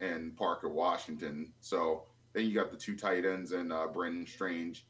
and 0.00 0.36
Parker 0.36 0.68
Washington. 0.68 1.52
So 1.60 2.04
then 2.32 2.46
you 2.46 2.54
got 2.54 2.70
the 2.70 2.76
two 2.76 2.96
tight 2.96 3.24
ends 3.24 3.52
and 3.52 3.72
uh, 3.72 3.86
Brenton 3.88 4.26
Strange 4.26 4.86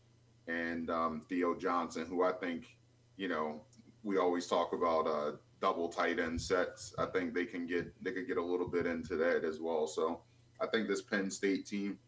and 0.49 0.91
um, 0.91 1.21
Theo 1.29 1.55
Johnson, 1.55 2.07
who 2.07 2.23
I 2.23 2.33
think, 2.33 2.77
you 3.17 3.29
know, 3.29 3.63
we 4.03 4.19
always 4.19 4.47
talk 4.47 4.73
about 4.73 5.07
uh, 5.07 5.33
double 5.61 5.89
tight 5.89 6.19
end 6.21 6.41
sets. 6.41 6.95
I 6.99 7.07
think 7.07 7.35
they 7.35 7.45
can 7.45 7.67
get 7.67 7.93
they 8.03 8.13
could 8.13 8.29
get 8.29 8.37
a 8.37 8.43
little 8.43 8.69
bit 8.69 8.87
into 8.87 9.17
that 9.17 9.45
as 9.45 9.61
well. 9.61 9.87
So 9.87 10.21
I 10.61 10.67
think 10.67 10.89
this 10.89 11.03
Penn 11.03 11.31
State 11.31 11.67
team, 11.67 11.99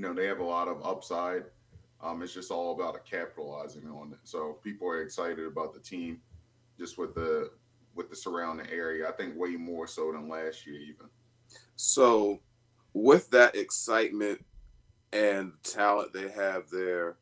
you 0.00 0.06
know, 0.08 0.14
they 0.14 0.26
have 0.26 0.40
a 0.40 0.44
lot 0.44 0.66
of 0.66 0.82
upside. 0.82 1.44
Um, 2.02 2.22
it's 2.22 2.32
just 2.32 2.50
all 2.50 2.72
about 2.72 3.04
capitalizing 3.04 3.86
on 3.86 4.12
it. 4.12 4.18
So 4.24 4.54
people 4.64 4.88
are 4.88 5.02
excited 5.02 5.40
about 5.40 5.74
the 5.74 5.80
team, 5.80 6.22
just 6.78 6.96
with 6.96 7.14
the 7.14 7.50
with 7.94 8.08
the 8.08 8.16
surrounding 8.16 8.66
area. 8.70 9.06
I 9.06 9.12
think 9.12 9.36
way 9.36 9.56
more 9.56 9.86
so 9.86 10.10
than 10.12 10.26
last 10.26 10.66
year, 10.66 10.80
even. 10.80 11.06
So, 11.76 12.40
with 12.94 13.28
that 13.30 13.54
excitement 13.54 14.42
and 15.12 15.52
talent 15.64 16.14
they 16.14 16.30
have 16.30 16.70
there, 16.70 17.16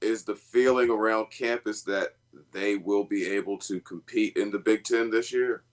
is 0.00 0.24
the 0.24 0.34
feeling 0.34 0.88
around 0.88 1.26
campus 1.26 1.82
that 1.82 2.16
they 2.50 2.76
will 2.76 3.04
be 3.04 3.26
able 3.26 3.58
to 3.58 3.78
compete 3.80 4.38
in 4.38 4.50
the 4.50 4.58
Big 4.58 4.84
Ten 4.84 5.10
this 5.10 5.34
year? 5.34 5.64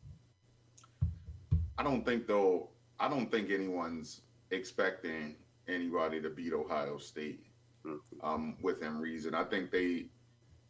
I 1.78 1.84
don't 1.84 2.04
think 2.04 2.28
though. 2.28 2.68
I 3.00 3.08
don't 3.08 3.32
think 3.32 3.50
anyone's 3.50 4.24
expecting 4.52 5.38
anybody 5.70 6.22
to 6.22 6.30
beat 6.30 6.54
Ohio 6.54 6.98
State 6.98 7.46
um, 8.22 8.58
within 8.62 8.98
reason. 8.98 9.34
I 9.34 9.44
think 9.44 9.72
they 9.72 10.08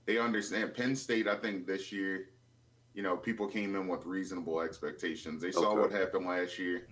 they 0.05 0.17
understand 0.17 0.73
Penn 0.73 0.95
State. 0.95 1.27
I 1.27 1.35
think 1.35 1.67
this 1.67 1.91
year, 1.91 2.29
you 2.93 3.03
know, 3.03 3.15
people 3.15 3.47
came 3.47 3.75
in 3.75 3.87
with 3.87 4.05
reasonable 4.05 4.61
expectations. 4.61 5.41
They 5.41 5.51
saw 5.51 5.71
Okay. 5.71 5.81
what 5.81 5.91
happened 5.91 6.25
last 6.25 6.57
year. 6.59 6.87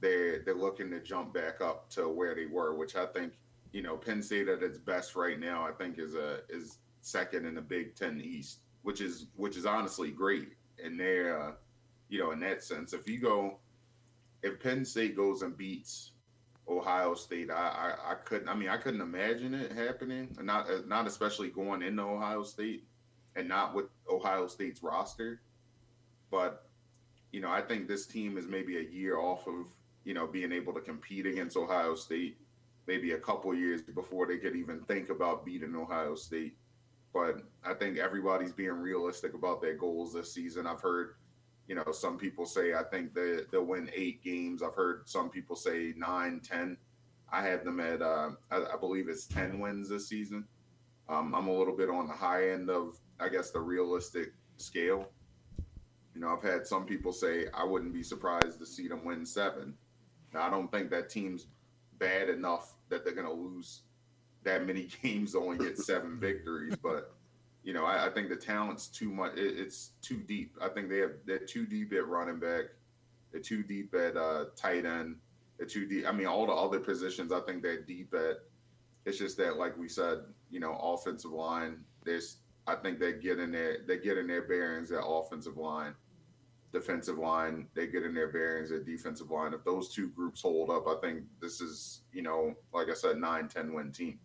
They're 0.00 0.40
they're 0.40 0.54
looking 0.54 0.90
to 0.90 1.00
jump 1.00 1.32
back 1.32 1.60
up 1.60 1.88
to 1.90 2.08
where 2.08 2.34
they 2.34 2.46
were, 2.46 2.74
which 2.74 2.96
I 2.96 3.06
think 3.06 3.32
you 3.72 3.82
know 3.82 3.96
Penn 3.96 4.22
State 4.22 4.48
at 4.48 4.62
its 4.62 4.78
best 4.78 5.16
right 5.16 5.38
now. 5.40 5.66
I 5.66 5.72
think 5.72 5.98
is 5.98 6.14
a 6.14 6.40
is 6.48 6.78
second 7.00 7.46
in 7.46 7.54
the 7.54 7.62
Big 7.62 7.94
Ten 7.94 8.20
East, 8.20 8.60
which 8.82 9.00
is 9.00 9.26
which 9.36 9.56
is 9.56 9.64
honestly 9.66 10.10
great. 10.10 10.52
And 10.82 11.00
they're 11.00 11.40
uh, 11.40 11.52
you 12.08 12.18
know 12.18 12.32
in 12.32 12.40
that 12.40 12.62
sense, 12.62 12.92
if 12.92 13.08
you 13.08 13.18
go, 13.18 13.58
if 14.42 14.60
Penn 14.60 14.84
State 14.84 15.16
goes 15.16 15.40
and 15.42 15.56
beats 15.56 16.12
Ohio 16.68 17.14
State, 17.14 17.50
I, 17.50 17.54
I 17.54 18.12
I 18.12 18.14
couldn't. 18.16 18.48
I 18.48 18.54
mean, 18.54 18.68
I 18.68 18.76
couldn't 18.76 19.00
imagine 19.00 19.54
it 19.54 19.72
happening. 19.72 20.36
Not 20.42 20.68
uh, 20.70 20.80
not 20.86 21.06
especially 21.06 21.50
going 21.50 21.82
into 21.82 22.02
Ohio 22.02 22.42
State, 22.42 22.84
and 23.36 23.48
not 23.48 23.74
with 23.74 23.86
Ohio 24.10 24.46
State's 24.48 24.82
roster. 24.82 25.42
But 26.30 26.64
you 27.32 27.40
know, 27.40 27.50
I 27.50 27.62
think 27.62 27.88
this 27.88 28.06
team 28.06 28.38
is 28.38 28.48
maybe 28.48 28.76
a 28.78 28.80
year 28.82 29.18
off 29.18 29.46
of 29.46 29.74
you 30.04 30.14
know 30.14 30.26
being 30.26 30.52
able 30.52 30.74
to 30.74 30.80
compete 30.80 31.26
against 31.26 31.56
Ohio 31.56 31.94
State. 31.94 32.38
Maybe 32.86 33.12
a 33.12 33.18
couple 33.18 33.54
years 33.54 33.82
before 33.82 34.26
they 34.26 34.38
could 34.38 34.56
even 34.56 34.80
think 34.84 35.10
about 35.10 35.44
beating 35.44 35.74
Ohio 35.76 36.14
State. 36.14 36.56
but 37.12 37.42
I 37.64 37.74
think 37.74 37.98
everybody's 37.98 38.52
being 38.52 38.70
realistic 38.72 39.34
about 39.34 39.60
their 39.62 39.74
goals 39.76 40.12
this 40.14 40.32
season. 40.32 40.66
I've 40.66 40.80
heard, 40.82 41.14
you 41.68 41.74
know, 41.74 41.84
some 41.92 42.16
people 42.16 42.46
say 42.46 42.74
I 42.74 42.84
think 42.84 43.14
they 43.14 43.40
they'll 43.50 43.64
win 43.64 43.90
eight 43.94 44.22
games. 44.22 44.62
I've 44.62 44.74
heard 44.74 45.08
some 45.08 45.30
people 45.30 45.56
say 45.56 45.94
nine, 45.96 46.40
ten. 46.40 46.76
I 47.32 47.42
have 47.42 47.64
them 47.64 47.80
at 47.80 48.02
uh, 48.02 48.30
I, 48.50 48.64
I 48.74 48.76
believe 48.78 49.08
it's 49.08 49.26
ten 49.26 49.58
wins 49.58 49.88
this 49.88 50.08
season. 50.08 50.44
Um, 51.08 51.34
I'm 51.34 51.48
a 51.48 51.52
little 51.56 51.76
bit 51.76 51.90
on 51.90 52.06
the 52.06 52.14
high 52.14 52.50
end 52.50 52.70
of 52.70 52.98
I 53.18 53.28
guess 53.28 53.50
the 53.50 53.60
realistic 53.60 54.32
scale. 54.58 55.08
You 56.14 56.20
know, 56.20 56.28
I've 56.28 56.42
had 56.42 56.66
some 56.66 56.86
people 56.86 57.12
say 57.12 57.46
I 57.52 57.64
wouldn't 57.64 57.92
be 57.92 58.02
surprised 58.02 58.58
to 58.60 58.66
see 58.66 58.88
them 58.88 59.04
win 59.04 59.26
seven. 59.26 59.74
Now, 60.32 60.46
I 60.46 60.50
don't 60.50 60.70
think 60.70 60.90
that 60.90 61.10
team's 61.10 61.46
bad 61.98 62.28
enough 62.28 62.74
that 62.88 63.04
they're 63.04 63.14
going 63.14 63.26
to 63.26 63.32
lose 63.32 63.82
that 64.44 64.66
many 64.66 64.88
games 65.02 65.32
to 65.32 65.40
only 65.40 65.58
get 65.58 65.78
seven 65.78 66.18
victories. 66.18 66.76
But 66.76 67.15
you 67.66 67.72
know, 67.72 67.84
I, 67.84 68.06
I, 68.06 68.10
think 68.10 68.28
the 68.28 68.36
talent's 68.36 68.86
too 68.86 69.10
much. 69.10 69.36
It, 69.36 69.58
it's 69.58 69.90
too 70.00 70.18
deep. 70.18 70.56
I 70.62 70.68
think 70.68 70.88
they 70.88 70.98
have 70.98 71.14
they're 71.26 71.40
too 71.40 71.66
deep 71.66 71.92
at 71.92 72.06
running 72.06 72.38
back. 72.38 72.66
They're 73.32 73.42
too 73.42 73.64
deep 73.64 73.92
at 73.92 74.16
uh, 74.16 74.44
tight 74.54 74.86
end. 74.86 75.16
They're 75.58 75.66
too 75.66 75.84
deep. 75.84 76.06
I 76.06 76.12
mean, 76.12 76.28
all 76.28 76.46
the 76.46 76.52
other 76.52 76.78
positions, 76.78 77.32
I 77.32 77.40
think 77.40 77.64
they're 77.64 77.82
deep 77.82 78.14
at. 78.14 78.36
It's 79.04 79.18
just 79.18 79.36
that, 79.38 79.56
like 79.56 79.76
we 79.76 79.88
said, 79.88 80.20
you 80.48 80.60
know, 80.60 80.78
offensive 80.80 81.32
line. 81.32 81.78
There's, 82.04 82.36
I 82.68 82.76
think 82.76 83.00
they 83.00 83.14
get 83.14 83.40
in 83.40 83.50
there. 83.50 83.78
They 83.84 83.98
get 83.98 84.16
in 84.16 84.28
their 84.28 84.42
bearings 84.42 84.92
at 84.92 85.02
offensive 85.04 85.56
line 85.56 85.94
defensive 86.72 87.16
line, 87.16 87.68
they 87.74 87.86
get 87.86 88.02
in 88.02 88.12
their 88.12 88.28
bearings 88.28 88.70
at 88.70 88.84
defensive 88.84 89.30
line. 89.30 89.54
If 89.54 89.64
those 89.64 89.88
two 89.88 90.08
groups 90.10 90.42
hold 90.42 90.68
up, 90.70 90.86
I 90.86 90.96
think 91.00 91.22
this 91.40 91.60
is, 91.60 92.02
you 92.12 92.22
know, 92.22 92.54
like 92.74 92.88
I 92.90 92.94
said, 92.94 93.16
9 93.16 93.48
10 93.48 93.72
win 93.72 93.92
team. 93.92 94.18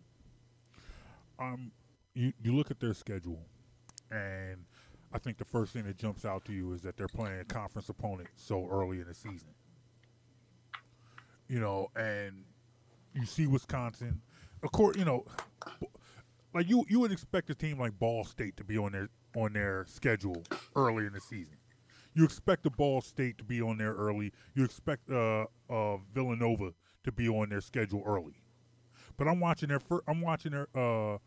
Um, 1.38 1.70
you, 2.14 2.32
you 2.42 2.54
look 2.54 2.70
at 2.70 2.80
their 2.80 2.94
schedule, 2.94 3.40
and 4.10 4.64
I 5.12 5.18
think 5.18 5.38
the 5.38 5.44
first 5.44 5.72
thing 5.72 5.84
that 5.84 5.96
jumps 5.96 6.24
out 6.24 6.44
to 6.46 6.52
you 6.52 6.72
is 6.72 6.82
that 6.82 6.96
they're 6.96 7.08
playing 7.08 7.40
a 7.40 7.44
conference 7.44 7.88
opponent 7.88 8.28
so 8.36 8.66
early 8.70 9.00
in 9.00 9.06
the 9.06 9.14
season. 9.14 9.54
You 11.48 11.60
know, 11.60 11.88
and 11.96 12.44
you 13.14 13.26
see 13.26 13.46
Wisconsin. 13.46 14.20
Of 14.62 14.72
course, 14.72 14.96
you 14.96 15.04
know, 15.04 15.24
like 16.54 16.68
you 16.68 16.84
you 16.88 17.00
would 17.00 17.12
expect 17.12 17.50
a 17.50 17.54
team 17.54 17.78
like 17.78 17.98
Ball 17.98 18.24
State 18.24 18.56
to 18.56 18.64
be 18.64 18.78
on 18.78 18.92
their 18.92 19.08
on 19.36 19.52
their 19.52 19.84
schedule 19.88 20.42
early 20.76 21.06
in 21.06 21.12
the 21.12 21.20
season 21.20 21.56
you 22.14 22.24
expect 22.24 22.62
the 22.62 22.70
Ball 22.70 23.00
State 23.00 23.38
to 23.38 23.44
be 23.44 23.62
on 23.62 23.78
there 23.78 23.94
early. 23.94 24.32
You 24.54 24.64
expect 24.64 25.10
uh, 25.10 25.46
uh, 25.70 25.96
Villanova 26.14 26.72
to 27.04 27.12
be 27.12 27.28
on 27.28 27.48
their 27.48 27.60
schedule 27.60 28.02
early. 28.04 28.42
But 29.16 29.28
I'm 29.28 29.40
watching 29.40 29.68
their 29.68 29.80
fir- 29.80 30.02
I'm 30.06 30.20
watching 30.20 30.52
their 30.52 30.68
uh, 30.74 31.18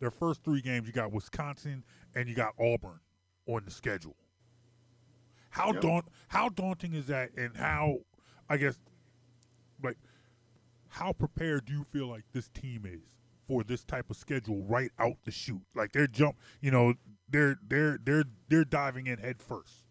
their 0.00 0.10
first 0.10 0.42
three 0.42 0.60
games. 0.60 0.86
You 0.86 0.92
got 0.92 1.12
Wisconsin 1.12 1.84
and 2.14 2.28
you 2.28 2.34
got 2.34 2.54
Auburn 2.58 3.00
on 3.46 3.62
the 3.64 3.70
schedule. 3.70 4.16
How 5.50 5.72
yep. 5.72 5.82
daunt 5.82 6.04
how 6.28 6.48
daunting 6.48 6.94
is 6.94 7.06
that, 7.06 7.30
and 7.36 7.56
how 7.56 7.98
I 8.48 8.56
guess 8.56 8.78
like 9.82 9.98
how 10.88 11.12
prepared 11.12 11.66
do 11.66 11.72
you 11.72 11.84
feel 11.84 12.06
like 12.06 12.24
this 12.32 12.48
team 12.48 12.84
is 12.84 13.00
for 13.46 13.62
this 13.64 13.84
type 13.84 14.10
of 14.10 14.16
schedule 14.16 14.62
right 14.62 14.90
out 14.98 15.16
the 15.24 15.30
shoot? 15.30 15.62
Like 15.74 15.92
they're 15.92 16.06
jump, 16.06 16.36
you 16.60 16.70
know, 16.70 16.94
they're 17.28 17.58
they're 17.66 17.98
they're 18.02 18.24
they're 18.48 18.64
diving 18.64 19.06
in 19.06 19.18
head 19.18 19.42
first. 19.42 19.84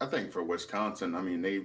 I 0.00 0.06
think 0.06 0.32
for 0.32 0.42
Wisconsin, 0.42 1.14
I 1.14 1.20
mean 1.20 1.42
they. 1.42 1.62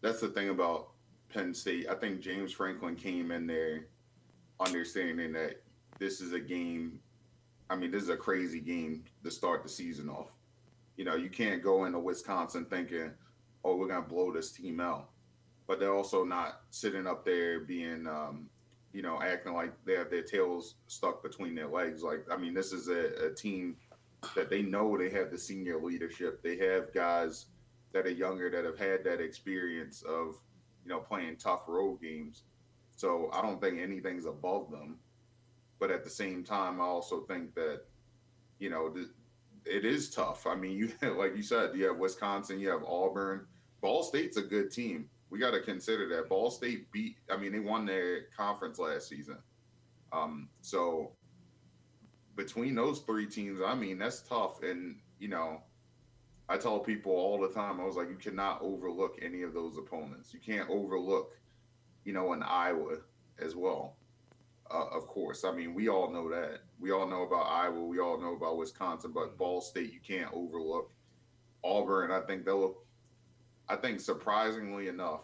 That's 0.00 0.20
the 0.20 0.28
thing 0.28 0.48
about 0.50 0.90
Penn 1.28 1.52
State. 1.52 1.88
I 1.90 1.94
think 1.94 2.20
James 2.20 2.52
Franklin 2.52 2.94
came 2.94 3.32
in 3.32 3.48
there 3.48 3.86
understanding 4.60 5.32
that 5.32 5.62
this 5.98 6.20
is 6.20 6.32
a 6.32 6.40
game. 6.40 7.00
I 7.70 7.76
mean, 7.76 7.90
this 7.90 8.02
is 8.02 8.08
a 8.08 8.16
crazy 8.16 8.60
game 8.60 9.04
to 9.24 9.30
start 9.30 9.62
the 9.62 9.68
season 9.68 10.08
off. 10.08 10.30
You 10.96 11.04
know, 11.04 11.14
you 11.14 11.28
can't 11.28 11.62
go 11.62 11.84
into 11.84 11.98
Wisconsin 11.98 12.64
thinking, 12.64 13.12
"Oh, 13.64 13.76
we're 13.76 13.88
gonna 13.88 14.06
blow 14.06 14.32
this 14.32 14.52
team 14.52 14.80
out," 14.80 15.10
but 15.66 15.78
they're 15.78 15.94
also 15.94 16.24
not 16.24 16.62
sitting 16.70 17.06
up 17.06 17.24
there 17.24 17.60
being, 17.60 18.06
um, 18.06 18.48
you 18.92 19.02
know, 19.02 19.20
acting 19.20 19.52
like 19.52 19.72
they 19.84 19.94
have 19.94 20.10
their 20.10 20.22
tails 20.22 20.76
stuck 20.86 21.22
between 21.22 21.54
their 21.54 21.68
legs. 21.68 22.02
Like, 22.02 22.24
I 22.30 22.36
mean, 22.36 22.54
this 22.54 22.72
is 22.72 22.88
a, 22.88 23.26
a 23.26 23.34
team 23.34 23.76
that 24.34 24.50
they 24.50 24.62
know 24.62 24.96
they 24.96 25.10
have 25.10 25.30
the 25.30 25.38
senior 25.38 25.78
leadership. 25.78 26.42
They 26.42 26.56
have 26.56 26.92
guys 26.92 27.46
that 27.92 28.06
are 28.06 28.10
younger 28.10 28.50
that 28.50 28.64
have 28.64 28.78
had 28.78 29.04
that 29.04 29.20
experience 29.20 30.02
of, 30.02 30.38
you 30.84 30.90
know, 30.90 31.00
playing 31.00 31.36
tough 31.36 31.62
road 31.68 32.00
games. 32.00 32.42
So 32.96 33.30
I 33.32 33.42
don't 33.42 33.60
think 33.60 33.78
anything's 33.78 34.26
above 34.26 34.70
them. 34.70 34.98
But 35.78 35.90
at 35.90 36.04
the 36.04 36.10
same 36.10 36.44
time, 36.44 36.80
I 36.80 36.84
also 36.84 37.20
think 37.22 37.54
that, 37.54 37.82
you 38.58 38.70
know, 38.70 38.94
it 39.64 39.84
is 39.84 40.10
tough. 40.10 40.46
I 40.46 40.54
mean, 40.54 40.72
you 40.76 40.92
like 41.16 41.36
you 41.36 41.42
said, 41.42 41.70
you 41.74 41.86
have 41.86 41.98
Wisconsin, 41.98 42.60
you 42.60 42.70
have 42.70 42.84
Auburn. 42.84 43.46
Ball 43.80 44.02
State's 44.02 44.36
a 44.36 44.42
good 44.42 44.72
team. 44.72 45.08
We 45.30 45.38
got 45.38 45.52
to 45.52 45.60
consider 45.60 46.08
that 46.08 46.28
Ball 46.28 46.50
State 46.50 46.90
beat. 46.90 47.16
I 47.30 47.36
mean, 47.36 47.52
they 47.52 47.60
won 47.60 47.84
their 47.84 48.24
conference 48.36 48.78
last 48.78 49.08
season. 49.08 49.38
Um, 50.10 50.48
so 50.62 51.12
between 52.34 52.74
those 52.74 53.00
three 53.00 53.26
teams, 53.26 53.60
I 53.64 53.74
mean, 53.74 53.98
that's 53.98 54.22
tough. 54.22 54.62
And, 54.62 54.96
you 55.18 55.28
know, 55.28 55.62
I 56.48 56.56
tell 56.56 56.78
people 56.78 57.12
all 57.12 57.38
the 57.38 57.50
time, 57.50 57.78
I 57.78 57.84
was 57.84 57.96
like, 57.96 58.08
you 58.08 58.16
cannot 58.16 58.62
overlook 58.62 59.18
any 59.20 59.42
of 59.42 59.52
those 59.52 59.76
opponents. 59.76 60.32
You 60.32 60.40
can't 60.40 60.70
overlook, 60.70 61.32
you 62.04 62.14
know, 62.14 62.32
an 62.32 62.42
Iowa 62.42 62.96
as 63.38 63.54
well. 63.54 63.96
Uh, 64.70 64.86
of 64.92 65.06
course. 65.06 65.44
I 65.44 65.52
mean, 65.52 65.74
we 65.74 65.88
all 65.88 66.10
know 66.10 66.28
that. 66.30 66.60
We 66.78 66.90
all 66.90 67.06
know 67.06 67.22
about 67.22 67.46
Iowa. 67.46 67.84
We 67.84 68.00
all 68.00 68.20
know 68.20 68.34
about 68.34 68.58
Wisconsin, 68.58 69.12
but 69.14 69.38
Ball 69.38 69.60
State, 69.60 69.92
you 69.92 70.00
can't 70.00 70.30
overlook. 70.34 70.90
Auburn, 71.64 72.10
I 72.10 72.20
think 72.20 72.44
they'll, 72.44 72.76
I 73.68 73.76
think 73.76 74.00
surprisingly 74.00 74.88
enough, 74.88 75.22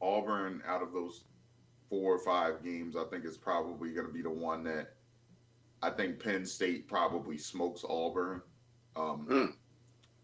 Auburn 0.00 0.62
out 0.66 0.82
of 0.82 0.92
those 0.92 1.24
four 1.88 2.14
or 2.14 2.18
five 2.18 2.64
games, 2.64 2.96
I 2.96 3.04
think 3.04 3.24
is 3.24 3.36
probably 3.36 3.92
going 3.92 4.06
to 4.06 4.12
be 4.12 4.22
the 4.22 4.30
one 4.30 4.64
that 4.64 4.94
I 5.82 5.90
think 5.90 6.22
Penn 6.22 6.44
State 6.44 6.88
probably 6.88 7.38
smokes 7.38 7.84
Auburn. 7.88 8.42
Um, 8.96 9.26
mm. 9.30 9.52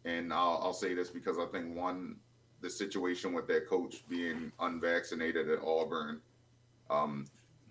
And 0.05 0.33
I'll, 0.33 0.61
I'll, 0.63 0.73
say 0.73 0.95
this 0.95 1.11
because 1.11 1.39
I 1.39 1.47
think 1.47 1.77
one, 1.77 2.17
the 2.61 2.71
situation 2.71 3.33
with 3.33 3.47
that 3.49 3.69
coach 3.69 4.05
being 4.09 4.53
unvaccinated 4.61 5.51
at 5.51 5.59
Auburn 5.61 6.21
um, 6.91 7.27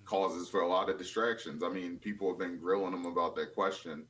causes 0.08 0.50
for 0.50 0.62
a 0.62 0.68
lot 0.68 0.90
of 0.90 0.98
distractions. 0.98 1.62
I 1.64 1.70
mean, 1.70 1.98
people 1.98 2.30
have 2.30 2.40
been 2.40 2.58
grilling 2.58 2.94
him 2.94 3.06
about 3.06 3.36
that 3.36 3.54
question. 3.54 4.06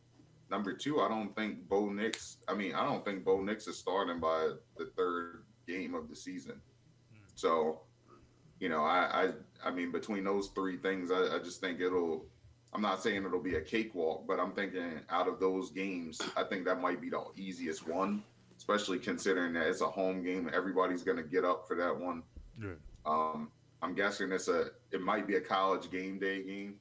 Number 0.49 0.71
two, 0.71 1.01
I 1.01 1.09
don't 1.09 1.35
think 1.35 1.67
Bo 1.67 1.89
Nix. 1.89 2.37
I 2.47 2.53
mean, 2.53 2.73
I 2.73 2.85
don't 2.85 3.03
think 3.03 3.25
Bo 3.25 3.41
Nix 3.41 3.67
is 3.67 3.77
starting 3.77 4.19
by 4.19 4.51
the 4.77 4.85
third 4.95 5.43
game 5.67 5.93
of 5.93 6.07
the 6.07 6.15
season. 6.15 6.61
Mm. 7.13 7.19
So, 7.35 7.81
you 8.59 8.69
know, 8.69 8.83
I, 8.83 9.25
I, 9.63 9.69
I 9.69 9.71
mean, 9.71 9.91
between 9.91 10.23
those 10.23 10.49
three 10.55 10.77
things, 10.77 11.11
I, 11.11 11.35
I 11.35 11.39
just 11.39 11.59
think 11.59 11.81
it'll 11.81 12.25
I'm 12.73 12.81
not 12.81 13.01
saying 13.01 13.25
it'll 13.25 13.41
be 13.41 13.55
a 13.55 13.61
cakewalk, 13.61 14.25
but 14.27 14.39
I'm 14.39 14.51
thinking 14.51 14.99
out 15.09 15.27
of 15.27 15.39
those 15.39 15.71
games, 15.71 16.21
I 16.35 16.43
think 16.43 16.65
that 16.65 16.81
might 16.81 17.01
be 17.01 17.09
the 17.09 17.23
easiest 17.35 17.87
one, 17.87 18.23
especially 18.57 18.99
considering 18.99 19.53
that 19.53 19.67
it's 19.67 19.81
a 19.81 19.87
home 19.87 20.23
game. 20.23 20.49
Everybody's 20.53 21.03
going 21.03 21.17
to 21.17 21.23
get 21.23 21.45
up 21.45 21.67
for 21.67 21.75
that 21.77 21.97
one. 21.97 22.23
Yeah. 22.61 22.73
Um, 23.05 23.49
I'm 23.81 23.93
guessing 23.93 24.31
it's 24.31 24.47
a 24.47 24.67
it 24.91 25.01
might 25.01 25.27
be 25.27 25.35
a 25.35 25.41
college 25.41 25.91
game 25.91 26.19
day 26.19 26.43
game, 26.43 26.75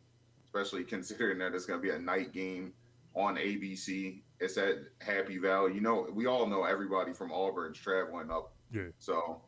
especially 0.45 0.85
considering 0.85 1.39
that 1.39 1.55
it's 1.55 1.67
going 1.67 1.81
to 1.81 1.83
be 1.83 1.95
a 1.95 1.99
night 1.99 2.33
game 2.33 2.73
on 3.15 3.37
ABC. 3.37 4.21
It's 4.41 4.57
at 4.59 4.77
Happy 5.01 5.39
Valley. 5.39 5.75
You 5.75 5.81
know, 5.81 6.07
we 6.13 6.27
all 6.27 6.47
know 6.47 6.65
everybody 6.65 7.13
from 7.13 7.33
Auburn's 7.33 7.79
traveling 7.79 8.31
up. 8.31 8.53
Yeah. 8.73 8.89
So, 8.99 9.41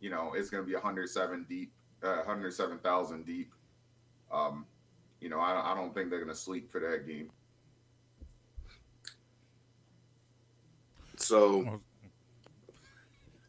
you 0.00 0.10
know, 0.10 0.32
it's 0.34 0.50
going 0.50 0.62
to 0.62 0.66
be 0.66 0.74
107 0.74 1.46
deep, 1.48 1.72
uh, 2.02 2.16
107,000 2.16 3.24
deep. 3.24 3.52
Um, 4.32 4.66
you 5.20 5.28
know, 5.28 5.38
I, 5.38 5.72
I 5.72 5.74
don't 5.76 5.94
think 5.94 6.10
they're 6.10 6.18
going 6.18 6.34
to 6.34 6.34
sleep 6.34 6.70
for 6.70 6.80
that 6.80 7.06
game. 7.06 7.30
So, 11.16 11.80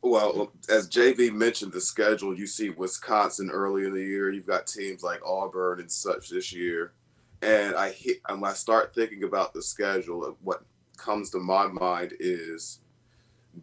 well, 0.04 0.52
as 0.70 0.90
JV 0.90 1.34
mentioned, 1.34 1.72
the 1.72 1.82
schedule 1.82 2.38
you 2.38 2.46
see 2.46 2.70
Wisconsin 2.70 3.50
early 3.50 3.86
in 3.86 3.94
the 3.94 4.04
year. 4.04 4.32
You've 4.32 4.46
got 4.46 4.68
teams 4.68 5.02
like 5.02 5.26
Auburn 5.26 5.80
and 5.80 5.92
such 5.92 6.30
this 6.30 6.52
year, 6.52 6.94
and 7.42 7.76
I 7.76 7.92
hit, 7.92 8.22
when 8.28 8.44
I 8.44 8.54
start 8.54 8.94
thinking 8.94 9.24
about 9.24 9.54
the 9.54 9.62
schedule, 9.62 10.26
uh, 10.26 10.32
what 10.42 10.64
comes 10.98 11.30
to 11.32 11.40
my 11.40 11.68
mind 11.68 12.14
is, 12.20 12.80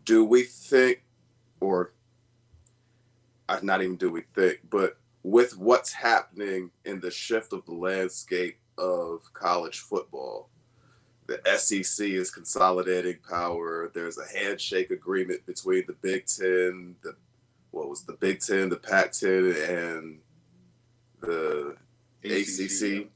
do 0.04 0.24
we 0.24 0.42
think, 0.42 1.02
or 1.60 1.92
I 3.48 3.58
not 3.62 3.82
even 3.82 3.96
do 3.96 4.10
we 4.10 4.22
think, 4.22 4.60
but 4.70 4.96
with 5.22 5.56
what's 5.58 5.92
happening 5.92 6.70
in 6.84 7.00
the 7.00 7.10
shift 7.10 7.52
of 7.52 7.64
the 7.66 7.74
landscape 7.74 8.58
of 8.78 9.20
college 9.34 9.80
football. 9.80 10.48
The 11.30 11.40
SEC 11.56 12.08
is 12.08 12.28
consolidating 12.28 13.18
power. 13.28 13.92
There's 13.94 14.18
a 14.18 14.26
handshake 14.36 14.90
agreement 14.90 15.46
between 15.46 15.84
the 15.86 15.92
Big 15.92 16.26
Ten, 16.26 16.96
the 17.02 17.14
what 17.70 17.88
was 17.88 18.02
the 18.02 18.14
Big 18.14 18.40
Ten, 18.40 18.68
the 18.68 18.76
Pac-10, 18.76 19.94
and 19.94 20.18
the 21.20 21.76
ACC. 22.24 23.04
ACC. 23.04 23.08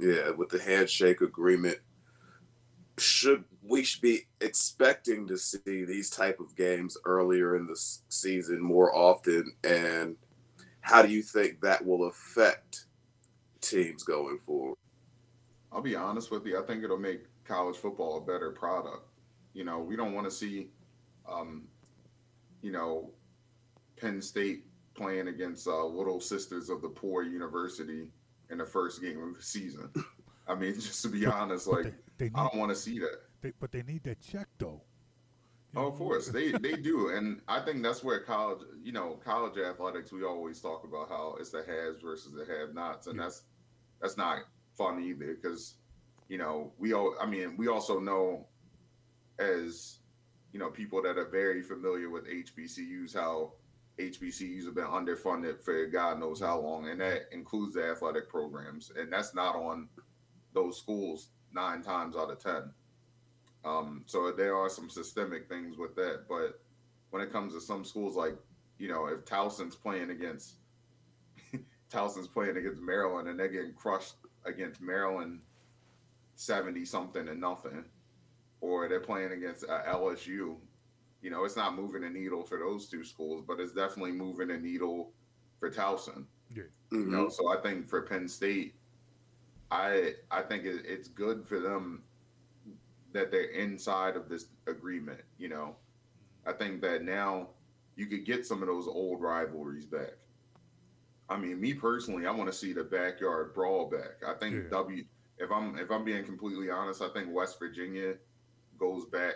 Yeah, 0.00 0.30
with 0.30 0.48
the 0.48 0.62
handshake 0.62 1.20
agreement, 1.20 1.76
should 2.96 3.44
we 3.62 3.84
should 3.84 4.00
be 4.00 4.20
expecting 4.40 5.26
to 5.26 5.36
see 5.36 5.84
these 5.84 6.08
type 6.08 6.40
of 6.40 6.56
games 6.56 6.96
earlier 7.04 7.54
in 7.54 7.66
the 7.66 7.76
season 8.08 8.62
more 8.62 8.96
often, 8.96 9.52
and 9.62 10.16
how 10.80 11.02
do 11.02 11.12
you 11.12 11.20
think 11.20 11.60
that 11.60 11.84
will 11.84 12.06
affect 12.06 12.86
teams 13.60 14.04
going 14.04 14.38
forward? 14.38 14.78
I'll 15.70 15.82
be 15.82 15.96
honest 15.96 16.30
with 16.30 16.46
you. 16.46 16.58
I 16.58 16.62
think 16.62 16.82
it'll 16.82 16.96
make 16.96 17.24
college 17.48 17.76
football 17.76 18.18
a 18.18 18.20
better 18.20 18.50
product. 18.50 19.08
You 19.54 19.64
know, 19.64 19.78
we 19.80 19.96
don't 19.96 20.12
want 20.12 20.26
to 20.26 20.30
see, 20.30 20.68
um, 21.28 21.66
you 22.62 22.70
know, 22.70 23.10
Penn 24.00 24.20
State 24.20 24.66
playing 24.94 25.28
against 25.28 25.66
uh, 25.66 25.84
Little 25.84 26.20
Sisters 26.20 26.68
of 26.68 26.82
the 26.82 26.88
Poor 26.88 27.22
University 27.22 28.10
in 28.50 28.58
the 28.58 28.64
first 28.66 29.00
game 29.02 29.22
of 29.22 29.34
the 29.36 29.42
season. 29.42 29.90
I 30.46 30.54
mean, 30.54 30.74
just 30.78 31.02
to 31.02 31.08
be 31.08 31.26
honest, 31.26 31.66
like 31.66 31.94
They 32.18 32.26
I 32.26 32.28
need, 32.28 32.34
don't 32.34 32.54
want 32.56 32.70
to 32.70 32.76
see 32.76 32.98
that. 33.00 33.18
they, 33.40 33.52
but 33.58 33.72
they 33.72 33.82
need 33.82 34.04
that 34.04 34.20
check 34.20 34.46
though. 34.58 34.82
Oh, 35.76 35.88
of 35.88 35.96
course, 35.96 36.28
they 36.28 36.52
they 36.52 36.76
do, 36.76 37.10
and 37.10 37.42
I 37.46 37.60
think 37.60 37.82
that's 37.82 38.02
where 38.02 38.20
college, 38.20 38.60
you 38.82 38.90
know, 38.92 39.20
college 39.22 39.58
athletics. 39.58 40.10
We 40.12 40.24
always 40.24 40.60
talk 40.60 40.84
about 40.84 41.10
how 41.10 41.36
it's 41.38 41.50
the 41.50 41.58
haves 41.62 42.00
versus 42.02 42.32
the 42.32 42.46
have-nots, 42.46 43.06
and 43.06 43.16
Yeah. 43.16 43.24
that's 43.24 43.42
that's 44.00 44.16
not 44.16 44.38
fun 44.78 45.02
either 45.02 45.34
because, 45.34 45.74
you 46.28 46.38
know, 46.38 46.72
we 46.78 46.92
all. 46.92 47.14
I 47.20 47.26
mean, 47.26 47.56
we 47.56 47.68
also 47.68 47.98
know, 47.98 48.46
as 49.38 49.98
you 50.52 50.58
know, 50.58 50.70
people 50.70 51.02
that 51.02 51.18
are 51.18 51.28
very 51.28 51.62
familiar 51.62 52.10
with 52.10 52.26
HBCUs, 52.26 53.14
how 53.14 53.52
HBCUs 53.98 54.64
have 54.66 54.74
been 54.74 54.84
underfunded 54.84 55.62
for 55.62 55.86
God 55.86 56.20
knows 56.20 56.40
how 56.40 56.60
long, 56.60 56.88
and 56.88 57.00
that 57.00 57.22
includes 57.32 57.74
the 57.74 57.84
athletic 57.84 58.28
programs, 58.28 58.92
and 58.96 59.12
that's 59.12 59.34
not 59.34 59.56
on 59.56 59.88
those 60.52 60.78
schools 60.78 61.30
nine 61.52 61.82
times 61.82 62.16
out 62.16 62.30
of 62.30 62.42
ten. 62.42 62.72
Um, 63.64 64.04
so 64.06 64.30
there 64.30 64.56
are 64.56 64.68
some 64.68 64.88
systemic 64.88 65.48
things 65.48 65.76
with 65.76 65.96
that, 65.96 66.24
but 66.28 66.60
when 67.10 67.22
it 67.22 67.32
comes 67.32 67.54
to 67.54 67.60
some 67.60 67.84
schools, 67.84 68.16
like 68.16 68.36
you 68.78 68.88
know, 68.88 69.06
if 69.06 69.24
Towson's 69.24 69.74
playing 69.74 70.10
against 70.10 70.56
Towson's 71.90 72.28
playing 72.28 72.56
against 72.56 72.82
Maryland 72.82 73.28
and 73.28 73.38
they're 73.38 73.48
getting 73.48 73.72
crushed 73.72 74.14
against 74.44 74.80
Maryland, 74.80 75.40
seventy 76.38 76.84
something 76.84 77.28
and 77.28 77.40
nothing, 77.40 77.84
or 78.60 78.88
they're 78.88 79.00
playing 79.00 79.32
against 79.32 79.64
uh, 79.68 79.82
LSU, 79.88 80.56
you 81.20 81.30
know, 81.30 81.44
it's 81.44 81.56
not 81.56 81.74
moving 81.74 82.02
the 82.02 82.10
needle 82.10 82.44
for 82.44 82.58
those 82.58 82.88
two 82.88 83.04
schools, 83.04 83.42
but 83.46 83.58
it's 83.58 83.72
definitely 83.72 84.12
moving 84.12 84.48
the 84.48 84.56
needle 84.56 85.10
for 85.58 85.70
Towson. 85.70 86.24
Yeah. 86.54 86.62
You 86.92 87.06
know, 87.06 87.28
so 87.28 87.48
I 87.48 87.60
think 87.60 87.88
for 87.88 88.02
Penn 88.02 88.28
State, 88.28 88.76
I 89.70 90.14
I 90.30 90.42
think 90.42 90.64
it, 90.64 90.84
it's 90.86 91.08
good 91.08 91.44
for 91.44 91.58
them 91.58 92.04
that 93.12 93.30
they're 93.30 93.50
inside 93.50 94.16
of 94.16 94.28
this 94.28 94.46
agreement. 94.66 95.20
You 95.38 95.48
know, 95.48 95.76
I 96.46 96.52
think 96.52 96.80
that 96.82 97.02
now 97.02 97.48
you 97.96 98.06
could 98.06 98.24
get 98.24 98.46
some 98.46 98.62
of 98.62 98.68
those 98.68 98.86
old 98.86 99.20
rivalries 99.20 99.86
back. 99.86 100.12
I 101.28 101.36
mean, 101.36 101.60
me 101.60 101.74
personally, 101.74 102.26
I 102.26 102.30
want 102.30 102.50
to 102.50 102.56
see 102.56 102.72
the 102.72 102.84
backyard 102.84 103.52
brawl 103.52 103.90
back. 103.90 104.22
I 104.26 104.34
think 104.34 104.54
Yeah. 104.54 104.70
W. 104.70 105.04
If 105.38 105.50
I'm 105.52 105.78
if 105.78 105.90
I'm 105.90 106.04
being 106.04 106.24
completely 106.24 106.70
honest, 106.70 107.02
I 107.02 107.08
think 107.10 107.32
West 107.32 107.58
Virginia 107.58 108.14
goes 108.78 109.04
back. 109.06 109.34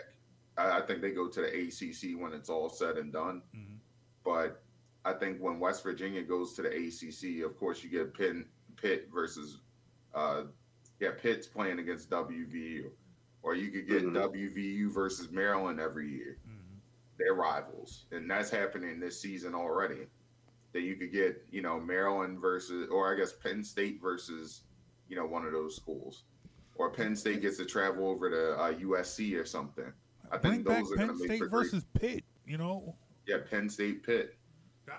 I, 0.56 0.78
I 0.78 0.82
think 0.82 1.00
they 1.00 1.12
go 1.12 1.28
to 1.28 1.40
the 1.40 1.46
ACC 1.48 2.20
when 2.20 2.32
it's 2.32 2.48
all 2.48 2.68
said 2.68 2.96
and 2.96 3.12
done. 3.12 3.42
Mhm. 3.54 3.76
But 4.24 4.62
I 5.04 5.12
think 5.14 5.38
when 5.40 5.58
West 5.58 5.82
Virginia 5.82 6.22
goes 6.22 6.54
to 6.54 6.62
the 6.62 6.68
ACC, 6.70 7.44
of 7.44 7.56
course, 7.58 7.82
you 7.82 7.90
get 7.90 8.14
Pitt, 8.14 8.46
Pitt 8.76 9.08
versus, 9.12 9.58
uh, 10.14 10.44
yeah, 11.00 11.10
Pitt's 11.20 11.46
playing 11.46 11.80
against 11.80 12.08
WVU, 12.08 12.90
or 13.42 13.54
you 13.56 13.70
could 13.72 13.88
get 13.88 14.04
Mhm. 14.04 14.14
WVU 14.14 14.90
versus 14.90 15.30
Maryland 15.32 15.80
every 15.80 16.08
year. 16.08 16.38
Mhm. 16.48 16.78
They're 17.18 17.34
rivals, 17.34 18.06
and 18.12 18.30
that's 18.30 18.50
happening 18.50 19.00
this 19.00 19.20
season 19.20 19.54
already. 19.56 20.06
That 20.72 20.82
you 20.82 20.96
could 20.96 21.10
get, 21.12 21.44
you 21.50 21.62
know, 21.62 21.78
Maryland 21.80 22.38
versus, 22.40 22.88
or 22.88 23.12
I 23.12 23.16
guess 23.16 23.32
Penn 23.32 23.62
State 23.64 24.00
versus, 24.00 24.62
you 25.12 25.18
know, 25.18 25.26
one 25.26 25.44
of 25.44 25.52
those 25.52 25.76
schools, 25.76 26.24
or 26.76 26.88
Penn 26.90 27.14
State 27.14 27.42
gets 27.42 27.58
to 27.58 27.66
travel 27.66 28.08
over 28.08 28.30
to 28.30 28.52
uh, 28.58 28.72
USC 28.72 29.38
or 29.38 29.44
something. 29.44 29.92
I 30.30 30.38
Bring 30.38 30.54
think 30.54 30.66
back 30.66 30.78
those 30.84 30.92
are 30.92 30.96
Penn 30.96 31.06
going 31.08 31.18
to 31.18 31.28
make 31.28 31.30
State 31.32 31.38
for 31.40 31.46
great. 31.48 31.64
versus 31.64 31.84
Pitt. 31.92 32.24
You 32.46 32.56
know, 32.56 32.96
Yeah, 33.26 33.36
Penn 33.48 33.68
State 33.68 34.02
Pitt. 34.04 34.38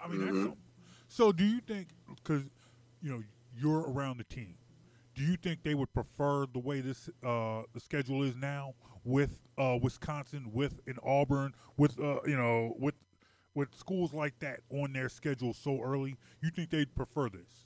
I 0.04 0.08
mean, 0.08 0.20
that's 0.24 0.38
Mhm. 0.38 0.42
something. 0.44 0.58
So, 1.08 1.32
do 1.32 1.44
you 1.44 1.62
think 1.62 1.88
because 2.16 2.44
you 3.02 3.10
know 3.12 3.24
you're 3.58 3.90
around 3.92 4.18
the 4.18 4.24
team, 4.26 4.56
do 5.16 5.24
you 5.24 5.36
think 5.36 5.64
they 5.64 5.74
would 5.74 5.92
prefer 5.94 6.46
the 6.46 6.60
way 6.60 6.80
this 6.82 7.10
uh, 7.24 7.64
the 7.74 7.80
schedule 7.80 8.22
is 8.22 8.36
now 8.36 8.76
with 9.04 9.40
uh, 9.58 9.80
Wisconsin, 9.82 10.52
with 10.54 10.80
in 10.86 11.00
Auburn, 11.04 11.56
with 11.76 12.00
uh, 12.00 12.20
you 12.28 12.38
know 12.38 12.76
with 12.78 12.94
with 13.56 13.74
schools 13.74 14.14
like 14.14 14.38
that 14.40 14.60
on 14.70 14.94
their 14.94 15.10
schedule 15.10 15.54
so 15.56 15.82
early? 15.82 16.16
You 16.40 16.52
think 16.52 16.70
they'd 16.70 16.94
prefer 16.96 17.30
this? 17.30 17.63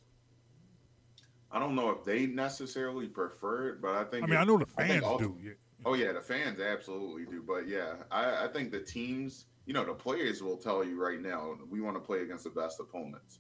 I 1.52 1.60
don't 1.60 1.76
know 1.76 1.90
if 1.92 2.04
they 2.04 2.26
necessarily 2.26 3.08
prefer 3.08 3.70
it, 3.70 3.82
but 3.82 3.96
I 3.96 4.04
think. 4.04 4.24
I 4.24 4.28
mean, 4.28 4.36
it- 4.36 4.42
I 4.42 4.44
know 4.46 4.58
the 4.58 4.66
fans 4.66 5.04
do. 5.18 5.38
Yeah. 5.42 5.52
Oh 5.86 5.94
yeah, 5.94 6.12
the 6.12 6.22
fans 6.22 6.60
absolutely 6.60 7.26
do. 7.26 7.42
But 7.42 7.68
yeah, 7.68 7.96
I, 8.12 8.46
I 8.46 8.48
think 8.48 8.72
the 8.72 8.80
teams, 8.82 9.46
you 9.66 9.74
know, 9.74 9.86
the 9.86 9.94
players 9.94 10.42
will 10.44 10.58
tell 10.58 10.84
you 10.84 11.02
right 11.02 11.22
now, 11.22 11.56
we 11.70 11.80
want 11.82 11.96
to 11.96 12.00
play 12.02 12.22
against 12.24 12.44
the 12.44 12.50
best 12.50 12.80
opponents. 12.80 13.40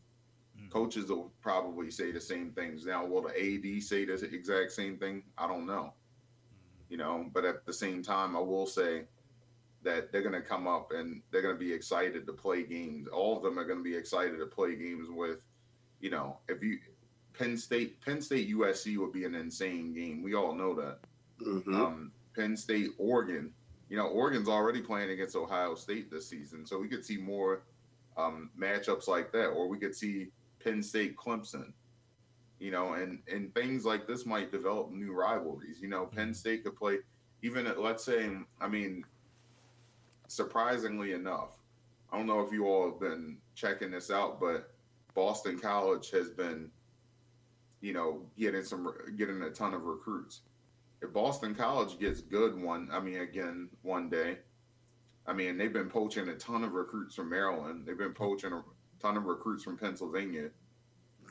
Mhm. 0.57 0.69
Coaches 0.69 1.09
will 1.09 1.31
probably 1.41 1.91
say 1.91 2.11
the 2.11 2.21
same 2.21 2.51
things. 2.51 2.85
Now, 2.85 3.05
will 3.05 3.23
the 3.23 3.29
AD 3.37 3.81
say 3.81 4.05
the 4.05 4.13
exact 4.33 4.71
same 4.71 4.97
thing? 4.97 5.23
I 5.37 5.47
don't 5.47 5.65
know. 5.65 5.93
You 6.89 6.97
know, 6.97 7.29
but 7.33 7.43
at 7.43 7.65
the 7.65 7.73
same 7.73 8.01
time, 8.01 8.37
I 8.37 8.39
will 8.39 8.65
say 8.67 9.05
that 9.83 10.11
they're 10.11 10.21
going 10.21 10.33
to 10.33 10.41
come 10.41 10.67
up 10.67 10.91
and 10.91 11.21
they're 11.31 11.41
going 11.41 11.55
to 11.55 11.59
be 11.59 11.73
excited 11.73 12.25
to 12.25 12.33
play 12.33 12.63
games. 12.63 13.07
All 13.09 13.35
of 13.35 13.43
them 13.43 13.59
are 13.59 13.65
going 13.65 13.79
to 13.79 13.83
be 13.83 13.95
excited 13.95 14.37
to 14.39 14.45
play 14.45 14.75
games 14.75 15.09
with, 15.09 15.45
you 15.99 16.09
know, 16.09 16.37
if 16.47 16.63
you 16.63 16.79
Penn 17.37 17.57
State, 17.57 18.01
Penn 18.01 18.21
State 18.21 18.49
USC 18.49 18.97
would 18.97 19.11
be 19.11 19.25
an 19.25 19.35
insane 19.35 19.93
game. 19.93 20.23
We 20.23 20.33
all 20.33 20.53
know 20.53 20.73
that. 20.75 20.99
Mhm. 21.39 21.73
Um, 21.75 22.11
Penn 22.35 22.57
State, 22.57 22.91
Oregon. 22.97 23.53
You 23.89 23.97
know, 23.97 24.07
Oregon's 24.07 24.49
already 24.49 24.81
playing 24.81 25.11
against 25.11 25.35
Ohio 25.35 25.75
State 25.75 26.09
this 26.11 26.27
season, 26.27 26.65
so 26.65 26.79
we 26.79 26.87
could 26.87 27.05
see 27.05 27.17
more 27.17 27.63
um, 28.17 28.49
matchups 28.57 29.07
like 29.07 29.31
that, 29.31 29.49
or 29.49 29.67
we 29.67 29.77
could 29.77 29.95
see 29.95 30.31
Penn 30.59 30.81
State, 30.81 31.15
Clemson. 31.15 31.71
You 32.59 32.71
know, 32.71 32.93
and 32.93 33.21
and 33.31 33.53
things 33.53 33.85
like 33.85 34.07
this 34.07 34.25
might 34.25 34.51
develop 34.51 34.91
new 34.91 35.13
rivalries. 35.13 35.79
You 35.79 35.87
know, 35.89 36.07
Penn 36.07 36.33
State 36.33 36.63
could 36.63 36.75
play 36.75 36.99
even 37.43 37.67
at 37.67 37.79
let's 37.79 38.03
say, 38.03 38.31
I 38.59 38.67
mean, 38.67 39.05
surprisingly 40.27 41.13
enough, 41.13 41.51
I 42.11 42.17
don't 42.17 42.25
know 42.25 42.41
if 42.41 42.51
you 42.51 42.65
all 42.65 42.89
have 42.89 42.99
been 42.99 43.37
checking 43.55 43.91
this 43.91 44.09
out, 44.09 44.39
but 44.39 44.71
Boston 45.13 45.59
College 45.59 46.09
has 46.11 46.29
been, 46.29 46.71
you 47.81 47.93
know, 47.93 48.21
getting 48.37 48.63
some 48.63 48.91
getting 49.17 49.41
a 49.43 49.49
ton 49.49 49.73
of 49.73 49.83
recruits 49.83 50.41
if 51.01 51.13
Boston 51.13 51.53
College 51.53 51.99
gets 51.99 52.21
good 52.21 52.59
one, 52.59 52.89
I 52.91 52.99
mean, 52.99 53.19
again, 53.19 53.69
one 53.83 54.09
day, 54.09 54.39
I 55.27 55.33
mean, 55.33 55.55
they've 55.55 55.71
been 55.71 55.89
poaching 55.91 56.27
a 56.29 56.35
ton 56.35 56.63
of 56.63 56.71
recruits 56.73 57.13
from 57.13 57.29
Maryland. 57.29 57.85
They've 57.85 57.95
been 57.97 58.15
poaching 58.15 58.51
a 58.51 58.63
ton 58.99 59.15
of 59.15 59.25
recruits 59.25 59.63
from 59.63 59.77
Pennsylvania. 59.77 60.49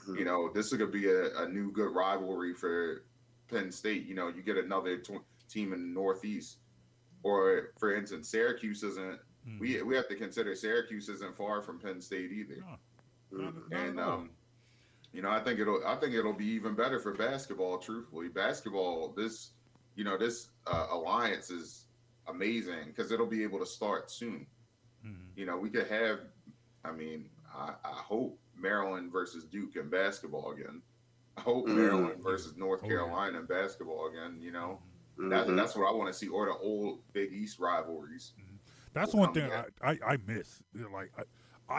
You 0.06 0.24
know, 0.24 0.50
this 0.54 0.66
is 0.66 0.74
going 0.78 0.92
to 0.92 0.96
be 0.96 1.08
a, 1.10 1.36
a 1.42 1.48
new 1.48 1.72
good 1.72 1.92
rivalry 1.92 2.54
for 2.54 3.02
Penn 3.50 3.72
State. 3.72 4.06
You 4.06 4.14
know, 4.14 4.28
you 4.28 4.40
get 4.40 4.56
another 4.56 4.98
tw- 4.98 5.24
team 5.50 5.72
in 5.72 5.80
the 5.80 6.00
Northeast. 6.00 6.58
Or, 7.24 7.70
for 7.80 7.92
instance, 7.96 8.28
Syracuse 8.28 8.84
isn't, 8.84 9.18
Mhm. 9.48 9.58
we, 9.58 9.82
we 9.82 9.96
have 9.96 10.06
to 10.10 10.14
consider 10.14 10.54
Syracuse 10.54 11.08
isn't 11.08 11.34
far 11.36 11.60
from 11.60 11.80
Penn 11.80 12.00
State 12.00 12.30
either 12.30 12.58
No, 13.32 13.42
not- 13.46 13.54
not 13.70 13.80
and 13.80 13.98
at 13.98 14.04
all. 14.06 14.12
um, 14.12 14.30
you 15.16 15.22
know, 15.22 15.30
I 15.30 15.40
think 15.40 15.58
it'll 15.58 15.80
I 15.86 15.96
think 15.96 16.14
it'll 16.14 16.34
be 16.34 16.44
even 16.48 16.74
better 16.74 17.00
for 17.00 17.14
basketball. 17.14 17.78
Truthfully, 17.78 18.28
basketball 18.28 19.14
this 19.16 19.52
you 19.94 20.04
know 20.04 20.18
this 20.18 20.48
uh, 20.66 20.88
alliance 20.92 21.48
is 21.50 21.86
amazing 22.28 22.88
because 22.88 23.10
it'll 23.10 23.26
be 23.26 23.42
able 23.42 23.58
to 23.60 23.66
start 23.66 24.10
soon. 24.10 24.46
Mhm. 25.04 25.30
You 25.34 25.46
know, 25.46 25.56
we 25.56 25.70
could 25.70 25.86
have. 25.88 26.20
I 26.84 26.92
mean, 26.92 27.30
I, 27.52 27.72
I 27.82 27.92
hope 27.94 28.38
Maryland 28.54 29.10
versus 29.10 29.44
Duke 29.44 29.76
in 29.76 29.88
basketball 29.88 30.52
again. 30.52 30.82
I 31.38 31.40
hope 31.40 31.66
Mhm. 31.66 31.76
Maryland 31.76 32.22
versus 32.22 32.54
North 32.56 32.80
Oh, 32.84 32.86
yeah. 32.86 32.96
Carolina 32.96 33.40
in 33.40 33.46
basketball 33.46 34.08
again. 34.08 34.38
You 34.40 34.52
know, 34.52 34.82
that, 35.16 35.46
Mhm. 35.46 35.56
that's 35.56 35.74
what 35.74 35.88
I 35.90 35.94
want 35.96 36.12
to 36.12 36.18
see, 36.18 36.28
or 36.28 36.44
the 36.46 36.56
old 36.58 37.00
Big 37.14 37.32
East 37.32 37.58
rivalries. 37.58 38.34
That's 38.92 39.14
one 39.14 39.32
thing. 39.32 39.50
I, 39.50 39.64
I, 39.82 39.98
I 40.12 40.16
miss. 40.26 40.62
Like 40.74 41.10
I, 41.18 41.22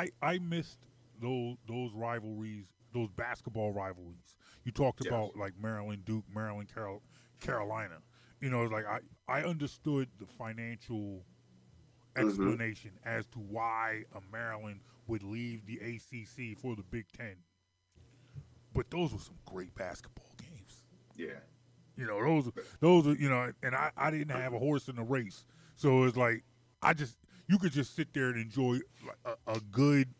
I 0.01 0.09
I 0.33 0.37
missed 0.39 0.79
those 1.19 1.57
those 1.67 1.91
rivalries, 1.93 2.65
those 2.97 3.09
basketball 3.11 3.71
rivalries. 3.71 4.35
You 4.63 4.71
talked 4.71 5.03
Yes. 5.03 5.11
about 5.11 5.35
like 5.35 5.53
Maryland, 5.59 6.03
Duke, 6.05 6.25
Maryland, 6.33 6.69
Carol, 6.73 7.01
Carolina. 7.39 7.99
You 8.41 8.49
know, 8.49 8.63
like 8.63 8.85
I 8.85 8.99
I 9.27 9.43
understood 9.43 10.09
the 10.19 10.25
financial 10.25 11.23
Mhm. 12.15 12.29
explanation 12.29 12.91
as 13.03 13.27
to 13.27 13.39
why 13.39 14.03
a 14.15 14.21
Maryland 14.31 14.81
would 15.07 15.21
leave 15.23 15.65
the 15.65 15.77
ACC 15.79 16.55
for 16.55 16.75
the 16.75 16.83
Big 16.83 17.05
Ten. 17.11 17.35
But 18.73 18.89
those 18.89 19.13
were 19.13 19.19
some 19.19 19.37
great 19.45 19.73
basketball 19.75 20.31
games. 20.37 20.83
Yeah. 21.15 21.39
You 21.95 22.05
know, 22.05 22.19
those 22.23 22.51
those 22.79 23.07
are 23.07 23.13
you 23.15 23.29
know, 23.29 23.51
and 23.63 23.75
I 23.75 23.91
I 23.97 24.11
didn't 24.11 24.29
have 24.29 24.53
a 24.53 24.59
horse 24.59 24.87
in 24.87 24.95
the 24.95 25.03
race, 25.03 25.45
so 25.75 26.03
it's 26.03 26.17
like 26.17 26.43
I 26.81 26.93
just 26.93 27.17
you 27.47 27.57
could 27.57 27.71
just 27.71 27.95
sit 27.95 28.13
there 28.13 28.29
and 28.29 28.37
enjoy 28.39 28.79
like 29.05 29.17
a, 29.25 29.53
a 29.53 29.59
good 29.71 30.13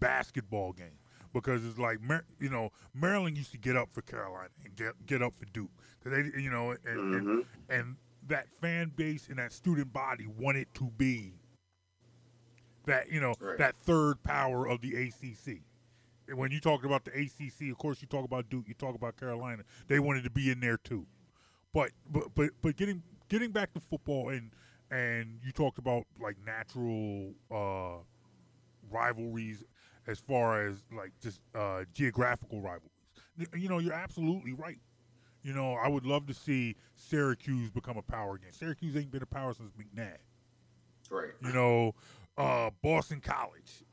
basketball 0.00 0.72
game 0.72 0.98
because 1.34 1.66
it's 1.66 1.78
like 1.78 1.98
you 2.40 2.48
know 2.48 2.70
Maryland 2.94 3.36
used 3.36 3.50
to 3.52 3.58
get 3.58 3.76
up 3.76 3.90
for 3.92 4.00
Carolina 4.00 4.48
and 4.64 4.74
get 4.74 4.94
get 5.04 5.20
up 5.20 5.34
for 5.34 5.44
Duke 5.52 5.70
because 6.02 6.16
they 6.32 6.40
you 6.40 6.50
know 6.50 6.70
and, 6.70 6.80
and 7.14 7.44
and 7.68 7.96
that 8.28 8.46
fan 8.62 8.90
base 8.96 9.28
and 9.28 9.38
that 9.38 9.52
student 9.52 9.92
body 9.92 10.26
wanted 10.26 10.72
to 10.74 10.84
be 10.96 11.34
that 12.86 13.10
you 13.10 13.20
know 13.20 13.34
Right. 13.40 13.58
that 13.58 13.76
third 13.82 14.22
power 14.22 14.66
of 14.66 14.80
the 14.80 14.94
ACC. 14.96 15.60
And 16.26 16.38
when 16.38 16.50
you 16.50 16.60
talk 16.60 16.84
about 16.84 17.04
the 17.04 17.10
ACC, 17.10 17.70
of 17.70 17.76
course 17.76 18.00
you 18.00 18.08
talk 18.08 18.24
about 18.24 18.48
Duke, 18.48 18.64
you 18.66 18.72
talk 18.74 18.94
about 18.94 19.16
Carolina. 19.18 19.62
They 19.88 19.98
wanted 19.98 20.24
to 20.24 20.30
be 20.30 20.50
in 20.50 20.60
there 20.60 20.78
too. 20.78 21.06
But 21.74 21.90
but 22.10 22.34
but 22.34 22.50
but 22.62 22.76
getting 22.76 23.02
getting 23.28 23.50
back 23.50 23.74
to 23.74 23.80
football 23.80 24.30
and 24.30 24.50
and 24.90 25.40
you 25.44 25.50
talked 25.52 25.78
about 25.78 26.04
like 26.20 26.36
natural 26.46 27.32
uh, 27.50 28.02
rivalries 28.90 29.64
as 30.06 30.18
far 30.18 30.66
as 30.66 30.76
like 30.96 31.12
just 31.20 31.40
uh, 31.54 31.84
geographical 31.92 32.60
rivalries. 32.60 32.90
You 33.54 33.68
know, 33.68 33.78
you're 33.78 33.92
absolutely 33.94 34.52
right. 34.52 34.78
You 35.42 35.52
know, 35.52 35.74
I 35.74 35.88
would 35.88 36.06
love 36.06 36.26
to 36.26 36.34
see 36.34 36.76
Syracuse 36.94 37.70
become 37.70 37.96
a 37.98 38.02
power 38.02 38.36
again. 38.36 38.52
Syracuse 38.52 38.96
ain't 38.96 39.10
been 39.10 39.22
a 39.22 39.26
power 39.26 39.52
since 39.52 39.72
McNabb. 39.72 40.16
Right. 41.10 41.32
You 41.42 41.52
know, 41.52 41.94
uh, 42.38 42.70
Boston 42.82 43.20
College. 43.20 43.84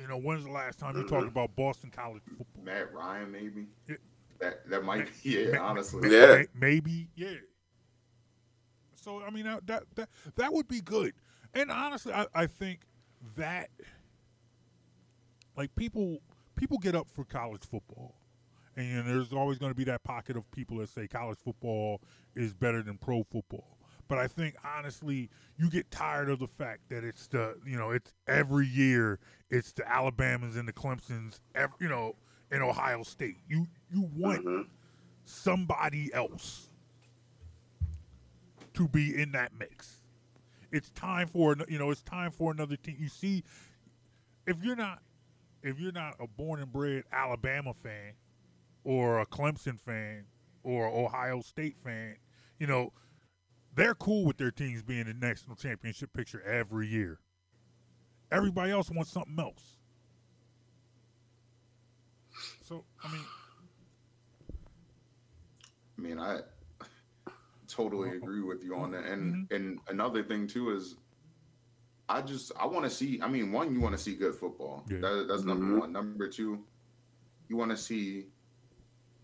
You 0.00 0.06
know, 0.06 0.18
when's 0.18 0.44
the 0.44 0.50
last 0.52 0.78
time 0.78 0.96
you 0.96 1.02
talked 1.04 1.26
about 1.26 1.54
Boston 1.56 1.90
College 1.90 2.22
football? 2.38 2.62
Matt 2.62 2.92
Ryan, 2.94 3.32
maybe. 3.32 3.66
Yeah. 3.88 3.96
That 4.38 4.70
that 4.70 4.84
might 4.84 5.08
be 5.22 5.30
yeah. 5.30 5.58
Ma- 5.58 5.68
honestly. 5.68 6.08
ma- 6.08 6.14
Yeah. 6.14 6.42
maybe, 6.54 7.08
yeah. 7.14 7.34
So 8.94 9.22
I 9.22 9.30
mean, 9.30 9.46
that 9.46 9.66
that 9.66 10.08
that 10.36 10.52
would 10.52 10.68
be 10.68 10.80
good. 10.80 11.12
And 11.54 11.70
honestly, 11.70 12.12
I, 12.12 12.26
I 12.34 12.46
think 12.46 12.80
that 13.36 13.70
like 15.56 15.74
people 15.76 16.18
people 16.56 16.78
get 16.78 16.94
up 16.94 17.08
for 17.10 17.24
college 17.24 17.62
football, 17.62 18.14
and 18.76 19.06
there's 19.06 19.32
always 19.32 19.58
going 19.58 19.70
to 19.70 19.76
be 19.76 19.84
that 19.84 20.02
pocket 20.04 20.36
of 20.36 20.50
people 20.50 20.78
that 20.78 20.88
say 20.88 21.06
college 21.06 21.38
football 21.42 22.00
is 22.34 22.52
better 22.52 22.82
than 22.82 22.98
pro 22.98 23.22
football. 23.24 23.78
But 24.08 24.18
I 24.18 24.26
think 24.26 24.56
honestly, 24.64 25.30
you 25.56 25.70
get 25.70 25.90
tired 25.92 26.30
of 26.30 26.40
the 26.40 26.48
fact 26.48 26.88
that 26.88 27.04
it's 27.04 27.28
the 27.28 27.56
you 27.64 27.76
know 27.76 27.90
it's 27.90 28.12
every 28.26 28.66
year 28.66 29.18
it's 29.50 29.72
the 29.72 29.82
Alabamans 29.82 30.58
and 30.58 30.66
the 30.66 30.72
Clemsons, 30.72 31.40
ev 31.54 31.70
you 31.80 31.88
know, 31.88 32.16
in 32.50 32.62
Ohio 32.62 33.02
State. 33.02 33.36
You 33.48 33.68
you 33.92 34.08
want 34.16 34.44
mm-hmm. 34.44 34.62
somebody 35.24 36.12
else 36.12 36.68
to 38.74 38.88
be 38.88 39.20
in 39.20 39.32
that 39.32 39.52
mix. 39.58 40.02
It's 40.72 40.90
time 40.90 41.28
for 41.28 41.56
you 41.68 41.78
know 41.78 41.90
it's 41.90 42.02
time 42.02 42.30
for 42.30 42.52
another 42.52 42.76
team. 42.76 42.96
You 42.98 43.08
see, 43.08 43.44
if 44.46 44.56
you're 44.62 44.76
not 44.76 45.02
if 45.62 45.78
you're 45.78 45.92
not 45.92 46.14
a 46.20 46.26
born 46.26 46.60
and 46.60 46.72
bred 46.72 47.04
Alabama 47.12 47.74
fan 47.74 48.14
or 48.84 49.20
a 49.20 49.26
Clemson 49.26 49.78
fan 49.80 50.24
or 50.62 50.86
Ohio 50.86 51.40
State 51.40 51.76
fan, 51.82 52.16
you 52.58 52.66
know 52.66 52.92
they're 53.74 53.94
cool 53.94 54.24
with 54.24 54.36
their 54.38 54.50
teams 54.50 54.82
being 54.82 55.06
in 55.06 55.20
the 55.20 55.26
national 55.26 55.56
championship 55.56 56.12
picture 56.12 56.42
every 56.42 56.86
year. 56.88 57.20
Everybody 58.30 58.72
else 58.72 58.90
wants 58.90 59.10
something 59.12 59.38
else. 59.38 59.76
So 62.62 62.84
I 63.04 63.08
mean, 63.08 63.26
I 65.98 66.02
mean, 66.02 66.18
I 66.18 66.40
totally 67.68 68.16
agree 68.16 68.42
with 68.42 68.62
you 68.64 68.74
on 68.76 68.90
that. 68.92 69.04
And 69.04 69.34
Mm-hmm. 69.34 69.54
and 69.54 69.78
another 69.88 70.22
thing 70.22 70.46
too 70.46 70.70
is, 70.74 70.96
I 72.10 72.22
just 72.22 72.50
I 72.58 72.66
want 72.66 72.84
to 72.84 72.90
see. 72.90 73.20
I 73.22 73.28
mean, 73.28 73.52
one, 73.52 73.72
you 73.72 73.80
want 73.80 73.96
to 73.96 74.02
see 74.02 74.16
good 74.16 74.34
football. 74.34 74.84
Yeah. 74.90 74.98
That, 74.98 75.26
that's 75.28 75.44
number 75.44 75.64
mm-hmm. 75.64 75.78
one. 75.78 75.92
Number 75.92 76.28
two, 76.28 76.58
you 77.48 77.56
want 77.56 77.70
to 77.70 77.76
see, 77.76 78.26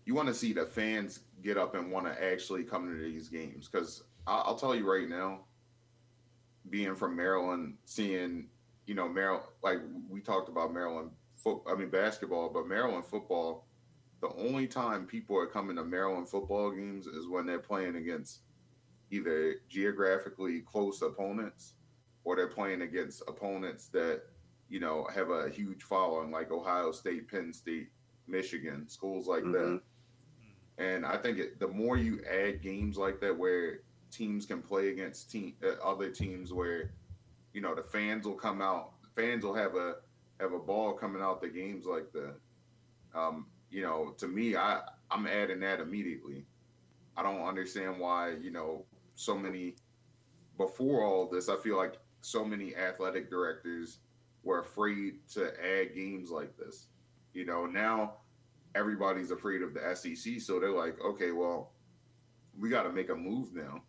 you 0.05 0.15
want 0.15 0.29
to 0.29 0.33
see 0.33 0.53
the 0.53 0.65
fans 0.65 1.19
get 1.43 1.57
up 1.57 1.75
and 1.75 1.91
want 1.91 2.05
to 2.05 2.23
actually 2.23 2.63
come 2.63 2.87
to 2.87 3.03
these 3.03 3.27
games. 3.27 3.67
Because 3.67 4.03
I'll, 4.25 4.43
I'll 4.47 4.55
tell 4.55 4.73
you 4.73 4.89
right 4.89 5.09
now, 5.09 5.41
being 6.69 6.95
from 6.95 7.17
Maryland, 7.17 7.75
seeing 7.83 8.47
you 8.85 8.95
know 8.95 9.09
Maryland, 9.09 9.43
like 9.61 9.79
we 10.09 10.21
talked 10.21 10.47
about 10.47 10.73
Maryland 10.73 11.11
foot. 11.35 11.63
I 11.69 11.75
mean 11.75 11.89
basketball, 11.89 12.49
but 12.49 12.67
Maryland 12.67 13.05
football 13.05 13.65
the 14.21 14.29
only 14.29 14.65
time 14.65 15.05
people 15.05 15.37
are 15.37 15.45
coming 15.45 15.75
to 15.75 15.83
Maryland 15.83 16.27
football 16.27 16.71
games 16.71 17.05
is 17.05 17.27
when 17.27 17.45
they're 17.45 17.59
playing 17.59 17.97
against 17.97 18.39
either 19.11 19.57
geographically 19.69 20.61
close 20.61 21.03
opponents 21.03 21.73
or 22.27 22.35
they're 22.35 22.47
playing 22.49 22.81
against 22.81 23.23
opponents 23.29 23.87
that 23.87 24.23
you 24.67 24.81
know 24.81 25.07
have 25.15 25.29
a 25.29 25.49
huge 25.49 25.81
following 25.81 26.29
like 26.29 26.51
Ohio 26.51 26.91
State, 26.91 27.31
Penn 27.31 27.53
State, 27.53 27.87
Michigan, 28.27 28.89
schools 28.89 29.27
like 29.27 29.43
that. 29.53 29.79
And 30.77 31.05
I 31.05 31.15
think 31.15 31.37
it, 31.39 31.57
the 31.57 31.69
more 31.69 31.95
you 31.95 32.19
add 32.29 32.61
games 32.61 32.97
like 32.97 33.21
that 33.21 33.35
where 33.35 33.79
teams 34.11 34.45
can 34.45 34.61
play 34.61 34.89
against 34.89 35.31
team 35.31 35.53
uh, 35.63 35.81
other 35.81 36.09
teams 36.09 36.51
where 36.51 36.91
you 37.53 37.61
know 37.61 37.73
the 37.73 37.81
fans 37.81 38.27
will 38.27 38.33
come 38.33 38.61
out, 38.61 38.91
fans 39.15 39.45
will 39.45 39.55
have 39.55 39.75
a 39.75 39.95
have 40.41 40.51
a 40.51 40.59
ball 40.59 40.91
coming 40.91 41.21
out 41.21 41.41
the 41.41 41.47
games 41.47 41.85
like 41.85 42.11
that. 42.11 42.35
Um, 43.15 43.45
you 43.71 43.83
know, 43.83 44.13
to 44.17 44.27
me, 44.27 44.57
I 44.57 44.81
I'm 45.09 45.27
adding 45.27 45.61
that 45.61 45.79
immediately. 45.79 46.45
I 47.15 47.23
don't 47.23 47.47
understand 47.47 47.97
why 47.99 48.31
you 48.31 48.51
know 48.51 48.83
so 49.15 49.37
many 49.37 49.75
before 50.57 51.05
all 51.05 51.29
this. 51.29 51.47
I 51.47 51.55
feel 51.55 51.77
like 51.77 51.93
so 52.27 52.43
many 52.43 52.75
athletic 52.75 53.29
directors 53.29 53.99
were 54.43 54.59
afraid 54.59 55.25
to 55.33 55.53
add 55.65 55.95
games 55.95 56.29
like 56.29 56.57
this. 56.57 56.87
You 57.33 57.45
know, 57.45 57.65
now 57.65 58.15
everybody's 58.75 59.31
afraid 59.31 59.61
of 59.61 59.73
the 59.73 59.95
SEC, 59.95 60.41
so 60.41 60.59
they're 60.59 60.71
like, 60.71 60.97
okay, 61.03 61.31
well, 61.31 61.71
we 62.59 62.69
got 62.69 62.83
to 62.83 62.91
make 62.91 63.09
a 63.09 63.15
move 63.15 63.55
now. 63.55 63.81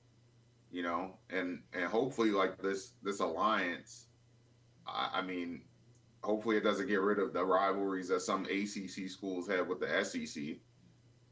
You 0.71 0.83
know, 0.83 1.15
and 1.31 1.63
and 1.73 1.85
hopefully, 1.85 2.31
like 2.31 2.59
this 2.63 2.93
this 3.03 3.21
alliance. 3.21 4.07
I, 4.87 5.11
I 5.15 5.23
mean, 5.23 5.63
hopefully 6.23 6.57
it 6.57 6.63
doesn't 6.63 6.87
get 6.87 7.01
rid 7.01 7.19
of 7.19 7.33
the 7.33 7.45
rivalries 7.45 8.09
that 8.09 8.21
some 8.21 8.45
ACC 8.45 9.11
schools 9.11 9.49
have 9.49 9.67
with 9.67 9.81
the 9.81 10.05
SEC. 10.05 10.59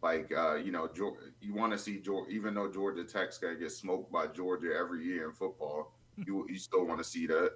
Like, 0.02 0.32
uh, 0.36 0.56
you 0.56 0.72
know, 0.72 0.88
Geor- 0.88 1.16
you 1.40 1.54
want 1.54 1.72
to 1.72 1.78
see 1.78 2.00
Georgia, 2.00 2.30
even 2.30 2.54
though 2.54 2.70
Georgia 2.72 3.04
Tech's 3.04 3.38
gonna 3.38 3.54
get 3.54 3.70
smoked 3.70 4.10
by 4.10 4.26
Georgia 4.26 4.74
every 4.76 5.04
year 5.04 5.26
in 5.26 5.32
football, 5.32 5.95
you 6.16 6.46
you 6.48 6.58
still 6.58 6.86
want 6.86 6.98
to 6.98 7.04
see 7.04 7.26
that. 7.26 7.52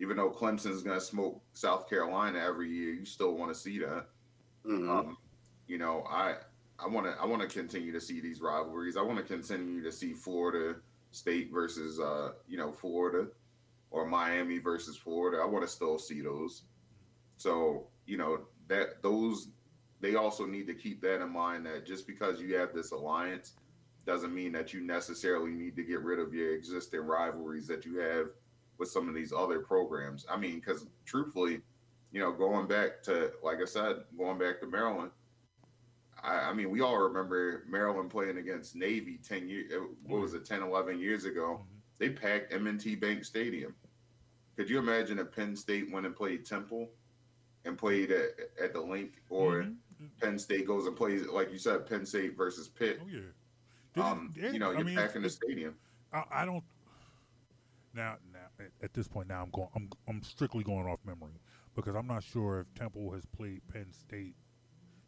Even 0.00 0.16
though 0.16 0.30
Clemson's 0.30 0.82
gonna 0.82 1.00
smoke 1.00 1.42
South 1.52 1.88
Carolina 1.88 2.38
every 2.38 2.70
year, 2.70 2.94
you 2.94 3.04
still 3.04 3.34
want 3.34 3.52
to 3.52 3.58
see 3.58 3.78
that. 3.80 4.06
Um, 4.66 5.16
you 5.66 5.78
know, 5.78 6.04
I 6.08 6.36
I 6.78 6.88
want 6.88 7.06
to 7.06 7.20
I 7.20 7.26
want 7.26 7.42
to 7.42 7.48
continue 7.48 7.92
to 7.92 8.00
see 8.00 8.20
these 8.20 8.40
rivalries. 8.40 8.96
I 8.96 9.02
want 9.02 9.18
to 9.18 9.24
continue 9.24 9.82
to 9.82 9.92
see 9.92 10.12
Florida 10.12 10.76
State 11.10 11.50
versus 11.52 12.00
uh, 12.00 12.32
you 12.48 12.56
know 12.56 12.72
Florida 12.72 13.28
or 13.90 14.06
Miami 14.06 14.58
versus 14.58 14.96
Florida. 14.96 15.42
I 15.42 15.46
want 15.46 15.64
to 15.64 15.70
still 15.70 15.98
see 15.98 16.20
those. 16.20 16.62
So 17.36 17.88
you 18.06 18.16
know 18.16 18.40
that 18.68 19.02
those 19.02 19.48
they 20.00 20.16
also 20.16 20.46
need 20.46 20.66
to 20.66 20.74
keep 20.74 21.00
that 21.02 21.22
in 21.22 21.30
mind 21.30 21.66
that 21.66 21.86
just 21.86 22.06
because 22.06 22.40
you 22.40 22.56
have 22.56 22.74
this 22.74 22.92
alliance 22.92 23.52
doesn't 24.06 24.34
mean 24.34 24.52
that 24.52 24.72
you 24.72 24.80
necessarily 24.80 25.52
need 25.52 25.76
to 25.76 25.82
get 25.82 26.00
rid 26.00 26.18
of 26.18 26.34
your 26.34 26.54
existing 26.54 27.00
rivalries 27.00 27.66
that 27.66 27.84
you 27.84 27.98
have 27.98 28.26
with 28.78 28.88
some 28.88 29.08
of 29.08 29.14
these 29.14 29.32
other 29.32 29.60
programs. 29.60 30.26
I 30.30 30.36
mean, 30.36 30.56
because 30.56 30.86
truthfully, 31.04 31.60
you 32.12 32.20
know, 32.20 32.32
going 32.32 32.66
back 32.66 33.02
to 33.04 33.32
like 33.42 33.58
I 33.60 33.64
said, 33.64 33.96
going 34.16 34.38
back 34.38 34.60
to 34.60 34.66
Maryland. 34.66 35.10
I, 36.22 36.50
I 36.50 36.52
mean, 36.52 36.70
we 36.70 36.80
all 36.80 36.98
remember 36.98 37.64
Maryland 37.68 38.10
playing 38.10 38.38
against 38.38 38.76
Navy 38.76 39.18
10 39.26 39.48
years, 39.48 39.72
uh, 39.72 39.84
what 40.06 40.20
was 40.20 40.34
it, 40.34 40.44
10, 40.44 40.62
11 40.62 40.98
years 40.98 41.24
ago. 41.24 41.60
Mm-hmm. 41.60 41.74
They 41.98 42.10
packed 42.10 42.52
M&T 42.52 42.96
Bank 42.96 43.24
Stadium. 43.24 43.74
Could 44.56 44.70
you 44.70 44.78
imagine 44.78 45.18
if 45.18 45.32
Penn 45.32 45.56
State 45.56 45.90
went 45.92 46.06
and 46.06 46.14
played 46.14 46.46
Temple 46.46 46.88
and 47.64 47.76
played 47.76 48.10
at, 48.10 48.30
at 48.62 48.72
the 48.72 48.80
Linc 48.80 49.12
or 49.28 49.62
mm-hmm. 49.62 50.06
Penn 50.20 50.38
State 50.38 50.66
goes 50.66 50.86
and 50.86 50.96
plays, 50.96 51.26
like 51.26 51.50
you 51.52 51.58
said, 51.58 51.86
Penn 51.86 52.06
State 52.06 52.36
versus 52.36 52.68
Pitt? 52.68 53.00
Oh, 53.02 53.08
yeah. 53.10 53.20
Um, 53.96 54.32
Yeah, 54.36 54.50
you 54.50 54.58
know, 54.58 54.70
you're 54.72 54.84
mean, 54.84 54.98
in 54.98 55.22
the 55.22 55.30
stadium. 55.30 55.74
I, 56.12 56.22
I 56.30 56.44
don't. 56.44 56.64
Now, 57.94 58.16
now, 58.32 58.64
at, 58.82 58.92
this 58.92 59.06
point, 59.06 59.28
now 59.28 59.42
I'm 59.42 59.50
going. 59.50 59.68
I'm 59.76 59.88
I'm 60.08 60.22
strictly 60.22 60.64
going 60.64 60.86
off 60.86 60.98
memory 61.06 61.34
because 61.76 61.94
I'm 61.94 62.06
not 62.06 62.24
sure 62.24 62.60
if 62.60 62.74
Temple 62.74 63.12
has 63.12 63.24
played 63.24 63.60
Penn 63.72 63.92
State 63.92 64.34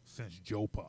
since 0.05 0.39
JoePa. 0.39 0.87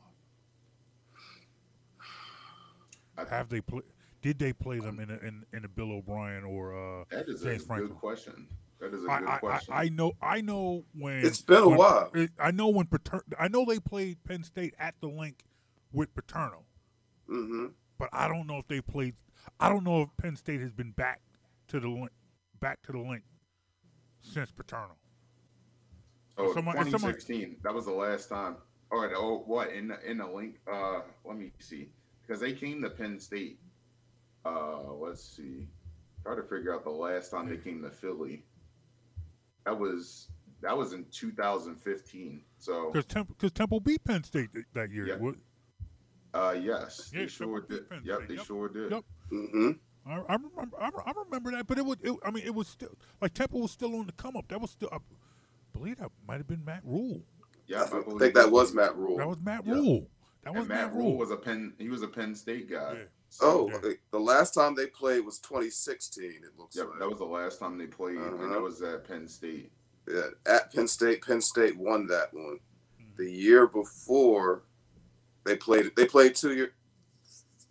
Have 3.29 3.49
they 3.49 3.59
play? 3.59 3.81
Did 4.21 4.39
they 4.39 4.53
play 4.53 4.79
them 4.79 4.99
in 4.99 5.09
a, 5.09 5.17
in 5.27 5.45
in 5.51 5.65
a 5.65 5.67
Bill 5.67 5.91
O'Brien 5.91 6.43
or 6.43 6.73
uh, 6.73 7.03
That 7.11 7.27
is 7.27 7.41
James 7.41 7.63
a 7.63 7.65
Franklin? 7.65 7.91
good 7.91 7.99
question. 7.99 8.47
That 8.79 8.93
is 8.93 9.03
a 9.03 9.11
I, 9.11 9.19
good 9.19 9.27
I, 9.29 9.37
question. 9.39 9.73
I, 9.73 9.83
I 9.83 9.89
know 9.89 10.13
I 10.21 10.41
know 10.41 10.85
when 10.93 11.25
It's 11.25 11.41
been 11.41 11.63
a 11.63 11.69
while. 11.69 12.11
I 12.39 12.51
know 12.51 12.69
when 12.69 12.85
Pater- 12.87 13.25
I 13.37 13.49
know 13.49 13.65
they 13.65 13.79
played 13.79 14.23
Penn 14.23 14.43
State 14.43 14.73
at 14.79 14.95
the 15.01 15.07
Linc 15.07 15.43
with 15.91 16.13
Paterno. 16.15 16.63
Mm-hmm. 17.29 17.67
But 17.99 18.09
I 18.13 18.27
don't 18.27 18.47
know 18.47 18.57
if 18.57 18.67
they 18.67 18.81
played. 18.81 19.13
I 19.59 19.69
don't 19.69 19.83
know 19.83 20.01
if 20.01 20.09
Penn 20.17 20.35
State 20.35 20.61
has 20.61 20.71
been 20.71 20.91
back 20.91 21.21
to 21.67 21.79
the 21.79 21.87
Linc, 21.89 22.11
back 22.59 22.81
to 22.83 22.91
the 22.93 22.97
Linc 22.99 23.23
since 24.21 24.51
Paterno. 24.51 24.95
Oh, 26.37 26.53
Someone- 26.53 26.77
and 26.77 26.89
someone- 26.89 27.57
That 27.63 27.73
was 27.73 27.85
the 27.85 27.91
last 27.91 28.29
time. 28.29 28.55
All 28.91 29.01
right. 29.01 29.11
Oh, 29.15 29.39
what 29.45 29.71
in 29.71 29.89
the 29.89 30.09
in 30.09 30.17
the 30.17 30.25
Linc? 30.27 30.59
Uh, 30.65 31.01
let 31.25 31.37
me 31.37 31.51
see. 31.59 31.91
Because 32.21 32.39
they 32.41 32.53
came 32.53 32.81
to 32.81 32.89
Penn 32.89 33.19
State. 33.19 33.59
Uh, 34.45 34.93
let's 34.93 35.23
see. 35.23 35.67
Try 36.23 36.35
to 36.35 36.43
figure 36.43 36.73
out 36.73 36.83
the 36.83 36.89
last 36.89 37.29
time 37.29 37.49
they 37.49 37.57
came 37.57 37.81
to 37.83 37.91
Philly. 37.91 38.45
That 39.65 39.77
was 39.77 40.29
that 40.61 40.75
was 40.77 40.93
in 40.93 41.05
2015. 41.11 42.43
So, 42.57 42.91
Because 42.91 43.05
Temple, 43.05 43.35
Temple 43.49 43.79
beat 43.79 44.03
Penn 44.03 44.23
State 44.23 44.49
that 44.73 44.91
year. 44.91 45.07
Yeah. 45.07 45.31
What- 46.31 46.39
uh, 46.41 46.51
yes, 46.51 47.11
Yeah, 47.13 47.21
they 47.21 47.27
sure 47.27 47.61
did. 47.61 47.89
Penn 47.89 48.01
Yep, 48.03 48.27
they 48.27 48.35
Yep. 48.35 48.45
sure 48.45 48.69
did. 48.69 48.91
Yep. 48.91 49.03
Mm-hmm. 49.31 49.71
I, 50.05 50.13
I 50.13 50.33
remember. 50.35 50.77
I, 50.79 50.89
I 51.05 51.11
remember 51.25 51.51
that, 51.51 51.67
but 51.67 51.77
it 51.77 51.85
was. 51.85 51.97
It, 52.01 52.13
I 52.23 52.31
mean, 52.31 52.43
it 52.45 52.53
was 52.55 52.67
still 52.67 52.97
like 53.21 53.33
Temple 53.33 53.61
was 53.61 53.71
still 53.71 53.95
on 53.95 54.05
the 54.05 54.11
come 54.13 54.35
up. 54.37 54.47
That 54.47 54.59
was 54.61 54.71
still. 54.71 54.89
I 54.91 54.97
believe 55.73 55.97
that 55.97 56.09
might 56.27 56.37
have 56.37 56.47
been 56.47 56.63
Matt 56.65 56.81
Rhule. 56.83 57.21
Yeah, 57.67 57.83
I 57.83 57.85
think 57.87 58.33
that 58.33 58.49
was 58.51 58.73
Matt 58.73 58.95
Rhule. 58.95 59.17
That 59.17 59.27
was 59.27 59.39
Matt 59.41 59.65
Yeah. 59.65 59.73
Rhule. 59.73 60.07
That 60.43 60.53
was 60.53 60.61
And 60.61 60.69
Matt 60.69 60.93
Rhule. 60.93 61.09
Rhule 61.09 61.17
was 61.17 61.31
a 61.31 61.35
Penn. 61.37 61.73
He 61.77 61.89
was 61.89 62.01
a 62.01 62.07
Penn 62.07 62.33
State 62.33 62.69
guy. 62.69 62.93
Yeah. 62.93 63.03
Oh, 63.41 63.69
Yeah. 63.69 63.77
the- 63.77 63.97
the 64.09 64.19
last 64.19 64.53
time 64.55 64.73
they 64.73 64.87
played 64.87 65.23
was 65.23 65.37
2016. 65.39 66.41
It 66.43 66.57
looks 66.57 66.75
Yep, 66.75 66.87
like. 66.91 66.99
that 66.99 67.09
was 67.09 67.19
the 67.19 67.25
last 67.25 67.59
time 67.59 67.77
they 67.77 67.85
played, 67.85 68.15
and 68.17 68.33
Uh-huh. 68.39 68.47
that 68.53 68.61
was 68.61 68.81
at 68.81 69.03
Penn 69.07 69.27
State. 69.27 69.71
Yeah, 70.07 70.29
at 70.47 70.73
Penn 70.73 70.87
State. 70.87 71.21
Penn 71.23 71.41
State 71.41 71.77
won 71.77 72.07
that 72.07 72.33
one. 72.33 72.59
Mm-hmm. 72.99 73.15
The 73.17 73.29
year 73.31 73.67
before, 73.67 74.63
they 75.49 75.55
played. 75.55 75.91
They 75.95 76.05
played 76.05 76.35
two 76.35 76.53
year, 76.53 76.73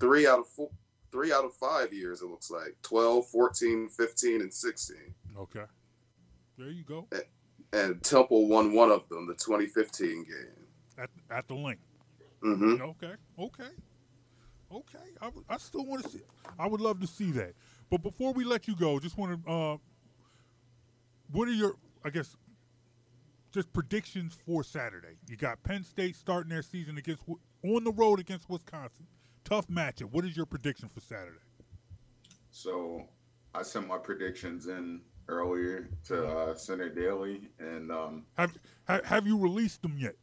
three 0.01 0.27
out 0.27 0.41
of 0.41 0.49
four, 0.49 0.71
three 1.13 1.33
out 1.33 1.45
of 1.45 1.55
five 1.55 1.93
years. 1.93 2.23
It 2.23 2.27
looks 2.27 2.51
like 2.51 2.77
12, 2.83 3.29
14, 3.29 3.89
15, 3.89 4.41
and 4.41 4.53
16. 4.53 4.97
Okay. 5.39 5.65
There 6.59 6.71
you 6.71 6.83
go. 6.83 7.07
And 7.73 8.03
Temple 8.03 8.49
won 8.49 8.73
one 8.73 8.91
of 8.91 9.09
them, 9.09 9.29
the 9.29 9.35
2015 9.35 10.25
game. 10.25 10.27
At 10.99 11.11
at 11.31 11.47
the 11.47 11.55
Linc. 11.55 11.79
Mm-hmm. 12.43 12.83
Okay. 12.83 13.13
Okay. 13.39 13.71
Okay. 14.73 14.99
I, 15.23 15.31
I 15.49 15.57
still 15.59 15.87
want 15.87 16.03
to 16.03 16.09
see. 16.09 16.21
I 16.59 16.67
would 16.67 16.81
love 16.81 17.01
to 17.01 17.07
see 17.07 17.31
that. 17.33 17.55
But 17.91 18.03
before 18.03 18.33
we 18.33 18.45
let 18.45 18.67
you 18.67 18.75
go, 18.75 18.99
just 18.99 19.17
want 19.17 19.45
to. 19.45 19.51
Uh, 19.51 19.77
what 21.31 21.47
are 21.47 21.53
your? 21.53 21.75
I 22.05 22.11
guess. 22.11 22.37
Just 23.53 23.73
predictions 23.73 24.37
for 24.45 24.63
Saturday. 24.63 25.17
You 25.29 25.37
got 25.37 25.63
Penn 25.63 25.83
State 25.83 26.17
starting 26.17 26.51
their 26.51 26.63
season 26.63 26.99
against 26.99 27.23
on 27.65 27.85
the 27.85 27.93
road 27.93 28.21
against 28.21 28.49
Wisconsin. 28.49 29.07
Tough 29.45 29.67
matchup. 29.69 30.11
What 30.13 30.25
is 30.25 30.37
your 30.37 30.47
prediction 30.47 30.89
for 30.89 31.01
Saturday? 31.01 31.39
So 32.51 33.05
I 33.55 33.63
sent 33.63 33.87
my 33.89 33.99
predictions 33.99 34.67
in 34.67 35.01
earlier 35.29 35.89
to 36.07 36.27
uh, 36.27 36.55
Centre 36.55 36.89
Daily, 36.89 37.49
and 37.59 37.91
um, 37.91 38.25
Have 38.37 38.57
have, 38.87 39.05
have 39.05 39.27
you 39.27 39.39
released 39.39 39.83
them 39.83 39.97
yet? 39.99 40.17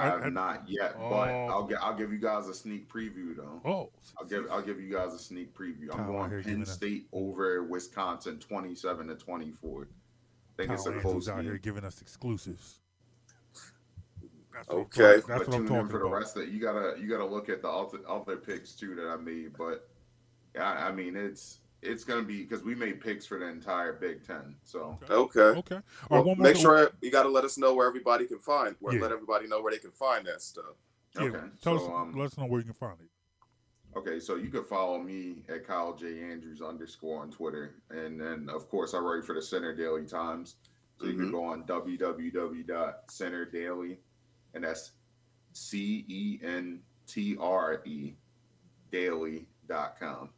I 0.00 0.06
have 0.06 0.32
not 0.32 0.62
yet, 0.68 0.94
Oh. 0.96 1.10
but 1.10 1.28
I'll 1.28 1.66
get 1.66 1.78
I'll 1.82 1.96
give 1.96 2.12
you 2.12 2.18
guys 2.20 2.46
a 2.46 2.54
sneak 2.54 2.88
preview 2.88 3.34
though. 3.36 3.60
Oh, 3.64 3.90
I'll 4.18 4.26
give 4.26 4.44
I'll 4.50 4.62
give 4.62 4.80
you 4.80 4.92
guys 4.92 5.12
a 5.12 5.18
sneak 5.18 5.54
preview. 5.54 5.90
I'm 5.92 5.98
Kyle 6.04 6.28
going 6.28 6.42
Penn 6.44 6.64
State 6.64 7.08
over 7.12 7.64
Wisconsin, 7.64 8.38
27 8.38 9.08
to 9.08 9.14
24. 9.16 9.82
I 9.82 9.86
think 10.56 10.70
it's 10.72 10.86
a 10.86 10.90
Andrews 10.90 11.02
close 11.02 11.28
out 11.28 11.36
game. 11.38 11.44
here 11.46 11.58
giving 11.58 11.84
us 11.84 12.00
exclusives. 12.00 12.78
That's 14.66 14.70
Okay. 14.70 15.20
talking- 15.20 15.28
That's 15.28 15.44
but 15.44 15.48
what 15.48 15.56
I'm 15.56 15.68
talking 15.68 15.88
for 15.88 15.98
the 15.98 16.06
about. 16.06 16.18
rest 16.18 16.36
of 16.36 16.42
it. 16.44 16.48
You 16.50 16.60
gotta 16.60 16.96
you 17.00 17.08
gotta 17.08 17.24
look 17.26 17.48
at 17.48 17.62
the 17.62 17.68
other, 17.68 17.98
other 18.08 18.36
picks 18.36 18.72
too 18.74 18.94
that 18.96 19.08
I 19.08 19.16
made. 19.16 19.56
But 19.56 19.88
yeah, 20.54 20.86
I 20.86 20.92
mean 20.92 21.14
it's 21.16 21.60
it's 21.82 22.02
gonna 22.04 22.22
be 22.24 22.42
because 22.42 22.62
we 22.64 22.74
made 22.74 23.00
picks 23.00 23.24
for 23.24 23.38
the 23.38 23.46
entire 23.46 23.92
Big 23.92 24.24
Ten. 24.26 24.56
So 24.64 24.98
Okay. 25.08 25.42
Okay. 25.42 25.76
All 25.76 25.82
Well, 26.10 26.20
right, 26.20 26.26
one 26.26 26.38
more 26.38 26.44
make 26.44 26.54
thing- 26.54 26.62
sure 26.62 26.90
you 27.00 27.10
got 27.12 27.22
to 27.22 27.28
let 27.28 27.44
us 27.44 27.56
know 27.56 27.72
where 27.74 27.86
everybody 27.86 28.26
can 28.26 28.40
find. 28.40 28.74
Where 28.80 28.94
Yeah. 28.96 29.02
let 29.02 29.12
everybody 29.12 29.46
know 29.46 29.62
where 29.62 29.70
they 29.72 29.78
can 29.78 29.92
find 29.92 30.26
that 30.26 30.42
stuff. 30.42 30.74
Yeah, 31.14 31.22
okay, 31.26 31.40
tell 31.62 31.78
so 31.78 31.84
us, 31.86 31.90
um, 31.90 32.12
let 32.16 32.26
us 32.26 32.36
know 32.36 32.44
where 32.46 32.58
you 32.60 32.64
can 32.66 32.74
find 32.74 33.00
it. 33.00 33.08
Okay, 33.96 34.18
so 34.20 34.34
you 34.34 34.50
can 34.50 34.62
follow 34.64 34.98
me 34.98 35.42
at 35.48 35.64
Kyle 35.66 35.94
J 35.94 36.22
Andrews 36.30 36.60
underscore 36.60 37.22
on 37.22 37.30
Twitter, 37.30 37.76
and 37.90 38.20
then 38.20 38.50
of 38.50 38.68
course 38.68 38.92
I 38.92 38.98
write 38.98 39.24
for 39.24 39.34
the 39.34 39.40
Centre 39.42 39.74
Daily 39.74 40.04
Times. 40.04 40.56
So 41.00 41.06
you 41.06 41.14
can 41.16 41.28
Mhm. 41.28 41.32
go 41.32 41.44
on 41.44 41.64
www.centredaily, 41.64 43.98
and 44.54 44.64
that's 44.64 44.92
C 45.52 46.04
E 46.08 46.38
N 46.42 46.80
T 47.06 47.36
R 47.40 47.82
E 47.84 48.14
daily.com. 48.90 50.30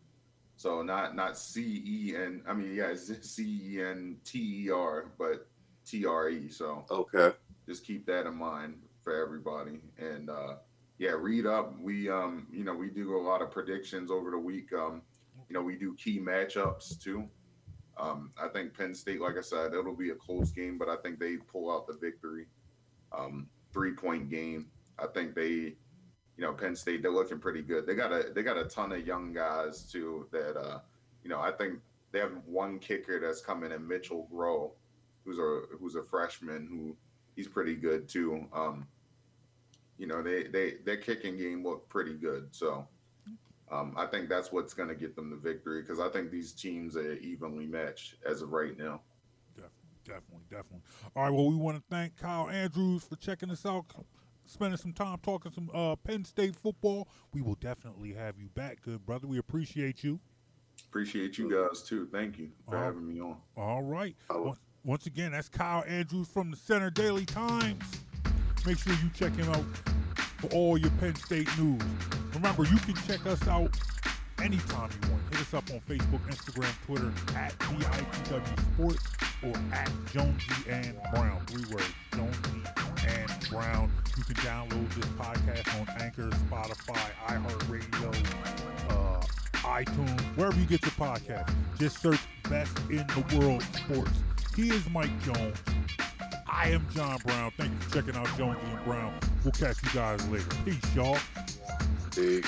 So 0.56 0.82
not 0.82 1.16
not 1.16 1.38
C 1.38 1.82
E 1.86 2.14
N. 2.16 2.42
I 2.46 2.52
mean, 2.52 2.74
yeah, 2.74 2.88
it's 2.88 3.28
C 3.28 3.60
E 3.74 3.82
N 3.82 4.16
T 4.24 4.66
E 4.66 4.70
R, 4.70 5.10
but 5.18 5.46
T 5.86 6.04
R 6.06 6.28
E. 6.28 6.48
So 6.50 6.84
Okay. 6.90 7.34
just 7.66 7.84
keep 7.84 8.06
that 8.06 8.26
in 8.26 8.34
mind 8.36 8.74
for 9.02 9.14
everybody 9.14 9.80
and 9.98 10.28
uh 10.28 10.56
yeah 10.98 11.12
read 11.18 11.46
up 11.46 11.74
we 11.80 12.10
um 12.10 12.46
you 12.52 12.64
know 12.64 12.74
we 12.74 12.90
do 12.90 13.16
a 13.16 13.22
lot 13.22 13.40
of 13.40 13.50
predictions 13.50 14.10
over 14.10 14.30
the 14.30 14.38
week 14.38 14.70
um 14.74 15.00
you 15.48 15.54
know 15.54 15.62
we 15.62 15.74
do 15.74 15.94
key 15.94 16.20
matchups 16.20 17.02
too 17.02 17.26
um 17.98 18.30
i 18.38 18.46
think 18.48 18.76
penn 18.76 18.94
state 18.94 19.18
like 19.18 19.38
i 19.38 19.40
said 19.40 19.72
it'll 19.72 19.96
be 19.96 20.10
a 20.10 20.14
close 20.14 20.50
game 20.50 20.76
but 20.76 20.88
i 20.90 20.96
think 20.96 21.18
they 21.18 21.36
pull 21.38 21.70
out 21.70 21.86
the 21.86 21.94
victory 21.94 22.44
um 23.16 23.46
three 23.72 23.92
point 23.92 24.28
game 24.28 24.66
i 24.98 25.06
think 25.06 25.34
they 25.34 25.74
you 26.36 26.46
know 26.46 26.52
penn 26.52 26.74
state 26.74 27.02
they're 27.02 27.10
looking 27.10 27.38
pretty 27.38 27.62
good 27.62 27.86
they 27.86 27.94
got 27.94 28.12
a 28.12 28.32
they 28.34 28.42
got 28.42 28.56
a 28.56 28.64
ton 28.64 28.92
of 28.92 29.06
young 29.06 29.32
guys 29.32 29.82
too 29.90 30.26
that 30.32 30.56
uh 30.56 30.78
you 31.22 31.30
know 31.30 31.40
i 31.40 31.50
think 31.50 31.78
they 32.12 32.18
have 32.18 32.32
one 32.46 32.78
kicker 32.78 33.20
that's 33.20 33.40
coming 33.40 33.72
in 33.72 33.86
mitchell 33.86 34.26
grow 34.30 34.72
who's 35.24 35.38
a 35.38 35.76
who's 35.78 35.94
a 35.94 36.02
freshman 36.02 36.66
who 36.66 36.96
he's 37.40 37.48
pretty 37.48 37.74
good 37.74 38.08
too. 38.08 38.46
Um, 38.52 38.86
you 39.98 40.06
know, 40.06 40.22
they 40.22 40.44
they 40.44 40.74
their 40.84 40.96
kicking 40.96 41.36
game 41.36 41.64
looked 41.64 41.88
pretty 41.88 42.14
good, 42.14 42.48
so 42.50 42.86
um, 43.70 43.94
I 43.96 44.06
think 44.06 44.28
that's 44.28 44.52
what's 44.52 44.74
going 44.74 44.88
to 44.88 44.94
get 44.94 45.14
them 45.14 45.30
the 45.30 45.36
victory 45.36 45.82
because 45.82 46.00
I 46.00 46.08
think 46.08 46.30
these 46.30 46.52
teams 46.52 46.96
are 46.96 47.14
evenly 47.14 47.66
matched 47.66 48.16
as 48.26 48.42
of 48.42 48.52
right 48.52 48.76
now. 48.76 49.00
Def- 50.04 50.14
Definitely, 50.14 50.46
definitely. 50.50 50.80
All 51.14 51.24
right. 51.24 51.32
Well, 51.32 51.48
we 51.48 51.56
want 51.56 51.76
to 51.76 51.82
thank 51.90 52.16
Kyle 52.16 52.48
Andrews 52.48 53.04
for 53.04 53.16
checking 53.16 53.50
us 53.50 53.64
out, 53.66 53.84
spending 54.46 54.76
some 54.76 54.92
time 54.92 55.18
talking 55.22 55.52
some 55.52 55.70
uh, 55.74 55.96
Penn 55.96 56.24
State 56.24 56.56
football. 56.56 57.08
We 57.32 57.42
will 57.42 57.56
definitely 57.56 58.12
have 58.14 58.38
you 58.38 58.48
back, 58.48 58.82
good 58.82 59.04
brother. 59.04 59.26
We 59.26 59.38
appreciate 59.38 60.02
you. 60.02 60.18
Appreciate 60.88 61.38
you 61.38 61.50
guys 61.50 61.82
too. 61.82 62.08
Thank 62.10 62.38
you 62.38 62.50
for 62.68 62.76
having 62.76 63.06
me 63.06 63.20
on. 63.20 63.36
All 63.56 63.82
right. 63.82 64.16
Once, 64.30 64.58
once 64.84 65.06
again, 65.06 65.32
that's 65.32 65.48
Kyle 65.48 65.84
Andrews 65.86 66.28
from 66.28 66.50
the 66.50 66.56
Centre 66.56 66.90
Daily 66.90 67.26
Times. 67.26 67.84
Make 68.66 68.78
sure 68.78 68.92
you 68.94 69.10
check 69.14 69.34
him 69.36 69.48
out 69.50 69.64
for 70.38 70.48
all 70.48 70.78
your 70.78 70.90
Penn 70.92 71.14
State 71.14 71.48
news. 71.58 71.80
Remember, 72.34 72.64
you 72.64 72.76
can 72.78 72.94
check 73.06 73.24
us 73.26 73.46
out 73.46 73.76
anytime 74.42 74.90
you 75.02 75.10
want. 75.10 75.22
Hit 75.30 75.40
us 75.40 75.54
up 75.54 75.70
on 75.70 75.80
Facebook, 75.80 76.20
Instagram, 76.28 76.86
Twitter 76.86 77.12
at 77.36 77.56
BITW 77.58 78.74
Sports 78.74 79.04
or 79.42 79.52
at 79.72 79.90
Jonesy 80.12 80.70
and 80.70 80.96
Brown. 81.12 81.40
Three 81.46 81.64
words, 81.72 81.92
Jonesy 82.12 82.62
and 83.06 83.48
Brown. 83.50 83.90
You 84.16 84.24
can 84.24 84.34
download 84.36 84.94
this 84.94 85.06
podcast 85.06 85.80
on 85.80 85.88
Anchor, 86.00 86.28
Spotify, 86.28 87.10
iHeartRadio, 87.26 88.14
uh, 88.90 89.20
iTunes, 89.66 90.20
wherever 90.36 90.58
you 90.58 90.66
get 90.66 90.82
your 90.82 90.90
podcast. 90.92 91.52
Just 91.78 92.00
search 92.02 92.20
Best 92.48 92.76
in 92.90 93.06
the 93.06 93.38
World 93.38 93.62
Sports. 93.74 94.10
He 94.56 94.70
is 94.70 94.88
Mike 94.90 95.22
Jones. 95.22 95.56
I 96.46 96.68
am 96.70 96.86
John 96.94 97.18
Brown. 97.24 97.52
Thank 97.56 97.72
you 97.72 97.78
for 97.78 97.94
checking 97.94 98.16
out 98.16 98.28
Jonesy 98.36 98.60
and 98.66 98.84
Brown. 98.84 99.14
We'll 99.44 99.52
catch 99.52 99.82
you 99.82 99.90
guys 99.94 100.26
later. 100.28 100.44
Peace, 100.64 100.94
y'all. 100.94 101.18
Peace. 102.14 102.44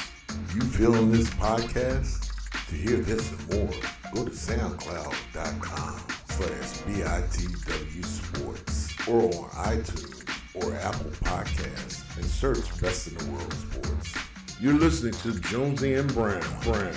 You 0.54 0.60
feeling 0.62 1.12
this 1.12 1.30
podcast? 1.30 2.28
To 2.68 2.74
hear 2.74 2.98
this 2.98 3.30
and 3.30 3.48
more, 3.50 3.70
go 4.14 4.24
to 4.24 4.30
soundcloud.com 4.30 6.21
slash 6.42 6.82
BITW 6.82 8.04
Sports 8.04 9.08
or 9.08 9.24
on 9.24 9.50
iTunes 9.76 10.24
or 10.54 10.74
Apple 10.76 11.10
Podcasts 11.22 12.16
and 12.16 12.24
search 12.24 12.80
Best 12.80 13.08
in 13.08 13.18
the 13.18 13.24
World 13.32 13.52
Sports. 13.52 14.14
You're 14.60 14.74
listening 14.74 15.12
to 15.12 15.40
Jonesy 15.40 15.94
and 15.94 16.12
Brown. 16.12 16.42
Brown. 16.62 16.92